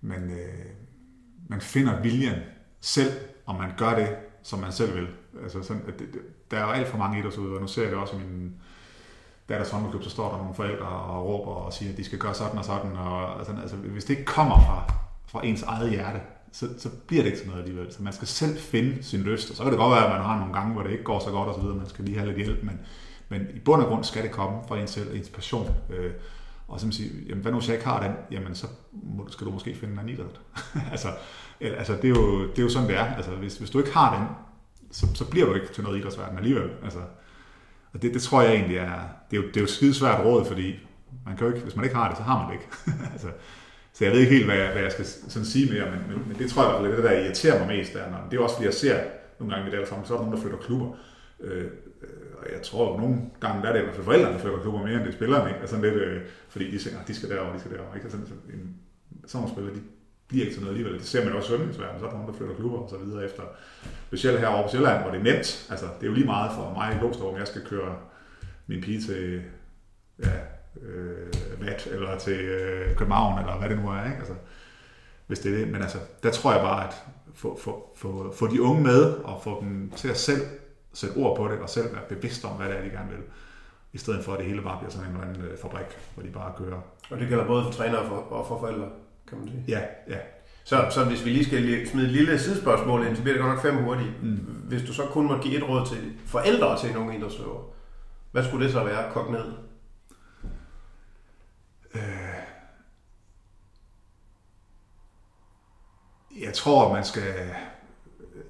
man, 0.00 0.30
øh 0.30 0.64
man 1.48 1.60
finder 1.60 2.00
viljen 2.00 2.34
selv, 2.80 3.12
og 3.46 3.54
man 3.54 3.70
gør 3.76 3.94
det, 3.94 4.16
som 4.42 4.58
man 4.58 4.72
selv 4.72 4.94
vil. 4.94 5.06
Altså 5.42 5.62
sådan, 5.62 5.82
at 5.88 5.98
det, 5.98 6.08
der 6.50 6.56
er 6.58 6.62
jo 6.62 6.70
alt 6.70 6.88
for 6.88 6.98
mange 6.98 7.18
idrætsudøvere. 7.18 7.60
Nu 7.60 7.66
ser 7.66 7.82
jeg 7.82 7.90
det 7.90 7.98
også 7.98 8.16
i 8.16 8.18
min 8.18 8.54
datters 9.48 9.70
håndboldklub, 9.70 10.02
så 10.02 10.10
står 10.10 10.30
der 10.30 10.38
nogle 10.38 10.54
forældre 10.54 10.86
og 10.86 11.26
råber 11.26 11.52
og 11.52 11.72
siger, 11.72 11.92
at 11.92 11.96
de 11.96 12.04
skal 12.04 12.18
gøre 12.18 12.34
sådan 12.34 12.58
og 12.58 12.64
sådan. 12.64 12.96
Og, 12.96 13.38
altså, 13.38 13.52
altså, 13.62 13.76
hvis 13.76 14.04
det 14.04 14.10
ikke 14.10 14.24
kommer 14.24 14.60
fra, 14.60 14.92
fra 15.26 15.46
ens 15.46 15.62
eget 15.62 15.90
hjerte, 15.90 16.20
så, 16.52 16.68
så 16.78 16.88
bliver 17.06 17.22
det 17.22 17.26
ikke 17.26 17.38
sådan 17.38 17.50
noget 17.50 17.64
alligevel. 17.64 17.92
Så 17.92 18.02
man 18.02 18.12
skal 18.12 18.28
selv 18.28 18.58
finde 18.58 19.02
sin 19.02 19.20
lyst. 19.20 19.50
Og 19.50 19.56
så 19.56 19.62
kan 19.62 19.72
det 19.72 19.78
godt 19.78 19.90
være, 19.90 20.04
at 20.04 20.12
man 20.12 20.22
har 20.22 20.38
nogle 20.38 20.54
gange, 20.54 20.72
hvor 20.72 20.82
det 20.82 20.90
ikke 20.90 21.04
går 21.04 21.18
så 21.18 21.30
godt 21.30 21.48
osv., 21.48 21.64
man 21.64 21.88
skal 21.88 22.04
lige 22.04 22.18
have 22.18 22.32
lidt 22.32 22.46
hjælp, 22.46 22.62
men, 22.64 22.80
men 23.28 23.46
i 23.54 23.58
bund 23.58 23.82
og 23.82 23.88
grund 23.88 24.04
skal 24.04 24.22
det 24.22 24.30
komme 24.30 24.58
fra 24.68 24.78
en 24.78 24.86
selv, 24.86 25.16
ens 25.16 25.28
passion. 25.28 25.74
Øh, 25.90 26.12
og 26.68 26.80
så 26.80 26.86
man 26.86 26.92
siger, 26.92 27.10
jamen 27.28 27.42
hvad 27.42 27.52
nu 27.52 27.58
hvis 27.58 27.68
jeg 27.68 27.76
ikke 27.76 27.88
har 27.88 28.02
den, 28.02 28.12
jamen 28.30 28.54
så 28.54 28.66
skal 29.28 29.46
du 29.46 29.52
måske 29.52 29.74
finde 29.74 29.92
en 29.92 29.98
anden 29.98 30.14
idræt. 30.14 30.40
altså, 30.92 31.08
altså 31.60 31.92
det, 32.02 32.04
er 32.04 32.08
jo, 32.08 32.42
det 32.50 32.58
er 32.58 32.62
jo 32.62 32.68
sådan, 32.68 32.88
det 32.88 32.96
er. 32.96 33.14
Altså, 33.14 33.30
hvis, 33.30 33.58
hvis 33.58 33.70
du 33.70 33.78
ikke 33.78 33.92
har 33.92 34.18
den, 34.18 34.26
så, 34.90 35.06
så 35.14 35.30
bliver 35.30 35.46
du 35.46 35.54
ikke 35.54 35.72
til 35.72 35.84
noget 35.84 35.98
idrætsverden 35.98 36.38
alligevel. 36.38 36.70
Altså, 36.84 36.98
og 37.92 38.02
det, 38.02 38.14
det 38.14 38.22
tror 38.22 38.42
jeg 38.42 38.54
egentlig 38.54 38.76
er, 38.76 39.00
det 39.30 39.38
er 39.38 39.42
jo, 39.42 39.48
det 39.48 39.56
er 39.56 39.60
jo 39.60 39.88
et 39.88 39.96
svært 39.96 40.24
råd, 40.24 40.44
fordi 40.44 40.74
man 41.26 41.36
kan 41.36 41.46
jo 41.46 41.52
ikke, 41.52 41.64
hvis 41.64 41.76
man 41.76 41.84
ikke 41.84 41.96
har 41.96 42.08
det, 42.08 42.16
så 42.16 42.22
har 42.22 42.38
man 42.38 42.46
det 42.46 42.54
ikke. 42.54 42.68
altså, 43.12 43.28
så 43.92 44.04
jeg 44.04 44.12
ved 44.12 44.20
ikke 44.20 44.32
helt, 44.32 44.46
hvad 44.46 44.56
jeg, 44.56 44.72
hvad 44.72 44.82
jeg 44.82 44.92
skal 44.92 45.04
sådan 45.04 45.46
sige 45.46 45.72
mere, 45.72 45.90
men, 45.90 46.00
men, 46.08 46.28
men 46.28 46.38
det 46.38 46.50
tror 46.50 46.64
jeg 46.64 46.90
er 46.90 46.96
det, 46.96 47.04
der 47.04 47.12
irriterer 47.12 47.58
mig 47.58 47.76
mest. 47.76 47.92
Der, 47.92 48.10
når, 48.10 48.18
det 48.30 48.38
er 48.38 48.42
også 48.42 48.54
fordi, 48.54 48.66
jeg 48.66 48.74
ser 48.74 49.00
nogle 49.38 49.54
gange 49.54 49.68
i 49.68 49.70
det 49.70 49.80
der 49.80 49.86
så 49.86 49.94
er 49.94 50.18
der 50.18 50.24
nogen, 50.24 50.32
der 50.32 50.40
flytter 50.40 50.58
klubber. 50.58 50.96
Øh, 51.40 51.70
og 52.40 52.46
jeg 52.54 52.62
tror, 52.62 52.94
at 52.94 53.00
nogle 53.00 53.16
gange 53.40 53.62
der 53.62 53.68
er 53.68 53.72
det 53.72 53.80
i 53.80 53.82
hvert 53.82 53.94
fald 53.94 54.04
forældrene, 54.04 54.34
der 54.34 54.40
flytter 54.40 54.60
klubber 54.60 54.82
mere, 54.82 54.94
end 54.94 55.04
det 55.04 55.14
spillerne. 55.14 55.48
Ikke? 55.48 55.60
Altså 55.60 55.80
lidt, 55.80 55.94
øh, 55.94 56.22
fordi 56.48 56.70
de 56.70 56.78
tænker, 56.78 57.00
ah, 57.00 57.06
de 57.06 57.14
skal 57.14 57.30
derover, 57.30 57.52
de 57.52 57.60
skal 57.60 57.72
derover. 57.72 57.94
Ikke? 57.94 58.04
Altså, 58.04 58.18
sådan, 58.18 58.26
sådan, 58.26 58.74
sådan 59.26 59.42
nogle 59.42 59.54
spillere, 59.54 59.74
de 59.74 59.80
bliver 60.28 60.44
ikke 60.44 60.56
til 60.56 60.62
noget 60.62 60.74
alligevel. 60.74 60.98
Det 60.98 61.06
ser 61.06 61.24
man 61.24 61.32
også 61.32 61.46
i 61.46 61.50
svømningsverdenen, 61.56 62.00
så 62.00 62.06
er 62.06 62.10
der 62.10 62.16
nogen, 62.18 62.32
der 62.32 62.38
flytter 62.38 62.54
klubber 62.54 62.78
og 62.78 62.90
så 62.90 62.96
videre 62.96 63.24
efter. 63.24 63.42
Specielt 64.06 64.40
herovre 64.40 64.62
på 64.62 64.68
Sjælland, 64.68 65.02
hvor 65.02 65.10
det 65.10 65.18
er 65.20 65.24
nemt. 65.24 65.66
Altså, 65.70 65.86
det 65.86 66.02
er 66.02 66.06
jo 66.06 66.12
lige 66.12 66.26
meget 66.26 66.50
for 66.56 66.72
mig 66.74 66.94
i 66.94 66.98
Glostrup, 66.98 67.32
om 67.32 67.38
jeg 67.38 67.48
skal 67.48 67.62
køre 67.64 67.96
min 68.66 68.80
pige 68.80 69.00
til 69.00 69.42
ja, 70.24 70.36
øh, 70.82 71.32
Vat, 71.60 71.88
eller 71.90 72.18
til 72.18 72.40
øh, 72.40 72.96
København, 72.96 73.38
eller 73.38 73.58
hvad 73.58 73.68
det 73.68 73.78
nu 73.78 73.88
er. 73.88 74.04
Ikke? 74.04 74.18
Altså, 74.18 74.34
hvis 75.26 75.38
det 75.38 75.52
er 75.52 75.56
det. 75.58 75.68
Men 75.68 75.82
altså, 75.82 75.98
der 76.22 76.30
tror 76.30 76.52
jeg 76.52 76.60
bare, 76.60 76.86
at 76.88 76.94
få, 77.34 77.58
få, 77.60 77.94
få, 77.96 78.32
få 78.32 78.46
de 78.46 78.62
unge 78.62 78.82
med, 78.82 79.02
og 79.04 79.40
få 79.44 79.60
dem 79.60 79.92
til 79.96 80.08
at 80.08 80.16
selv 80.16 80.42
sætte 80.98 81.16
ord 81.16 81.36
på 81.36 81.48
det, 81.48 81.58
og 81.58 81.68
selv 81.68 81.92
være 81.92 82.02
bevidste 82.08 82.44
om, 82.44 82.56
hvad 82.56 82.68
det 82.68 82.76
er, 82.76 82.82
de 82.82 82.90
gerne 82.90 83.10
vil. 83.10 83.22
I 83.92 83.98
stedet 83.98 84.24
for, 84.24 84.32
at 84.32 84.38
det 84.38 84.46
hele 84.46 84.62
bare 84.62 84.78
bliver 84.78 84.90
sådan 84.90 85.08
en 85.08 85.14
eller 85.14 85.28
anden 85.28 85.44
øh, 85.44 85.58
fabrik, 85.58 85.86
hvor 86.14 86.22
de 86.22 86.30
bare 86.30 86.52
kører. 86.58 86.80
Og 87.10 87.18
det 87.18 87.28
gælder 87.28 87.46
både 87.46 87.64
for 87.64 87.70
trænere 87.70 88.00
og 88.00 88.06
for, 88.06 88.16
og 88.16 88.46
for 88.46 88.58
forældre? 88.58 88.88
kan 89.28 89.38
man 89.38 89.48
sige. 89.48 89.64
Ja, 89.68 89.80
ja. 90.08 90.18
Så, 90.64 90.86
så 90.90 91.04
hvis 91.04 91.24
vi 91.24 91.30
lige 91.30 91.44
skal 91.44 91.88
smide 91.88 92.06
et 92.06 92.12
lille 92.12 92.38
sidespørgsmål 92.38 93.06
ind, 93.06 93.16
så 93.16 93.22
bliver 93.22 93.34
det 93.34 93.42
godt 93.42 93.54
nok 93.54 93.62
fem 93.62 93.84
hurtigt. 93.84 94.22
Mm. 94.22 94.36
Hvis 94.68 94.82
du 94.82 94.92
så 94.92 95.02
kun 95.02 95.26
må 95.26 95.38
give 95.38 95.56
et 95.56 95.68
råd 95.68 95.86
til 95.86 96.12
forældre 96.26 96.78
til 96.78 96.94
nogle 96.94 97.16
idrætsøvere, 97.18 97.64
hvad 98.30 98.44
skulle 98.44 98.64
det 98.64 98.72
så 98.72 98.84
være, 98.84 99.12
kogt 99.12 99.30
ned? 99.30 99.44
Øh, 101.94 102.38
jeg 106.42 106.54
tror, 106.54 106.92
man 106.92 107.04
skal... 107.04 107.34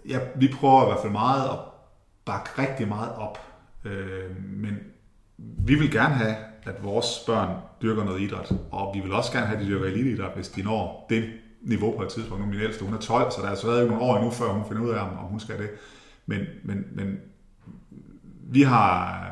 Ja, 0.08 0.20
vi 0.36 0.54
prøver 0.60 0.82
i 0.82 0.86
hvert 0.86 1.00
fald 1.02 1.12
meget 1.12 1.50
at 1.50 1.58
bakke 2.28 2.50
rigtig 2.58 2.88
meget 2.88 3.12
op. 3.12 3.38
Øh, 3.84 4.30
men 4.46 4.78
vi 5.38 5.74
vil 5.74 5.92
gerne 5.92 6.14
have, 6.14 6.36
at 6.62 6.84
vores 6.84 7.06
børn 7.26 7.56
dyrker 7.82 8.04
noget 8.04 8.20
idræt, 8.20 8.52
og 8.70 8.94
vi 8.94 9.00
vil 9.00 9.12
også 9.12 9.32
gerne 9.32 9.46
have, 9.46 9.58
at 9.58 9.64
de 9.64 9.70
dyrker 9.70 9.86
eliteidræt, 9.86 10.34
hvis 10.34 10.48
de 10.48 10.62
når 10.62 11.06
det 11.10 11.32
niveau 11.62 11.96
på 11.96 12.02
et 12.02 12.08
tidspunkt. 12.08 12.44
Nu 12.44 12.50
min 12.50 12.60
ældste, 12.60 12.84
hun 12.84 12.94
er 12.94 12.98
12, 12.98 13.30
så 13.30 13.42
der 13.42 13.48
er 13.48 13.54
stadig 13.54 13.86
nogle 13.86 14.02
år 14.02 14.16
endnu, 14.16 14.30
før 14.30 14.46
hun 14.46 14.64
finder 14.68 14.82
ud 14.82 14.90
af, 14.90 15.00
om 15.00 15.08
hun 15.08 15.40
skal 15.40 15.58
det. 15.58 15.70
Men, 16.26 16.40
men, 16.64 16.84
men 16.92 17.16
vi 18.50 18.62
har... 18.62 19.24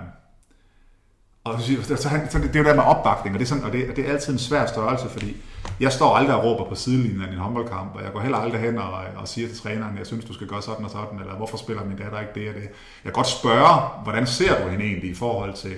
Og 1.44 1.60
så, 1.60 1.82
så, 1.82 1.96
så 1.96 2.38
det, 2.38 2.42
det 2.42 2.56
er 2.56 2.60
jo 2.60 2.64
der 2.64 2.74
med 2.74 2.82
opbakning, 2.82 3.34
og 3.34 3.40
det, 3.40 3.44
er 3.44 3.48
sådan, 3.48 3.64
og, 3.64 3.72
det, 3.72 3.90
og 3.90 3.96
det 3.96 4.08
er 4.08 4.12
altid 4.12 4.32
en 4.32 4.38
svær 4.38 4.66
størrelse, 4.66 5.08
fordi 5.08 5.36
jeg 5.80 5.92
står 5.92 6.16
aldrig 6.16 6.36
og 6.36 6.44
råber 6.44 6.64
på 6.64 6.74
sidelinjen 6.74 7.22
af 7.22 7.32
en 7.32 7.38
håndboldkamp, 7.38 7.94
og 7.94 8.02
jeg 8.02 8.12
går 8.12 8.20
heller 8.20 8.38
aldrig 8.38 8.60
hen 8.60 8.78
og, 8.78 8.92
og 9.16 9.28
siger 9.28 9.48
til 9.48 9.58
træneren, 9.58 9.98
jeg 9.98 10.06
synes, 10.06 10.24
du 10.24 10.32
skal 10.32 10.46
gøre 10.46 10.62
sådan 10.62 10.84
og 10.84 10.90
sådan, 10.90 11.18
eller 11.18 11.34
hvorfor 11.34 11.56
spiller 11.56 11.84
min 11.84 11.96
datter 11.96 12.20
ikke 12.20 12.32
det 12.34 12.48
og 12.48 12.54
det. 12.54 12.62
Jeg 12.62 12.70
kan 13.04 13.12
godt 13.12 13.26
spørge, 13.26 14.02
hvordan 14.02 14.26
ser 14.26 14.62
du 14.62 14.68
hende 14.68 14.84
egentlig 14.84 15.10
i 15.10 15.14
forhold 15.14 15.54
til, 15.54 15.76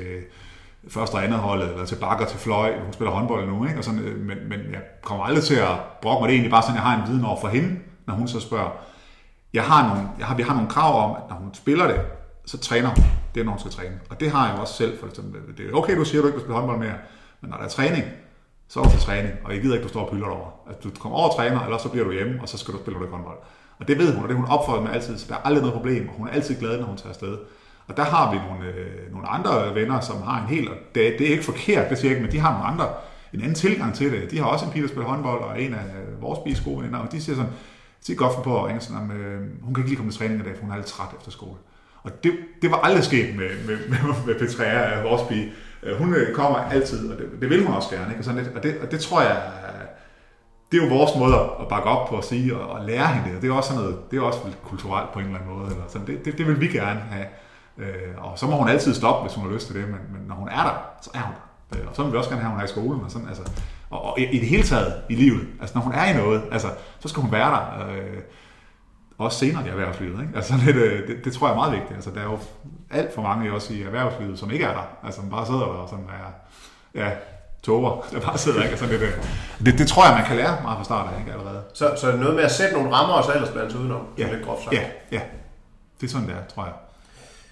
første 0.88 1.14
og 1.14 1.24
andet 1.24 1.38
holdet, 1.38 1.70
eller 1.70 1.86
til 1.86 1.96
bakker 1.96 2.26
til 2.26 2.38
fløj. 2.38 2.78
Hun 2.84 2.92
spiller 2.92 3.12
håndbold 3.12 3.48
nu, 3.48 3.66
ikke? 3.66 3.78
Og 3.78 3.84
sådan, 3.84 4.00
øh, 4.00 4.18
men, 4.18 4.38
men 4.48 4.60
jeg 4.72 4.80
kommer 5.02 5.24
aldrig 5.24 5.44
til 5.44 5.54
at 5.54 5.74
brokke 6.02 6.22
mig. 6.22 6.28
Det 6.28 6.34
er 6.34 6.36
egentlig 6.36 6.50
bare 6.50 6.62
sådan, 6.62 6.74
jeg 6.74 6.82
har 6.82 7.02
en 7.02 7.08
viden 7.08 7.24
over 7.24 7.40
for 7.40 7.48
hende, 7.48 7.78
når 8.06 8.14
hun 8.14 8.28
så 8.28 8.40
spørger. 8.40 8.70
Jeg 9.52 9.64
har 9.64 9.88
nogle, 9.88 10.08
jeg 10.18 10.26
har, 10.26 10.34
vi 10.34 10.42
har 10.42 10.54
nogle 10.54 10.68
krav 10.68 11.10
om, 11.10 11.16
at 11.16 11.22
når 11.30 11.36
hun 11.36 11.54
spiller 11.54 11.86
det, 11.86 12.00
så 12.46 12.58
træner 12.58 12.88
hun. 12.88 13.04
Det 13.34 13.44
når 13.44 13.52
hun 13.52 13.58
skal 13.60 13.72
træne. 13.72 14.00
Og 14.10 14.20
det 14.20 14.30
har 14.30 14.48
jeg 14.50 14.58
også 14.58 14.74
selv. 14.74 14.98
For 15.00 15.06
eksempel. 15.06 15.40
Det 15.56 15.70
er 15.70 15.74
okay, 15.74 15.96
du 15.96 16.04
siger, 16.04 16.20
at 16.20 16.22
du 16.22 16.28
ikke 16.28 16.36
vil 16.36 16.42
spille 16.42 16.56
håndbold 16.56 16.78
mere, 16.78 16.94
men 17.40 17.50
når 17.50 17.56
der 17.56 17.64
er 17.64 17.68
træning, 17.68 18.04
så 18.68 18.80
er 18.80 18.84
du 18.84 18.90
til 18.90 19.00
træning, 19.00 19.34
og 19.44 19.52
jeg 19.52 19.62
gider 19.62 19.74
ikke, 19.74 19.82
at 19.82 19.88
du 19.88 19.92
står 19.92 20.04
og 20.04 20.10
pylder 20.10 20.26
over. 20.26 20.50
Altså, 20.68 20.88
du 20.88 21.00
kommer 21.00 21.18
over 21.18 21.28
og 21.28 21.36
træner, 21.36 21.64
eller 21.64 21.78
så 21.78 21.88
bliver 21.88 22.04
du 22.04 22.12
hjemme, 22.12 22.38
og 22.42 22.48
så 22.48 22.58
skal 22.58 22.74
du 22.74 22.78
spille 22.78 22.98
noget 22.98 23.12
håndbold. 23.14 23.38
Og 23.78 23.88
det 23.88 23.98
ved 23.98 24.14
hun, 24.14 24.22
og 24.22 24.28
det 24.28 24.36
hun 24.36 24.46
opfordrer 24.46 24.82
med 24.82 24.90
altid, 24.90 25.18
så 25.18 25.26
der 25.28 25.34
er 25.34 25.38
aldrig 25.44 25.62
noget 25.62 25.74
problem, 25.74 26.08
og 26.08 26.14
hun 26.14 26.28
er 26.28 26.32
altid 26.32 26.58
glad, 26.58 26.78
når 26.78 26.86
hun 26.86 26.96
tager 26.96 27.08
afsted. 27.08 27.38
Og 27.86 27.96
der 27.96 28.04
har 28.04 28.32
vi 28.32 28.38
nogle, 28.48 28.64
øh, 28.74 29.12
nogle 29.12 29.28
andre 29.28 29.74
venner, 29.74 30.00
som 30.00 30.22
har 30.22 30.42
en 30.42 30.48
helt, 30.48 30.70
det, 30.94 31.14
det 31.18 31.26
er 31.26 31.30
ikke 31.30 31.44
forkert, 31.44 31.90
det 31.90 31.98
siger 31.98 32.10
jeg 32.10 32.16
ikke, 32.16 32.26
men 32.26 32.32
de 32.32 32.38
har 32.38 32.52
nogle 32.52 32.66
andre, 32.66 32.88
en 33.32 33.40
anden 33.40 33.54
tilgang 33.54 33.94
til 33.94 34.12
det. 34.12 34.30
De 34.30 34.38
har 34.38 34.44
også 34.44 34.64
en 34.64 34.70
pige, 34.70 34.82
der 34.82 34.88
spiller 34.88 35.08
håndbold, 35.08 35.40
og 35.40 35.62
en 35.62 35.74
af 35.74 35.78
øh, 35.78 36.22
vores 36.22 36.38
biges 36.44 36.60
gode 36.60 36.82
venner, 36.84 36.98
og 36.98 37.12
de 37.12 37.22
siger 37.22 37.36
sådan, 37.36 37.50
de 38.06 38.14
godt 38.14 38.34
for 38.34 38.42
på 38.42 38.58
at 38.58 38.66
ringe 38.66 38.80
sådan, 38.80 39.10
øh, 39.10 39.40
hun 39.62 39.74
kan 39.74 39.82
ikke 39.82 39.90
lige 39.90 39.96
komme 39.96 40.12
til 40.12 40.18
træning 40.18 40.40
i 40.40 40.44
dag, 40.44 40.56
for 40.56 40.62
hun 40.62 40.72
er 40.72 40.76
lidt 40.76 40.86
træt 40.86 41.08
efter 41.18 41.30
skole. 41.30 41.58
Og 42.02 42.24
det, 42.24 42.32
det 42.62 42.70
var 42.70 42.76
aldrig 42.76 43.04
sket 43.04 43.36
med, 43.36 43.48
med, 43.66 43.78
med, 43.88 43.98
med 44.26 44.34
Petrea, 44.34 45.02
vores 45.02 45.22
pige. 45.28 45.52
Øh, 45.82 45.98
hun 45.98 46.14
øh, 46.14 46.34
kommer 46.34 46.58
altid, 46.58 47.10
og 47.10 47.18
det, 47.18 47.28
det 47.40 47.50
vil 47.50 47.66
hun 47.66 47.74
også 47.74 47.90
gerne. 47.90 48.08
Ikke? 48.08 48.20
Og, 48.20 48.24
sådan 48.24 48.42
lidt, 48.42 48.56
og, 48.56 48.62
det, 48.62 48.78
og 48.82 48.90
det 48.90 49.00
tror 49.00 49.20
jeg, 49.20 49.42
det 50.72 50.82
er 50.82 50.86
jo 50.86 50.94
vores 50.94 51.10
måde 51.18 51.34
at 51.60 51.68
bakke 51.68 51.88
op 51.88 52.08
på 52.08 52.18
at 52.18 52.24
sige 52.24 52.56
og, 52.56 52.68
og 52.68 52.84
lære 52.84 53.06
hende 53.06 53.28
det. 53.28 53.36
Og 53.36 53.42
det 53.42 53.50
er 53.50 53.54
også 53.54 53.68
sådan 53.68 53.82
noget, 53.82 54.10
det 54.10 54.16
er 54.16 54.22
også 54.22 54.38
kulturelt 54.64 55.12
på 55.12 55.18
en 55.18 55.24
eller 55.24 55.38
anden 55.38 55.54
måde. 55.54 55.70
Eller 55.70 55.82
sådan. 55.88 56.06
Det, 56.06 56.24
det, 56.24 56.38
det 56.38 56.46
vil 56.46 56.60
vi 56.60 56.66
gerne 56.66 57.00
have. 57.00 57.26
Øh, 57.78 58.14
og 58.16 58.38
så 58.38 58.46
må 58.46 58.56
hun 58.56 58.68
altid 58.68 58.94
stoppe, 58.94 59.22
hvis 59.22 59.34
hun 59.34 59.46
har 59.46 59.54
lyst 59.54 59.66
til 59.66 59.76
det, 59.76 59.84
men, 59.88 60.00
men 60.12 60.22
når 60.28 60.34
hun 60.34 60.48
er 60.48 60.62
der, 60.62 60.90
så 61.02 61.10
er 61.14 61.18
hun 61.18 61.34
der. 61.34 61.78
Øh, 61.78 61.88
og 61.88 61.96
så 61.96 62.02
vil 62.02 62.12
vi 62.12 62.16
også 62.16 62.30
gerne 62.30 62.42
have, 62.42 62.48
at 62.48 62.52
hun 62.52 62.60
er 62.60 62.64
i 62.64 62.68
skolen. 62.68 63.04
Og, 63.04 63.10
sådan, 63.10 63.28
altså, 63.28 63.42
og, 63.90 64.04
og 64.04 64.20
i, 64.20 64.24
i 64.24 64.38
det 64.38 64.48
hele 64.48 64.62
taget 64.62 64.94
i 65.08 65.14
livet, 65.14 65.46
altså 65.60 65.74
når 65.74 65.82
hun 65.82 65.92
er 65.92 66.04
i 66.04 66.16
noget, 66.16 66.42
altså, 66.52 66.68
så 67.00 67.08
skal 67.08 67.22
hun 67.22 67.32
være 67.32 67.50
der. 67.50 67.88
Øh, 67.88 68.18
også 69.18 69.38
senere 69.38 69.66
i 69.66 69.68
erhvervslivet. 69.68 70.20
Ikke? 70.20 70.32
Altså, 70.36 70.54
lidt, 70.66 70.76
øh, 70.76 71.08
det, 71.08 71.24
det, 71.24 71.32
tror 71.32 71.46
jeg 71.46 71.52
er 71.52 71.58
meget 71.58 71.72
vigtigt. 71.72 71.94
Altså, 71.94 72.10
der 72.10 72.20
er 72.20 72.24
jo 72.24 72.38
alt 72.90 73.14
for 73.14 73.22
mange 73.22 73.52
også 73.52 73.72
i 73.74 73.82
erhvervslivet, 73.82 74.38
som 74.38 74.50
ikke 74.50 74.64
er 74.64 74.72
der. 74.72 74.86
Altså, 75.04 75.20
som 75.20 75.30
bare 75.30 75.46
sidder 75.46 75.60
der 75.60 75.66
og 75.66 75.88
sådan 75.88 76.04
er, 76.04 76.30
ja, 77.00 77.10
toger, 77.62 78.06
der 78.12 78.20
bare 78.20 78.38
sidder. 78.38 78.62
Ikke? 78.62 78.70
Altså, 78.70 78.86
lidt, 78.86 79.02
øh, 79.02 79.12
det, 79.66 79.78
det, 79.78 79.88
tror 79.88 80.06
jeg, 80.06 80.14
man 80.14 80.26
kan 80.26 80.36
lære 80.36 80.58
meget 80.62 80.76
fra 80.76 80.84
start 80.84 81.14
af 81.14 81.20
ikke? 81.20 81.32
allerede. 81.32 81.62
Så, 81.74 81.94
så 81.96 82.16
noget 82.16 82.34
med 82.34 82.44
at 82.44 82.52
sætte 82.52 82.74
nogle 82.74 82.92
rammer, 82.92 83.14
og 83.14 83.24
så 83.24 83.32
ellers 83.34 83.50
blandt 83.50 83.74
udenom? 83.74 84.06
Ja, 84.18 84.32
lidt 84.32 84.44
groft 84.44 84.64
sagt. 84.64 84.74
ja, 84.74 84.82
ja. 85.12 85.20
Det 86.00 86.06
er 86.06 86.10
sådan, 86.10 86.28
det 86.28 86.34
er, 86.34 86.54
tror 86.54 86.64
jeg. 86.64 86.72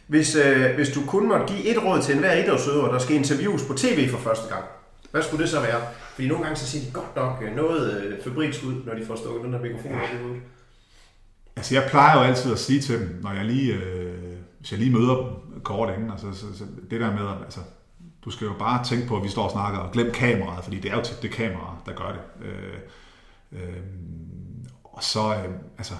Hvis, 0.06 0.36
øh, 0.36 0.74
hvis 0.74 0.88
du 0.88 1.00
kun 1.06 1.28
måtte 1.28 1.46
give 1.46 1.64
et 1.64 1.84
råd 1.84 2.02
til 2.02 2.14
enhver 2.14 2.34
idrætsøver, 2.34 2.92
der 2.92 2.98
skal 2.98 3.16
interviews 3.16 3.62
på 3.62 3.74
tv 3.74 4.10
for 4.10 4.18
første 4.18 4.54
gang, 4.54 4.64
Hvad 5.10 5.22
skulle 5.22 5.42
det 5.42 5.50
så 5.50 5.60
være? 5.60 5.80
Fordi 6.14 6.28
nogle 6.28 6.44
gange 6.44 6.56
så 6.56 6.66
siger 6.66 6.84
de 6.84 6.90
godt 6.92 7.16
nok 7.16 7.42
øh, 7.42 7.56
noget 7.56 8.02
øh, 8.02 8.22
febrilsk 8.24 8.64
ud, 8.64 8.74
når 8.86 8.94
de 8.94 9.06
får 9.06 9.16
stukket 9.16 9.44
den 9.44 9.52
der 9.52 9.60
mikrofon 9.60 9.92
op 9.94 10.08
i 10.14 10.22
hovedet. 10.22 10.42
Altså, 11.56 11.74
jeg 11.74 11.86
plejer 11.90 12.18
jo 12.18 12.24
altid 12.24 12.52
at 12.52 12.58
sige 12.58 12.80
til 12.80 13.00
dem, 13.00 13.18
når 13.22 13.32
jeg 13.32 13.44
lige, 13.44 13.72
øh, 13.72 14.36
hvis 14.58 14.72
jeg 14.72 14.80
lige 14.80 14.92
møder 14.92 15.16
dem 15.16 15.60
kort 15.60 15.94
inden, 15.96 16.10
altså, 16.10 16.32
så, 16.32 16.58
så 16.58 16.64
det 16.90 17.00
der 17.00 17.12
med, 17.12 17.44
altså, 17.44 17.60
du 18.24 18.30
skal 18.30 18.44
jo 18.44 18.52
bare 18.58 18.84
tænke 18.84 19.08
på, 19.08 19.16
at 19.16 19.24
vi 19.24 19.28
står 19.28 19.44
og 19.44 19.50
snakker, 19.50 19.78
og 19.78 19.92
glem 19.92 20.12
kameraet, 20.12 20.64
fordi 20.64 20.80
det 20.80 20.90
er 20.90 20.96
jo 20.96 21.02
tit 21.02 21.22
det 21.22 21.30
kamera, 21.30 21.76
der 21.86 21.92
gør 21.92 22.12
det. 22.12 22.46
Øh, 22.46 22.78
øh, 23.52 23.76
og 24.84 25.02
så, 25.02 25.34
øh, 25.34 25.54
altså, 25.78 25.94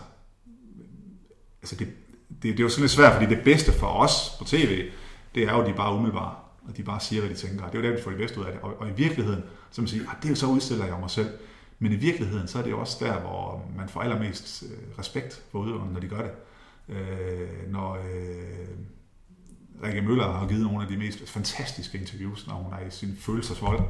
altså 1.62 1.76
det, 1.76 1.88
det, 2.28 2.42
det 2.42 2.61
er 2.61 2.64
jo 2.64 2.68
sådan 2.68 2.82
lidt 2.82 2.92
svært, 2.92 3.12
fordi 3.12 3.34
det 3.34 3.44
bedste 3.44 3.72
for 3.72 3.86
os 3.86 4.36
på 4.38 4.44
tv, 4.44 4.90
det 5.34 5.42
er 5.42 5.52
jo, 5.52 5.61
at 5.61 5.68
de 5.68 5.74
bare 5.74 5.94
umiddelbare, 5.94 6.34
og 6.68 6.76
de 6.76 6.82
bare 6.82 7.00
siger, 7.00 7.22
hvad 7.22 7.30
de 7.30 7.36
tænker. 7.36 7.66
Det 7.66 7.74
er 7.74 7.78
jo 7.78 7.88
der, 7.88 7.96
vi 7.96 8.02
får 8.02 8.11
det 8.11 8.18
bedste 8.18 8.40
ud 8.40 8.44
af 8.44 8.52
det. 8.52 8.61
Og, 8.61 8.80
og 8.80 8.88
i 8.88 8.92
virkeligheden, 8.96 9.42
så 9.70 9.80
man 9.80 9.88
siger, 9.88 10.02
at 10.02 10.09
ah, 10.09 10.16
det 10.22 10.24
er 10.24 10.30
jo 10.30 10.36
så 10.36 10.46
udstiller 10.46 10.86
jeg 10.86 10.96
mig 11.00 11.11
selv. 11.11 11.28
Men 11.79 11.93
i 11.93 11.97
virkeligheden, 11.97 12.49
så 12.49 12.59
er 12.59 12.62
det 12.62 12.70
jo 12.70 12.81
også 12.81 13.05
der, 13.05 13.20
hvor 13.20 13.70
man 13.77 13.89
får 13.89 14.01
allermest 14.01 14.62
øh, 14.62 14.99
respekt 14.99 15.43
for 15.51 15.59
udøverne, 15.59 15.93
når 15.93 16.01
de 16.01 16.09
gør 16.09 16.22
det. 16.22 16.31
Øh, 16.89 17.72
når 17.72 17.95
øh, 17.95 18.68
Rikke 19.83 20.03
Møller 20.03 20.33
har 20.33 20.49
givet 20.49 20.62
nogle 20.62 20.83
af 20.83 20.89
de 20.89 20.97
mest 20.97 21.29
fantastiske 21.29 21.99
interviews, 21.99 22.47
når 22.47 22.55
hun 22.55 22.72
er 22.72 22.87
i 22.87 22.91
sin 22.91 23.16
følelsesvold. 23.20 23.81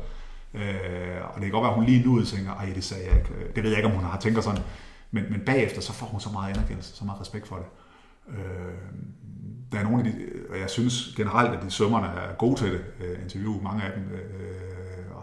Øh, 0.55 1.21
og 1.23 1.35
det 1.35 1.43
kan 1.43 1.51
godt 1.51 1.63
være, 1.63 1.71
at 1.71 1.75
hun 1.75 1.85
lige 1.85 2.07
nu 2.07 2.25
tænker, 2.25 2.53
ej, 2.53 2.73
det 2.75 2.85
sagde 2.85 3.09
jeg 3.09 3.19
ikke. 3.19 3.31
Det 3.57 3.63
ved 3.63 3.71
jeg 3.71 3.79
ikke, 3.79 3.89
om 3.89 3.95
hun 3.95 4.05
har 4.05 4.21
tænkt 4.21 4.45
sådan. 4.45 4.63
Men, 5.11 5.25
men 5.31 5.41
bagefter, 5.47 5.81
så 5.81 5.93
får 5.93 6.07
hun 6.07 6.21
så 6.21 6.31
meget 6.31 6.57
anerkendelse, 6.57 6.97
så 6.97 7.05
meget 7.05 7.21
respekt 7.21 7.49
for 7.49 7.57
det. 7.57 7.67
Øh, 8.29 8.75
der 9.73 9.79
er 9.79 9.83
nogle 9.83 9.99
af 9.99 10.05
de, 10.05 10.13
og 10.51 10.59
jeg 10.59 10.71
synes 10.71 11.15
generelt, 11.17 11.55
at 11.55 11.63
de 11.63 11.71
sømmerne 11.71 12.07
er 12.07 12.35
gode 12.35 12.57
til 12.57 12.73
det, 12.73 12.85
øh, 13.01 13.23
interview, 13.23 13.63
mange 13.63 13.83
af 13.83 13.93
dem 13.93 14.05
øh, 14.13 14.76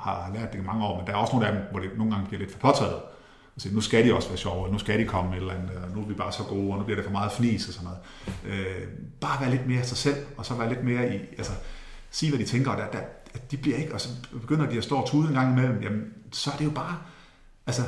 har 0.03 0.31
lært 0.33 0.53
det 0.53 0.59
i 0.59 0.61
mange 0.61 0.85
år, 0.85 0.97
men 0.97 1.07
der 1.07 1.13
er 1.13 1.17
også 1.17 1.33
nogle 1.33 1.47
af 1.47 1.53
dem, 1.53 1.63
hvor 1.71 1.79
det 1.79 1.89
nogle 1.97 2.11
gange 2.11 2.27
bliver 2.27 2.39
lidt 2.39 2.51
for 2.51 2.59
påtaget. 2.59 3.01
Altså, 3.55 3.69
nu 3.71 3.81
skal 3.81 4.07
de 4.07 4.15
også 4.15 4.27
være 4.29 4.37
sjove, 4.37 4.71
nu 4.71 4.77
skal 4.77 4.99
de 4.99 5.05
komme 5.05 5.29
med 5.29 5.37
et 5.37 5.41
eller 5.41 5.53
andet, 5.53 5.77
og 5.77 5.95
nu 5.95 6.01
er 6.01 6.05
vi 6.05 6.13
bare 6.13 6.31
så 6.31 6.43
gode, 6.43 6.71
og 6.71 6.77
nu 6.77 6.83
bliver 6.83 6.95
det 6.95 7.05
for 7.05 7.11
meget 7.11 7.31
fnis 7.31 7.67
og 7.67 7.73
sådan 7.73 7.89
noget. 7.89 8.59
Øh, 8.59 8.87
bare 9.21 9.41
være 9.41 9.51
lidt 9.51 9.67
mere 9.67 9.83
sig 9.83 9.97
selv, 9.97 10.25
og 10.37 10.45
så 10.45 10.53
være 10.53 10.69
lidt 10.69 10.83
mere 10.83 11.15
i, 11.15 11.19
altså, 11.37 11.51
sige 12.11 12.29
hvad 12.29 12.39
de 12.39 12.45
tænker, 12.45 12.71
og 12.71 12.77
der, 12.77 12.87
der, 12.87 12.99
de 13.51 13.57
bliver 13.57 13.77
ikke, 13.77 13.93
og 13.93 14.01
så 14.01 14.09
begynder 14.41 14.69
de 14.69 14.77
at 14.77 14.83
stå 14.83 14.95
og 14.95 15.07
tude 15.07 15.27
en 15.27 15.33
gang 15.33 15.51
imellem, 15.51 15.83
jamen, 15.83 16.13
så 16.31 16.51
er 16.51 16.55
det 16.55 16.65
jo 16.65 16.71
bare, 16.71 16.97
altså, 17.67 17.81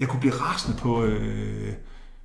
jeg 0.00 0.08
kunne 0.08 0.20
blive 0.20 0.34
rasende 0.34 0.78
på, 0.78 1.04
øh, 1.04 1.72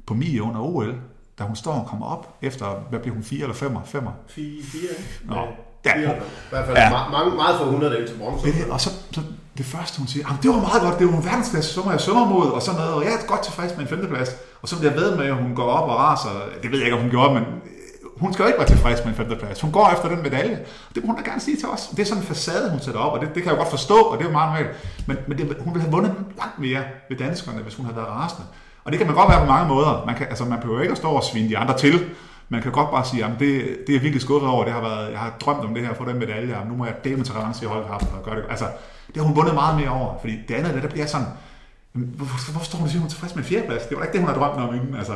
på 0.06 0.14
Mie 0.14 0.42
under 0.42 0.62
OL, 0.62 1.02
da 1.40 1.44
hun 1.44 1.56
står 1.56 1.74
og 1.74 1.88
kommer 1.88 2.06
op 2.06 2.38
efter, 2.42 2.80
hvad 2.90 3.00
bliver 3.00 3.14
hun, 3.14 3.24
4 3.24 3.42
eller 3.42 3.56
5? 3.56 3.78
5? 3.86 4.04
4, 4.28 4.64
4, 4.64 4.82
ikke? 4.82 5.22
Nå. 5.26 5.48
Ja. 5.86 5.96
I 5.96 6.06
hvert 6.50 6.66
fald 6.66 6.78
ja. 6.78 6.90
meget, 6.90 7.36
meget 7.36 7.58
for 7.58 7.66
100 7.66 8.08
til 8.08 8.16
bronze. 8.18 8.46
Det, 8.46 8.72
og 8.72 8.82
så, 8.82 8.90
så, 9.12 9.22
det 9.58 9.66
første, 9.66 9.98
hun 9.98 10.08
siger, 10.08 10.40
det 10.44 10.50
var 10.50 10.56
meget 10.56 10.82
godt, 10.82 11.00
det 11.00 11.08
var 11.08 11.14
en 11.14 11.26
verdensklasse, 11.26 11.80
må 11.86 11.92
jeg 11.92 12.02
sømmer 12.02 12.26
mod, 12.26 12.48
og 12.48 12.62
sådan 12.62 12.80
noget, 12.80 12.94
og 12.94 13.04
jeg 13.04 13.12
er 13.12 13.28
godt 13.28 13.44
tilfreds 13.44 13.72
med 13.78 13.82
en 13.82 13.88
femteplads. 13.88 14.30
Og 14.62 14.68
så 14.70 14.80
bliver 14.80 14.92
jeg 14.92 15.02
ved 15.02 15.16
med, 15.16 15.26
at 15.26 15.36
hun 15.36 15.56
går 15.56 15.64
op 15.64 15.90
og 15.90 15.96
raser, 15.96 16.30
det 16.64 16.72
ved 16.72 16.78
jeg 16.78 16.86
ikke, 16.86 16.98
om 16.98 17.02
hun 17.02 17.12
gjorde, 17.12 17.34
men 17.34 17.44
hun 18.18 18.34
skal 18.34 18.44
jo 18.44 18.48
ikke 18.48 18.60
være 18.60 18.68
tilfreds 18.68 19.00
med 19.00 19.12
en 19.12 19.18
femteplads. 19.18 19.62
Hun 19.62 19.72
går 19.72 19.90
efter 19.94 20.10
den 20.10 20.22
medalje. 20.22 20.60
Det 20.96 21.04
må 21.04 21.08
hun 21.08 21.24
da 21.24 21.30
gerne 21.30 21.42
sige 21.42 21.58
til 21.58 21.68
os. 21.68 21.88
Det 21.88 22.00
er 22.00 22.06
sådan 22.06 22.24
en 22.24 22.28
facade, 22.28 22.70
hun 22.72 22.80
sætter 22.80 23.00
op, 23.00 23.14
og 23.14 23.20
det, 23.22 23.36
det 23.36 23.44
kan 23.44 23.50
jeg 23.50 23.58
godt 23.58 23.70
forstå, 23.70 23.96
og 23.96 24.18
det 24.18 24.24
er 24.24 24.28
jo 24.30 24.34
meget 24.34 24.50
normalt. 24.50 24.78
Men, 25.08 25.18
men 25.28 25.38
det, 25.38 25.58
hun 25.60 25.74
ville 25.74 25.82
have 25.82 25.92
vundet 25.92 26.14
langt 26.38 26.60
mere 26.60 26.82
ved 27.10 27.18
danskerne, 27.18 27.62
hvis 27.62 27.76
hun 27.76 27.86
havde 27.86 27.98
været 27.98 28.10
rasende. 28.10 28.44
Og 28.84 28.92
det 28.92 28.98
kan 29.00 29.08
man 29.08 29.16
godt 29.16 29.30
være 29.30 29.40
på 29.40 29.46
mange 29.46 29.68
måder. 29.68 30.04
Man, 30.06 30.16
kan, 30.16 30.28
altså, 30.28 30.46
man 30.46 30.60
behøver 30.60 30.82
ikke 30.82 30.92
at 30.92 30.98
stå 30.98 31.10
og 31.10 31.24
svine 31.24 31.50
de 31.50 31.58
andre 31.58 31.78
til. 31.78 32.10
Man 32.50 32.62
kan 32.62 32.72
godt 32.72 32.92
bare 32.92 33.06
sige, 33.06 33.26
at 33.26 33.32
det, 33.40 33.78
det 33.88 33.96
er 33.96 34.00
virkelig 34.00 34.22
skuffet 34.22 34.50
over. 34.50 34.64
Det 34.64 34.74
har 34.74 34.82
været, 34.82 35.12
jeg 35.12 35.20
har 35.20 35.34
drømt 35.42 35.66
om 35.66 35.74
det 35.74 35.86
her, 35.86 35.94
få 35.94 36.06
den 36.06 36.20
medalje, 36.20 36.58
og 36.58 36.68
nu 36.68 36.76
må 36.76 36.86
jeg 36.86 36.96
dele 37.04 37.24
til 37.24 37.34
revanche 37.34 37.66
i 37.66 37.70
holdkraften 37.70 38.18
og 38.18 38.24
gøre 38.24 38.36
det. 38.36 38.46
Altså, 38.50 38.66
det 39.08 39.18
har 39.18 39.24
hun 39.24 39.36
vundet 39.36 39.54
meget 39.54 39.80
mere 39.80 39.90
over. 39.90 40.20
Fordi 40.22 40.38
det 40.48 40.56
andet, 40.56 40.74
det, 40.74 40.84
der 40.84 40.90
bliver 40.90 41.06
sådan, 41.06 41.28
hvorfor, 41.94 42.52
hvorfor 42.52 42.66
står 42.66 42.78
hun 42.78 42.86
og 42.86 42.90
siger, 42.90 43.00
hun 43.00 43.06
er 43.06 43.10
tilfreds 43.10 43.36
med 43.36 43.44
en 43.44 43.50
fjerdeplads? 43.50 43.84
Det 43.84 43.98
var 43.98 44.04
ikke 44.04 44.14
det, 44.14 44.22
hun 44.22 44.30
har 44.30 44.38
drømt 44.40 44.70
om 44.70 44.76
inden. 44.76 44.96
Altså, 44.96 45.14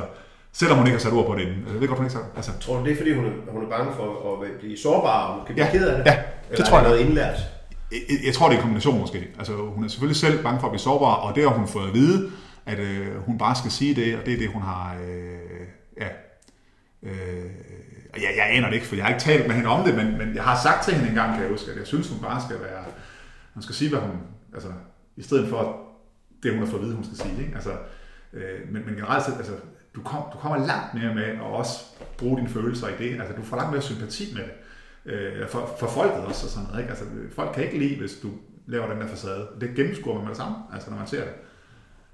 Selvom 0.55 0.77
hun 0.77 0.87
ikke 0.87 0.97
har 0.97 1.03
sat 1.03 1.13
ord 1.13 1.25
på 1.25 1.35
det 1.35 1.41
inden. 1.41 1.63
Jeg 1.73 1.81
ved 1.81 1.87
godt, 1.87 1.99
hun 1.99 2.05
ikke 2.05 2.13
sagt. 2.13 2.25
Altså. 2.35 2.51
Tror 2.59 2.77
du, 2.77 2.85
det 2.85 2.91
er, 2.91 2.97
fordi 2.97 3.13
hun 3.13 3.25
er, 3.25 3.31
hun 3.51 3.63
er 3.63 3.69
bange 3.69 3.93
for 3.95 4.33
at 4.33 4.59
blive 4.59 4.77
sårbar 4.77 5.27
og 5.27 5.37
måske 5.39 5.53
blive 5.53 5.65
ja, 5.65 5.71
ked 5.71 5.87
af 5.87 5.97
det? 5.97 6.05
Ja, 6.11 6.15
det 6.15 6.23
Eller 6.51 6.65
tror 6.65 6.77
jeg. 6.79 6.87
noget 6.87 6.99
indlært? 6.99 7.39
Jeg, 7.91 7.99
jeg, 8.25 8.33
tror, 8.33 8.47
det 8.47 8.53
er 8.53 8.57
en 8.57 8.61
kombination 8.61 8.99
måske. 8.99 9.27
Altså, 9.37 9.53
hun 9.53 9.83
er 9.83 9.87
selvfølgelig 9.87 10.15
selv 10.15 10.43
bange 10.43 10.59
for 10.59 10.67
at 10.67 10.71
blive 10.71 10.79
sårbar, 10.79 11.13
og 11.13 11.35
det 11.35 11.43
har 11.43 11.49
hun 11.49 11.67
fået 11.67 11.87
at 11.87 11.93
vide, 11.93 12.31
at 12.65 12.79
øh, 12.79 13.07
hun 13.25 13.37
bare 13.37 13.55
skal 13.55 13.71
sige 13.71 13.95
det, 13.95 14.17
og 14.17 14.25
det 14.25 14.33
er 14.33 14.37
det, 14.37 14.49
hun 14.49 14.61
har... 14.61 14.95
Øh, 15.07 15.67
ja, 16.01 16.07
øh, 17.03 17.45
jeg, 18.15 18.33
jeg 18.37 18.47
aner 18.49 18.67
det 18.67 18.75
ikke, 18.75 18.87
for 18.87 18.95
jeg 18.95 19.05
har 19.05 19.13
ikke 19.13 19.23
talt 19.23 19.47
med 19.47 19.55
hende 19.55 19.69
om 19.69 19.85
det, 19.85 19.95
men, 19.95 20.17
men 20.17 20.35
jeg 20.35 20.43
har 20.43 20.59
sagt 20.63 20.83
til 20.83 20.93
hende 20.93 21.09
engang, 21.09 21.33
kan 21.33 21.41
jeg 21.41 21.51
huske, 21.51 21.71
at 21.71 21.77
jeg 21.77 21.87
synes, 21.87 22.09
hun 22.09 22.19
bare 22.19 22.41
skal 22.41 22.61
være... 22.61 22.83
Hun 23.53 23.63
skal 23.63 23.75
sige, 23.75 23.89
hvad 23.89 23.99
hun... 23.99 24.17
Altså, 24.53 24.69
i 25.15 25.23
stedet 25.23 25.49
for 25.49 25.81
det, 26.43 26.51
hun 26.51 26.59
har 26.59 26.67
fået 26.69 26.79
at 26.79 26.85
vide, 26.85 26.95
hun 26.95 27.03
skal 27.03 27.17
sige. 27.17 27.39
Ikke? 27.39 27.55
Altså, 27.55 27.71
øh, 28.33 28.59
men, 28.71 28.85
men 28.85 28.95
generelt 28.95 29.25
set, 29.25 29.33
altså, 29.37 29.53
du, 29.95 30.01
kom, 30.01 30.23
du 30.33 30.37
kommer 30.37 30.67
langt 30.67 30.93
mere 30.93 31.15
med 31.15 31.23
at 31.23 31.41
også 31.41 31.79
bruge 32.17 32.37
dine 32.37 32.49
følelser 32.49 32.87
i 32.87 32.97
det. 32.97 33.19
Altså, 33.19 33.35
du 33.35 33.41
får 33.41 33.57
langt 33.57 33.71
mere 33.71 33.81
sympati 33.81 34.35
med 34.35 34.43
det. 34.43 34.53
Øh, 35.05 35.49
for, 35.49 35.75
for 35.79 35.87
folket 35.87 36.25
også 36.25 36.45
og 36.45 36.51
sådan 36.51 36.67
noget. 36.67 36.81
Ikke? 36.81 36.89
Altså, 36.89 37.05
folk 37.35 37.53
kan 37.53 37.63
ikke 37.63 37.79
lide, 37.79 37.99
hvis 37.99 38.13
du 38.23 38.29
laver 38.65 38.91
den 38.91 39.01
der 39.01 39.07
facade. 39.07 39.47
Det 39.61 39.75
gennemskuer 39.75 40.13
man 40.13 40.23
med 40.23 40.29
det 40.29 40.37
samme, 40.37 40.55
altså, 40.73 40.89
når 40.89 40.97
man 40.97 41.07
ser 41.07 41.23
det. 41.23 41.33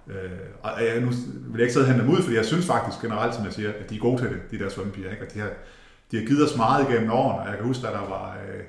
Øh, 0.09 0.39
og 0.61 0.71
jeg, 0.85 1.01
nu 1.01 1.09
vil 1.09 1.53
jeg 1.53 1.61
ikke 1.61 1.73
sidde 1.73 1.83
og 1.83 1.87
handle 1.87 2.05
dem 2.05 2.13
ud, 2.13 2.21
fordi 2.21 2.35
jeg 2.35 2.45
synes 2.45 2.65
faktisk 2.65 3.01
generelt, 3.01 3.35
som 3.35 3.45
jeg 3.45 3.53
siger, 3.53 3.69
at 3.69 3.89
de 3.89 3.95
er 3.95 3.99
gode 3.99 4.21
til 4.21 4.29
det, 4.29 4.51
de 4.51 4.59
der 4.59 4.69
svømmepiger. 4.69 5.11
Ikke? 5.11 5.23
Og 5.25 5.33
de 5.33 5.39
har, 5.39 5.49
de 6.11 6.17
har 6.17 6.25
givet 6.25 6.43
os 6.49 6.57
meget 6.57 6.89
igennem 6.89 7.11
årene. 7.11 7.41
og 7.41 7.47
Jeg 7.47 7.57
kan 7.57 7.65
huske, 7.65 7.87
at 7.87 7.93
der 7.93 7.99
var 7.99 8.37
øh, 8.47 8.63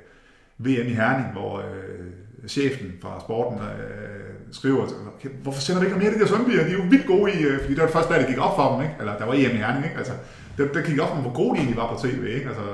VM 0.66 0.86
i 0.88 0.94
Herning, 0.94 1.32
hvor 1.32 1.58
øh, 1.58 2.48
chefen 2.48 2.92
fra 3.02 3.20
sporten 3.20 3.58
øh, 3.58 4.30
skriver, 4.52 4.82
okay, 5.16 5.28
hvorfor 5.42 5.60
sender 5.60 5.80
du 5.80 5.86
ikke 5.86 5.98
mere 5.98 6.08
af 6.08 6.14
de 6.14 6.20
der 6.20 6.26
svømmepiger? 6.26 6.64
De 6.64 6.70
er 6.70 6.74
jo 6.74 6.84
vildt 6.90 7.06
gode 7.06 7.32
i, 7.32 7.42
øh, 7.42 7.60
fordi 7.60 7.74
det 7.74 7.80
var 7.80 7.86
det 7.86 7.92
første 7.92 8.12
dag, 8.12 8.20
det 8.20 8.28
gik 8.28 8.38
op 8.38 8.56
for 8.56 8.72
dem, 8.72 8.82
ikke? 8.82 8.94
eller 9.00 9.18
der 9.18 9.26
var 9.26 9.34
EM 9.34 9.54
i 9.56 9.62
Herning, 9.64 9.84
ikke? 9.84 9.98
Altså, 9.98 10.12
det, 10.56 10.74
det 10.74 10.84
gik 10.84 10.98
op 10.98 11.08
for 11.08 11.14
dem, 11.14 11.24
hvor 11.24 11.34
gode 11.34 11.50
de 11.50 11.56
egentlig 11.56 11.76
var 11.76 11.88
på 11.92 12.00
tv, 12.02 12.24
ikke? 12.38 12.48
Altså, 12.48 12.66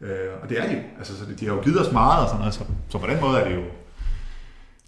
øh, 0.00 0.42
og 0.42 0.48
det 0.48 0.58
er 0.60 0.66
de 0.68 0.74
jo, 0.74 0.80
altså, 0.98 1.18
så 1.18 1.24
de, 1.24 1.34
de 1.40 1.46
har 1.46 1.54
jo 1.54 1.60
givet 1.60 1.80
os 1.80 1.92
meget 1.92 2.22
og 2.22 2.28
sådan 2.28 2.38
noget, 2.38 2.54
så, 2.54 2.64
så 2.88 2.98
på 2.98 3.06
den 3.06 3.20
måde 3.20 3.38
er 3.40 3.48
det 3.48 3.54
jo, 3.54 3.64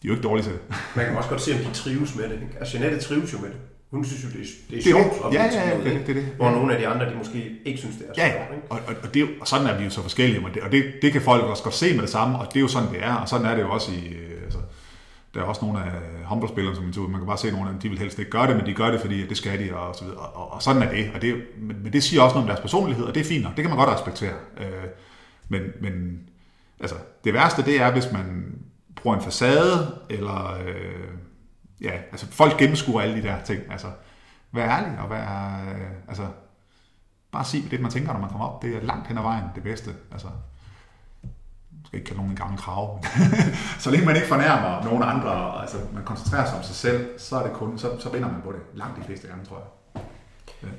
de 0.03 0.09
er 0.09 0.09
jo 0.09 0.15
ikke 0.15 0.29
dårlige 0.29 0.45
til 0.45 0.53
det. 0.53 0.61
Man 0.97 1.05
kan 1.07 1.17
også 1.17 1.29
godt 1.31 1.41
se, 1.41 1.53
om 1.53 1.59
de 1.59 1.71
trives 1.75 2.17
med 2.17 2.25
det. 2.25 2.33
Ikke? 2.33 2.47
Altså, 2.61 2.79
Jeanette 2.79 3.07
trives 3.07 3.33
jo 3.33 3.39
med 3.39 3.49
det. 3.49 3.57
Hun 3.91 4.05
synes 4.05 4.25
jo, 4.25 4.29
det 4.29 4.41
er, 4.41 4.45
det 4.71 4.79
er 4.79 4.83
Det 4.83 4.85
sjovt. 4.85 5.35
ja, 5.35 5.45
ja, 5.45 5.69
ja, 5.69 5.79
det 5.85 5.87
er 5.93 5.99
det, 5.99 6.07
det 6.07 6.17
det. 6.17 6.25
Hvor 6.37 6.51
nogle 6.51 6.73
af 6.75 6.79
de 6.81 6.87
andre, 6.89 7.11
de 7.11 7.15
måske 7.19 7.51
ikke 7.65 7.79
synes, 7.79 7.97
det 7.97 8.07
er 8.09 8.13
Ja, 8.27 8.33
sjovt. 8.33 8.55
Ikke? 8.57 8.67
Og, 8.71 8.79
og, 8.87 8.95
og, 9.03 9.15
det 9.15 9.29
og 9.41 9.49
sådan 9.49 9.67
er 9.67 9.79
vi 9.79 9.85
jo 9.85 9.91
så 9.91 10.03
forskellige, 10.03 10.45
og 10.47 10.55
det, 10.55 10.63
og 10.63 10.73
det, 10.73 10.85
det 11.03 11.13
kan 11.13 11.23
folk 11.23 11.45
også 11.45 11.63
godt 11.63 11.75
se 11.75 11.93
med 11.95 12.03
det 12.03 12.11
samme, 12.11 12.39
og 12.39 12.47
det 12.47 12.57
er 12.57 12.61
jo 12.61 12.69
sådan, 12.69 12.89
det 12.89 13.05
er, 13.05 13.15
og 13.15 13.29
sådan 13.29 13.47
er 13.47 13.55
det 13.55 13.63
jo 13.63 13.71
også 13.71 13.93
i, 13.93 14.09
øh, 14.09 14.43
altså, 14.45 14.59
der 15.35 15.41
er 15.41 15.45
også 15.45 15.65
nogle 15.65 15.79
af 15.81 15.91
håndboldspillerne, 16.25 16.77
som 16.95 17.03
man 17.03 17.11
man 17.11 17.21
kan 17.21 17.27
bare 17.27 17.39
se 17.39 17.51
nogle 17.51 17.67
af 17.67 17.73
dem, 17.73 17.81
de 17.81 17.89
vil 17.89 17.99
helst 17.99 18.19
ikke 18.19 18.31
gøre 18.31 18.47
det, 18.47 18.57
men 18.57 18.67
de 18.67 18.75
gør 18.75 18.91
det, 18.91 19.01
fordi 19.01 19.27
det 19.27 19.37
skal 19.37 19.59
de, 19.69 19.75
og 19.77 19.95
så 19.95 20.05
videre, 20.05 20.19
og, 20.19 20.37
og, 20.37 20.53
og 20.53 20.63
sådan 20.63 20.83
er 20.83 20.91
det, 20.91 21.11
og 21.15 21.23
det, 21.23 21.35
men, 21.61 21.77
men 21.83 21.93
det 21.93 22.03
siger 22.03 22.23
også 22.23 22.35
noget 22.35 22.45
om 22.45 22.49
deres 22.49 22.61
personlighed, 22.61 23.05
og 23.05 23.15
det 23.15 23.21
er 23.21 23.25
fint 23.25 23.45
nok, 23.45 23.57
det 23.57 23.63
kan 23.63 23.71
man 23.71 23.79
godt 23.79 23.95
respektere, 23.95 24.35
øh, 24.61 24.67
men, 25.49 25.63
men 25.81 26.21
altså, 26.81 26.97
det 27.25 27.35
værste, 27.35 27.63
det 27.65 27.81
er, 27.81 27.93
hvis 27.93 28.13
man 28.13 28.55
bruger 29.03 29.17
en 29.17 29.23
facade, 29.23 30.01
eller, 30.11 30.59
øh, 30.67 31.09
ja, 31.81 31.93
altså, 32.11 32.27
folk 32.27 32.59
gennemskuer 32.59 33.01
alle 33.01 33.17
de 33.17 33.23
der 33.23 33.43
ting, 33.45 33.63
altså, 33.71 33.87
vær 34.53 34.69
ærlig, 34.69 34.99
og 34.99 35.11
vær, 35.11 35.61
øh, 35.75 35.91
altså, 36.09 36.27
bare 37.33 37.45
sig 37.45 37.71
det, 37.71 37.81
man 37.81 37.91
tænker, 37.91 38.13
når 38.13 38.21
man 38.21 38.31
kommer 38.31 38.47
op. 38.47 38.63
Det 38.63 38.77
er 38.77 38.81
langt 38.81 39.07
hen 39.07 39.19
ad 39.19 39.23
vejen 39.23 39.45
det 39.55 39.63
bedste. 39.63 39.91
Altså, 40.13 40.29
jeg 41.23 41.87
skal 41.87 41.99
ikke 41.99 42.07
kalde 42.07 42.19
nogen 42.19 42.33
en 42.33 42.37
gammel 42.37 42.59
krav. 42.59 43.05
så 43.85 43.91
længe 43.91 44.07
man 44.07 44.17
ikke 44.17 44.29
fornærmer 44.29 44.85
nogen 44.85 45.03
andre, 45.03 45.31
og 45.31 45.61
altså, 45.61 45.77
man 45.95 46.05
koncentrerer 46.05 46.47
sig 46.47 46.57
om 46.59 46.63
sig 46.63 46.75
selv, 46.75 47.19
så 47.19 47.37
er 47.37 47.43
det 47.43 47.53
kun, 47.53 47.79
så, 47.79 48.01
så 48.01 48.11
vinder 48.11 48.29
man 48.29 48.43
på 48.43 48.53
det. 48.53 48.61
Langt 48.75 48.99
de 48.99 49.05
fleste 49.05 49.29
gange, 49.29 49.45
tror 49.45 49.57
jeg. 49.57 49.67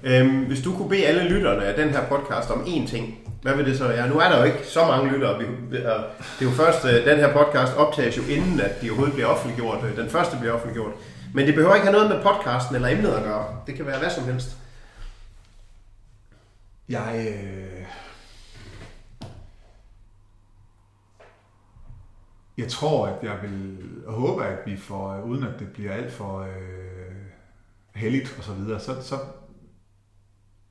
Øhm, 0.03 0.45
hvis 0.45 0.61
du 0.61 0.77
kunne 0.77 0.89
bede 0.89 1.05
alle 1.05 1.29
lytterne 1.29 1.65
af 1.65 1.75
den 1.75 1.89
her 1.89 2.07
podcast 2.07 2.51
om 2.51 2.61
én 2.61 2.87
ting, 2.87 3.29
hvad 3.41 3.55
vil 3.55 3.65
det 3.65 3.77
så 3.77 3.87
være? 3.87 4.09
Nu 4.09 4.19
er 4.19 4.29
der 4.29 4.37
jo 4.37 4.43
ikke 4.43 4.65
så 4.65 4.85
mange 4.85 5.11
lyttere. 5.11 5.39
Vi, 5.39 5.45
og 5.45 5.71
øh, 5.71 6.03
det 6.39 6.45
er 6.45 6.45
jo 6.45 6.51
først, 6.51 6.85
øh, 6.85 7.05
den 7.05 7.17
her 7.17 7.33
podcast 7.33 7.77
optages 7.77 8.17
jo 8.17 8.21
inden, 8.29 8.59
at 8.59 8.81
de 8.81 8.89
overhovedet 8.89 9.13
bliver 9.13 9.27
offentliggjort. 9.27 9.83
Øh, 9.83 9.97
den 9.97 10.09
første 10.09 10.37
bliver 10.37 10.53
offentliggjort. 10.53 10.91
Men 11.33 11.47
det 11.47 11.55
behøver 11.55 11.75
ikke 11.75 11.87
have 11.87 11.97
noget 11.97 12.09
med 12.09 12.23
podcasten 12.23 12.75
eller 12.75 12.87
emnet 12.87 13.09
at 13.09 13.23
gøre. 13.23 13.57
Det 13.67 13.75
kan 13.75 13.85
være 13.85 13.99
hvad 13.99 14.09
som 14.09 14.23
helst. 14.23 14.57
Jeg... 16.89 17.27
Øh... 17.27 17.85
Jeg 22.57 22.67
tror, 22.67 23.07
at 23.07 23.23
jeg 23.23 23.37
vil 23.41 23.77
håbe, 24.07 24.45
at 24.45 24.57
vi 24.65 24.77
får, 24.77 25.21
uden 25.21 25.43
at 25.43 25.59
det 25.59 25.67
bliver 25.73 25.93
alt 25.93 26.11
for 26.11 26.39
øh, 26.39 27.15
heldigt 27.95 28.35
og 28.37 28.43
så 28.43 28.53
videre, 28.53 28.79
så, 28.79 29.01
så 29.01 29.15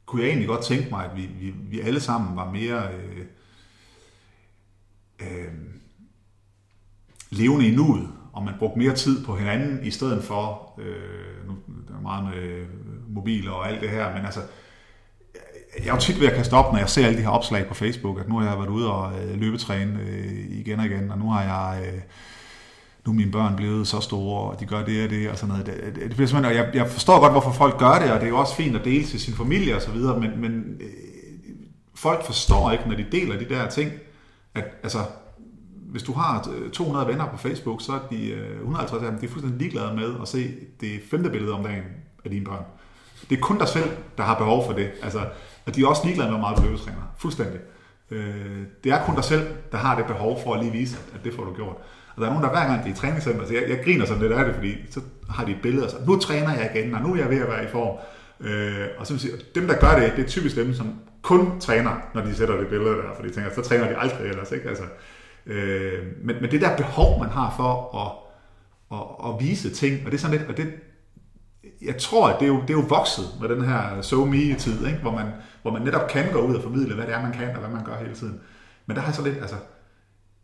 kunne 0.08 0.22
jeg 0.22 0.28
egentlig 0.28 0.48
godt 0.48 0.64
tænke 0.64 0.90
mig, 0.90 1.04
at 1.04 1.16
vi, 1.16 1.26
vi, 1.40 1.54
vi 1.70 1.80
alle 1.80 2.00
sammen 2.00 2.36
var 2.36 2.50
mere 2.50 2.82
øh, 2.92 3.24
øh, 5.20 5.52
levende 7.30 7.68
i 7.68 7.74
nuet, 7.74 8.08
og 8.32 8.42
man 8.42 8.54
brugte 8.58 8.78
mere 8.78 8.94
tid 8.94 9.24
på 9.24 9.36
hinanden, 9.36 9.86
i 9.86 9.90
stedet 9.90 10.24
for, 10.24 10.74
øh, 10.78 11.46
nu 11.46 11.56
der 11.88 11.94
er 11.96 12.00
meget 12.00 12.24
med 12.24 12.42
øh, 12.42 12.66
mobiler 13.08 13.50
og 13.50 13.68
alt 13.68 13.80
det 13.80 13.90
her, 13.90 14.14
men 14.14 14.24
altså, 14.24 14.40
jeg 15.78 15.88
er 15.88 15.94
jo 15.94 16.00
tit 16.00 16.20
ved 16.20 16.26
at 16.26 16.34
kaste 16.34 16.54
op, 16.54 16.72
når 16.72 16.78
jeg 16.78 16.88
ser 16.88 17.06
alle 17.06 17.18
de 17.18 17.22
her 17.22 17.30
opslag 17.30 17.66
på 17.66 17.74
Facebook, 17.74 18.20
at 18.20 18.28
nu 18.28 18.38
har 18.38 18.48
jeg 18.48 18.58
været 18.58 18.68
ude 18.68 18.92
og 18.92 19.12
øh, 19.20 19.40
løbetræne 19.40 20.00
øh, 20.00 20.58
igen 20.58 20.80
og 20.80 20.86
igen, 20.86 21.10
og 21.10 21.18
nu 21.18 21.30
har 21.30 21.42
jeg 21.42 21.86
øh, 21.86 22.00
nu 23.06 23.12
er 23.12 23.16
mine 23.16 23.30
børn 23.30 23.56
blevet 23.56 23.88
så 23.88 24.00
store, 24.00 24.50
og 24.50 24.60
de 24.60 24.66
gør 24.66 24.84
det 24.84 25.04
og 25.04 25.10
det, 25.10 25.30
og 25.30 25.38
sådan 25.38 25.48
noget. 25.48 25.66
Det, 25.66 25.94
det, 25.94 26.02
det 26.02 26.10
bliver 26.10 26.26
simpelthen, 26.26 26.44
og 26.44 26.54
jeg, 26.54 26.74
jeg 26.74 26.90
forstår 26.90 27.20
godt, 27.20 27.32
hvorfor 27.32 27.52
folk 27.52 27.78
gør 27.78 27.98
det, 27.98 28.12
og 28.12 28.20
det 28.20 28.24
er 28.24 28.28
jo 28.28 28.38
også 28.38 28.54
fint 28.54 28.76
at 28.76 28.84
dele 28.84 29.04
til 29.04 29.20
sin 29.20 29.34
familie 29.34 29.76
og 29.76 29.82
så 29.82 29.90
videre, 29.90 30.20
men, 30.20 30.40
men 30.40 30.76
øh, 30.80 30.88
folk 31.94 32.26
forstår 32.26 32.70
ikke, 32.70 32.88
når 32.88 32.96
de 32.96 33.06
deler 33.12 33.38
de 33.38 33.48
der 33.48 33.68
ting, 33.68 33.92
at 34.54 34.64
altså, 34.82 34.98
hvis 35.88 36.02
du 36.02 36.12
har 36.12 36.48
øh, 36.54 36.70
200 36.70 37.06
venner 37.06 37.26
på 37.26 37.36
Facebook, 37.36 37.82
så 37.82 37.92
er 37.92 38.00
de 38.10 38.30
øh, 38.30 38.56
150 38.56 39.02
af 39.02 39.10
dem, 39.10 39.20
de 39.20 39.26
er 39.26 39.30
fuldstændig 39.30 39.60
ligeglade 39.60 39.94
med 39.96 40.14
at 40.22 40.28
se 40.28 40.54
det 40.80 41.00
femte 41.10 41.30
billede 41.30 41.52
om 41.52 41.64
dagen 41.64 41.82
af 42.24 42.30
dine 42.30 42.44
børn. 42.44 42.64
Det 43.30 43.36
er 43.36 43.40
kun 43.40 43.58
dig 43.58 43.68
selv, 43.68 43.90
der 44.16 44.22
har 44.22 44.38
behov 44.38 44.66
for 44.66 44.72
det. 44.72 44.90
Altså, 45.02 45.20
og 45.66 45.74
de 45.74 45.82
er 45.82 45.86
også 45.86 46.02
ligeglade 46.04 46.30
med, 46.30 46.38
hvor 46.38 46.48
meget 46.48 46.58
du 46.58 46.62
løbetræner. 46.62 47.02
Fuldstændig. 47.18 47.60
Øh, 48.10 48.62
det 48.84 48.92
er 48.92 49.04
kun 49.04 49.14
dig 49.14 49.24
selv, 49.24 49.46
der 49.72 49.78
har 49.78 49.96
det 49.96 50.06
behov 50.06 50.42
for 50.42 50.54
at 50.54 50.60
lige 50.60 50.72
vise, 50.72 50.98
at 51.14 51.24
det 51.24 51.34
får 51.34 51.44
du 51.44 51.54
gjort. 51.54 51.76
Og 52.18 52.22
der 52.22 52.28
er 52.28 52.34
nogen, 52.34 52.44
der 52.44 52.50
hver 52.50 52.66
gang 52.66 52.84
de 52.84 52.88
er 52.88 52.92
i 52.92 52.96
træningscenter, 52.96 53.46
så 53.46 53.54
jeg, 53.54 53.62
jeg 53.68 53.80
griner 53.84 54.06
sådan 54.06 54.22
lidt 54.22 54.32
af 54.32 54.44
det, 54.44 54.54
fordi 54.54 54.76
så 54.90 55.00
har 55.30 55.44
de 55.44 55.50
et 55.50 55.62
billede, 55.62 55.84
og 55.84 55.90
så, 55.90 55.96
nu 56.06 56.18
træner 56.18 56.54
jeg 56.54 56.70
igen, 56.74 56.94
og 56.94 57.00
nu 57.02 57.12
er 57.12 57.16
jeg 57.16 57.30
ved 57.30 57.40
at 57.40 57.48
være 57.48 57.64
i 57.64 57.68
form. 57.68 57.96
Øh, 58.40 58.86
og 58.98 59.06
så 59.06 59.18
siger, 59.18 59.34
dem, 59.54 59.66
der 59.66 59.74
gør 59.74 60.00
det, 60.00 60.12
det 60.16 60.24
er 60.24 60.28
typisk 60.28 60.56
dem, 60.56 60.74
som 60.74 60.94
kun 61.22 61.60
træner, 61.60 61.90
når 62.14 62.22
de 62.22 62.34
sætter 62.34 62.56
det 62.56 62.68
billede 62.68 62.94
der, 62.94 63.14
for 63.16 63.22
de 63.22 63.30
tænker, 63.30 63.50
så 63.54 63.62
træner 63.62 63.88
de 63.88 63.96
aldrig 63.96 64.28
ellers. 64.28 64.52
Ikke? 64.52 64.68
Altså, 64.68 64.84
øh, 65.46 65.98
men, 66.24 66.36
men 66.40 66.50
det 66.50 66.60
der 66.60 66.76
behov, 66.76 67.20
man 67.20 67.28
har 67.28 67.54
for 67.56 67.96
at, 68.02 68.12
at, 68.98 69.30
at 69.30 69.40
vise 69.40 69.70
ting, 69.70 70.00
og 70.04 70.10
det 70.10 70.16
er 70.16 70.20
sådan 70.20 70.38
lidt, 70.38 70.48
og 70.48 70.56
det, 70.56 70.66
jeg 71.82 71.96
tror, 71.98 72.28
at 72.28 72.40
det 72.40 72.44
er, 72.44 72.48
jo, 72.48 72.60
det 72.60 72.70
er 72.70 72.74
jo 72.74 72.84
vokset 72.88 73.24
med 73.40 73.48
den 73.48 73.64
her 73.64 74.02
so 74.02 74.24
me-tid, 74.24 74.86
ikke? 74.86 74.98
Hvor, 75.02 75.12
man, 75.12 75.26
hvor 75.62 75.70
man 75.70 75.82
netop 75.82 76.10
kan 76.10 76.32
gå 76.32 76.38
ud 76.38 76.54
og 76.54 76.62
formidle, 76.62 76.94
hvad 76.94 77.06
det 77.06 77.14
er, 77.14 77.22
man 77.22 77.32
kan, 77.32 77.48
og 77.48 77.58
hvad 77.58 77.70
man 77.70 77.84
gør 77.84 77.96
hele 77.96 78.14
tiden. 78.14 78.40
Men 78.86 78.96
der 78.96 79.02
har 79.02 79.08
jeg 79.08 79.14
så 79.14 79.22
lidt, 79.22 79.36
altså, 79.36 79.56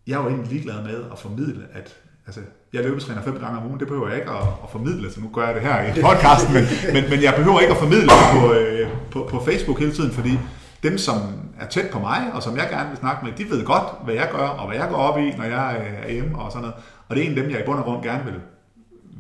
jeg 0.07 0.15
er 0.15 0.23
jo 0.23 0.29
egentlig 0.29 0.53
ligeglad 0.53 0.83
med 0.83 1.05
at 1.13 1.19
formidle, 1.19 1.67
at 1.73 1.97
altså, 2.27 2.41
jeg 2.73 2.85
løbetræner 2.85 3.23
fem 3.23 3.39
gange 3.39 3.59
om 3.59 3.67
ugen, 3.67 3.81
det 3.81 3.89
behøver 3.89 4.09
jeg 4.09 4.19
ikke 4.19 4.31
at, 4.31 4.47
at 4.65 4.71
formidle, 4.71 5.13
så 5.13 5.21
nu 5.21 5.31
gør 5.35 5.47
jeg 5.47 5.55
det 5.55 5.63
her 5.63 5.83
i 5.83 6.01
podcasten, 6.09 6.55
men, 6.55 6.65
men, 6.93 7.11
men 7.11 7.23
jeg 7.23 7.35
behøver 7.37 7.61
ikke 7.61 7.73
at 7.73 7.79
formidle 7.79 8.11
på, 8.33 8.53
øh, 8.53 8.91
på, 9.11 9.29
på 9.31 9.45
Facebook 9.45 9.79
hele 9.79 9.93
tiden, 9.93 10.11
fordi 10.11 10.39
dem, 10.83 10.99
som 10.99 11.17
er 11.61 11.67
tæt 11.67 11.91
på 11.91 11.99
mig, 11.99 12.31
og 12.33 12.43
som 12.43 12.57
jeg 12.57 12.69
gerne 12.71 12.89
vil 12.89 12.99
snakke 12.99 13.25
med, 13.25 13.33
de 13.33 13.51
ved 13.51 13.65
godt, 13.65 14.05
hvad 14.05 14.15
jeg 14.15 14.29
gør, 14.33 14.47
og 14.47 14.67
hvad 14.69 14.77
jeg 14.77 14.89
går 14.89 14.97
op 14.97 15.19
i, 15.19 15.31
når 15.37 15.45
jeg 15.45 15.87
er 16.03 16.13
hjemme 16.13 16.39
og 16.39 16.53
sådan 16.53 16.61
noget. 16.61 16.77
Og 17.09 17.17
det 17.17 17.25
er 17.25 17.31
en 17.31 17.39
af 17.39 17.43
dem, 17.43 17.53
jeg 17.53 17.61
i 17.61 17.65
bund 17.67 17.79
og 17.79 17.85
grund 17.85 18.03
gerne 18.03 18.25
vil, 18.25 18.41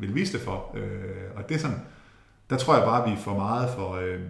vil 0.01 0.15
vise 0.15 0.33
det 0.33 0.41
for. 0.41 0.77
Øh, 0.77 0.83
og 1.37 1.49
det 1.49 1.55
er 1.55 1.59
sådan, 1.59 1.81
der 2.51 2.57
tror 2.57 2.75
jeg 2.75 2.85
bare, 2.85 3.09
vi 3.09 3.13
er 3.13 3.23
for 3.25 3.35
meget 3.35 3.71
for, 3.71 3.95
øh, 3.95 4.21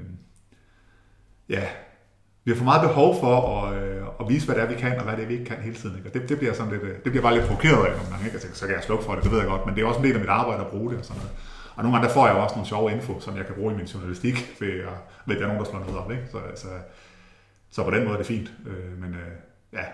ja, 1.48 1.62
vi 2.44 2.50
har 2.50 2.56
for 2.56 2.64
meget 2.64 2.82
behov 2.88 3.20
for 3.20 3.34
at, 3.56 3.82
øh, 3.82 4.02
at 4.20 4.28
vise, 4.28 4.46
hvad 4.46 4.54
det 4.54 4.62
er, 4.64 4.68
vi 4.68 4.74
kan, 4.74 4.98
og 4.98 5.04
hvad 5.04 5.16
det 5.16 5.22
er, 5.22 5.26
vi 5.26 5.32
ikke 5.32 5.44
kan 5.44 5.56
hele 5.56 5.76
tiden. 5.76 5.96
Ikke? 5.96 6.08
Og 6.08 6.14
det, 6.14 6.28
det, 6.28 6.38
bliver 6.38 6.54
sådan 6.54 6.72
lidt, 6.72 6.82
øh, 6.82 6.94
det 7.04 7.10
bliver 7.12 7.22
bare 7.22 7.34
lidt 7.34 7.46
provokeret 7.46 7.86
af 7.86 7.92
nogle 7.96 8.10
gange. 8.10 8.24
Ikke? 8.24 8.34
Altså, 8.34 8.48
så 8.60 8.66
kan 8.66 8.74
jeg 8.74 8.84
slukke 8.84 9.04
for 9.04 9.14
det, 9.14 9.22
det 9.24 9.32
ved 9.32 9.38
jeg 9.38 9.48
godt, 9.48 9.66
men 9.66 9.74
det 9.74 9.82
er 9.82 9.86
også 9.86 10.00
en 10.00 10.06
del 10.06 10.14
af 10.14 10.20
mit 10.20 10.28
arbejde 10.28 10.60
at 10.60 10.66
bruge 10.66 10.90
det. 10.90 10.98
Og, 10.98 11.04
sådan 11.04 11.22
noget. 11.22 11.32
og 11.76 11.82
nogle 11.82 11.96
gange 11.96 12.08
der 12.08 12.14
får 12.14 12.26
jeg 12.26 12.36
også 12.36 12.54
nogle 12.54 12.68
sjove 12.68 12.92
info, 12.92 13.20
som 13.20 13.36
jeg 13.36 13.46
kan 13.46 13.54
bruge 13.54 13.72
i 13.74 13.76
min 13.76 13.86
journalistik, 13.86 14.36
ved 14.60 14.74
at, 14.90 14.96
ved 15.26 15.34
at 15.36 15.40
der 15.40 15.46
er 15.46 15.52
nogen, 15.52 15.64
der 15.64 15.70
slår 15.70 15.80
noget 15.80 15.98
op. 15.98 16.10
Ikke? 16.10 16.24
Så, 16.32 16.38
så, 16.62 16.68
så 17.70 17.84
på 17.84 17.90
den 17.90 18.02
måde 18.04 18.14
er 18.14 18.18
det 18.18 18.26
fint. 18.26 18.48
Øh, 18.66 19.00
men 19.02 19.10
øh, 19.10 19.32
ja, 19.72 19.84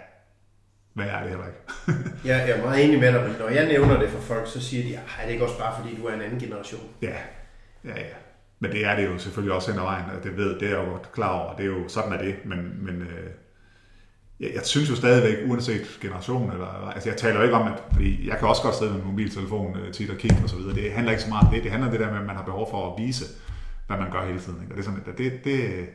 hvad 0.93 1.07
er 1.07 1.21
det 1.21 1.29
heller 1.29 1.47
ikke? 1.47 1.63
ja, 2.29 2.37
jeg 2.37 2.51
er 2.51 2.63
meget 2.65 2.85
enig 2.85 3.01
med 3.01 3.13
dig, 3.13 3.23
men 3.23 3.37
når 3.39 3.49
jeg 3.49 3.67
nævner 3.67 4.01
det 4.01 4.11
for 4.11 4.21
folk, 4.21 4.47
så 4.47 4.61
siger 4.61 4.83
de, 4.83 4.97
at 4.97 5.03
det 5.19 5.27
er 5.27 5.33
ikke 5.33 5.45
også 5.45 5.59
bare 5.59 5.75
fordi, 5.81 5.97
du 5.97 6.07
er 6.07 6.15
en 6.15 6.23
anden 6.23 6.41
generation. 6.41 6.89
Ja, 7.03 7.17
ja, 7.85 7.95
ja. 7.97 8.15
Men 8.61 8.73
det 8.73 8.87
er 8.87 8.97
det 8.97 9.07
jo 9.07 9.19
selvfølgelig 9.19 9.55
også 9.55 9.71
hen 9.71 9.81
ad 9.81 9.85
vejen, 9.85 10.05
og 10.17 10.25
det, 10.25 10.37
ved, 10.37 10.55
det 10.61 10.63
er 10.63 10.77
jeg 10.77 10.87
jo 10.87 10.91
godt 10.91 11.13
klar 11.13 11.41
over, 11.41 11.57
det 11.57 11.63
er 11.63 11.69
jo, 11.69 11.89
sådan 11.89 12.13
er 12.13 12.23
det, 12.23 12.35
men, 12.45 12.85
men 12.85 13.03
øh, 13.03 13.31
jeg, 14.41 14.51
jeg 14.55 14.63
synes 14.65 14.91
jo 14.91 14.97
stadigvæk, 14.97 15.51
uanset 15.51 15.99
generation, 16.01 16.53
eller, 16.53 16.91
altså 16.95 17.09
jeg 17.09 17.19
taler 17.19 17.37
jo 17.37 17.43
ikke 17.43 17.57
om, 17.57 17.73
at, 17.73 17.83
fordi 17.93 18.29
jeg 18.29 18.39
kan 18.39 18.49
også 18.49 18.63
godt 18.63 18.75
sidde 18.75 18.93
med 18.93 19.03
mobiltelefon 19.03 19.77
øh, 19.77 19.93
tit 19.93 20.11
og 20.11 20.17
kigge 20.17 20.37
og 20.43 20.51
så 20.51 20.57
videre, 20.57 20.75
det 20.75 20.93
handler 20.93 21.13
ikke 21.13 21.23
så 21.23 21.29
meget 21.29 21.47
om 21.47 21.55
det, 21.55 21.63
det 21.63 21.71
handler 21.71 21.89
om 21.89 21.93
det 21.93 22.01
der 22.01 22.11
med, 22.11 22.21
at 22.21 22.27
man 22.27 22.37
har 22.37 22.45
behov 22.45 22.71
for 22.71 22.93
at 22.93 23.03
vise, 23.03 23.25
hvad 23.87 23.97
man 23.97 24.11
gør 24.11 24.27
hele 24.27 24.41
tiden, 24.41 24.63
ikke? 24.63 24.73
og 24.73 24.77
det 24.77 24.83
er 24.83 24.91
sådan, 24.91 25.03
at 25.07 25.19
det, 25.19 25.45
det, 25.45 25.89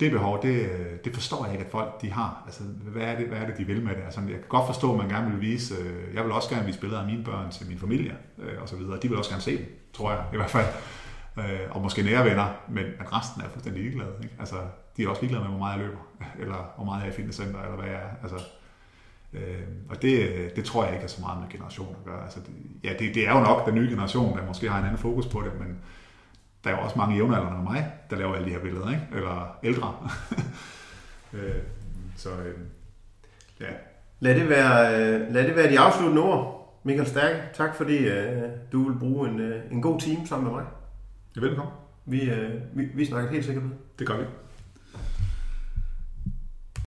det 0.00 0.12
behov, 0.12 0.42
det, 0.42 0.70
det 1.04 1.14
forstår 1.14 1.44
jeg 1.44 1.54
ikke, 1.54 1.64
at 1.64 1.70
folk 1.70 2.02
de 2.02 2.10
har. 2.10 2.42
Altså, 2.46 2.62
hvad 2.62 3.02
er, 3.02 3.16
det, 3.16 3.26
hvad 3.26 3.38
er 3.38 3.46
det, 3.46 3.58
de 3.58 3.64
vil 3.64 3.82
med 3.82 3.94
det? 3.94 4.02
Altså, 4.04 4.20
jeg 4.20 4.30
kan 4.30 4.48
godt 4.48 4.66
forstå, 4.66 4.92
at 4.92 4.98
man 4.98 5.08
gerne 5.08 5.30
vil 5.30 5.40
vise, 5.40 5.74
øh, 5.74 6.14
jeg 6.14 6.24
vil 6.24 6.32
også 6.32 6.48
gerne 6.50 6.66
vise 6.66 6.80
billeder 6.80 7.00
af 7.00 7.06
mine 7.06 7.24
børn 7.24 7.50
til 7.50 7.68
min 7.68 7.78
familie, 7.78 8.16
øh, 8.38 8.62
og 8.62 8.68
så 8.68 8.76
videre. 8.76 8.98
De 9.02 9.08
vil 9.08 9.18
også 9.18 9.30
gerne 9.30 9.42
se 9.42 9.56
dem, 9.56 9.66
tror 9.92 10.10
jeg 10.10 10.24
i 10.32 10.36
hvert 10.36 10.50
fald 10.50 10.66
øh, 11.38 11.60
og 11.70 11.82
måske 11.82 12.02
nære 12.02 12.24
venner, 12.24 12.46
men 12.68 12.84
at 13.00 13.12
resten 13.12 13.42
er 13.42 13.48
fuldstændig 13.48 13.82
ligeglade. 13.82 14.12
Ikke? 14.22 14.34
Altså, 14.38 14.56
de 14.96 15.04
er 15.04 15.08
også 15.08 15.22
ligeglade 15.22 15.44
med, 15.44 15.50
hvor 15.50 15.58
meget 15.58 15.78
jeg 15.78 15.86
løber, 15.86 16.00
eller 16.42 16.72
hvor 16.76 16.84
meget 16.84 17.00
jeg 17.00 17.08
er 17.08 17.12
i 17.12 17.16
fitnesscenter, 17.16 17.62
eller 17.62 17.76
hvad 17.76 17.86
jeg 17.86 17.96
er. 17.96 18.10
Altså, 18.22 18.46
øh, 19.32 19.62
og 19.88 20.02
det, 20.02 20.56
det 20.56 20.64
tror 20.64 20.84
jeg 20.84 20.92
ikke 20.92 21.04
er 21.04 21.08
så 21.08 21.20
meget 21.20 21.40
med 21.40 21.48
generationer 21.48 21.98
at 21.98 22.04
gøre. 22.04 22.22
Altså, 22.22 22.40
det, 22.40 22.54
ja, 22.84 22.92
det, 22.98 23.14
det 23.14 23.28
er 23.28 23.32
jo 23.38 23.40
nok 23.40 23.66
den 23.66 23.74
nye 23.74 23.90
generation, 23.90 24.38
der 24.38 24.46
måske 24.46 24.70
har 24.70 24.78
en 24.78 24.84
anden 24.84 24.98
fokus 24.98 25.26
på 25.26 25.40
det, 25.40 25.60
men 25.60 25.78
der 26.64 26.70
er 26.70 26.76
jo 26.76 26.82
også 26.82 26.98
mange 26.98 27.16
jævnaldrende 27.16 27.58
med 27.62 27.70
mig, 27.72 27.92
der 28.10 28.16
laver 28.16 28.34
alle 28.34 28.46
de 28.46 28.52
her 28.52 28.60
billeder, 28.60 28.90
ikke? 28.90 29.06
eller 29.12 29.58
ældre. 29.62 29.94
øh, 31.34 31.62
så 32.16 32.30
øh, 32.30 32.58
ja. 33.60 33.66
Lad 34.20 34.34
det, 34.34 34.48
være, 34.48 34.94
øh, 34.94 35.34
lad 35.34 35.46
det 35.46 35.56
være 35.56 35.70
de 35.70 35.78
afsluttende 35.78 36.22
ord. 36.22 36.60
Michael 36.82 37.08
Stærke, 37.08 37.42
tak 37.54 37.74
fordi 37.74 37.96
øh, 37.96 38.42
du 38.72 38.88
vil 38.88 38.98
bruge 38.98 39.28
en, 39.28 39.40
øh, 39.40 39.72
en 39.72 39.82
god 39.82 40.00
time 40.00 40.26
sammen 40.26 40.52
med 40.52 40.54
mig. 40.54 40.64
Velkommen. 41.40 41.74
Vi, 42.06 42.30
øh, 42.30 42.54
vi, 42.74 42.84
vi 42.94 43.04
snakker 43.04 43.30
helt 43.30 43.44
sikkert 43.44 43.64
med. 43.64 43.72
Det 43.98 44.06
gør 44.06 44.16
vi. 44.18 44.24